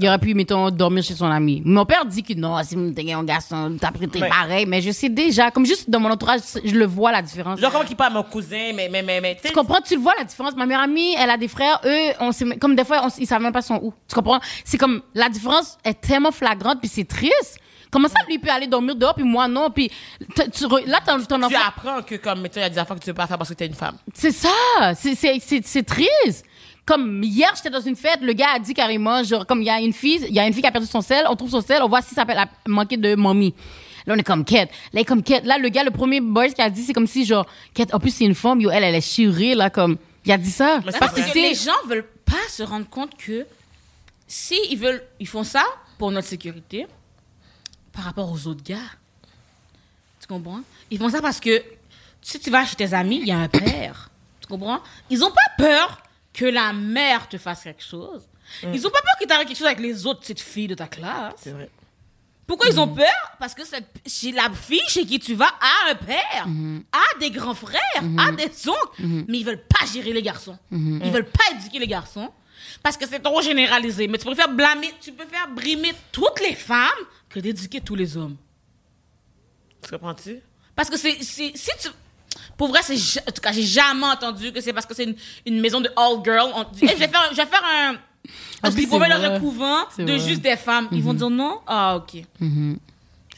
il 0.00 0.08
aurait 0.08 0.18
pu, 0.18 0.34
mettons, 0.34 0.70
dormir 0.70 1.02
chez 1.02 1.14
son 1.14 1.26
ami. 1.26 1.62
Mon 1.64 1.84
père 1.84 2.04
dit 2.04 2.22
que 2.22 2.34
non, 2.34 2.56
si 2.64 2.76
t'es 2.94 3.12
un 3.12 3.22
garçon, 3.24 3.76
t'as 3.80 3.90
Ouais. 4.20 4.28
pareil. 4.28 4.66
Mais 4.66 4.80
je 4.80 4.90
sais 4.90 5.08
déjà, 5.08 5.50
comme 5.50 5.66
juste 5.66 5.88
dans 5.90 6.00
mon 6.00 6.10
entourage, 6.10 6.40
je 6.64 6.74
le 6.74 6.86
vois 6.86 7.12
la 7.12 7.22
différence. 7.22 7.60
Genre, 7.60 7.70
comment 7.70 7.84
qu'il 7.84 7.96
parle 7.96 8.12
à 8.12 8.14
mon 8.16 8.22
cousin, 8.22 8.72
mais, 8.74 8.88
mais, 8.90 9.02
mais, 9.02 9.20
mais, 9.20 9.36
tu 9.42 9.48
Tu 9.48 9.52
comprends? 9.54 9.80
Tu 9.80 9.94
le 9.96 10.00
vois 10.00 10.14
la 10.18 10.24
différence. 10.24 10.54
Ma 10.56 10.66
meilleure 10.66 10.82
amie, 10.84 11.14
elle 11.18 11.30
a 11.30 11.36
des 11.36 11.48
frères. 11.48 11.80
Eux, 11.84 12.12
on 12.20 12.32
sait, 12.32 12.44
comme 12.58 12.74
des 12.74 12.84
fois, 12.84 13.02
on, 13.04 13.08
ils 13.18 13.26
savent 13.26 13.42
même 13.42 13.52
pas 13.52 13.62
son 13.62 13.76
où. 13.82 13.92
Tu 14.08 14.14
comprends? 14.14 14.40
C'est 14.64 14.78
comme, 14.78 15.02
la 15.14 15.28
différence 15.28 15.76
est 15.84 16.00
tellement 16.00 16.32
flagrante, 16.32 16.80
puis 16.80 16.88
c'est 16.88 17.04
triste. 17.04 17.58
Comment 17.92 18.06
ça, 18.06 18.20
lui 18.28 18.38
peut 18.38 18.48
aller 18.48 18.68
dormir 18.68 18.94
dehors, 18.94 19.14
puis 19.16 19.24
moi 19.24 19.48
non? 19.48 19.68
Puis 19.68 19.90
tu, 20.52 20.64
là, 20.86 21.00
ton, 21.04 21.18
ton 21.24 21.38
tu 21.40 21.44
enfant. 21.46 21.56
apprends 21.66 22.02
que, 22.02 22.14
comme, 22.14 22.40
mettons, 22.40 22.60
il 22.60 22.62
y 22.62 22.66
a 22.66 22.70
des 22.70 22.78
affaires 22.78 22.94
que 22.94 23.00
tu 23.00 23.06
peux 23.10 23.14
pas 23.14 23.26
faire 23.26 23.36
parce 23.36 23.50
que 23.50 23.54
t'es 23.54 23.66
une 23.66 23.74
femme. 23.74 23.96
C'est 24.14 24.30
ça. 24.30 24.48
C'est- 24.94 25.16
C'est 25.16 25.40
c'est- 25.40 25.66
c'est 25.66 25.82
triste. 25.82 26.44
Comme 26.90 27.22
hier, 27.22 27.48
j'étais 27.54 27.70
dans 27.70 27.80
une 27.80 27.94
fête, 27.94 28.20
le 28.20 28.32
gars 28.32 28.48
a 28.56 28.58
dit 28.58 28.74
carrément, 28.74 29.22
genre, 29.22 29.46
comme 29.46 29.62
il 29.62 29.66
y 29.66 29.70
a 29.70 29.78
une 29.78 29.92
fille, 29.92 30.26
il 30.28 30.34
y 30.34 30.40
a 30.40 30.46
une 30.48 30.52
fille 30.52 30.60
qui 30.60 30.66
a 30.66 30.72
perdu 30.72 30.88
son 30.88 31.00
sel, 31.00 31.24
on 31.28 31.36
trouve 31.36 31.48
son 31.48 31.60
sel, 31.60 31.84
on 31.84 31.88
voit 31.88 32.02
si 32.02 32.16
ça 32.16 32.22
a 32.22 32.46
manqué 32.66 32.96
de 32.96 33.14
mamie. 33.14 33.54
Là, 34.06 34.14
on 34.14 34.18
est 34.18 34.24
comme 34.24 34.44
quête. 34.44 34.70
Là, 34.92 35.04
comme 35.04 35.22
quête. 35.22 35.44
Là, 35.44 35.56
le 35.56 35.68
gars, 35.68 35.84
le 35.84 35.92
premier 35.92 36.20
boy 36.20 36.52
qui 36.52 36.60
a 36.60 36.68
dit, 36.68 36.82
c'est 36.82 36.92
comme 36.92 37.06
si, 37.06 37.24
genre, 37.24 37.46
quête, 37.74 37.94
en 37.94 38.00
plus, 38.00 38.10
c'est 38.10 38.24
une 38.24 38.34
femme, 38.34 38.60
yo, 38.60 38.70
elle, 38.70 38.82
elle 38.82 38.96
est 38.96 39.00
chirée, 39.08 39.54
là, 39.54 39.70
comme. 39.70 39.98
Il 40.24 40.32
a 40.32 40.36
dit 40.36 40.50
ça. 40.50 40.80
Mais 40.84 40.90
Parce 40.98 41.12
que 41.12 41.32
les 41.32 41.54
gens 41.54 41.70
veulent 41.86 42.08
pas 42.24 42.48
se 42.48 42.64
rendre 42.64 42.88
compte 42.88 43.16
que 43.16 43.46
si 44.26 44.58
ils 44.68 44.76
veulent, 44.76 45.04
ils 45.20 45.28
font 45.28 45.44
ça 45.44 45.62
pour 45.96 46.10
notre 46.10 46.26
sécurité 46.26 46.88
par 47.92 48.02
rapport 48.02 48.32
aux 48.32 48.48
autres 48.48 48.64
gars. 48.64 48.78
Tu 50.20 50.26
comprends? 50.26 50.62
Ils 50.90 50.98
font 50.98 51.08
ça 51.08 51.22
parce 51.22 51.38
que 51.38 51.62
si 52.20 52.40
tu 52.40 52.50
vas 52.50 52.66
chez 52.66 52.74
tes 52.74 52.92
amis, 52.94 53.20
il 53.22 53.28
y 53.28 53.32
a 53.32 53.38
un 53.38 53.48
père. 53.48 54.10
Tu 54.40 54.48
comprends? 54.48 54.80
Ils 55.08 55.22
ont 55.22 55.30
pas 55.30 55.52
peur 55.56 56.02
que 56.32 56.44
la 56.44 56.72
mère 56.72 57.28
te 57.28 57.38
fasse 57.38 57.64
quelque 57.64 57.82
chose. 57.82 58.26
Ils 58.62 58.86
ont 58.86 58.90
pas 58.90 59.00
peur 59.02 59.14
que 59.20 59.24
tu 59.24 59.28
quelque 59.46 59.56
chose 59.56 59.66
avec 59.66 59.80
les 59.80 60.06
autres 60.06 60.20
petites 60.20 60.40
filles 60.40 60.68
de 60.68 60.74
ta 60.74 60.86
classe. 60.88 61.34
C'est 61.38 61.52
vrai. 61.52 61.68
Pourquoi 62.46 62.66
ils 62.68 62.80
ont 62.80 62.88
peur? 62.88 63.06
Parce 63.38 63.54
que 63.54 63.64
cette, 63.64 63.86
chez 64.06 64.32
la 64.32 64.50
fille 64.50 64.80
chez 64.88 65.06
qui 65.06 65.20
tu 65.20 65.34
vas 65.34 65.46
a 65.60 65.90
un 65.90 65.94
père, 65.94 66.46
a 66.92 67.18
des 67.20 67.30
grands 67.30 67.54
frères, 67.54 67.80
a 68.18 68.32
des 68.32 68.50
oncles, 68.68 69.02
mais 69.28 69.38
ils 69.38 69.44
veulent 69.46 69.62
pas 69.68 69.86
gérer 69.86 70.12
les 70.12 70.22
garçons. 70.22 70.58
Ils 70.72 71.10
veulent 71.12 71.30
pas 71.30 71.44
éduquer 71.54 71.78
les 71.78 71.86
garçons 71.86 72.28
parce 72.82 72.96
que 72.96 73.06
c'est 73.06 73.20
trop 73.20 73.40
généralisé. 73.40 74.08
Mais 74.08 74.18
tu 74.18 74.24
préfères 74.26 74.48
blâmer, 74.52 74.92
tu 75.00 75.12
préfères 75.12 75.48
brimer 75.48 75.92
toutes 76.10 76.40
les 76.40 76.54
femmes 76.56 76.88
que 77.28 77.38
d'éduquer 77.38 77.80
tous 77.80 77.94
les 77.94 78.16
hommes. 78.16 78.36
Tu 79.84 79.90
comprends-tu? 79.90 80.40
Parce 80.74 80.90
que 80.90 80.96
c'est- 80.96 81.22
si 81.22 81.52
tu, 81.80 81.88
pour 82.56 82.68
vrai, 82.68 82.80
c'est, 82.82 82.94
en 83.20 83.32
tout 83.32 83.40
cas, 83.40 83.52
j'ai 83.52 83.62
jamais 83.62 84.06
entendu 84.06 84.52
que 84.52 84.60
c'est 84.60 84.72
parce 84.72 84.86
que 84.86 84.94
c'est 84.94 85.04
une, 85.04 85.16
une 85.46 85.60
maison 85.60 85.80
de 85.80 85.90
all 85.96 86.22
girls. 86.24 86.50
On 86.54 86.64
dit, 86.64 86.84
Hey, 86.84 86.90
je 86.94 86.96
vais 87.00 87.08
faire, 87.08 87.28
je 87.30 87.36
vais 87.36 87.46
faire 87.46 87.62
un, 87.64 87.94
Ah, 88.62 88.70
dans 88.70 89.24
un 89.24 89.40
couvent 89.40 89.78
C'est 89.96 90.04
de 90.04 90.12
vrai. 90.12 90.28
juste 90.28 90.42
des 90.42 90.56
femmes. 90.56 90.88
Ils 90.92 91.02
vont 91.02 91.14
dire 91.14 91.30
non? 91.30 91.60
Ah, 91.66 91.96
ok. 91.96 92.22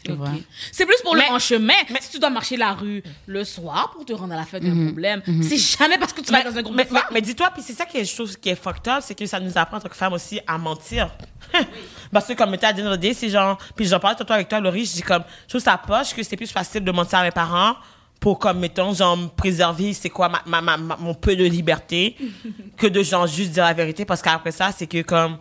C'est 0.05 0.11
Ok. 0.11 0.19
vrai. 0.19 0.31
C'est 0.73 0.85
plus 0.85 0.97
pour 1.05 1.15
Mais- 1.15 1.29
le 1.29 1.33
en 1.35 1.39
chemin. 1.39 1.75
si 2.01 2.11
tu 2.11 2.19
dois 2.19 2.29
marcher 2.31 2.57
la 2.57 2.73
rue 2.73 3.05
le 3.29 3.45
soir 3.45 3.93
pour 3.93 4.05
te 4.05 4.13
rendre 4.13 4.33
à 4.35 4.37
la 4.37 4.45
fête, 4.45 4.61
il 4.65 4.69
y 4.69 4.71
a 4.73 4.75
Mhm. 4.75 4.83
un 4.83 4.87
problème. 4.87 5.23
C'est 5.43 5.57
jamais 5.59 5.97
parce 5.97 6.13
que 6.13 6.21
tu 6.23 6.33
vas 6.33 6.41
être 6.41 6.51
dans 6.53 6.59
un 6.59 6.63
groupe 6.63 6.75
mais, 6.75 6.83
de 6.85 6.89
femmes. 6.89 7.03
mais- 7.11 7.15
mais 7.15 7.21
dis-toi, 7.21 7.51
puis 7.55 7.63
c'est 7.65 7.73
ça 7.73 7.87
qui 7.87 7.99
est 7.99 8.05
chose 8.05 8.37
qui 8.37 8.49
est 8.49 8.57
fucked 8.61 8.89
up, 8.89 8.99
c'est 9.03 9.15
que 9.15 9.25
ça 9.27 9.39
nous 9.39 9.57
apprend 9.57 9.77
en 9.77 9.81
tant 9.81 9.89
que 9.89 9.95
femmes 9.95 10.13
aussi 10.15 10.41
à 10.45 10.59
mentir. 10.59 11.09
Parce 12.13 12.27
que 12.27 12.33
comme 12.33 12.57
tu 12.59 12.65
as 12.67 12.73
dit, 12.73 13.15
c'est 13.15 13.29
genre, 13.29 13.57
puis 13.77 13.87
j'en 13.87 14.01
parlais 14.01 14.17
tantôt 14.17 14.33
avec 14.33 14.49
toi, 14.49 14.59
Laurie, 14.59 14.85
je 14.87 14.93
dis 14.95 15.03
comme, 15.03 15.23
je 15.45 15.51
trouve 15.51 15.61
ça 15.63 15.79
poche 15.79 16.15
que 16.15 16.23
c'est 16.25 16.37
plus 16.37 16.51
facile 16.51 16.83
de 16.83 16.91
mentir 16.91 17.21
à 17.21 17.23
mes 17.23 17.31
parents 17.31 17.77
pour, 18.23 18.39
comme, 18.39 18.61
mettons, 18.61 18.95
genre, 18.95 19.17
me 19.17 19.27
préserver, 19.27 19.93
c'est 19.93 20.09
quoi, 20.09 20.29
ma, 20.29 20.43
ma, 20.47 20.77
ma- 20.77 20.97
mon 20.97 21.13
peu 21.13 21.35
de 21.35 21.43
liberté, 21.43 22.17
que 22.77 22.87
de, 22.87 23.03
genre, 23.03 23.27
juste 23.27 23.51
dire 23.51 23.65
la 23.65 23.73
vérité, 23.73 24.05
parce 24.05 24.23
qu'après 24.23 24.53
ça, 24.53 24.71
c'est 24.71 24.87
que, 24.87 25.03
comme, 25.03 25.39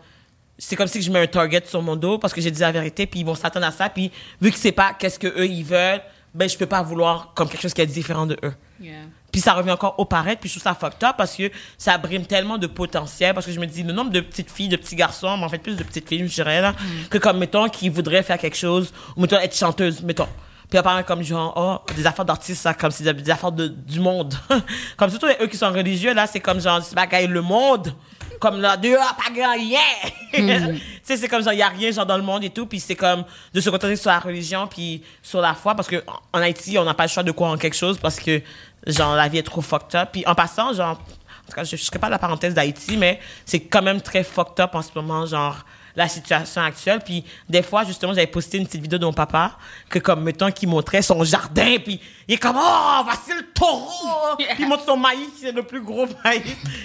c'est 0.58 0.76
comme 0.76 0.88
si 0.88 1.00
je 1.00 1.12
mets 1.12 1.20
un 1.20 1.28
target 1.28 1.62
sur 1.66 1.82
mon 1.84 1.96
dos 1.96 2.18
parce 2.18 2.34
que 2.34 2.42
j'ai 2.42 2.50
dit 2.50 2.60
la 2.60 2.72
vérité, 2.72 3.06
puis 3.06 3.20
ils 3.20 3.26
vont 3.26 3.36
s'attendre 3.36 3.68
à 3.68 3.72
ça, 3.72 3.88
puis 3.90 4.12
vu 4.42 4.52
que 4.52 4.58
c'est 4.58 4.72
pas 4.72 4.94
qu'est-ce 4.94 5.20
que 5.20 5.28
eux 5.28 5.46
ils 5.46 5.64
veulent, 5.64 6.02
ben 6.34 6.50
je 6.50 6.58
peux 6.58 6.66
pas 6.66 6.82
vouloir 6.82 7.34
comme 7.36 7.50
quelque 7.50 7.62
chose 7.62 7.74
qui 7.74 7.82
est 7.82 7.86
différent 7.88 8.26
de 8.26 8.38
eux. 8.44 8.54
Yeah. 8.80 8.94
Puis 9.32 9.42
ça 9.42 9.54
revient 9.54 9.72
encore 9.72 9.96
au 10.00 10.06
paraître, 10.06 10.40
puis 10.42 10.50
je 10.50 10.60
trouve 10.60 10.64
ça 10.64 10.76
fucked 10.76 11.04
up 11.04 11.16
parce 11.18 11.36
que 11.36 11.52
ça 11.78 11.98
brime 11.98 12.26
tellement 12.26 12.58
de 12.58 12.68
potentiel, 12.68 13.34
parce 13.34 13.46
que 13.46 13.52
je 13.52 13.60
me 13.60 13.66
dis, 13.66 13.82
le 13.84 13.94
nombre 13.94 14.12
de 14.12 14.20
petites 14.22 14.52
filles, 14.52 14.70
de 14.70 14.76
petits 14.76 14.96
garçons, 14.96 15.36
mais 15.38 15.46
en 15.46 15.50
fait 15.50 15.60
plus 15.60 15.76
de 15.76 15.84
petites 15.84 16.08
filles, 16.08 16.28
je 16.28 16.34
dirais, 16.34 16.62
là, 16.62 16.74
que 17.10 17.18
comme, 17.18 17.38
mettons, 17.38 17.68
qui 17.70 17.90
voudraient 17.90 18.24
faire 18.24 18.38
quelque 18.38 18.58
chose, 18.58 18.92
ou 19.16 19.22
mettons, 19.22 19.38
être 19.40 19.56
chanteuse, 19.56 20.02
mettons. 20.04 20.28
Puis 20.72 20.78
apparemment, 20.78 21.04
comme 21.04 21.22
genre, 21.22 21.54
oh, 21.58 21.94
des 21.94 22.08
affaires 22.08 22.24
d'artistes, 22.24 22.62
ça, 22.62 22.74
comme 22.74 22.92
c'est 22.92 23.04
des, 23.04 23.14
des 23.14 23.30
affaires 23.30 23.52
de, 23.52 23.68
du 23.68 24.00
monde. 24.00 24.34
comme 24.98 25.10
surtout 25.10 25.28
eux 25.42 25.48
qui 25.48 25.58
sont 25.58 25.70
religieux, 25.70 26.14
là, 26.14 26.26
c'est 26.28 26.40
comme 26.40 26.62
genre, 26.62 26.82
c'est 26.82 26.96
pas 26.96 27.06
gagner 27.06 27.28
le 27.28 27.42
monde. 27.42 27.94
Comme 28.40 28.62
là, 28.62 28.78
dehors, 28.78 29.18
pas 29.18 29.34
grand 29.36 29.54
rien. 29.54 29.82
tu 30.34 30.82
sais, 31.04 31.18
c'est 31.18 31.28
comme 31.28 31.44
genre, 31.44 31.52
il 31.52 31.60
y 31.60 31.62
a 31.62 31.68
rien, 31.68 31.92
genre, 31.92 32.06
dans 32.06 32.16
le 32.16 32.24
monde 32.24 32.46
et 32.46 32.52
tout, 32.52 32.68
puis 32.68 32.80
c'est 32.80 32.96
comme 32.96 33.26
de 33.54 33.60
se 33.60 33.70
concentrer 33.70 33.98
sur 33.98 34.12
la 34.12 34.20
religion, 34.20 34.66
puis 34.66 35.04
sur 35.22 35.42
la 35.42 35.54
foi, 35.56 35.76
parce 35.76 35.90
que 35.90 35.98
en 36.08 36.40
en 36.40 36.42
Haïti, 36.42 36.78
on 36.78 36.86
n'a 36.86 36.94
pas 36.94 37.04
le 37.04 37.10
choix 37.10 37.24
de 37.24 37.32
croire 37.32 37.52
en 37.52 37.58
quelque 37.58 37.76
chose, 37.76 38.00
parce 38.00 38.18
que, 38.18 38.42
genre, 38.88 39.14
la 39.14 39.28
vie 39.28 39.40
est 39.40 39.44
trop 39.44 39.62
fucked 39.62 39.94
up. 40.00 40.10
Puis 40.14 40.24
en 40.26 40.36
passant, 40.36 40.74
genre, 40.74 40.92
en 40.92 41.50
tout 41.50 41.54
cas, 41.54 41.66
je 41.66 41.76
ne 41.76 41.78
serai 41.82 42.00
pas 42.00 42.08
la 42.08 42.18
parenthèse 42.18 42.54
d'Haïti, 42.54 42.96
mais 42.96 43.20
c'est 43.46 43.60
quand 43.60 43.82
même 43.82 44.00
très 44.00 44.24
fucked 44.24 44.64
up 44.64 44.74
en 44.74 44.82
ce 44.82 44.92
moment, 44.96 45.26
genre, 45.26 45.66
la 45.96 46.08
situation 46.08 46.62
actuelle. 46.62 47.00
Puis 47.04 47.24
des 47.50 47.62
fois, 47.64 47.84
justement, 47.84 48.14
j'avais 48.14 48.28
posté 48.28 48.58
une 48.58 48.66
petite 48.66 48.82
vidéo 48.82 49.00
de 49.00 49.06
mon 49.06 49.14
papa, 49.14 49.58
que 49.90 50.00
comme, 50.00 50.24
mettons, 50.24 50.52
qui 50.52 50.68
montrait 50.68 51.02
son 51.02 51.24
jardin, 51.24 51.78
puis 51.84 52.00
il 52.28 52.36
est 52.36 52.38
comme, 52.38 52.58
oh, 52.58 53.02
voici 53.04 53.34
le 53.36 53.52
taureau! 53.54 54.36
Puis 54.38 54.48
il 54.60 54.68
montre 54.68 54.86
son 54.86 54.98
maïs, 54.98 55.30
c'est 55.40 55.52
le 55.52 55.64
plus 55.64 55.82
gros 55.82 56.08
maïs 56.24 56.44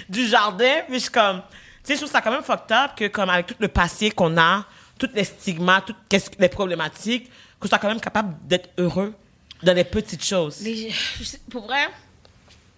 du 0.09 0.27
jardin. 0.27 0.81
Puis 0.87 0.95
je 0.95 0.99
suis 1.03 1.11
comme, 1.11 1.41
tu 1.41 1.47
sais, 1.83 1.93
je 1.93 1.99
trouve 1.99 2.11
ça 2.11 2.21
quand 2.21 2.31
même 2.31 2.43
fucked 2.43 2.71
up 2.71 2.91
que, 2.95 3.07
comme, 3.07 3.29
avec 3.29 3.47
tout 3.47 3.55
le 3.59 3.67
passé 3.67 4.11
qu'on 4.11 4.37
a, 4.37 4.65
toutes 4.99 5.13
les 5.13 5.23
stigmas, 5.23 5.81
toutes 5.81 5.97
les 6.39 6.49
problématiques, 6.49 7.29
que 7.59 7.63
je 7.63 7.69
sois 7.69 7.79
quand 7.79 7.87
même 7.87 8.01
capable 8.01 8.35
d'être 8.43 8.69
heureux 8.77 9.13
dans 9.63 9.73
les 9.73 9.83
petites 9.83 10.23
choses. 10.23 10.61
Les- 10.61 10.91
je 10.91 11.37
pour 11.49 11.65
vrai. 11.65 11.87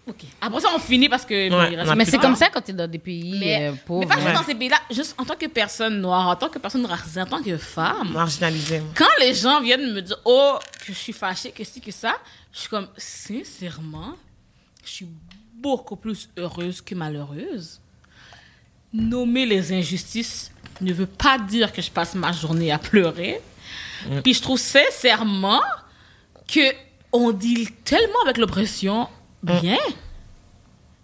Ok. 0.10 0.24
Après 0.42 0.60
ça, 0.60 0.70
on 0.76 0.80
finit 0.80 1.08
parce 1.08 1.24
que. 1.26 1.34
Ouais, 1.50 1.96
Mais 1.96 2.06
c'est 2.06 2.18
comme 2.18 2.36
ça 2.36 2.50
quand 2.50 2.62
t'es 2.62 2.74
dans 2.74 2.90
des 2.90 2.98
pays 3.00 3.38
Mais, 3.40 3.70
euh, 3.70 3.74
pauvres. 3.86 4.00
mais 4.02 4.08
pas 4.08 4.16
juste 4.16 4.28
Ouais. 4.28 4.34
dans 4.34 4.44
ces 4.44 4.56
pays-là, 4.56 4.78
juste 4.92 5.16
en 5.18 5.24
tant 5.26 5.36
que 5.36 5.46
personne 5.46 6.02
noire, 6.02 6.28
en 6.28 6.36
tant 6.36 6.50
que 6.50 6.58
personne 6.60 6.86
racisée, 6.86 7.22
en 7.22 7.26
tant 7.28 7.42
que 7.44 7.56
femme. 7.58 8.12
Marginalisé. 8.12 8.82
Quand 8.96 9.06
les 9.20 9.34
gens 9.36 9.62
viennent 9.62 9.94
me 9.94 10.02
dire, 10.02 10.18
oh, 10.26 10.56
que 10.86 10.92
je 10.94 10.98
suis 10.98 11.14
fâchée, 11.14 11.52
que 11.52 11.64
ci, 11.64 11.80
que 11.80 11.92
ça, 11.92 12.16
je 12.52 12.60
suis 12.62 12.70
comme, 12.70 12.88
sincèrement, 12.98 14.16
je 14.84 14.90
suis 14.90 15.08
beaucoup 15.54 15.96
plus 15.96 16.30
heureuse 16.38 16.82
que 16.82 16.96
malheureuse. 16.96 17.80
Nommer 18.92 19.46
les 19.46 19.72
injustices 19.72 20.52
ne 20.82 20.92
veut 20.94 21.06
pas 21.06 21.38
dire 21.38 21.72
que 21.72 21.82
je 21.82 21.92
passe 21.92 22.16
ma 22.16 22.32
journée 22.32 22.72
à 22.72 22.80
pleurer. 22.80 23.40
Puis 24.24 24.34
je 24.34 24.42
trouve 24.42 24.58
sincèrement 24.60 25.62
que 26.52 26.74
on 27.12 27.32
deal 27.32 27.72
tellement 27.84 28.22
avec 28.24 28.38
l'oppression 28.38 29.08
bien. 29.44 29.78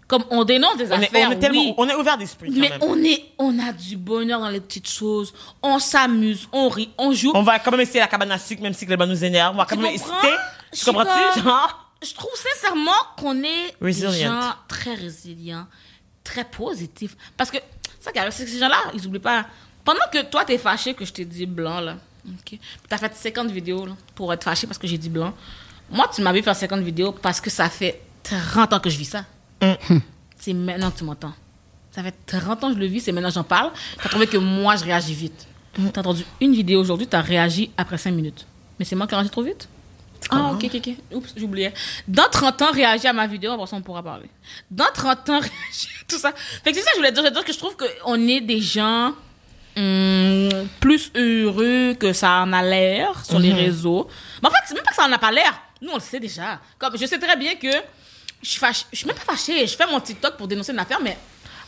Comme 0.08 0.24
on 0.30 0.44
dénonce 0.44 0.76
des 0.76 0.86
On 0.92 1.00
est, 1.00 1.06
affaires, 1.06 1.28
on 1.28 1.32
est 1.32 1.38
tellement, 1.40 1.60
oui. 1.62 1.74
on 1.76 1.88
est 1.88 1.94
ouvert 1.96 2.16
d'esprit 2.16 2.50
Mais 2.52 2.68
même. 2.68 2.78
on 2.80 3.02
est, 3.02 3.24
on 3.38 3.58
a 3.58 3.72
du 3.72 3.96
bonheur 3.96 4.38
dans 4.38 4.48
les 4.50 4.60
petites 4.60 4.88
choses. 4.88 5.34
On 5.62 5.80
s'amuse, 5.80 6.48
on 6.52 6.68
rit, 6.68 6.90
on 6.96 7.12
joue. 7.12 7.32
On 7.34 7.42
va 7.42 7.58
quand 7.58 7.72
même 7.72 7.80
essayer 7.80 7.98
la 7.98 8.06
cabane 8.06 8.30
à 8.30 8.38
sucre, 8.38 8.62
même 8.62 8.72
si 8.72 8.86
Clément 8.86 9.06
nous 9.06 9.24
énerve. 9.24 9.54
On 9.54 9.58
va 9.58 9.64
quand 9.64 9.74
Tu 9.74 9.82
même 9.82 9.92
essayer. 9.94 10.12
Tu 10.72 10.84
comprends-tu? 10.84 11.40
Je 12.02 12.14
trouve 12.14 12.30
sincèrement 12.36 12.92
qu'on 13.18 13.36
est 13.42 13.74
des 13.80 13.86
Resilient. 13.86 14.40
gens 14.42 14.52
très 14.68 14.94
résilients, 14.94 15.66
très 16.22 16.44
positifs. 16.44 17.16
Parce 17.36 17.50
que 17.50 17.56
ça 17.98 18.12
qui 18.12 18.18
arrive, 18.20 18.30
c'est 18.32 18.44
que 18.44 18.50
ces 18.50 18.58
gens-là, 18.60 18.76
ils 18.94 19.04
oublient 19.08 19.18
pas. 19.18 19.46
Pendant 19.84 19.98
que 20.12 20.22
toi, 20.22 20.44
t'es 20.44 20.58
fâché 20.58 20.94
que 20.94 21.04
je 21.04 21.12
t'ai 21.12 21.24
dit 21.24 21.46
blanc, 21.46 21.80
là, 21.80 21.96
ok, 22.28 22.58
t'as 22.88 22.98
fait 22.98 23.12
50 23.12 23.50
vidéos 23.50 23.86
là, 23.86 23.92
pour 24.14 24.32
être 24.32 24.44
fâché 24.44 24.68
parce 24.68 24.78
que 24.78 24.86
j'ai 24.86 24.98
dit 24.98 25.08
blanc. 25.08 25.32
Moi, 25.90 26.08
tu 26.14 26.20
m'avais 26.22 26.42
fait 26.42 26.54
50 26.54 26.80
vidéos 26.80 27.10
parce 27.10 27.40
que 27.40 27.50
ça 27.50 27.68
fait 27.70 28.02
30 28.28 28.72
ans 28.72 28.80
que 28.80 28.90
je 28.90 28.98
vis 28.98 29.06
ça. 29.06 29.24
Mm. 29.62 29.98
C'est 30.38 30.52
maintenant 30.52 30.90
que 30.90 30.98
tu 30.98 31.04
m'entends. 31.04 31.32
Ça 31.90 32.02
fait 32.02 32.14
30 32.26 32.64
ans 32.64 32.68
que 32.68 32.74
je 32.74 32.80
le 32.80 32.86
vis, 32.86 33.00
c'est 33.00 33.12
maintenant 33.12 33.28
que 33.28 33.34
j'en 33.34 33.44
parle. 33.44 33.70
T'as 34.02 34.08
trouvé 34.08 34.26
que 34.26 34.36
moi, 34.36 34.76
je 34.76 34.84
réagis 34.84 35.14
vite. 35.14 35.46
Mm. 35.78 35.88
T'as 35.88 36.00
entendu 36.00 36.24
une 36.40 36.52
vidéo 36.52 36.80
aujourd'hui, 36.80 37.06
t'as 37.06 37.20
réagi 37.20 37.70
après 37.76 37.98
5 37.98 38.10
minutes. 38.12 38.46
Mais 38.78 38.84
c'est 38.84 38.96
moi 38.96 39.06
qui 39.06 39.14
ai 39.14 39.16
réagi 39.16 39.30
trop 39.30 39.42
vite? 39.42 39.68
Ah, 40.30 40.52
ok, 40.52 40.64
ok, 40.64 40.74
ok. 40.74 40.94
Oups, 41.12 41.34
j'oubliais. 41.36 41.72
Dans 42.08 42.28
30 42.28 42.62
ans, 42.62 42.72
réagir 42.72 43.10
à 43.10 43.12
ma 43.12 43.26
vidéo, 43.26 43.52
après 43.52 43.66
ça, 43.66 43.76
on 43.76 43.80
pourra 43.80 44.02
parler. 44.02 44.28
Dans 44.70 44.90
30 44.92 45.30
ans, 45.30 45.40
réagir 45.40 45.90
à 46.02 46.04
tout 46.08 46.18
ça. 46.18 46.32
Fait 46.64 46.72
que 46.72 46.78
c'est 46.78 46.82
ça 46.82 46.90
que 46.90 46.96
je 46.96 46.98
voulais 46.98 47.12
dire. 47.12 47.22
Je 47.22 47.28
voulais 47.28 47.30
dire 47.30 47.44
que 47.44 47.52
je 47.52 47.58
trouve 47.58 47.76
qu'on 47.76 48.28
est 48.28 48.40
des 48.40 48.60
gens 48.60 49.12
hum, 49.76 50.48
plus 50.80 51.12
heureux 51.14 51.94
que 51.94 52.12
ça 52.12 52.42
en 52.42 52.52
a 52.52 52.62
l'air 52.62 53.24
sur 53.24 53.38
les 53.38 53.52
réseaux. 53.52 54.08
Mais 54.42 54.48
en 54.48 54.50
fait, 54.50 54.58
c'est 54.66 54.74
même 54.74 54.84
pas 54.84 54.90
que 54.90 54.96
ça 54.96 55.06
en 55.06 55.12
a 55.12 55.18
pas 55.18 55.30
l'air. 55.30 55.60
Nous, 55.80 55.90
on 55.90 55.96
le 55.96 56.00
sait 56.00 56.20
déjà. 56.20 56.60
Comme, 56.78 56.96
je 56.96 57.06
sais 57.06 57.18
très 57.18 57.36
bien 57.36 57.54
que 57.54 57.68
je 58.42 58.48
suis 58.50 59.06
même 59.06 59.16
pas 59.16 59.34
fâchée. 59.34 59.66
Je 59.66 59.76
fais 59.76 59.86
mon 59.86 60.00
TikTok 60.00 60.36
pour 60.36 60.46
dénoncer 60.46 60.72
une 60.72 60.78
affaire, 60.78 61.00
mais 61.02 61.16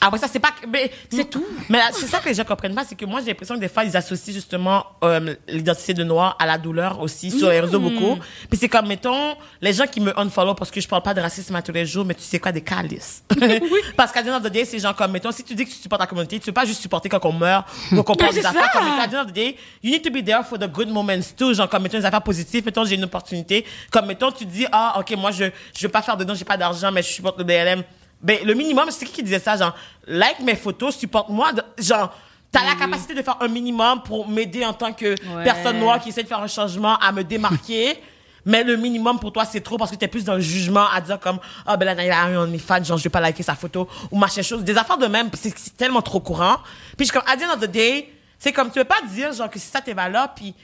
après 0.01 0.19
ça, 0.19 0.29
c'est 0.31 0.39
pas. 0.39 0.53
mais- 0.69 0.91
C'est 1.11 1.29
tout. 1.29 1.45
Mais 1.69 1.81
c'est 1.93 2.07
ça 2.07 2.19
que 2.21 2.29
les 2.29 2.35
gens 2.35 2.45
comprennent 2.45 2.75
pas, 2.75 2.85
c'est 2.85 2.95
que 2.95 3.05
moi, 3.05 3.21
j'ai 3.21 3.27
l'impression 3.27 3.55
que 3.57 3.61
des 3.61 3.69
fois, 3.69 3.85
ils 3.85 3.97
associent 3.97 4.33
justement 4.33 4.85
euh, 5.03 5.35
l'identité 5.49 5.95
de 5.95 6.05
noir 6.05 6.37
à 6.39 6.47
la 6.47 6.57
douleur 6.59 7.01
aussi 7.01 7.31
sur 7.31 7.49
les 7.51 7.61
réseaux 7.61 7.81
beaucoup. 7.81 8.17
Puis 8.49 8.59
c'est 8.59 8.69
comme, 8.69 8.87
mettons, 8.87 9.35
les 9.61 9.73
gens 9.73 9.87
qui 9.87 10.01
me 10.01 10.17
unfollow 10.19 10.55
parce 10.55 10.71
que 10.71 10.81
je 10.81 10.87
parle 10.89 11.03
pas 11.03 11.15
de 11.15 11.21
racisme 11.21 11.55
à 11.57 11.63
tous 11.63 11.73
les 11.73 11.85
jours, 11.87 12.05
mais 12.05 12.15
tu 12.15 12.23
sais 12.23 12.39
quoi, 12.39 12.53
des 12.53 12.61
calices. 12.63 13.23
Parce 13.97 14.13
qu'à 14.13 14.23
the 14.23 14.29
end 14.29 14.37
of 14.37 14.43
the 14.43 14.49
day, 14.53 14.65
c'est 14.65 14.79
genre 14.79 14.95
comme, 14.95 15.11
mettons, 15.13 15.33
si 15.33 15.43
tu 15.43 15.55
dis 15.55 15.65
que 15.65 15.71
tu 15.71 15.77
supportes 15.77 16.01
la 16.01 16.07
communauté, 16.07 16.39
tu 16.39 16.47
veux 16.47 16.53
pas 16.53 16.65
juste 16.65 16.81
supporter 16.81 17.09
quand 17.09 17.25
on 17.25 17.33
meurt 17.33 17.67
ou 17.93 18.03
qu'on 18.03 18.15
parle 18.15 18.33
Mais 18.35 18.41
des 18.41 18.47
affaires. 18.47 18.71
ça. 18.73 18.79
Comme, 18.79 18.87
à 19.01 19.09
the 19.09 19.15
end 19.15 19.21
of 19.23 19.27
the 19.29 19.33
day, 19.35 19.57
you 19.83 19.91
need 19.91 20.03
to 20.03 20.11
be 20.11 20.25
there 20.25 20.45
for 20.49 20.59
the 20.59 20.69
good 20.71 20.89
moments 20.89 21.33
too. 21.37 21.55
Genre, 21.55 21.69
comme, 21.69 21.83
mettons, 21.83 21.99
des 21.99 22.05
affaires 22.05 22.23
positives. 22.23 22.65
Mettons, 22.65 22.85
j'ai 22.85 22.95
une 22.95 23.05
opportunité. 23.05 23.65
Comme, 23.91 24.07
mettons, 24.07 24.31
tu 24.31 24.45
dis, 24.45 24.67
ah, 24.71 24.97
ok, 25.01 25.17
moi, 25.17 25.31
je, 25.33 25.45
je 25.77 25.87
veux 25.87 25.91
pas 25.91 26.03
faire 26.03 26.17
de 26.17 26.25
dons, 26.25 26.35
j'ai 26.35 26.45
pas 26.45 26.57
d'argent, 26.57 26.93
mais 26.93 27.03
je 27.03 27.09
supporte 27.09 27.39
le 27.39 27.45
BLM. 27.45 27.83
Ben, 28.21 28.39
le 28.45 28.55
minimum, 28.55 28.91
c'est 28.91 29.05
qui 29.07 29.13
qui 29.13 29.23
disait 29.23 29.39
ça? 29.39 29.57
Genre, 29.57 29.75
like 30.07 30.41
mes 30.41 30.57
photos, 30.57 30.97
supporte-moi. 30.97 31.53
de- 31.53 31.63
Genre, 31.79 32.13
t'as 32.51 32.65
la 32.65 32.75
capacité 32.75 33.15
de 33.15 33.23
faire 33.23 33.37
un 33.41 33.49
minimum 33.49 34.03
pour 34.03 34.29
m'aider 34.29 34.65
en 34.65 34.73
tant 34.73 34.93
que 34.93 35.11
Ouais. 35.11 35.45
personne 35.45 35.79
noire 35.79 36.01
qui 36.01 36.09
essaie 36.09 36.23
de 36.25 36.29
faire 36.29 36.41
un 36.43 36.47
changement, 36.49 36.97
à 36.99 37.13
me 37.13 37.23
démarquer. 37.23 37.97
Mais 38.45 38.65
le 38.65 38.77
minimum 38.77 39.19
pour 39.19 39.31
toi, 39.33 39.45
c'est 39.45 39.61
trop 39.61 39.77
parce 39.77 39.91
que 39.91 39.97
t'es 39.97 40.09
plus 40.09 40.25
dans 40.25 40.35
le 40.35 40.41
jugement 40.41 40.87
à 40.91 41.01
dire 41.03 41.21
comme, 41.21 41.39
ah, 41.67 41.77
ben 41.77 41.85
là, 41.85 41.95
il 42.03 42.07
y 42.07 42.11
a 42.11 42.23
un 42.23 42.47
de 42.47 42.51
mes 42.51 42.59
fans, 42.59 42.83
genre, 42.83 42.97
je 42.97 43.05
vais 43.05 43.11
pas 43.11 43.21
liker 43.21 43.43
sa 43.43 43.55
photo 43.55 43.87
ou 44.11 44.17
machin 44.19 44.41
chose. 44.43 44.65
Des 44.65 44.79
affaires 44.79 44.97
de 44.97 45.07
même, 45.07 45.29
c'est 45.35 45.53
c'est 45.59 45.77
tellement 45.77 46.01
trop 46.01 46.21
courant. 46.21 46.57
Puis 46.97 47.07
je 47.07 47.13
suis 47.13 47.13
comme, 47.13 47.29
at 47.29 47.37
the 47.37 47.43
end 47.43 47.55
of 47.55 47.61
the 47.61 47.71
day, 47.71 48.11
c'est 48.39 48.53
comme, 48.53 48.71
tu 48.71 48.79
veux 48.79 48.85
pas 48.87 49.03
dire, 49.13 49.33
genre, 49.35 49.51
que 49.51 49.59
c'est 49.59 49.71
ça 49.71 49.81
tes 49.83 49.93
valeurs, 49.93 50.33
puis 50.35 50.55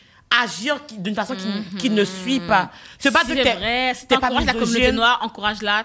agir 0.43 0.79
d'une 0.99 1.15
façon 1.15 1.35
qui, 1.37 1.77
qui 1.77 1.91
ne 1.91 2.05
suit 2.05 2.41
pas. 2.41 2.71
Tu 2.99 3.09
veux 3.09 3.13
pas 3.13 3.21
c'est 3.27 3.35
t'es- 3.35 3.55
vrai. 3.55 3.93
Si 3.95 4.07
t'es 4.07 4.17
pas 4.17 4.31
la 4.31 4.53
communauté 4.53 4.91
noire, 4.93 5.19
encourage-la 5.23 5.85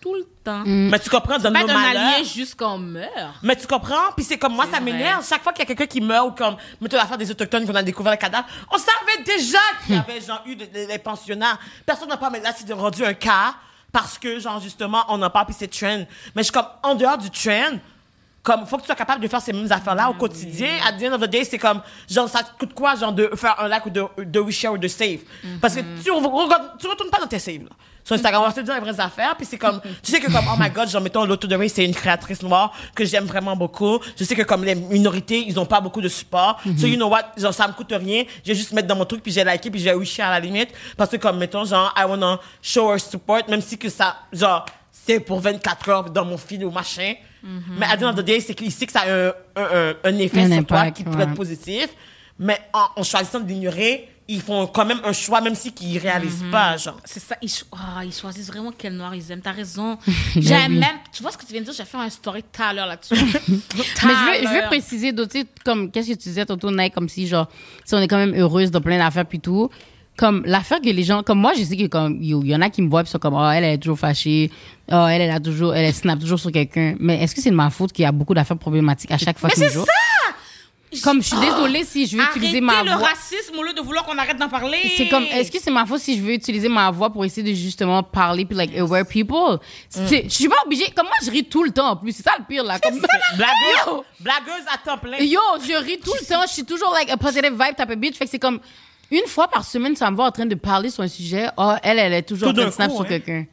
tout 0.00 0.14
le 0.14 0.24
temps. 0.42 0.62
mais 0.64 0.98
tu 0.98 1.10
comprends, 1.10 1.38
dans 1.38 1.52
Pas 1.52 1.60
nos 1.60 1.66
malheurs. 1.66 2.14
allié 2.16 2.24
jusqu'on 2.24 2.78
meurt. 2.78 3.34
Mais 3.42 3.54
tu 3.56 3.66
comprends? 3.66 4.12
Puis 4.16 4.24
c'est 4.24 4.38
comme 4.38 4.54
moi, 4.54 4.66
ça 4.72 4.80
m'énerve. 4.80 5.26
Chaque 5.28 5.42
fois 5.42 5.52
qu'il 5.52 5.60
y 5.60 5.62
a 5.62 5.66
quelqu'un 5.66 5.86
qui 5.86 6.00
meurt 6.00 6.28
ou 6.28 6.30
comme, 6.32 6.56
mettons 6.80 6.96
l'affaire 6.96 7.18
des 7.18 7.30
Autochtones 7.30 7.66
qu'on 7.66 7.74
a 7.74 7.82
découvert 7.82 8.12
le 8.12 8.18
cadavre, 8.18 8.46
on 8.72 8.78
savait 8.78 9.22
déjà 9.24 9.58
qu'il 9.84 9.94
y 9.94 9.98
avait, 9.98 10.20
genre, 10.20 10.42
eu 10.46 10.56
des 10.56 10.66
des 10.66 10.98
pensionnats. 10.98 11.58
Personne 11.84 12.08
n'a 12.08 12.16
pas, 12.16 12.30
mais 12.30 12.40
là, 12.40 12.52
c'est 12.56 12.72
rendu 12.72 13.04
un 13.04 13.14
cas 13.14 13.54
parce 13.92 14.18
que, 14.18 14.38
genre, 14.38 14.60
justement, 14.60 15.04
on 15.08 15.18
n'a 15.18 15.30
pas, 15.30 15.44
puis 15.44 15.54
c'est 15.58 15.68
trend. 15.68 16.04
Mais 16.34 16.42
je 16.42 16.44
suis 16.44 16.52
comme, 16.52 16.66
en 16.82 16.94
dehors 16.94 17.18
du 17.18 17.28
trend, 17.30 17.78
comme, 18.42 18.64
faut 18.66 18.76
que 18.76 18.82
tu 18.82 18.86
sois 18.86 18.94
capable 18.94 19.20
de 19.20 19.28
faire 19.28 19.42
ces 19.42 19.52
mêmes 19.52 19.70
affaires-là 19.70 20.08
au 20.08 20.14
quotidien. 20.14 20.70
At 20.86 20.92
the 20.94 21.02
end 21.02 21.12
of 21.12 21.20
the 21.20 21.26
day, 21.28 21.44
c'est 21.44 21.58
comme, 21.58 21.82
genre, 22.08 22.28
ça 22.28 22.42
te 22.42 22.56
coûte 22.58 22.72
quoi, 22.72 22.94
genre, 22.94 23.12
de 23.12 23.30
faire 23.34 23.60
un 23.60 23.68
like 23.68 23.84
ou 23.84 23.90
de, 23.90 24.02
de 24.18 24.38
reshare 24.40 24.72
ou 24.72 24.78
de 24.78 24.88
save? 24.88 25.18
Parce 25.60 25.74
que 25.74 25.80
tu, 25.80 26.04
tu 26.04 26.10
retournes 26.12 27.10
pas 27.10 27.18
dans 27.20 27.26
tes 27.26 27.38
saves, 27.38 27.64
là. 27.64 27.70
Sur 28.04 28.16
Instagram, 28.16 28.42
on 28.42 28.46
va 28.46 28.52
te 28.52 28.60
dire 28.60 28.74
les 28.74 28.80
vraies 28.80 29.00
affaires, 29.00 29.36
puis 29.36 29.46
c'est 29.46 29.58
comme, 29.58 29.80
tu 30.02 30.10
sais 30.10 30.20
que 30.20 30.30
comme, 30.32 30.44
oh 30.52 30.56
my 30.58 30.70
god, 30.70 30.88
genre, 30.88 31.02
mettons, 31.02 31.24
Lotto 31.24 31.46
de 31.46 31.54
Ray, 31.54 31.68
c'est 31.68 31.84
une 31.84 31.94
créatrice 31.94 32.42
noire 32.42 32.72
que 32.94 33.04
j'aime 33.04 33.24
vraiment 33.24 33.54
beaucoup. 33.56 33.98
Je 34.16 34.24
sais 34.24 34.34
que 34.34 34.42
comme 34.42 34.64
les 34.64 34.74
minorités, 34.74 35.44
ils 35.46 35.58
ont 35.60 35.66
pas 35.66 35.80
beaucoup 35.80 36.00
de 36.00 36.08
support. 36.08 36.60
So, 36.78 36.86
you 36.86 36.96
know 36.96 37.08
what, 37.08 37.32
genre, 37.36 37.54
ça 37.54 37.68
me 37.68 37.72
coûte 37.72 37.92
rien. 37.92 38.24
Je 38.44 38.52
vais 38.52 38.58
juste 38.58 38.72
mettre 38.72 38.88
dans 38.88 38.96
mon 38.96 39.04
truc, 39.04 39.22
puis 39.22 39.32
j'ai 39.32 39.44
liké, 39.44 39.70
puis 39.70 39.80
j'ai 39.80 39.94
wish 39.94 40.18
à 40.20 40.30
la 40.30 40.40
limite. 40.40 40.70
Parce 40.96 41.10
que 41.10 41.16
comme, 41.16 41.38
mettons, 41.38 41.64
genre, 41.64 41.92
I 41.96 42.04
wanna 42.04 42.40
show 42.62 42.92
her 42.92 42.98
support, 42.98 43.48
même 43.48 43.60
si 43.60 43.78
que 43.78 43.88
ça, 43.88 44.16
genre, 44.32 44.64
c'est 44.90 45.20
pour 45.20 45.40
24 45.40 45.88
heures 45.88 46.10
dans 46.10 46.24
mon 46.24 46.36
feed 46.36 46.62
ou 46.64 46.70
machin. 46.70 47.14
Mais 47.42 47.86
à 47.86 47.94
of 48.08 48.16
the 48.16 48.20
day, 48.20 48.40
c'est 48.40 48.54
qu'il 48.54 48.70
sait 48.70 48.86
que 48.86 48.92
ça 48.92 49.00
a 49.00 49.10
un, 49.10 49.28
un, 49.28 49.32
un, 49.56 49.94
un 50.04 50.18
effet 50.18 50.42
Un 50.42 50.56
sur 50.56 50.66
toi 50.66 50.78
impact, 50.80 50.96
qui 50.98 51.04
peut 51.04 51.16
ouais. 51.16 51.22
être 51.22 51.34
positif. 51.34 51.88
Mais 52.38 52.58
en, 52.72 53.00
en 53.00 53.02
choisissant 53.02 53.40
de 53.40 53.48
l'ignorer, 53.48 54.08
ils 54.32 54.40
font 54.40 54.66
quand 54.66 54.84
même 54.84 55.00
un 55.04 55.12
choix, 55.12 55.40
même 55.40 55.54
si 55.54 55.72
qu'ils 55.72 55.98
réalisent 55.98 56.44
pas, 56.50 56.76
genre. 56.76 56.98
C'est 57.04 57.20
ça, 57.20 57.36
ils, 57.42 57.48
cho- 57.48 57.64
ah, 57.72 58.04
ils 58.04 58.12
choisissent 58.12 58.46
vraiment 58.48 58.72
quel 58.76 58.94
noir 58.94 59.14
ils 59.14 59.30
aiment. 59.30 59.40
T'as 59.42 59.52
raison. 59.52 59.98
J'aime 60.36 60.74
même. 60.78 60.98
Tu 61.12 61.22
vois 61.22 61.32
ce 61.32 61.38
que 61.38 61.44
tu 61.44 61.52
viens 61.52 61.60
de 61.60 61.66
dire? 61.66 61.74
J'ai 61.76 61.84
fait 61.84 61.96
un 61.98 62.08
story 62.10 62.42
tout 62.42 62.62
à 62.62 62.72
l'heure 62.72 62.86
là-dessus. 62.86 63.14
Mais 63.48 63.52
je 63.52 64.40
veux, 64.42 64.48
je 64.48 64.54
veux 64.62 64.66
préciser 64.68 65.12
d'autres, 65.12 65.32
tu 65.32 65.40
sais, 65.40 65.46
comme, 65.64 65.90
qu'est-ce 65.90 66.08
que 66.08 66.14
tu 66.14 66.28
disais 66.28 66.46
tantôt, 66.46 66.70
Nike, 66.70 66.94
comme 66.94 67.08
si, 67.08 67.26
genre, 67.26 67.48
si 67.84 67.94
on 67.94 67.98
est 68.00 68.08
quand 68.08 68.16
même 68.18 68.34
heureuse 68.34 68.70
dans 68.70 68.80
plein 68.80 68.98
d'affaires 68.98 69.26
puis 69.26 69.40
tout. 69.40 69.68
comme 70.16 70.42
l'affaire 70.46 70.80
que 70.80 70.90
les 70.90 71.02
gens, 71.02 71.22
comme 71.22 71.40
moi, 71.40 71.52
je 71.58 71.64
sais 71.64 71.76
que 71.76 71.86
comme, 71.86 72.18
il 72.20 72.46
y 72.46 72.54
en 72.54 72.60
a 72.60 72.68
qui 72.70 72.82
me 72.82 72.88
voient 72.90 73.02
puis 73.02 73.10
sont 73.10 73.18
comme, 73.18 73.34
oh, 73.34 73.50
elle, 73.50 73.64
elle 73.64 73.74
est 73.74 73.78
toujours 73.78 73.98
fâchée. 73.98 74.50
Oh, 74.92 75.06
elle, 75.08 75.22
elle 75.22 75.30
a 75.30 75.40
toujours, 75.40 75.74
elle 75.74 75.94
snap 75.94 76.18
toujours 76.18 76.38
sur 76.38 76.52
quelqu'un. 76.52 76.94
Mais 77.00 77.22
est-ce 77.22 77.34
que 77.34 77.40
c'est 77.40 77.50
de 77.50 77.54
ma 77.54 77.70
faute 77.70 77.92
qu'il 77.92 78.02
y 78.02 78.06
a 78.06 78.12
beaucoup 78.12 78.34
d'affaires 78.34 78.58
problématiques 78.58 79.10
à 79.12 79.18
chaque 79.18 79.38
fois 79.38 79.48
Mais 79.48 79.54
tous 79.54 79.60
les 79.62 79.68
c'est 79.68 79.74
jours? 79.74 79.86
ça! 79.86 79.92
Comme, 81.04 81.22
je 81.22 81.28
suis 81.28 81.38
désolée 81.38 81.84
si 81.84 82.06
je 82.06 82.16
veux 82.16 82.22
utiliser 82.24 82.60
ma 82.60 82.72
Arrêtez 82.74 82.90
le 82.90 82.96
voix. 82.96 83.08
racisme 83.08 83.56
au 83.58 83.62
lieu 83.62 83.72
de 83.72 83.80
vouloir 83.80 84.04
qu'on 84.04 84.18
arrête 84.18 84.36
d'en 84.38 84.48
parler. 84.48 84.78
C'est 84.96 85.08
comme, 85.08 85.22
est-ce 85.24 85.50
que 85.50 85.58
c'est 85.60 85.70
ma 85.70 85.86
faute 85.86 86.00
si 86.00 86.16
je 86.16 86.22
veux 86.22 86.32
utiliser 86.32 86.68
ma 86.68 86.90
voix 86.90 87.10
pour 87.10 87.24
essayer 87.24 87.48
de 87.48 87.54
justement 87.56 88.02
parler 88.02 88.44
puis 88.44 88.56
like 88.56 88.76
aware 88.76 89.06
people? 89.06 89.58
C'est- 89.88 90.24
Je 90.24 90.28
suis 90.28 90.48
pas 90.48 90.56
obligée. 90.66 90.90
Comme 90.96 91.06
moi, 91.06 91.14
je 91.24 91.30
ris 91.30 91.44
tout 91.44 91.62
le 91.62 91.70
temps 91.70 91.90
en 91.90 91.96
plus. 91.96 92.12
C'est 92.12 92.24
ça 92.24 92.32
le 92.38 92.44
pire 92.44 92.64
là. 92.64 92.78
Comme, 92.80 92.98
Blagueuse, 94.20 94.64
à 94.72 94.78
temps 94.78 94.98
plein. 94.98 95.18
Yo, 95.18 95.40
je 95.66 95.76
ris 95.84 95.98
tout 95.98 96.12
le 96.20 96.26
temps. 96.26 96.42
Je 96.46 96.52
suis 96.52 96.64
toujours 96.64 96.92
like 96.92 97.10
a 97.10 97.16
positive 97.16 97.52
vibe 97.52 97.76
type 97.76 97.90
of 97.90 97.96
bitch. 97.96 98.16
Fait 98.16 98.24
que 98.24 98.30
c'est 98.30 98.38
comme 98.38 98.60
une 99.10 99.26
fois 99.26 99.48
par 99.48 99.64
semaine, 99.64 99.96
ça 99.96 100.10
me 100.10 100.16
va 100.16 100.24
en 100.24 100.30
train 100.30 100.46
de 100.46 100.54
parler 100.54 100.90
sur 100.90 101.02
un 101.02 101.08
sujet. 101.08 101.48
Oh, 101.56 101.72
elle, 101.82 101.98
elle 101.98 102.12
est 102.12 102.22
toujours 102.22 102.48
Tout 102.52 102.60
en 102.60 102.62
train 102.62 102.62
de 102.64 102.68
d'un 102.70 102.74
snap 102.74 102.88
coup, 102.90 102.96
sur 102.96 103.04
hein. 103.04 103.08
quelqu'un. 103.08 103.44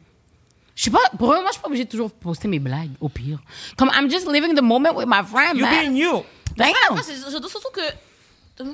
Je 0.78 0.84
sais 0.84 0.90
pas, 0.92 1.00
pour 1.18 1.26
moi, 1.26 1.42
je 1.48 1.52
suis 1.54 1.60
pas 1.60 1.66
obligée 1.66 1.84
de 1.86 1.90
toujours 1.90 2.12
poster 2.12 2.46
mes 2.46 2.60
blagues, 2.60 2.92
au 3.00 3.08
pire. 3.08 3.40
Comme, 3.76 3.90
I'm 3.92 4.08
just 4.08 4.30
living 4.30 4.54
the 4.54 4.62
moment 4.62 4.94
with 4.94 5.08
my 5.08 5.24
friend, 5.26 5.56
You 5.58 5.62
man. 5.62 5.80
being 5.92 5.96
you. 5.96 6.22
Damn. 6.56 6.70
Je 6.96 7.36
dois 7.38 7.50
surtout 7.50 7.70
que. 7.74 8.64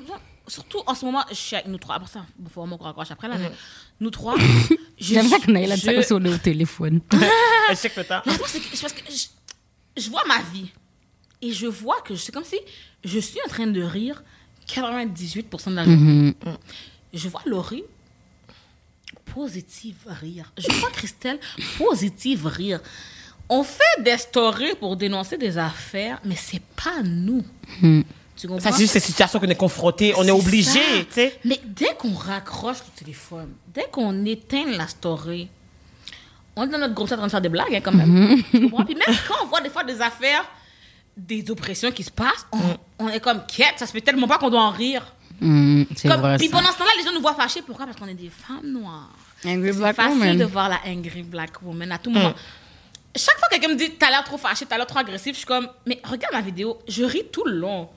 Surtout 0.47 0.81
en 0.87 0.95
ce 0.95 1.07
moment, 1.07 1.25
je 1.31 1.35
suis 1.35 1.57
avec 1.57 1.69
nous 1.69 1.79
trois. 1.79 1.95
Après 1.95 2.11
ça, 2.11 2.27
il 2.39 2.51
faut 2.51 2.61
vraiment 2.61 2.77
qu'on 2.77 2.85
raccroche 2.85 3.11
après 3.11 3.27
là. 3.29 3.37
mais 3.39 3.51
Nous 4.01 4.11
trois. 4.11 4.35
je- 4.39 4.75
J'aime 5.15 5.27
ça 5.29 5.39
qu'on 5.39 5.55
ait 5.55 5.67
la 5.67 5.77
je- 5.77 6.03
sur 6.03 6.21
le 6.21 6.39
téléphone. 6.39 7.01
Elle 7.71 7.77
check 7.79 7.97
le 7.97 8.05
temps. 8.05 8.21
Mais 8.27 8.33
c'est 8.47 8.61
que- 8.61 8.81
parce 8.83 8.93
que 8.93 9.01
je, 9.11 10.03
je 10.03 10.11
vois 10.11 10.23
ma 10.27 10.43
vie. 10.43 10.71
Et 11.41 11.53
je 11.53 11.67
vois 11.67 12.03
que 12.03 12.15
c'est 12.17 12.33
comme 12.33 12.45
si 12.45 12.59
je 13.03 13.19
suis 13.19 13.39
en 13.47 13.49
train 13.49 13.67
de 13.67 13.83
rire 13.83 14.23
98% 14.69 15.71
de 15.71 15.75
la 15.77 15.85
journée. 15.85 16.35
Je 17.15 17.29
vois 17.31 17.41
Laurie 17.47 17.85
positive 19.33 19.97
rire. 20.07 20.53
Je 20.59 20.71
vois 20.81 20.91
Christelle 20.91 21.39
positive 21.79 22.47
rire. 22.47 22.81
On 23.49 23.63
fait 23.63 24.03
des 24.03 24.17
stories 24.17 24.75
pour 24.81 24.97
dénoncer 24.97 25.37
des 25.37 25.59
affaires, 25.59 26.21
mais 26.25 26.37
c'est 26.37 26.63
pas 26.63 27.03
nous. 27.05 27.43
Tu 28.37 28.49
comprends? 28.49 28.61
Ça, 28.61 28.73
c'est 28.73 28.81
juste 28.83 28.95
ces 28.95 29.01
situations 29.01 29.39
qu'on 29.39 29.47
est 29.49 29.55
confrontés. 29.55 30.15
On 30.17 30.23
est 30.23 30.27
C'est 30.27 30.31
obligé, 30.33 30.71
ça. 30.81 31.05
tu 31.09 31.13
sais. 31.13 31.39
Mais 31.45 31.61
dès 31.65 31.95
qu'on 31.99 32.15
raccroche 32.15 32.79
le 32.79 32.99
téléphone, 32.99 33.51
dès 33.73 33.85
qu'on 33.93 34.25
éteint 34.25 34.65
la 34.77 34.89
story, 34.89 35.49
on 36.57 36.65
est 36.65 36.69
dans 36.69 36.79
notre 36.79 36.95
groupe 36.95 37.11
en 37.13 37.17
train 37.17 37.27
de 37.27 37.31
faire 37.31 37.41
des 37.41 37.49
blagues 37.49 37.75
hein, 37.75 37.81
quand 37.83 37.93
même. 37.93 38.43
Tu 38.51 38.61
comprends? 38.63 38.85
Puis 38.85 38.95
même 38.95 39.17
quand 39.29 39.35
on 39.43 39.47
voit 39.47 39.61
des 39.61 39.71
fois 39.71 39.85
des 39.85 40.01
affaires, 40.01 40.45
des 41.17 41.49
oppressions 41.51 41.93
qui 41.93 42.03
se 42.03 42.11
passent, 42.11 42.47
on, 42.53 42.59
on 42.99 43.09
est 43.09 43.21
comme 43.21 43.43
quête, 43.47 43.75
ça 43.77 43.87
se 43.87 43.93
fait 43.93 44.01
tellement 44.01 44.27
pas 44.27 44.39
qu'on 44.39 44.51
doit 44.51 44.63
en 44.63 44.71
rire. 44.71 45.14
Comme- 45.41 46.21
vrai. 46.21 46.37
puis 46.39 46.49
ça. 46.49 46.57
pendant 46.57 46.73
ce 46.73 46.79
temps-là, 46.79 46.91
les 46.99 47.05
gens 47.05 47.13
nous 47.13 47.21
voient 47.21 47.35
fâchés. 47.35 47.63
Pourquoi? 47.63 47.87
Parce 47.87 47.99
qu'on 47.99 48.09
est 48.09 48.15
des 48.15 48.31
femmes 48.31 48.71
noires. 48.73 49.11
Angry 49.47 49.73
C'est 49.73 49.79
Black 49.79 49.97
facile 49.97 50.13
Woman. 50.19 50.39
de 50.39 50.45
voir 50.45 50.69
la 50.69 50.81
angry 50.87 51.23
black 51.23 51.61
woman 51.63 51.93
à 51.93 51.99
tout 51.99 52.11
moment. 52.11 52.33
Chaque 53.17 53.39
fois 53.39 53.49
que 53.49 53.55
quelqu'un 53.57 53.69
me 53.69 53.77
dit 53.79 53.91
t'as 53.93 54.11
l'air 54.11 54.25
trop 54.25 54.39
fâché, 54.39 54.65
t'as 54.67 54.77
l'air 54.77 54.87
trop 54.87 54.99
agressif, 54.99 55.33
je 55.33 55.39
suis 55.39 55.47
comme 55.47 55.69
mais 55.87 56.01
regarde 56.05 56.33
ma 56.33 56.41
vidéo, 56.41 56.79
je 56.89 57.05
ris 57.05 57.25
tout 57.33 57.45
le 57.45 57.53
long. 57.59 57.89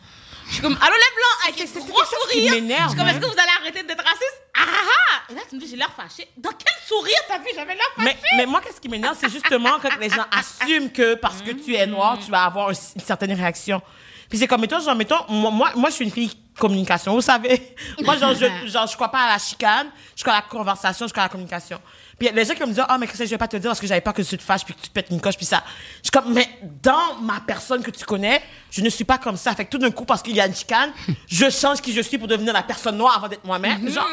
Je 0.47 0.53
suis 0.53 0.61
comme 0.61 0.77
allô 0.79 0.93
les 0.93 1.15
blancs 1.15 1.55
avec 1.55 1.67
c'est 1.67 1.79
gros 1.79 2.01
qui 2.31 2.37
sourire. 2.39 2.51
m'énerve, 2.53 2.83
Je 2.83 2.87
suis 2.89 2.97
comme 2.97 3.07
est-ce 3.07 3.19
que 3.19 3.25
vous 3.25 3.31
allez 3.31 3.51
arrêter 3.61 3.83
d'être 3.83 4.03
raciste? 4.03 4.41
Ah 4.55 4.63
ah 4.65 4.87
ah 5.27 5.31
Et 5.31 5.35
là 5.35 5.41
tu 5.49 5.55
me 5.55 5.59
dis 5.61 5.67
j'ai 5.67 5.75
l'air 5.77 5.91
fâché. 5.95 6.27
Dans 6.37 6.51
quel 6.51 6.75
sourire 6.87 7.17
t'as 7.27 7.39
vu? 7.39 7.45
J'avais 7.55 7.73
l'air 7.75 7.85
fâché. 7.95 8.09
Mais, 8.33 8.37
mais 8.37 8.45
moi, 8.45 8.61
qu'est-ce 8.63 8.79
qui 8.79 8.89
m'énerve, 8.89 9.17
c'est 9.19 9.29
justement 9.31 9.77
quand 9.81 9.97
les 9.99 10.09
gens 10.09 10.25
assument 10.31 10.89
que 10.91 11.15
parce 11.15 11.41
que 11.41 11.51
tu 11.51 11.75
es 11.75 11.85
noir, 11.87 12.17
tu 12.23 12.29
vas 12.29 12.43
avoir 12.43 12.69
un- 12.69 12.73
une 12.73 13.01
certaine 13.01 13.33
réaction. 13.33 13.81
Puis 14.29 14.37
c'est 14.39 14.47
comme, 14.47 14.61
mettons, 14.61 14.79
genre, 14.79 14.95
mettons, 14.95 15.23
moi, 15.29 15.51
moi, 15.51 15.71
moi, 15.75 15.89
je 15.89 15.95
suis 15.95 16.05
une 16.05 16.11
fille 16.11 16.31
communication, 16.57 17.13
vous 17.13 17.21
savez. 17.21 17.75
Moi, 18.03 18.17
genre, 18.17 18.33
je, 18.33 18.69
genre, 18.69 18.87
je 18.87 18.95
crois 18.95 19.09
pas 19.09 19.23
à 19.25 19.33
la 19.33 19.37
chicane, 19.39 19.87
je 20.15 20.23
crois 20.23 20.33
à 20.33 20.37
la 20.37 20.41
conversation, 20.43 21.07
je 21.07 21.13
crois 21.13 21.23
à 21.23 21.25
la 21.27 21.29
communication. 21.29 21.79
Puis 22.17 22.29
les 22.33 22.45
gens 22.45 22.55
qui 22.55 22.61
me 22.61 22.67
disent, 22.67 22.83
oh, 22.89 22.93
mais 22.99 23.05
Christelle, 23.05 23.27
je 23.27 23.31
vais 23.31 23.37
pas 23.37 23.47
te 23.47 23.57
dire 23.57 23.69
parce 23.69 23.79
que 23.79 23.85
j'avais 23.85 24.01
peur 24.01 24.13
que 24.13 24.23
tu 24.23 24.37
te 24.37 24.43
fâches 24.43 24.65
puis 24.65 24.73
que 24.73 24.81
tu 24.81 24.89
te 24.89 24.93
pètes 24.93 25.07
une 25.11 25.21
coche 25.21 25.37
puis 25.37 25.45
ça. 25.45 25.63
Je 25.97 26.03
suis 26.03 26.11
comme, 26.11 26.33
mais 26.33 26.49
dans 26.81 27.15
ma 27.21 27.39
personne 27.41 27.83
que 27.83 27.91
tu 27.91 28.03
connais, 28.05 28.41
je 28.71 28.81
ne 28.81 28.89
suis 28.89 29.03
pas 29.03 29.19
comme 29.19 29.37
ça. 29.37 29.53
Fait 29.53 29.65
que 29.65 29.69
tout 29.69 29.77
d'un 29.77 29.91
coup, 29.91 30.03
parce 30.05 30.23
qu'il 30.23 30.35
y 30.35 30.41
a 30.41 30.47
une 30.47 30.55
chicane, 30.55 30.91
je 31.27 31.49
change 31.49 31.79
qui 31.79 31.93
je 31.93 32.01
suis 32.01 32.17
pour 32.17 32.27
devenir 32.27 32.53
la 32.53 32.63
personne 32.63 32.97
noire 32.97 33.17
avant 33.17 33.27
d'être 33.27 33.45
moi-même. 33.45 33.87
Genre, 33.89 34.07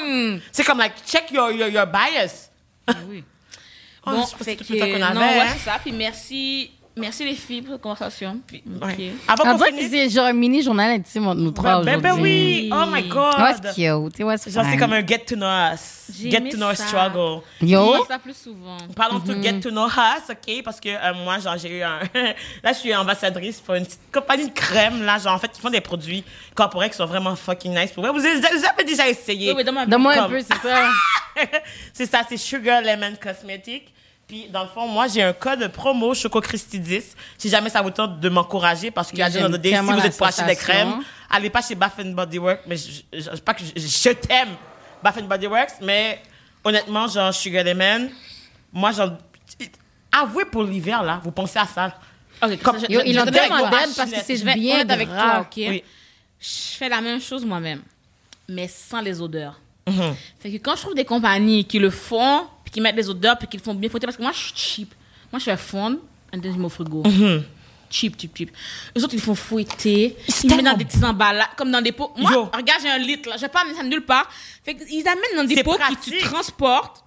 c'est 0.53 0.64
comme, 0.64 0.78
like, 0.78 0.92
check 1.07 1.30
your, 1.30 1.51
your, 1.51 1.68
your 1.68 1.86
bias. 1.86 2.51
Oui. 3.09 3.24
Oh, 4.07 4.11
Bon, 4.11 4.26
c'est 4.26 4.36
pas 4.36 4.64
tout 4.64 4.76
temps 4.76 4.84
qu'on 4.84 4.99
non, 4.99 5.07
avait, 5.07 5.18
ouais, 5.18 5.40
hein. 5.40 5.55
c'est 5.57 5.64
ça. 5.64 5.78
Puis 5.82 5.90
merci, 5.90 6.70
merci 6.97 7.24
les 7.24 7.34
filles 7.34 7.62
pour 7.62 7.72
la 7.72 7.78
conversation. 7.78 8.40
Ouais. 8.53 9.12
Avant 9.28 9.45
On 9.55 9.59
qu'on 9.59 9.64
finisse. 9.64 9.90
c'est 9.90 10.09
genre 10.11 10.26
un 10.26 10.32
mini 10.32 10.62
journal 10.62 10.90
intime 10.90 11.26
entre 11.26 11.40
nous 11.40 11.51
trois 11.51 11.82
Ben, 11.82 12.01
ben, 12.01 12.12
aujourd'hui. 12.12 12.68
ben 12.70 12.76
oui! 12.76 12.88
Oh 12.88 12.90
my 12.92 13.09
god! 13.09 13.34
C'est 13.62 13.74
cute. 13.74 14.18
It 14.18 14.24
was 14.24 14.36
Genre, 14.47 14.64
c'est 14.64 14.70
fun. 14.72 14.76
comme 14.78 14.92
un 14.92 15.07
get 15.07 15.20
to 15.20 15.34
know 15.36 15.47
us. 15.72 16.11
Get 16.20 16.51
to 16.51 16.57
know 16.57 16.74
struggle. 16.74 17.40
Yo, 17.62 18.05
ça 18.07 18.18
plus 18.18 18.36
souvent. 18.36 18.76
Parlons 18.95 19.18
de 19.20 19.42
get 19.42 19.61
to 19.61 19.70
know 19.70 19.86
us, 19.86 20.30
OK? 20.30 20.62
Parce 20.62 20.78
que 20.80 20.90
euh, 20.90 21.14
moi, 21.24 21.38
genre, 21.38 21.57
j'ai 21.57 21.78
eu 21.78 21.82
un... 21.82 22.01
là, 22.62 22.72
je 22.72 22.78
suis 22.78 22.95
ambassadrice 22.95 23.61
pour 23.61 23.74
une 23.74 23.84
petite 23.84 24.01
compagnie 24.12 24.47
de 24.49 24.53
crème, 24.53 25.03
là. 25.03 25.18
Genre, 25.18 25.32
en 25.32 25.38
fait, 25.38 25.51
ils 25.57 25.61
font 25.61 25.70
des 25.70 25.80
produits 25.80 26.22
corporels 26.55 26.90
qui 26.90 26.97
sont 26.97 27.07
vraiment 27.07 27.34
fucking 27.36 27.74
nice. 27.74 27.90
Pour 27.92 28.05
vous 28.05 28.24
avez, 28.24 28.38
vous 28.38 28.64
avez 28.66 28.84
déjà 28.84 29.09
essayé. 29.09 29.51
Oui, 29.53 29.57
oui, 29.59 29.64
donne-moi 29.86 30.12
un 30.12 30.28
peu, 30.28 30.40
c'est 30.40 30.61
ça. 30.68 30.88
c'est 31.92 32.07
ça, 32.07 32.20
c'est 32.28 32.36
Sugar 32.36 32.82
Lemon 32.82 33.14
Cosmetic. 33.20 33.93
Puis, 34.27 34.49
dans 34.49 34.62
le 34.62 34.68
fond, 34.68 34.87
moi, 34.89 35.07
j'ai 35.07 35.22
un 35.22 35.33
code 35.35 35.68
promo 35.70 36.14
Choco 36.14 36.41
Christy 36.41 36.79
10. 36.81 37.14
Si 37.37 37.49
jamais 37.51 37.68
ça 37.68 37.83
vous 37.83 37.91
tente 37.91 38.20
de 38.20 38.29
m'encourager, 38.31 38.91
parce 38.91 39.11
qu'il 39.11 39.18
y 39.18 39.22
a 39.22 39.29
des 39.29 39.39
si 39.39 39.77
vous 39.77 40.07
êtes 40.07 40.16
pour 40.16 40.27
acheter 40.27 40.45
des 40.45 40.57
crèmes, 40.57 40.95
allez 41.31 41.51
pas 41.51 41.61
chez 41.61 41.75
Bath 41.75 42.01
Body 42.03 42.39
Works. 42.39 42.62
Mais 42.66 42.77
je, 42.77 43.03
je, 43.12 43.20
je- 43.20 43.41
pas 43.43 43.53
que 43.55 43.62
je, 43.64 43.81
je 43.81 44.11
t'aime, 44.12 44.49
Bath 45.03 45.22
Body 45.29 45.47
Works. 45.47 45.75
Mais 45.83 46.22
honnêtement, 46.64 47.07
genre, 47.07 47.35
Sugar 47.35 47.64
Lemon, 47.64 48.09
moi, 48.72 48.93
genre, 48.93 49.11
avouez 50.11 50.47
pour 50.47 50.62
l'hiver, 50.64 51.03
là, 51.03 51.20
vous 51.22 51.31
pensez 51.31 51.59
à 51.59 51.66
ça. 51.66 51.95
Ok, 52.43 52.62
Comme- 52.62 52.79
Yo, 52.89 53.01
je- 53.05 53.31
tellement 53.31 53.59
toi. 53.59 53.70
d'aide 53.70 53.95
parce 53.97 54.11
que 54.11 54.16
c'est 54.25 54.37
Je 54.37 54.45
vais 54.45 54.53
être 54.53 54.59
bien 54.59 54.75
honnête 54.77 54.91
avec 54.91 55.09
toi, 55.09 55.41
ok? 55.41 55.53
Oui. 55.57 55.85
Je 56.41 56.77
fais 56.79 56.89
la 56.89 57.01
même 57.01 57.20
chose 57.20 57.45
moi-même, 57.45 57.83
mais 58.49 58.68
sans 58.68 59.01
les 59.01 59.20
odeurs. 59.20 59.61
Mhm. 59.87 60.14
Fait 60.41 60.51
que 60.51 60.57
quand 60.57 60.77
je 60.77 60.81
trouve 60.83 60.95
des 60.95 61.05
compagnies 61.05 61.64
qui 61.64 61.79
le 61.79 61.91
font, 61.91 62.47
puis 62.75 62.81
qui 62.81 62.81
mettent 62.81 62.97
des 62.97 63.09
odeurs, 63.09 63.39
puis 63.39 63.47
qui 63.47 63.57
le 63.57 63.62
font 63.62 63.75
bien 63.75 63.89
fouetter, 63.89 64.07
parce 64.07 64.16
que 64.16 64.22
moi, 64.22 64.33
je 64.33 64.39
suis 64.39 64.53
cheap. 64.55 64.95
Moi, 65.31 65.39
je 65.39 65.45
fais 65.45 65.57
fondre, 65.57 65.99
et 66.33 66.37
je 66.43 66.49
mets 66.49 66.64
au 66.64 66.68
frigo. 66.68 67.03
Mhm. 67.05 67.45
Cheap, 67.91 68.20
cheap, 68.20 68.37
cheap. 68.37 68.51
Les 68.97 69.05
autres, 69.05 69.14
ils 69.14 69.20
font 69.20 69.35
fouetter, 69.37 70.16
ils 70.43 70.51
mettent 70.51 70.64
dans 70.64 70.77
des 70.77 70.85
petits 70.85 71.05
emballages, 71.05 71.49
comme 71.57 71.70
dans 71.70 71.81
des 71.81 71.93
pots. 71.93 72.12
Moi, 72.16 72.33
Yo. 72.33 72.45
regarde, 72.53 72.81
j'ai 72.83 72.91
un 72.91 72.99
litre, 72.99 73.29
là. 73.29 73.37
Je 73.37 73.43
vais 73.43 73.49
pas 73.49 73.61
amener 73.61 73.77
ça 73.77 73.83
nulle 73.85 74.05
part. 74.05 74.29
Fait 74.64 74.75
qu'ils 74.75 75.07
amènent 75.07 75.37
dans 75.37 75.45
des 75.45 75.62
pots 75.62 75.77
pratique. 75.77 76.01
qui 76.01 76.11
tu 76.11 76.18
transportes. 76.18 77.05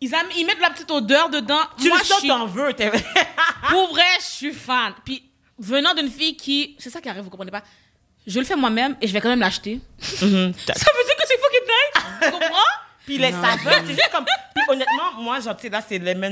Ils, 0.00 0.14
amènent- 0.14 0.36
ils 0.38 0.46
mettent 0.46 0.60
la 0.60 0.70
petite 0.70 0.90
odeur 0.90 1.28
dedans. 1.28 1.60
Tu 1.78 1.88
moi, 1.88 1.98
le 1.98 2.04
sens, 2.04 2.22
t'en 2.26 2.46
veux. 2.46 2.72
t'es- 2.74 2.90
pour 3.70 3.88
vrai, 3.90 4.02
je 4.20 4.24
suis 4.26 4.52
fan. 4.52 4.92
Puis, 5.04 5.22
venant 5.58 5.94
d'une 5.94 6.10
fille 6.10 6.36
qui. 6.36 6.76
C'est 6.78 6.90
ça 6.90 7.00
qui 7.00 7.08
arrive, 7.08 7.22
vous 7.22 7.30
comprenez 7.30 7.50
pas. 7.50 7.62
Je 8.26 8.38
le 8.38 8.44
fais 8.44 8.54
moi-même 8.56 8.96
et 9.00 9.06
je 9.08 9.12
vais 9.12 9.20
quand 9.20 9.28
même 9.28 9.40
l'acheter. 9.40 9.80
Ça 10.00 10.26
veut 10.26 10.52
dire 10.52 11.16
que 11.18 11.24
c'est 11.26 11.38
fucking 11.38 11.66
nice. 11.66 12.04
Tu 12.22 12.30
comprends? 12.30 12.72
Puis 13.06 13.18
les 13.18 13.32
saveurs, 13.32 13.80
c'est 13.86 13.92
juste 13.94 14.10
comme. 14.12 14.24
Puis 14.24 14.64
honnêtement, 14.68 15.20
moi, 15.20 15.40
genre, 15.40 15.56
tu 15.56 15.62
sais, 15.62 15.68
là, 15.70 15.80
c'est 15.86 15.98
lemon 15.98 16.30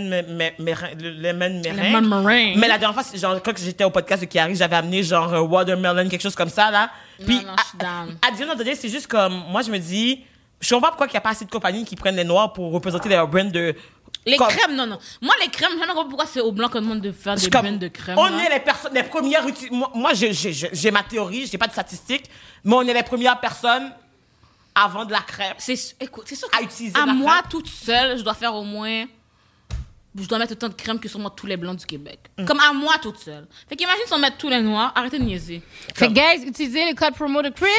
mérin- 0.58 0.90
le 1.00 1.10
lemon 1.10 1.60
meringue. 1.62 2.56
Mais 2.56 2.68
la 2.68 2.78
dernière 2.78 2.94
fois, 3.02 3.18
genre, 3.18 3.42
quand 3.42 3.56
j'étais 3.58 3.84
au 3.84 3.90
podcast 3.90 4.22
de 4.22 4.26
Kiari, 4.26 4.54
j'avais 4.54 4.76
amené 4.76 5.02
genre 5.02 5.50
watermelon, 5.50 6.08
quelque 6.08 6.22
chose 6.22 6.34
comme 6.36 6.48
ça, 6.50 6.70
là. 6.70 6.90
Puis, 7.24 7.36
non, 7.44 7.52
je 7.58 7.64
suis 7.64 7.78
down. 7.78 8.16
à, 8.22 8.28
à 8.28 8.74
c'est 8.76 8.88
juste 8.88 9.06
comme. 9.08 9.42
Moi, 9.50 9.62
je 9.62 9.70
me 9.70 9.78
dis. 9.78 10.24
Je 10.60 10.68
comprends 10.74 10.82
pas 10.82 10.88
pourquoi 10.88 11.06
il 11.06 11.10
n'y 11.12 11.16
a 11.16 11.20
pas 11.22 11.30
assez 11.30 11.46
de 11.46 11.50
compagnies 11.50 11.86
qui 11.86 11.96
prennent 11.96 12.16
les 12.16 12.24
noirs 12.24 12.52
pour 12.52 12.70
représenter 12.70 13.08
leur 13.08 13.26
brand 13.26 13.50
de. 13.50 13.74
Les 14.26 14.36
comme- 14.36 14.48
crèmes, 14.48 14.76
non, 14.76 14.86
non. 14.86 14.98
Moi, 15.22 15.34
les 15.42 15.48
crèmes, 15.48 15.70
je 15.72 15.76
ne 15.76 15.80
sais 15.80 15.86
pas 15.86 16.04
pourquoi 16.04 16.26
c'est 16.26 16.40
au 16.40 16.52
blanc 16.52 16.68
qu'on 16.68 16.82
demande 16.82 17.00
de 17.00 17.10
faire 17.10 17.34
des 17.36 17.48
comme- 17.48 17.62
graines 17.62 17.78
de 17.78 17.88
crème. 17.88 18.18
On 18.18 18.26
là. 18.26 18.44
est 18.44 18.50
les 18.52 18.60
personnes, 18.60 18.92
les 18.94 19.02
premières. 19.04 19.42
Moi, 19.70 19.90
moi, 19.94 20.10
j'ai 20.12 20.90
ma 20.90 21.02
théorie, 21.02 21.48
j'ai 21.50 21.56
pas 21.56 21.66
de 21.66 21.72
statistiques, 21.72 22.26
mais 22.62 22.74
on 22.74 22.82
est 22.82 22.92
les 22.92 23.02
premières 23.02 23.40
personnes 23.40 23.90
avant 24.74 25.04
de 25.04 25.12
la 25.12 25.20
crème. 25.20 25.54
C'est, 25.58 25.96
écoute, 26.00 26.24
c'est 26.26 26.36
sûr 26.36 26.48
À 26.56 26.62
utiliser 26.62 26.98
à 26.98 27.06
la 27.06 27.12
moi, 27.12 27.38
crème. 27.38 27.50
toute 27.50 27.68
seule, 27.68 28.18
je 28.18 28.22
dois 28.22 28.34
faire 28.34 28.54
au 28.54 28.64
moins. 28.64 29.04
Je 30.16 30.26
dois 30.26 30.38
mettre 30.38 30.52
autant 30.52 30.68
de 30.68 30.74
crème 30.74 30.98
que 30.98 31.18
moi 31.18 31.32
tous 31.36 31.46
les 31.46 31.56
blancs 31.56 31.78
du 31.78 31.86
Québec. 31.86 32.18
Mm. 32.36 32.44
Comme 32.44 32.58
à 32.60 32.72
moi, 32.72 32.94
toute 33.00 33.18
seule. 33.18 33.46
Fait 33.68 33.76
qu'imagine 33.76 34.02
si 34.06 34.12
on 34.12 34.18
met 34.18 34.32
tous 34.36 34.48
les 34.48 34.60
noirs, 34.60 34.92
arrêtez 34.96 35.18
de 35.18 35.24
niaiser. 35.24 35.62
Fait 35.94 36.08
que, 36.08 36.12
guys, 36.12 36.46
utilisez 36.46 36.88
le 36.88 36.94
code 36.96 37.14
promo 37.14 37.42
de 37.42 37.50
Christy. 37.50 37.78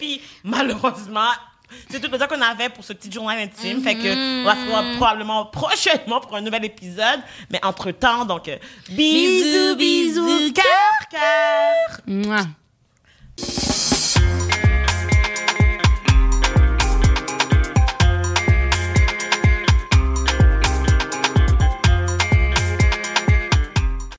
Puis 0.00 0.20
malheureusement, 0.42 1.30
c'est 1.88 2.00
tout 2.00 2.10
le 2.10 2.18
temps 2.18 2.26
qu'on 2.26 2.40
avait 2.40 2.68
pour 2.70 2.82
ce 2.82 2.92
petit 2.92 3.10
journal 3.10 3.38
intime. 3.38 3.82
Fait 3.82 3.94
que 3.94 4.42
on 4.42 4.44
va 4.44 4.54
se 4.54 4.66
voir 4.66 4.84
probablement 4.96 5.46
prochainement 5.46 6.20
pour 6.20 6.34
un 6.36 6.40
nouvel 6.40 6.64
épisode. 6.64 7.20
Mais 7.50 7.64
entre 7.64 7.92
temps, 7.92 8.24
donc, 8.24 8.48
euh, 8.48 8.56
bisous, 8.88 9.76
bisous, 9.76 10.52
cœur, 10.52 11.08
cœur. 11.10 12.00
Mouah. 12.06 12.46